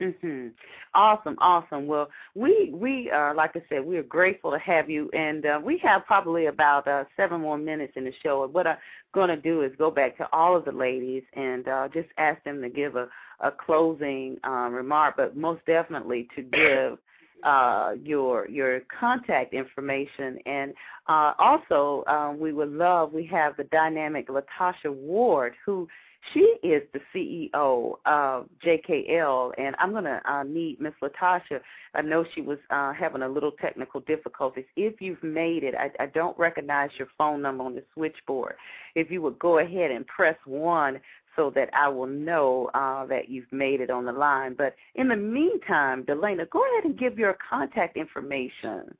Mhm. 0.00 0.52
Awesome, 0.92 1.36
awesome. 1.40 1.86
Well, 1.86 2.10
we 2.34 2.70
we 2.74 3.10
are 3.10 3.34
like 3.34 3.56
I 3.56 3.62
said, 3.70 3.84
we 3.84 3.96
are 3.96 4.02
grateful 4.02 4.50
to 4.50 4.58
have 4.58 4.90
you, 4.90 5.08
and 5.14 5.46
uh, 5.46 5.60
we 5.62 5.78
have 5.78 6.04
probably 6.04 6.46
about 6.46 6.86
uh, 6.86 7.04
seven 7.16 7.40
more 7.40 7.56
minutes 7.56 7.94
in 7.96 8.04
the 8.04 8.12
show. 8.22 8.46
What 8.46 8.66
I'm 8.66 8.76
going 9.14 9.28
to 9.28 9.36
do 9.38 9.62
is 9.62 9.72
go 9.78 9.90
back 9.90 10.18
to 10.18 10.28
all 10.34 10.54
of 10.54 10.66
the 10.66 10.72
ladies 10.72 11.22
and 11.32 11.66
uh, 11.66 11.88
just 11.88 12.08
ask 12.18 12.42
them 12.44 12.60
to 12.60 12.68
give 12.68 12.96
a 12.96 13.08
a 13.40 13.50
closing 13.50 14.38
um, 14.44 14.74
remark, 14.74 15.16
but 15.16 15.36
most 15.36 15.64
definitely 15.66 16.28
to 16.36 16.42
give 16.42 16.98
uh, 17.42 17.94
your 18.02 18.48
your 18.48 18.80
contact 19.00 19.54
information, 19.54 20.38
and 20.44 20.74
uh, 21.08 21.32
also 21.38 22.04
um, 22.06 22.38
we 22.38 22.52
would 22.52 22.72
love. 22.72 23.14
We 23.14 23.24
have 23.26 23.56
the 23.56 23.64
dynamic 23.64 24.28
Latasha 24.28 24.92
Ward 24.94 25.54
who 25.64 25.88
she 26.32 26.40
is 26.62 26.82
the 26.92 27.00
CEO 27.14 27.96
of 28.04 28.48
JKL, 28.64 29.52
and 29.58 29.76
I'm 29.78 29.92
going 29.92 30.04
to 30.04 30.20
uh, 30.24 30.42
need 30.42 30.80
Miss 30.80 30.92
Latasha. 31.02 31.60
I 31.94 32.02
know 32.02 32.24
she 32.34 32.40
was 32.40 32.58
uh, 32.70 32.92
having 32.92 33.22
a 33.22 33.28
little 33.28 33.52
technical 33.52 34.00
difficulties. 34.00 34.64
If 34.76 35.00
you've 35.00 35.22
made 35.22 35.62
it, 35.62 35.74
I, 35.74 35.90
I 36.02 36.06
don't 36.06 36.36
recognize 36.38 36.90
your 36.98 37.08
phone 37.16 37.42
number 37.42 37.64
on 37.64 37.74
the 37.74 37.84
switchboard. 37.94 38.54
If 38.94 39.10
you 39.10 39.22
would 39.22 39.38
go 39.38 39.58
ahead 39.58 39.90
and 39.90 40.06
press 40.06 40.36
1 40.44 41.00
so 41.36 41.52
that 41.54 41.68
I 41.74 41.88
will 41.88 42.06
know 42.06 42.70
uh, 42.74 43.04
that 43.06 43.28
you've 43.28 43.52
made 43.52 43.80
it 43.80 43.90
on 43.90 44.06
the 44.06 44.12
line. 44.12 44.54
But 44.56 44.74
in 44.94 45.08
the 45.08 45.16
meantime, 45.16 46.02
Delayna, 46.04 46.48
go 46.48 46.64
ahead 46.72 46.84
and 46.84 46.98
give 46.98 47.18
your 47.18 47.36
contact 47.48 47.96
information. 47.96 48.94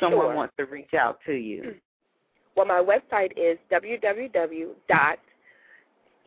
Someone 0.00 0.26
sure. 0.26 0.34
wants 0.34 0.54
to 0.58 0.64
reach 0.64 0.94
out 0.94 1.18
to 1.26 1.34
you. 1.34 1.74
Well, 2.56 2.66
my 2.66 2.82
website 2.82 3.32
is 3.36 3.58
www 3.70 4.68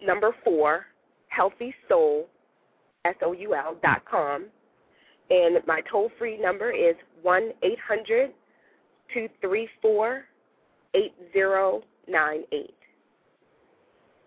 number 0.02 0.36
four, 0.43 0.86
healthy 1.30 1.74
soul, 1.88 2.28
S 3.06 3.16
O 3.24 3.34
U 3.34 3.54
L 3.54 3.78
dot 3.84 4.04
com, 4.10 4.46
and 5.30 5.58
my 5.68 5.82
toll 5.91 6.12
free 6.18 6.39
number 6.39 6.72
is 6.72 6.96
one 7.22 7.52
eight 7.64 7.80
hundred 7.80 8.32
two 9.14 9.28
three 9.41 9.68
four 9.82 10.26
eight 10.93 11.14
zero 11.34 11.84
nine 12.08 12.43
eight. 12.52 12.76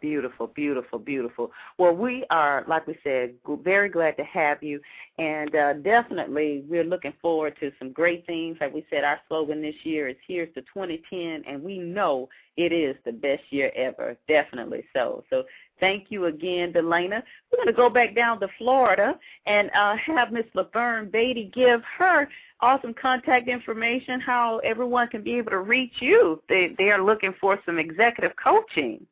Beautiful, 0.00 0.46
beautiful, 0.46 0.98
beautiful. 0.98 1.50
Well, 1.78 1.94
we 1.94 2.24
are, 2.30 2.64
like 2.68 2.86
we 2.86 2.96
said, 3.02 3.34
very 3.62 3.88
glad 3.88 4.16
to 4.16 4.24
have 4.24 4.62
you, 4.62 4.80
and 5.18 5.54
uh, 5.54 5.72
definitely 5.74 6.64
we're 6.68 6.84
looking 6.84 7.14
forward 7.20 7.56
to 7.60 7.72
some 7.78 7.92
great 7.92 8.26
things. 8.26 8.58
Like 8.60 8.74
we 8.74 8.86
said, 8.90 9.04
our 9.04 9.18
slogan 9.28 9.60
this 9.60 9.74
year 9.84 10.08
is 10.08 10.16
"Here's 10.26 10.52
to 10.54 10.62
2010," 10.62 11.44
and 11.46 11.62
we 11.62 11.78
know 11.78 12.28
it 12.56 12.72
is 12.72 12.96
the 13.04 13.12
best 13.12 13.42
year 13.50 13.72
ever. 13.74 14.16
Definitely 14.26 14.84
so. 14.92 15.24
So 15.30 15.44
thank 15.80 16.06
you 16.10 16.26
again, 16.26 16.72
Delayna. 16.72 17.22
We're 17.50 17.58
going 17.58 17.66
to 17.66 17.72
go 17.72 17.88
back 17.90 18.14
down 18.14 18.40
to 18.40 18.48
Florida 18.58 19.18
and 19.46 19.70
uh, 19.76 19.96
have 19.96 20.32
Miss 20.32 20.46
LaFern 20.54 21.10
Batie 21.10 21.50
give 21.54 21.82
her 21.98 22.28
awesome 22.60 22.94
contact 22.94 23.48
information, 23.48 24.20
how 24.20 24.58
everyone 24.58 25.08
can 25.08 25.22
be 25.22 25.34
able 25.34 25.50
to 25.50 25.60
reach 25.60 25.94
you. 26.00 26.42
They 26.48 26.74
they 26.78 26.90
are 26.90 27.02
looking 27.02 27.34
for 27.40 27.60
some 27.64 27.78
executive 27.78 28.32
coaching. 28.42 29.06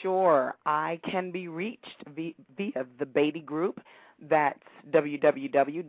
Sure. 0.00 0.54
I 0.66 1.00
can 1.10 1.30
be 1.30 1.48
reached 1.48 2.04
via, 2.14 2.32
the 2.98 3.06
Batie 3.06 3.40
Group. 3.40 3.80
That's 4.28 4.58
www.theb 4.90 5.88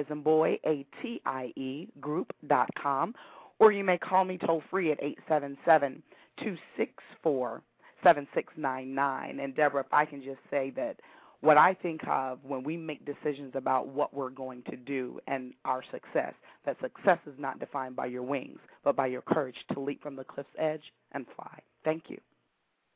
as 0.00 0.06
in 0.10 0.22
boy, 0.22 0.58
A-T-I-E 0.66 1.88
group.com. 2.00 3.14
Or 3.58 3.72
you 3.72 3.84
may 3.84 3.98
call 3.98 4.24
me 4.24 4.38
toll 4.38 4.62
free 4.70 4.92
at 4.92 5.02
877 5.02 6.02
264 6.38 7.62
7699. 8.02 9.40
And 9.40 9.56
Deborah, 9.56 9.80
if 9.80 9.92
I 9.92 10.04
can 10.04 10.22
just 10.22 10.40
say 10.50 10.70
that 10.76 11.00
what 11.40 11.56
I 11.56 11.74
think 11.74 12.00
of 12.08 12.38
when 12.42 12.64
we 12.64 12.76
make 12.76 13.04
decisions 13.04 13.52
about 13.54 13.88
what 13.88 14.12
we're 14.12 14.30
going 14.30 14.62
to 14.70 14.76
do 14.76 15.20
and 15.26 15.54
our 15.64 15.82
success, 15.90 16.34
that 16.66 16.76
success 16.80 17.18
is 17.26 17.34
not 17.38 17.60
defined 17.60 17.94
by 17.94 18.06
your 18.06 18.22
wings, 18.22 18.58
but 18.82 18.96
by 18.96 19.06
your 19.06 19.22
courage 19.22 19.56
to 19.72 19.80
leap 19.80 20.02
from 20.02 20.16
the 20.16 20.24
cliff's 20.24 20.48
edge 20.58 20.82
and 21.12 21.26
fly. 21.36 21.58
Thank 21.84 22.04
you. 22.08 22.18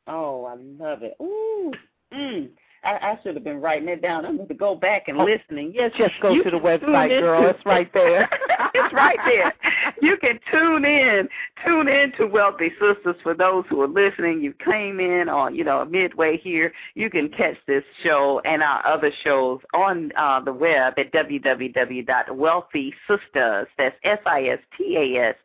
Oh, 0.09 0.44
I 0.44 0.55
love 0.55 1.02
it. 1.02 1.14
Ooh, 1.23 1.73
mm. 2.12 2.48
I, 2.85 2.91
I 2.91 3.19
should 3.23 3.37
have 3.37 3.45
been 3.45 3.61
writing 3.61 3.89
it 3.89 4.03
down. 4.03 4.27
I 4.27 4.33
need 4.33 4.49
to 4.49 4.55
go 4.55 4.75
back 4.75 5.07
and 5.07 5.21
oh, 5.21 5.25
listening. 5.25 5.71
Yes, 5.75 5.93
just 5.97 6.15
go 6.21 6.35
to 6.35 6.51
the 6.51 6.59
website, 6.59 7.21
girl. 7.21 7.49
It's 7.49 7.65
right 7.65 7.89
there. 7.95 8.23
it's 8.75 8.93
right 8.93 9.19
there. 9.25 9.55
You 10.01 10.17
can 10.17 10.41
tune 10.51 10.85
in, 10.85 11.29
tune 11.65 11.87
in 11.87 12.11
to 12.19 12.27
Wealthy 12.27 12.73
Sistas 12.81 13.15
For 13.23 13.35
those 13.35 13.65
who 13.71 13.83
are 13.83 13.89
listening, 13.89 14.41
you 14.41 14.53
came 14.65 14.99
in 14.99 15.29
on, 15.29 15.55
you 15.55 15.63
know, 15.63 15.85
midway 15.85 16.39
here. 16.39 16.73
You 16.95 17.09
can 17.09 17.29
catch 17.29 17.55
this 17.69 17.85
show 18.03 18.41
and 18.45 18.65
our 18.65 18.85
other 18.85 19.13
shows 19.23 19.61
on 19.75 20.11
uh, 20.17 20.41
the 20.41 20.53
web 20.53 20.95
at 20.99 21.13
www.wealthysistas. 21.13 23.67
That's 23.79 23.97
S-I-S-T-A-S 24.03 25.37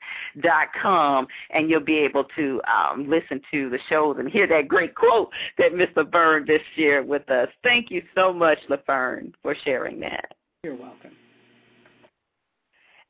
dot 0.41 0.69
com, 0.81 1.27
and 1.51 1.69
you'll 1.69 1.81
be 1.81 1.97
able 1.97 2.23
to 2.35 2.59
um, 2.67 3.07
listen 3.07 3.39
to 3.51 3.69
the 3.69 3.77
shows 3.89 4.15
and 4.19 4.27
hear 4.29 4.47
that 4.47 4.67
great 4.67 4.95
quote 4.95 5.29
that 5.57 5.73
Mr. 5.73 6.09
Byrne 6.09 6.47
just 6.47 6.63
shared 6.75 7.07
with 7.07 7.26
us. 7.29 7.49
Thank 7.63 7.91
you 7.91 8.01
so 8.15 8.33
much, 8.33 8.59
LaFern, 8.69 9.33
for 9.41 9.55
sharing 9.63 9.99
that. 10.01 10.33
You're 10.63 10.75
welcome. 10.75 11.11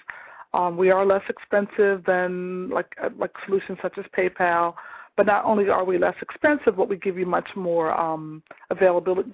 Um, 0.53 0.77
we 0.77 0.91
are 0.91 1.05
less 1.05 1.23
expensive 1.29 2.03
than 2.05 2.69
like 2.69 2.95
uh, 3.03 3.09
like 3.17 3.31
solutions 3.45 3.79
such 3.81 3.97
as 3.97 4.05
PayPal, 4.17 4.75
but 5.17 5.25
not 5.25 5.45
only 5.45 5.69
are 5.69 5.83
we 5.83 5.97
less 5.97 6.15
expensive, 6.21 6.77
but 6.77 6.89
we 6.89 6.95
give 6.95 7.17
you 7.17 7.25
much 7.25 7.49
more 7.55 7.99
um, 7.99 8.41
availability, 8.69 9.31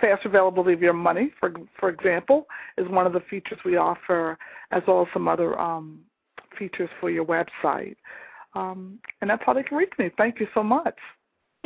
faster 0.00 0.28
availability 0.28 0.72
of 0.72 0.82
your 0.82 0.92
money. 0.92 1.30
For 1.38 1.52
for 1.78 1.88
example, 1.90 2.46
is 2.78 2.88
one 2.88 3.06
of 3.06 3.12
the 3.12 3.22
features 3.30 3.58
we 3.64 3.76
offer, 3.76 4.38
as 4.70 4.82
well 4.88 5.02
as 5.02 5.08
some 5.12 5.28
other 5.28 5.58
um, 5.60 6.00
features 6.58 6.90
for 7.00 7.10
your 7.10 7.24
website. 7.24 7.96
Um, 8.54 8.98
and 9.20 9.28
that's 9.28 9.42
how 9.44 9.52
they 9.52 9.62
can 9.62 9.76
reach 9.76 9.92
me. 9.98 10.10
Thank 10.16 10.40
you 10.40 10.48
so 10.54 10.62
much. 10.62 10.96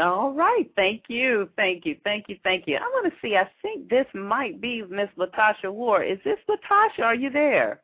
All 0.00 0.32
right. 0.32 0.70
Thank 0.76 1.04
you. 1.08 1.48
Thank 1.56 1.84
you. 1.84 1.96
Thank 2.04 2.28
you. 2.28 2.38
Thank 2.42 2.66
you. 2.66 2.76
I 2.76 2.80
want 2.80 3.12
to 3.12 3.18
see. 3.20 3.36
I 3.36 3.48
think 3.62 3.88
this 3.88 4.06
might 4.14 4.60
be 4.60 4.82
Miss 4.88 5.08
Latasha 5.18 5.72
Ward. 5.72 6.08
Is 6.08 6.18
this 6.24 6.38
Latasha? 6.48 7.04
Are 7.04 7.14
you 7.14 7.30
there? 7.30 7.80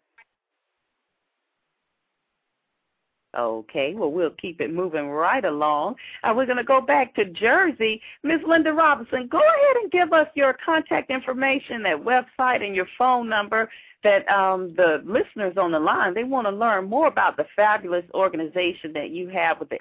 Okay, 3.36 3.94
well, 3.94 4.10
we'll 4.10 4.30
keep 4.30 4.62
it 4.62 4.72
moving 4.72 5.08
right 5.08 5.44
along. 5.44 5.96
Uh, 6.24 6.32
we're 6.34 6.46
going 6.46 6.56
to 6.56 6.64
go 6.64 6.80
back 6.80 7.14
to 7.16 7.26
Jersey. 7.26 8.00
Miss 8.22 8.40
Linda 8.46 8.72
Robinson, 8.72 9.28
go 9.28 9.36
ahead 9.38 9.76
and 9.82 9.90
give 9.90 10.14
us 10.14 10.28
your 10.34 10.56
contact 10.64 11.10
information, 11.10 11.82
that 11.82 12.02
website, 12.02 12.64
and 12.64 12.74
your 12.74 12.86
phone 12.96 13.28
number 13.28 13.68
that 14.04 14.26
um, 14.28 14.72
the 14.76 15.02
listeners 15.04 15.58
on 15.58 15.72
the 15.72 15.78
line, 15.78 16.14
they 16.14 16.24
want 16.24 16.46
to 16.46 16.50
learn 16.50 16.88
more 16.88 17.08
about 17.08 17.36
the 17.36 17.44
fabulous 17.54 18.06
organization 18.14 18.94
that 18.94 19.10
you 19.10 19.28
have 19.28 19.60
with 19.60 19.68
the 19.68 19.78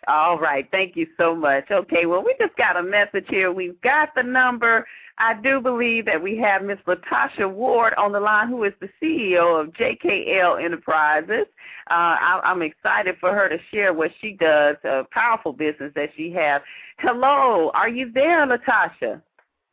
All 0.09 0.39
right. 0.39 0.67
Thank 0.71 0.97
you 0.97 1.07
so 1.17 1.35
much. 1.35 1.71
Okay, 1.71 2.07
well, 2.07 2.25
we 2.25 2.35
just 2.41 2.57
got 2.57 2.77
a 2.77 2.83
message 2.83 3.27
here. 3.29 3.53
We've 3.53 3.81
got 3.83 4.15
the 4.17 4.23
number. 4.23 4.87
I 5.19 5.35
do 5.35 5.61
believe 5.61 6.07
that 6.07 6.21
we 6.21 6.37
have 6.39 6.65
Miss 6.65 6.79
Latasha 6.87 7.49
Ward 7.49 7.95
on 7.95 8.11
the 8.11 8.19
line, 8.19 8.49
who 8.49 8.65
is 8.65 8.73
the 8.81 8.89
CEO 9.01 9.61
of 9.61 9.73
JKL 9.75 10.65
Enterprises. 10.65 11.47
Uh, 11.91 12.17
I, 12.19 12.41
I'm 12.43 12.63
excited 12.63 13.17
for 13.21 13.33
her 13.33 13.49
to 13.49 13.59
share 13.73 13.93
what 13.93 14.11
she 14.21 14.33
does, 14.33 14.77
a 14.85 15.05
powerful 15.13 15.53
business 15.53 15.93
that 15.95 16.11
she 16.17 16.33
has. 16.33 16.63
Hello, 16.99 17.71
are 17.75 17.89
you 17.89 18.11
there, 18.13 18.45
Latasha? 18.47 19.23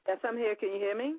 Yes, 0.07 0.17
I'm 0.23 0.37
here. 0.37 0.55
Can 0.55 0.69
you 0.69 0.79
hear 0.79 0.95
me? 0.95 1.15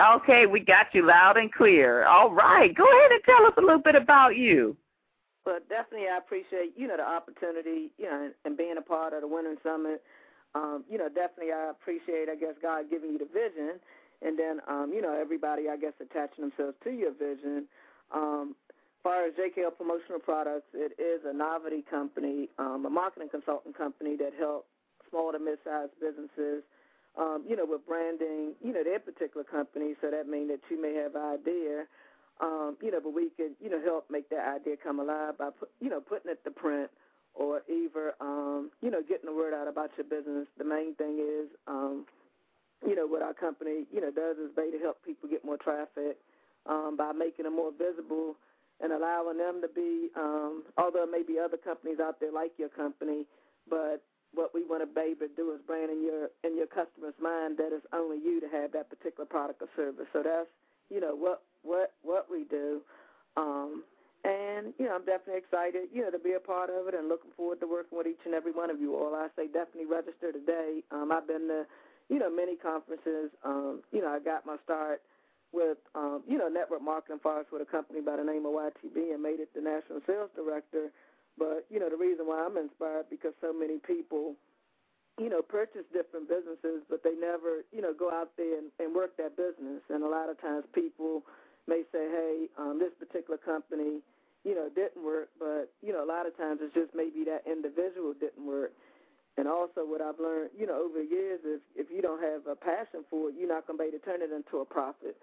Okay, 0.00 0.46
we 0.46 0.60
got 0.60 0.86
you 0.92 1.06
loud 1.06 1.36
and 1.36 1.52
clear. 1.52 2.04
All 2.04 2.32
right, 2.32 2.74
go 2.74 2.84
ahead 2.84 3.10
and 3.12 3.22
tell 3.24 3.46
us 3.46 3.52
a 3.56 3.60
little 3.60 3.82
bit 3.82 3.96
about 3.96 4.36
you. 4.36 4.76
But 5.48 5.64
definitely, 5.72 6.12
I 6.12 6.20
appreciate 6.20 6.76
you 6.76 6.84
know 6.84 7.00
the 7.00 7.08
opportunity, 7.08 7.88
you 7.96 8.04
know, 8.04 8.20
and, 8.28 8.34
and 8.44 8.52
being 8.52 8.76
a 8.76 8.84
part 8.84 9.16
of 9.16 9.24
the 9.24 9.28
Winter 9.32 9.56
Summit. 9.64 10.04
Um, 10.54 10.84
you 10.92 11.00
know, 11.00 11.08
definitely, 11.08 11.56
I 11.56 11.72
appreciate, 11.72 12.28
I 12.28 12.36
guess, 12.36 12.52
God 12.60 12.92
giving 12.92 13.16
you 13.16 13.18
the 13.18 13.32
vision, 13.32 13.80
and 14.20 14.36
then, 14.38 14.60
um, 14.68 14.92
you 14.92 15.00
know, 15.00 15.16
everybody, 15.16 15.72
I 15.72 15.80
guess, 15.80 15.96
attaching 16.04 16.52
themselves 16.52 16.76
to 16.84 16.90
your 16.92 17.16
vision. 17.16 17.64
Um, 18.12 18.56
as 18.68 19.00
far 19.00 19.24
as 19.24 19.32
JKL 19.40 19.72
Promotional 19.72 20.20
Products, 20.20 20.68
it 20.76 20.92
is 21.00 21.24
a 21.24 21.32
novelty 21.32 21.80
company, 21.88 22.48
um, 22.58 22.84
a 22.84 22.90
marketing 22.90 23.28
consulting 23.32 23.72
company 23.72 24.16
that 24.20 24.36
helps 24.36 24.68
small 25.08 25.32
to 25.32 25.38
mid-sized 25.38 25.96
businesses, 25.96 26.60
um, 27.16 27.44
you 27.48 27.56
know, 27.56 27.64
with 27.64 27.86
branding, 27.88 28.52
you 28.60 28.72
know, 28.76 28.84
their 28.84 29.00
particular 29.00 29.44
company. 29.48 29.96
So 30.04 30.10
that 30.12 30.28
means 30.28 30.52
that 30.52 30.60
you 30.68 30.76
may 30.76 30.92
have 31.00 31.16
idea 31.16 31.88
Um, 32.40 32.76
you 32.80 32.92
know, 32.92 33.00
but 33.02 33.14
we 33.14 33.30
can, 33.36 33.56
you 33.60 33.68
know, 33.68 33.82
help 33.82 34.06
make 34.10 34.30
that 34.30 34.46
idea 34.46 34.76
come 34.82 35.00
alive 35.00 35.38
by, 35.38 35.50
put, 35.50 35.70
you 35.80 35.90
know, 35.90 36.00
putting 36.00 36.30
it 36.30 36.42
to 36.44 36.50
print 36.50 36.90
or 37.34 37.62
either, 37.68 38.14
um, 38.20 38.70
you 38.80 38.90
know, 38.90 39.02
getting 39.02 39.26
the 39.26 39.34
word 39.34 39.54
out 39.54 39.66
about 39.66 39.90
your 39.96 40.06
business. 40.06 40.46
The 40.56 40.64
main 40.64 40.94
thing 40.94 41.18
is, 41.18 41.48
um, 41.66 42.06
you 42.86 42.94
know, 42.94 43.06
what 43.06 43.22
our 43.22 43.34
company, 43.34 43.86
you 43.92 44.00
know, 44.00 44.10
does 44.10 44.36
is 44.38 44.54
they 44.54 44.70
to 44.70 44.78
help 44.78 45.04
people 45.04 45.28
get 45.28 45.44
more 45.44 45.56
traffic 45.56 46.18
um, 46.66 46.96
by 46.96 47.12
making 47.12 47.44
them 47.44 47.56
more 47.56 47.72
visible 47.72 48.36
and 48.80 48.92
allowing 48.92 49.38
them 49.38 49.60
to 49.60 49.68
be, 49.68 50.08
um, 50.16 50.62
although 50.76 51.06
there 51.06 51.10
may 51.10 51.26
be 51.26 51.38
other 51.42 51.56
companies 51.56 51.98
out 51.98 52.20
there 52.20 52.30
like 52.30 52.52
your 52.58 52.68
company, 52.68 53.26
but 53.68 54.02
what 54.34 54.54
we 54.54 54.62
want 54.62 54.82
to 54.82 54.86
be 54.86 55.16
able 55.16 55.26
to 55.26 55.34
do 55.34 55.50
is 55.52 55.60
brand 55.66 55.90
in 55.90 56.04
your 56.04 56.28
in 56.44 56.56
your 56.56 56.68
customer's 56.68 57.16
mind 57.20 57.56
that 57.56 57.72
it's 57.72 57.86
only 57.92 58.18
you 58.18 58.40
to 58.40 58.48
have 58.48 58.72
that 58.72 58.90
particular 58.90 59.24
product 59.26 59.62
or 59.62 59.68
service. 59.74 60.06
So 60.12 60.22
that's 60.22 60.46
you 60.90 61.00
know 61.00 61.14
what 61.14 61.42
what 61.62 61.92
what 62.02 62.26
we 62.30 62.44
do. 62.44 62.80
Um, 63.36 63.84
and 64.24 64.74
you 64.78 64.86
know, 64.86 64.94
I'm 64.94 65.04
definitely 65.04 65.38
excited, 65.38 65.88
you 65.94 66.02
know, 66.02 66.10
to 66.10 66.18
be 66.18 66.32
a 66.34 66.40
part 66.40 66.70
of 66.70 66.88
it, 66.88 66.94
and 66.94 67.08
looking 67.08 67.30
forward 67.36 67.60
to 67.60 67.66
working 67.66 67.96
with 67.96 68.06
each 68.06 68.22
and 68.24 68.34
every 68.34 68.52
one 68.52 68.70
of 68.70 68.80
you 68.80 68.96
all. 68.96 69.14
I 69.14 69.28
say 69.36 69.46
definitely 69.46 69.86
register 69.86 70.32
today. 70.32 70.82
Um, 70.90 71.12
I've 71.12 71.26
been 71.26 71.46
to, 71.48 71.64
you 72.08 72.18
know, 72.18 72.30
many 72.30 72.56
conferences. 72.56 73.30
Um, 73.44 73.82
you 73.92 74.00
know, 74.02 74.08
I 74.08 74.18
got 74.18 74.44
my 74.44 74.56
start 74.64 75.02
with, 75.52 75.78
um, 75.94 76.22
you 76.28 76.36
know, 76.36 76.48
network 76.48 76.82
marketing 76.82 77.20
far 77.22 77.44
with 77.50 77.62
a 77.62 77.70
company 77.70 78.00
by 78.00 78.16
the 78.16 78.24
name 78.24 78.44
of 78.44 78.52
YTB, 78.52 79.14
and 79.14 79.22
made 79.22 79.38
it 79.40 79.54
the 79.54 79.62
national 79.62 80.00
sales 80.06 80.30
director. 80.34 80.90
But 81.38 81.66
you 81.70 81.78
know, 81.78 81.88
the 81.88 81.96
reason 81.96 82.26
why 82.26 82.44
I'm 82.44 82.56
inspired 82.58 83.06
because 83.08 83.32
so 83.40 83.52
many 83.52 83.78
people, 83.78 84.34
you 85.18 85.28
know, 85.28 85.42
purchase 85.42 85.82
different 85.92 86.28
businesses, 86.28 86.86
but 86.88 87.02
they 87.02 87.14
never, 87.18 87.66
you 87.74 87.82
know, 87.82 87.92
go 87.92 88.10
out 88.10 88.30
there 88.38 88.58
and, 88.58 88.70
and 88.78 88.94
work 88.94 89.16
that 89.18 89.36
business. 89.36 89.82
And 89.90 90.02
a 90.02 90.08
lot 90.08 90.30
of 90.30 90.40
times 90.40 90.64
people 90.72 91.22
may 91.66 91.82
say, 91.90 92.06
hey, 92.06 92.46
um, 92.56 92.78
this 92.78 92.94
particular 92.98 93.36
company, 93.36 94.00
you 94.46 94.54
know, 94.54 94.70
didn't 94.70 95.02
work, 95.04 95.28
but, 95.38 95.74
you 95.82 95.92
know, 95.92 96.04
a 96.04 96.08
lot 96.08 96.26
of 96.26 96.36
times 96.38 96.60
it's 96.62 96.72
just 96.72 96.94
maybe 96.94 97.26
that 97.26 97.42
individual 97.50 98.14
didn't 98.14 98.46
work. 98.46 98.72
And 99.36 99.46
also 99.46 99.86
what 99.86 100.00
I've 100.00 100.18
learned, 100.18 100.50
you 100.58 100.66
know, 100.66 100.78
over 100.82 101.02
the 101.02 101.06
years 101.06 101.38
is 101.46 101.60
if 101.74 101.90
you 101.90 102.02
don't 102.02 102.22
have 102.22 102.46
a 102.46 102.56
passion 102.56 103.06
for 103.10 103.30
it, 103.30 103.34
you're 103.38 103.50
not 103.50 103.66
going 103.66 103.78
to 103.78 103.82
be 103.82 103.88
able 103.90 103.98
to 103.98 104.04
turn 104.06 104.22
it 104.22 104.30
into 104.34 104.62
a 104.62 104.66
profit. 104.66 105.18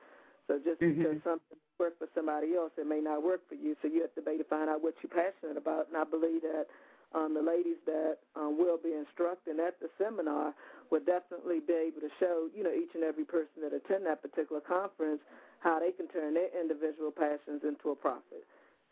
So 0.47 0.59
just 0.63 0.79
mm-hmm. 0.79 1.03
because 1.03 1.19
something 1.23 1.59
works 1.79 1.99
for 1.99 2.07
somebody 2.15 2.55
else, 2.55 2.71
it 2.77 2.87
may 2.87 3.03
not 3.03 3.23
work 3.23 3.41
for 3.49 3.55
you. 3.55 3.75
So 3.81 3.87
you 3.91 4.01
have 4.07 4.15
to 4.15 4.23
be 4.23 4.39
able 4.39 4.43
to 4.43 4.49
find 4.49 4.69
out 4.69 4.79
what 4.83 4.95
you're 5.03 5.11
passionate 5.11 5.59
about. 5.59 5.91
And 5.91 5.97
I 5.99 6.05
believe 6.07 6.43
that 6.43 6.67
um, 7.13 7.33
the 7.33 7.41
ladies 7.41 7.77
that 7.85 8.17
um, 8.35 8.57
will 8.57 8.77
be 8.81 8.93
instructing 8.93 9.59
at 9.59 9.79
the 9.79 9.89
seminar 9.97 10.53
will 10.91 11.03
definitely 11.03 11.59
be 11.59 11.73
able 11.73 12.01
to 12.01 12.11
show, 12.19 12.47
you 12.55 12.63
know, 12.63 12.73
each 12.73 12.93
and 12.93 13.03
every 13.03 13.25
person 13.25 13.61
that 13.61 13.73
attend 13.73 14.05
that 14.05 14.21
particular 14.21 14.61
conference 14.61 15.21
how 15.59 15.79
they 15.79 15.91
can 15.91 16.07
turn 16.09 16.33
their 16.33 16.49
individual 16.53 17.11
passions 17.11 17.61
into 17.63 17.89
a 17.89 17.95
profit. 17.95 18.45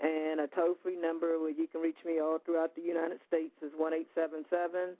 and 0.00 0.40
a 0.40 0.48
toll-free 0.54 0.96
number 0.96 1.38
where 1.38 1.50
you 1.50 1.68
can 1.68 1.80
reach 1.80 2.04
me 2.04 2.20
all 2.20 2.38
throughout 2.44 2.74
the 2.74 2.82
United 2.82 3.20
States 3.28 3.54
is 3.62 3.70
one 3.76 3.94
eight 3.94 4.08
seven 4.14 4.44
seven 4.50 4.96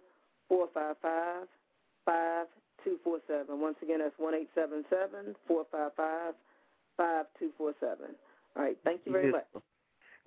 four 0.49 0.69
five 0.73 0.97
five 1.03 1.49
five 2.05 2.47
5247. 2.85 3.61
Once 3.61 3.77
again, 3.83 3.99
that's 3.99 4.15
1877 4.19 5.35
455 5.47 6.35
5247. 6.97 8.15
All 8.57 8.63
right. 8.63 8.79
Thank 8.85 9.03
you 9.05 9.13
very 9.13 9.31
beautiful. 9.31 9.61
much. 9.61 9.63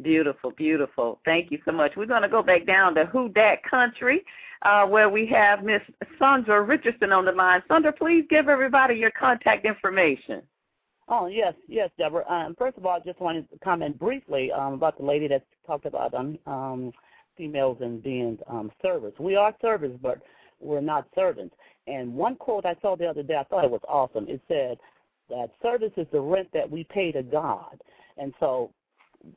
Beautiful, 0.02 0.52
beautiful. 0.52 1.20
Thank 1.26 1.52
you 1.52 1.60
so 1.66 1.72
much. 1.72 1.94
We're 1.96 2.06
going 2.06 2.22
to 2.22 2.30
go 2.30 2.42
back 2.42 2.66
down 2.66 2.96
to 2.96 3.06
Who 3.06 3.30
Dat 3.30 3.64
Country, 3.70 4.24
uh, 4.62 4.86
where 4.86 5.10
we 5.10 5.26
have 5.28 5.64
Miss 5.64 5.82
Saundra 6.20 6.68
Richardson 6.68 7.12
on 7.12 7.26
the 7.26 7.32
line. 7.32 7.62
Saundra, 7.70 7.96
please 7.96 8.26
give 8.30 8.48
everybody 8.48 8.96
your 8.96 9.12
contact 9.12 9.66
information. 9.66 10.42
Oh 11.08 11.28
yes, 11.28 11.54
yes, 11.68 11.90
Deborah. 11.98 12.26
Um, 12.30 12.56
first 12.58 12.78
of 12.78 12.86
all, 12.86 12.96
I 12.96 13.00
just 13.00 13.20
wanted 13.20 13.50
to 13.52 13.60
comment 13.60 14.00
briefly 14.00 14.50
um, 14.52 14.74
about 14.74 14.98
the 14.98 15.04
lady 15.04 15.28
that 15.28 15.44
talked 15.68 15.86
about 15.86 16.14
um, 16.14 16.38
um, 16.46 16.94
females 17.36 17.78
and 17.82 18.02
being 18.02 18.40
um, 18.48 18.72
servants. 18.82 19.20
We 19.20 19.36
are 19.36 19.54
servants, 19.62 20.00
but 20.02 20.20
we're 20.62 20.80
not 20.80 21.08
servants. 21.14 21.54
And 21.88 22.14
one 22.14 22.36
quote 22.36 22.66
I 22.66 22.76
saw 22.82 22.96
the 22.96 23.08
other 23.08 23.24
day, 23.24 23.36
I 23.36 23.44
thought 23.44 23.66
it 23.66 23.72
was 23.72 23.82
awesome. 23.90 24.28
It 24.30 24.42
said 24.48 24.78
that 25.30 25.50
service 25.62 25.92
is 25.98 26.08
the 26.12 26.22
rent 26.22 26.48
that 26.54 26.70
we 26.70 26.86
pay 26.86 27.12
to 27.12 27.24
God. 27.24 27.82
And 28.18 28.34
so, 28.40 28.72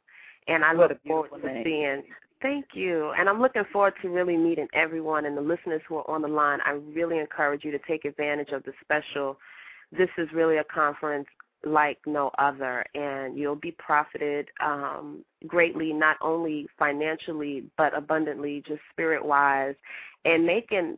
And 0.49 0.65
I 0.65 0.73
look 0.73 0.99
forward 1.07 1.31
to 1.43 1.47
name. 1.47 1.65
seeing. 1.65 2.03
Thank 2.43 2.75
you. 2.75 3.13
And 3.19 3.29
I'm 3.29 3.41
looking 3.41 3.65
forward 3.73 3.95
to 4.03 4.09
really 4.09 4.37
meeting 4.37 4.67
everyone 4.73 5.27
and 5.27 5.37
the 5.37 5.43
listeners 5.43 5.83
who 5.87 5.99
are 5.99 6.11
on 6.11 6.23
the 6.23 6.29
line. 6.29 6.59
I 6.65 6.71
really 6.71 7.19
encourage 7.19 7.65
you 7.65 7.71
to 7.71 7.79
take 7.87 8.05
advantage 8.05 8.51
of 8.51 8.65
the 8.65 8.73
special. 8.81 9.39
This 9.93 10.09
is 10.17 10.29
really 10.33 10.57
a 10.57 10.65
conference 10.65 11.29
like 11.65 11.99
no 12.07 12.31
other, 12.39 12.85
and 12.95 13.37
you'll 13.37 13.55
be 13.55 13.73
profited 13.73 14.49
um, 14.61 15.23
greatly, 15.47 15.93
not 15.93 16.17
only 16.23 16.67
financially, 16.79 17.65
but 17.77 17.97
abundantly, 17.97 18.63
just 18.67 18.81
spirit 18.91 19.23
wise, 19.23 19.75
and 20.25 20.47
making 20.47 20.97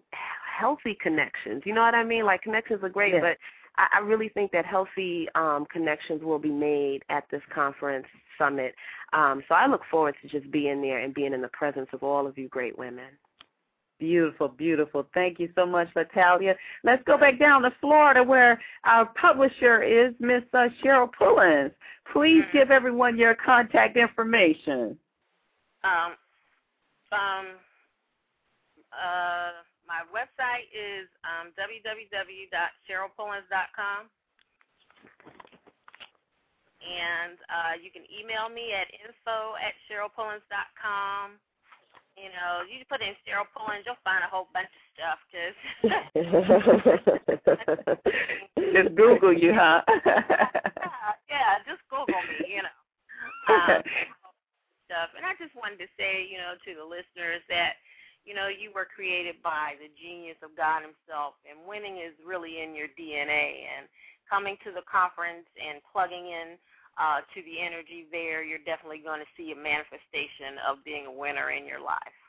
healthy 0.53 0.97
connections. 1.01 1.63
You 1.65 1.75
know 1.75 1.83
what 1.83 1.95
I 1.95 2.05
mean? 2.05 2.25
Like 2.25 2.43
connections 2.43 2.81
are 2.83 2.89
great, 2.89 3.15
but 3.21 3.39
I, 3.77 3.99
I 3.99 4.01
really 4.01 4.29
think 4.29 4.53
that 4.53 4.67
healthy 4.67 5.29
um, 5.35 5.67
connections 5.73 6.23
will 6.23 6.39
be 6.39 6.51
made 6.51 7.03
at 7.09 7.25
this 7.31 7.43
conference 7.55 8.07
summit. 8.39 8.75
Um, 9.13 9.43
so 9.49 9.55
I 9.55 9.67
look 9.67 9.83
forward 9.91 10.15
to 10.23 10.29
just 10.29 10.51
being 10.51 10.83
there 10.83 10.99
and 10.99 11.15
being 11.15 11.33
in 11.33 11.43
the 11.43 11.49
presence 11.49 11.89
of 11.93 12.03
all 12.03 12.27
of 12.27 12.39
you 12.39 12.49
great 12.49 12.77
women. 12.79 13.11
Beautiful, 13.99 14.49
beautiful. 14.49 15.07
Thank 15.15 15.39
you 15.39 15.49
so 15.55 15.65
much, 15.65 15.89
Natalia. 15.95 16.57
Let's 16.83 17.05
go 17.05 17.17
back 17.17 17.39
down 17.39 17.63
to 17.63 17.73
Florida 17.81 18.23
where 18.23 18.61
our 18.85 19.07
publisher 19.07 19.83
is 19.83 20.13
Miss 20.19 20.43
uh, 20.53 20.69
Cheryl 20.83 21.09
Pullins. 21.17 21.71
Please 22.13 22.43
Mm-hmm. 22.43 22.59
give 22.59 22.71
everyone 22.73 23.17
your 23.17 23.37
contact 23.37 23.97
information. 23.97 24.99
Um, 25.85 26.13
um, 27.13 27.47
uh, 28.93 29.51
my 29.93 30.09
website 30.09 30.73
is 30.73 31.05
um, 31.21 31.53
www.cherylpullins.com. 31.53 34.01
and 36.81 37.37
uh, 37.53 37.77
you 37.77 37.93
can 37.93 38.09
email 38.09 38.49
me 38.49 38.73
at 38.73 38.89
info 38.97 39.53
at 39.61 39.77
cherylpullins.com. 39.85 41.37
You 42.17 42.33
know, 42.33 42.65
you 42.69 42.85
put 42.89 43.01
in 43.01 43.15
Cheryl 43.25 43.47
Pullins, 43.57 43.85
you'll 43.89 43.97
find 44.05 44.21
a 44.21 44.29
whole 44.29 44.45
bunch 44.53 44.69
of 44.69 44.85
stuff. 44.93 45.17
Cause 45.33 45.57
just 48.73 48.97
Google 48.97 49.33
you, 49.33 49.57
huh? 49.57 49.81
yeah, 49.89 51.17
yeah, 51.29 51.59
just 51.65 51.81
Google 51.89 52.21
me. 52.29 52.53
You 52.53 52.69
know, 52.69 52.77
um, 53.57 53.81
stuff. 54.85 55.09
And 55.17 55.25
I 55.25 55.33
just 55.41 55.57
wanted 55.57 55.81
to 55.81 55.89
say, 55.97 56.29
you 56.29 56.37
know, 56.37 56.61
to 56.61 56.77
the 56.77 56.85
listeners 56.85 57.41
that 57.49 57.81
you 58.25 58.35
know, 58.35 58.47
you 58.47 58.71
were 58.71 58.87
created 58.87 59.43
by 59.43 59.75
the 59.83 59.91
genius 59.99 60.39
of 60.43 60.55
God 60.57 60.83
Himself, 60.87 61.35
and 61.43 61.59
winning 61.67 61.99
is 61.99 62.15
really 62.23 62.63
in 62.63 62.75
your 62.75 62.89
DNA. 62.95 63.67
And 63.67 63.91
coming 64.31 64.57
to 64.65 64.71
the 64.71 64.87
conference 64.87 65.47
and 65.59 65.83
plugging 65.91 66.31
in 66.31 66.55
uh, 66.97 67.27
to 67.35 67.39
the 67.43 67.59
energy 67.59 68.07
there, 68.15 68.45
you're 68.45 68.63
definitely 68.63 69.03
going 69.03 69.21
to 69.21 69.31
see 69.35 69.51
a 69.51 69.59
manifestation 69.59 70.63
of 70.63 70.85
being 70.87 71.07
a 71.07 71.13
winner 71.13 71.51
in 71.51 71.67
your 71.67 71.83
life. 71.83 72.22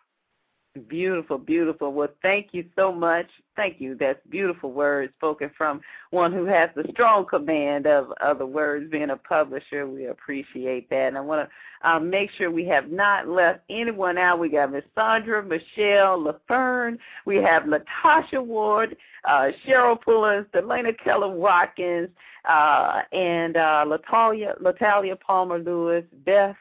Beautiful, 0.88 1.38
beautiful. 1.38 1.94
Well, 1.94 2.08
thank 2.24 2.48
you 2.52 2.66
so 2.76 2.92
much. 2.92 3.28
Thank 3.56 3.80
you. 3.80 3.96
That's 3.96 4.20
beautiful 4.32 4.72
words 4.72 5.14
spoken 5.14 5.52
from 5.56 5.82
one 6.10 6.34
who 6.34 6.46
has 6.46 6.72
the 6.76 6.84
strong 6.90 7.28
command 7.28 7.86
of, 7.86 8.12
of 8.22 8.40
the 8.40 8.46
words, 8.48 8.90
being 8.90 9.12
a 9.12 9.18
publisher. 9.18 9.86
We 9.86 10.08
appreciate 10.08 10.90
that. 10.90 11.10
And 11.10 11.18
I 11.18 11.22
want 11.22 11.48
to 11.48 11.88
uh, 11.88 12.00
make 12.00 12.32
sure 12.32 12.50
we 12.50 12.66
have 12.70 12.90
not 12.90 13.28
left 13.28 13.60
anyone 13.70 14.18
out. 14.18 14.40
We 14.40 14.50
got 14.50 14.72
Miss 14.72 14.84
Saundra, 14.98 15.46
Michelle, 15.46 16.18
LaFern. 16.50 16.98
We 17.28 17.36
have 17.36 17.66
Latasha 17.66 18.44
Ward, 18.44 18.98
uh, 19.26 19.50
Cheryl 19.68 20.02
Pullins, 20.02 20.48
Delayna 20.56 20.98
Keller 21.04 21.30
Watkins, 21.30 22.10
uh, 22.50 23.04
and 23.12 23.58
uh, 23.58 23.86
LaTalya, 23.86 24.60
LaTalya 24.60 25.20
Palmer 25.20 25.60
Lewis, 25.60 26.04
Beth, 26.26 26.56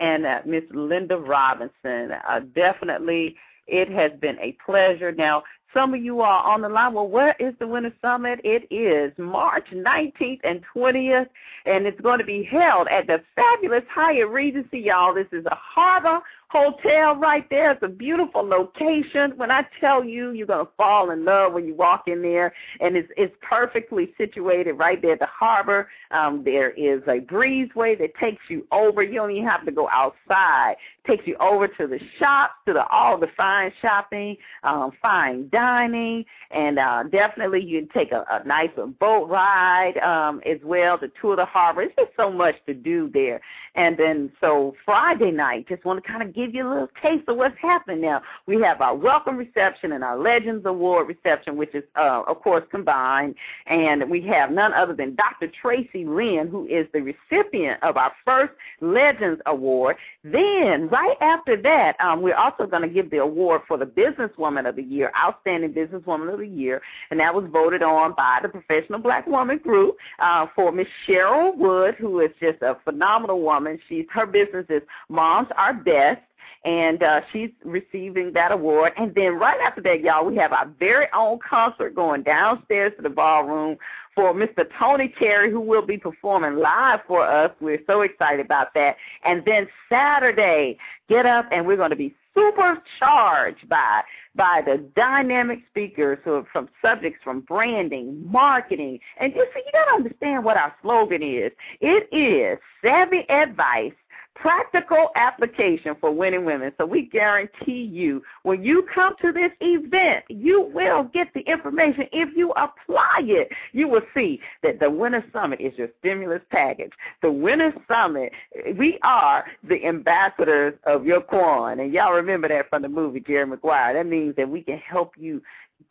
and 0.00 0.26
uh, 0.26 0.40
Miss 0.44 0.64
Linda 0.72 1.16
Robinson. 1.16 2.10
Uh, 2.28 2.40
definitely 2.56 3.36
it 3.66 3.90
has 3.90 4.12
been 4.20 4.38
a 4.40 4.56
pleasure. 4.64 5.12
Now, 5.12 5.42
some 5.74 5.94
of 5.94 6.02
you 6.02 6.20
are 6.20 6.44
on 6.44 6.60
the 6.60 6.68
line. 6.68 6.92
Well, 6.92 7.08
where 7.08 7.34
is 7.38 7.54
the 7.58 7.66
Winter 7.66 7.94
Summit? 8.02 8.40
It 8.44 8.70
is 8.70 9.12
March 9.16 9.66
19th 9.72 10.40
and 10.44 10.62
20th, 10.74 11.28
and 11.64 11.86
it's 11.86 12.00
going 12.00 12.18
to 12.18 12.24
be 12.24 12.42
held 12.42 12.88
at 12.88 13.06
the 13.06 13.22
fabulous 13.34 13.84
Hyatt 13.88 14.28
Regency, 14.28 14.80
y'all. 14.80 15.14
This 15.14 15.28
is 15.32 15.46
a 15.46 15.54
harbor 15.54 16.20
hotel 16.52 17.16
right 17.16 17.48
there. 17.48 17.70
It's 17.70 17.82
a 17.82 17.88
beautiful 17.88 18.46
location. 18.46 19.32
When 19.36 19.50
I 19.50 19.66
tell 19.80 20.04
you, 20.04 20.32
you're 20.32 20.46
gonna 20.46 20.68
fall 20.76 21.10
in 21.10 21.24
love 21.24 21.54
when 21.54 21.66
you 21.66 21.74
walk 21.74 22.04
in 22.08 22.20
there, 22.20 22.52
and 22.80 22.94
it's 22.94 23.10
it's 23.16 23.34
perfectly 23.40 24.12
situated 24.18 24.74
right 24.74 25.00
there 25.00 25.12
at 25.12 25.18
the 25.18 25.26
harbor. 25.26 25.88
Um, 26.10 26.44
there 26.44 26.70
is 26.72 27.00
a 27.04 27.20
breezeway 27.20 27.98
that 27.98 28.14
takes 28.20 28.42
you 28.50 28.66
over. 28.70 29.02
You 29.02 29.14
don't 29.14 29.30
even 29.30 29.48
have 29.48 29.64
to 29.64 29.72
go 29.72 29.88
outside. 29.88 30.76
It 31.04 31.10
takes 31.10 31.26
you 31.26 31.36
over 31.40 31.68
to 31.68 31.86
the 31.86 31.98
shops, 32.18 32.52
to 32.66 32.74
the 32.74 32.86
all 32.88 33.18
the 33.18 33.28
fine 33.34 33.72
shopping, 33.80 34.36
um, 34.62 34.92
fine 35.00 35.48
dining, 35.50 36.24
and 36.50 36.78
uh, 36.78 37.04
definitely 37.04 37.64
you 37.64 37.80
can 37.80 37.88
take 37.88 38.12
a, 38.12 38.26
a 38.30 38.46
nice 38.46 38.70
boat 39.00 39.28
ride 39.30 39.96
um, 39.98 40.42
as 40.44 40.58
well 40.62 40.98
to 40.98 41.10
tour 41.18 41.34
the 41.34 41.46
harbor. 41.46 41.82
It's 41.82 41.94
just 41.96 42.12
so 42.14 42.30
much 42.30 42.56
to 42.66 42.74
do 42.74 43.10
there. 43.12 43.40
And 43.74 43.96
then 43.96 44.30
so 44.38 44.74
Friday 44.84 45.30
night, 45.30 45.66
just 45.66 45.84
want 45.86 46.02
to 46.02 46.06
kind 46.06 46.22
of 46.22 46.34
give 46.44 46.54
you 46.54 46.68
a 46.68 46.70
little 46.70 46.88
taste 47.02 47.28
of 47.28 47.36
what's 47.36 47.56
happening 47.60 48.00
now. 48.00 48.20
We 48.46 48.60
have 48.62 48.80
our 48.80 48.94
welcome 48.94 49.36
reception 49.36 49.92
and 49.92 50.04
our 50.04 50.18
Legends 50.18 50.66
Award 50.66 51.08
reception, 51.08 51.56
which 51.56 51.74
is 51.74 51.84
uh, 51.96 52.22
of 52.26 52.42
course 52.42 52.64
combined, 52.70 53.34
and 53.66 54.10
we 54.10 54.22
have 54.22 54.50
none 54.50 54.72
other 54.72 54.94
than 54.94 55.16
Dr. 55.16 55.50
Tracy 55.60 56.04
Lynn, 56.04 56.48
who 56.48 56.66
is 56.66 56.86
the 56.92 57.00
recipient 57.00 57.82
of 57.82 57.96
our 57.96 58.12
first 58.24 58.52
Legends 58.80 59.40
Award. 59.46 59.96
Then 60.24 60.88
right 60.88 61.16
after 61.20 61.60
that, 61.62 61.96
um, 62.00 62.22
we're 62.22 62.34
also 62.34 62.66
going 62.66 62.82
to 62.82 62.88
give 62.88 63.10
the 63.10 63.18
award 63.18 63.62
for 63.66 63.78
the 63.78 63.86
Businesswoman 63.86 64.68
of 64.68 64.76
the 64.76 64.82
Year, 64.82 65.12
Outstanding 65.16 65.72
Businesswoman 65.72 66.32
of 66.32 66.40
the 66.40 66.46
Year, 66.46 66.82
and 67.10 67.20
that 67.20 67.34
was 67.34 67.44
voted 67.52 67.82
on 67.82 68.14
by 68.16 68.40
the 68.42 68.48
Professional 68.48 68.98
Black 68.98 69.26
Woman 69.26 69.58
Group 69.58 69.96
uh, 70.18 70.46
for 70.54 70.72
Miss 70.72 70.88
Cheryl 71.08 71.56
Wood, 71.56 71.94
who 71.98 72.20
is 72.20 72.30
just 72.40 72.60
a 72.62 72.76
phenomenal 72.84 73.40
woman 73.40 73.52
woman. 73.52 73.78
She's 73.88 74.06
her 74.12 74.26
business 74.26 74.66
is 74.68 74.82
Moms 75.08 75.48
Are 75.56 75.74
Best 75.74 76.20
and 76.64 77.02
uh, 77.02 77.20
she's 77.32 77.50
receiving 77.64 78.32
that 78.34 78.52
award. 78.52 78.92
And 78.96 79.14
then 79.14 79.38
right 79.38 79.60
after 79.60 79.80
that, 79.82 80.00
y'all, 80.00 80.24
we 80.24 80.36
have 80.36 80.52
our 80.52 80.70
very 80.78 81.06
own 81.14 81.38
concert 81.48 81.94
going 81.94 82.22
downstairs 82.22 82.92
to 82.96 83.02
the 83.02 83.10
ballroom 83.10 83.76
for 84.14 84.34
Mr. 84.34 84.64
Tony 84.78 85.12
Terry, 85.18 85.50
who 85.50 85.60
will 85.60 85.84
be 85.84 85.96
performing 85.96 86.56
live 86.56 87.00
for 87.06 87.26
us. 87.26 87.50
We're 87.60 87.82
so 87.86 88.02
excited 88.02 88.44
about 88.44 88.74
that. 88.74 88.96
And 89.24 89.42
then 89.44 89.66
Saturday, 89.88 90.78
get 91.08 91.26
up 91.26 91.46
and 91.50 91.66
we're 91.66 91.76
going 91.76 91.90
to 91.90 91.96
be 91.96 92.14
supercharged 92.34 93.68
by 93.68 94.02
by 94.34 94.62
the 94.64 94.78
dynamic 94.96 95.58
speakers 95.68 96.18
who 96.24 96.32
are 96.32 96.46
from 96.52 96.68
subjects 96.80 97.20
from 97.22 97.40
branding, 97.40 98.22
marketing, 98.30 98.98
and 99.20 99.34
you 99.34 99.46
got 99.72 99.84
to 99.84 99.92
understand 99.92 100.42
what 100.42 100.56
our 100.56 100.74
slogan 100.80 101.22
is. 101.22 101.52
It 101.80 102.08
is 102.10 102.58
savvy 102.82 103.28
advice 103.28 103.92
practical 104.34 105.10
application 105.14 105.94
for 106.00 106.10
winning 106.10 106.44
women. 106.44 106.72
So 106.78 106.86
we 106.86 107.02
guarantee 107.02 107.82
you, 107.82 108.22
when 108.42 108.64
you 108.64 108.86
come 108.92 109.14
to 109.22 109.32
this 109.32 109.52
event, 109.60 110.24
you 110.28 110.70
will 110.74 111.04
get 111.04 111.28
the 111.34 111.40
information. 111.40 112.06
If 112.12 112.36
you 112.36 112.50
apply 112.52 113.20
it, 113.22 113.48
you 113.72 113.88
will 113.88 114.02
see 114.14 114.40
that 114.62 114.80
the 114.80 114.90
Winter 114.90 115.24
Summit 115.32 115.60
is 115.60 115.76
your 115.76 115.88
stimulus 116.00 116.42
package. 116.50 116.92
The 117.22 117.30
Winter 117.30 117.72
Summit, 117.86 118.32
we 118.76 118.98
are 119.02 119.44
the 119.68 119.84
ambassadors 119.84 120.74
of 120.84 121.04
your 121.04 121.20
coin. 121.20 121.80
And 121.80 121.92
y'all 121.92 122.12
remember 122.12 122.48
that 122.48 122.68
from 122.68 122.82
the 122.82 122.88
movie 122.88 123.20
Jerry 123.20 123.46
Maguire. 123.46 123.94
That 123.94 124.06
means 124.06 124.34
that 124.36 124.48
we 124.48 124.62
can 124.62 124.78
help 124.78 125.12
you 125.16 125.42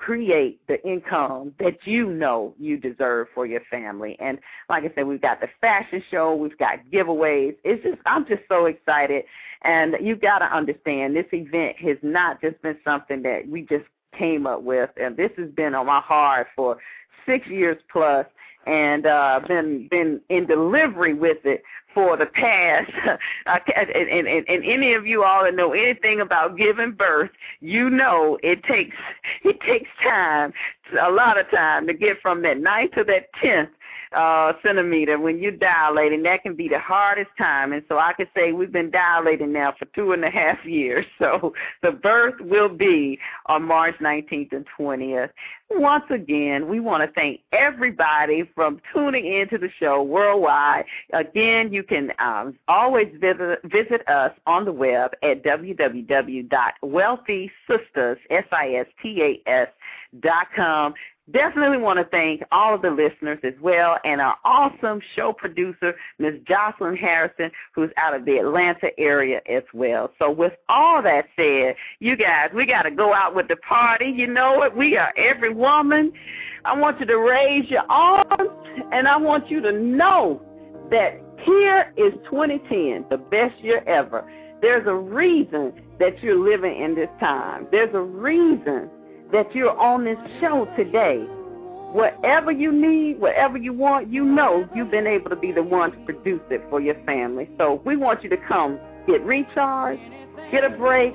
create 0.01 0.59
the 0.67 0.83
income 0.83 1.53
that 1.59 1.85
you 1.85 2.07
know 2.07 2.55
you 2.59 2.75
deserve 2.75 3.27
for 3.35 3.45
your 3.45 3.61
family. 3.69 4.17
And 4.19 4.39
like 4.67 4.83
I 4.83 4.91
said, 4.95 5.05
we've 5.05 5.21
got 5.21 5.39
the 5.39 5.47
fashion 5.61 6.03
show, 6.09 6.33
we've 6.33 6.57
got 6.57 6.79
giveaways. 6.91 7.55
It's 7.63 7.83
just 7.83 7.99
I'm 8.07 8.25
just 8.25 8.41
so 8.49 8.65
excited. 8.65 9.25
And 9.61 9.95
you've 10.01 10.19
got 10.19 10.39
to 10.39 10.45
understand 10.45 11.15
this 11.15 11.27
event 11.31 11.77
has 11.77 11.97
not 12.01 12.41
just 12.41 12.59
been 12.63 12.77
something 12.83 13.21
that 13.21 13.47
we 13.47 13.61
just 13.61 13.85
came 14.17 14.47
up 14.47 14.63
with 14.63 14.89
and 14.97 15.15
this 15.15 15.31
has 15.37 15.49
been 15.51 15.75
on 15.75 15.85
my 15.85 16.01
heart 16.01 16.47
for 16.55 16.77
six 17.25 17.47
years 17.47 17.77
plus 17.91 18.25
and 18.65 19.05
uh 19.05 19.39
been 19.47 19.87
been 19.89 20.21
in 20.29 20.45
delivery 20.45 21.13
with 21.13 21.45
it 21.45 21.63
for 21.93 22.15
the 22.15 22.25
past 22.25 22.91
and, 23.45 23.89
and, 23.89 24.27
and, 24.27 24.47
and 24.47 24.65
any 24.65 24.93
of 24.93 25.05
you 25.05 25.23
all 25.23 25.43
that 25.43 25.55
know 25.55 25.73
anything 25.73 26.21
about 26.21 26.57
giving 26.57 26.91
birth 26.91 27.31
you 27.59 27.89
know 27.89 28.37
it 28.43 28.63
takes 28.63 28.95
it 29.43 29.59
takes 29.61 29.89
time 30.03 30.53
a 31.01 31.11
lot 31.11 31.39
of 31.39 31.49
time 31.51 31.87
to 31.87 31.93
get 31.93 32.21
from 32.21 32.41
that 32.41 32.59
ninth 32.59 32.91
to 32.93 33.03
that 33.03 33.29
tenth 33.41 33.69
uh, 34.13 34.53
centimeter 34.63 35.19
when 35.19 35.39
you're 35.39 35.51
dilating. 35.51 36.23
That 36.23 36.43
can 36.43 36.55
be 36.55 36.67
the 36.67 36.79
hardest 36.79 37.31
time. 37.37 37.73
And 37.73 37.83
so 37.87 37.97
I 37.97 38.13
could 38.13 38.29
say 38.35 38.51
we've 38.51 38.71
been 38.71 38.91
dilating 38.91 39.53
now 39.53 39.73
for 39.77 39.85
two 39.85 40.11
and 40.11 40.25
a 40.25 40.29
half 40.29 40.57
years. 40.65 41.05
So 41.19 41.53
the 41.81 41.91
birth 41.91 42.35
will 42.39 42.69
be 42.69 43.19
on 43.45 43.63
March 43.63 43.95
19th 43.99 44.53
and 44.53 44.65
20th. 44.77 45.29
Once 45.69 46.03
again, 46.09 46.67
we 46.67 46.81
want 46.81 47.01
to 47.01 47.07
thank 47.13 47.39
everybody 47.53 48.43
from 48.53 48.81
tuning 48.93 49.25
into 49.25 49.57
the 49.57 49.69
show 49.79 50.03
worldwide. 50.03 50.83
Again, 51.13 51.71
you 51.71 51.83
can 51.83 52.11
um, 52.19 52.59
always 52.67 53.07
visit, 53.21 53.59
visit 53.63 54.05
us 54.09 54.33
on 54.45 54.65
the 54.65 54.73
web 54.73 55.11
at 55.23 55.41
www.wealthysistas, 55.43 58.17
S-I-S-T-A-S, 58.29 59.69
dot 60.19 60.47
com. 60.53 60.93
Definitely 61.31 61.77
want 61.77 61.99
to 61.99 62.05
thank 62.05 62.41
all 62.51 62.75
of 62.75 62.81
the 62.81 62.89
listeners 62.89 63.39
as 63.43 63.53
well 63.61 63.97
and 64.03 64.19
our 64.19 64.37
awesome 64.43 65.01
show 65.15 65.31
producer, 65.31 65.95
Ms. 66.19 66.35
Jocelyn 66.47 66.95
Harrison, 66.95 67.51
who's 67.73 67.91
out 67.97 68.15
of 68.15 68.25
the 68.25 68.37
Atlanta 68.37 68.89
area 68.97 69.39
as 69.49 69.63
well. 69.73 70.11
So 70.19 70.31
with 70.31 70.53
all 70.67 71.01
that 71.03 71.25
said, 71.35 71.75
you 71.99 72.15
guys, 72.15 72.49
we 72.53 72.65
got 72.65 72.83
to 72.83 72.91
go 72.91 73.13
out 73.13 73.35
with 73.35 73.47
the 73.47 73.55
party. 73.57 74.13
You 74.15 74.27
know 74.27 74.63
it. 74.63 74.75
We 74.75 74.97
are 74.97 75.13
every 75.17 75.53
woman. 75.53 76.11
I 76.65 76.77
want 76.77 76.99
you 76.99 77.05
to 77.05 77.17
raise 77.17 77.69
your 77.69 77.89
arms 77.89 78.49
and 78.91 79.07
I 79.07 79.17
want 79.17 79.49
you 79.49 79.61
to 79.61 79.71
know 79.71 80.41
that 80.89 81.21
here 81.45 81.93
is 81.97 82.13
2010, 82.29 83.05
the 83.09 83.17
best 83.17 83.57
year 83.63 83.83
ever. 83.87 84.29
There's 84.61 84.85
a 84.87 84.93
reason 84.93 85.73
that 85.99 86.21
you're 86.21 86.37
living 86.37 86.81
in 86.81 86.93
this 86.93 87.09
time. 87.19 87.67
There's 87.71 87.93
a 87.95 88.01
reason 88.01 88.89
that 89.31 89.53
you're 89.53 89.77
on 89.77 90.05
this 90.05 90.17
show 90.39 90.65
today. 90.77 91.17
Whatever 91.93 92.51
you 92.51 92.71
need, 92.71 93.19
whatever 93.19 93.57
you 93.57 93.73
want, 93.73 94.11
you 94.11 94.23
know 94.23 94.67
you've 94.75 94.91
been 94.91 95.07
able 95.07 95.29
to 95.29 95.35
be 95.35 95.51
the 95.51 95.63
one 95.63 95.91
to 95.91 95.97
produce 96.05 96.41
it 96.49 96.61
for 96.69 96.79
your 96.79 96.95
family. 97.05 97.49
So 97.57 97.81
we 97.85 97.97
want 97.97 98.23
you 98.23 98.29
to 98.29 98.37
come 98.47 98.79
get 99.07 99.21
recharged, 99.23 100.01
get 100.51 100.63
a 100.63 100.69
break, 100.69 101.13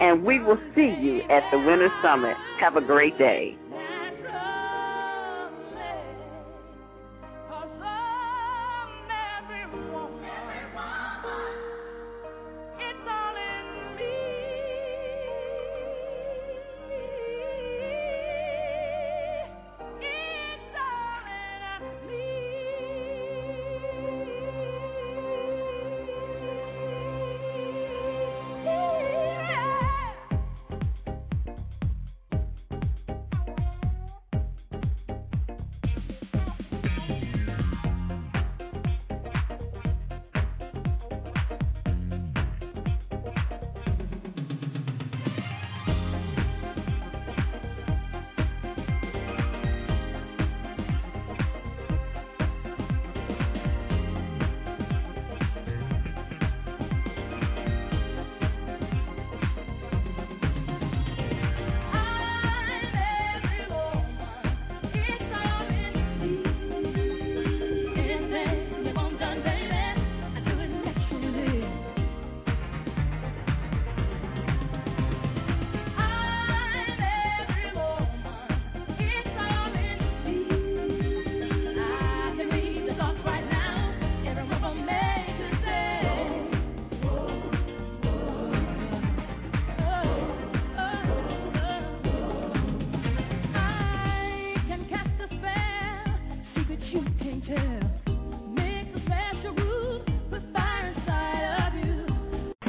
and 0.00 0.24
we 0.24 0.38
will 0.38 0.58
see 0.74 0.94
you 1.00 1.22
at 1.30 1.42
the 1.50 1.58
Winter 1.58 1.90
Summit. 2.02 2.36
Have 2.60 2.76
a 2.76 2.80
great 2.80 3.16
day. 3.18 3.56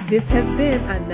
This 0.10 0.23
has 0.30 0.44
been 0.57 0.81
another. 0.90 1.09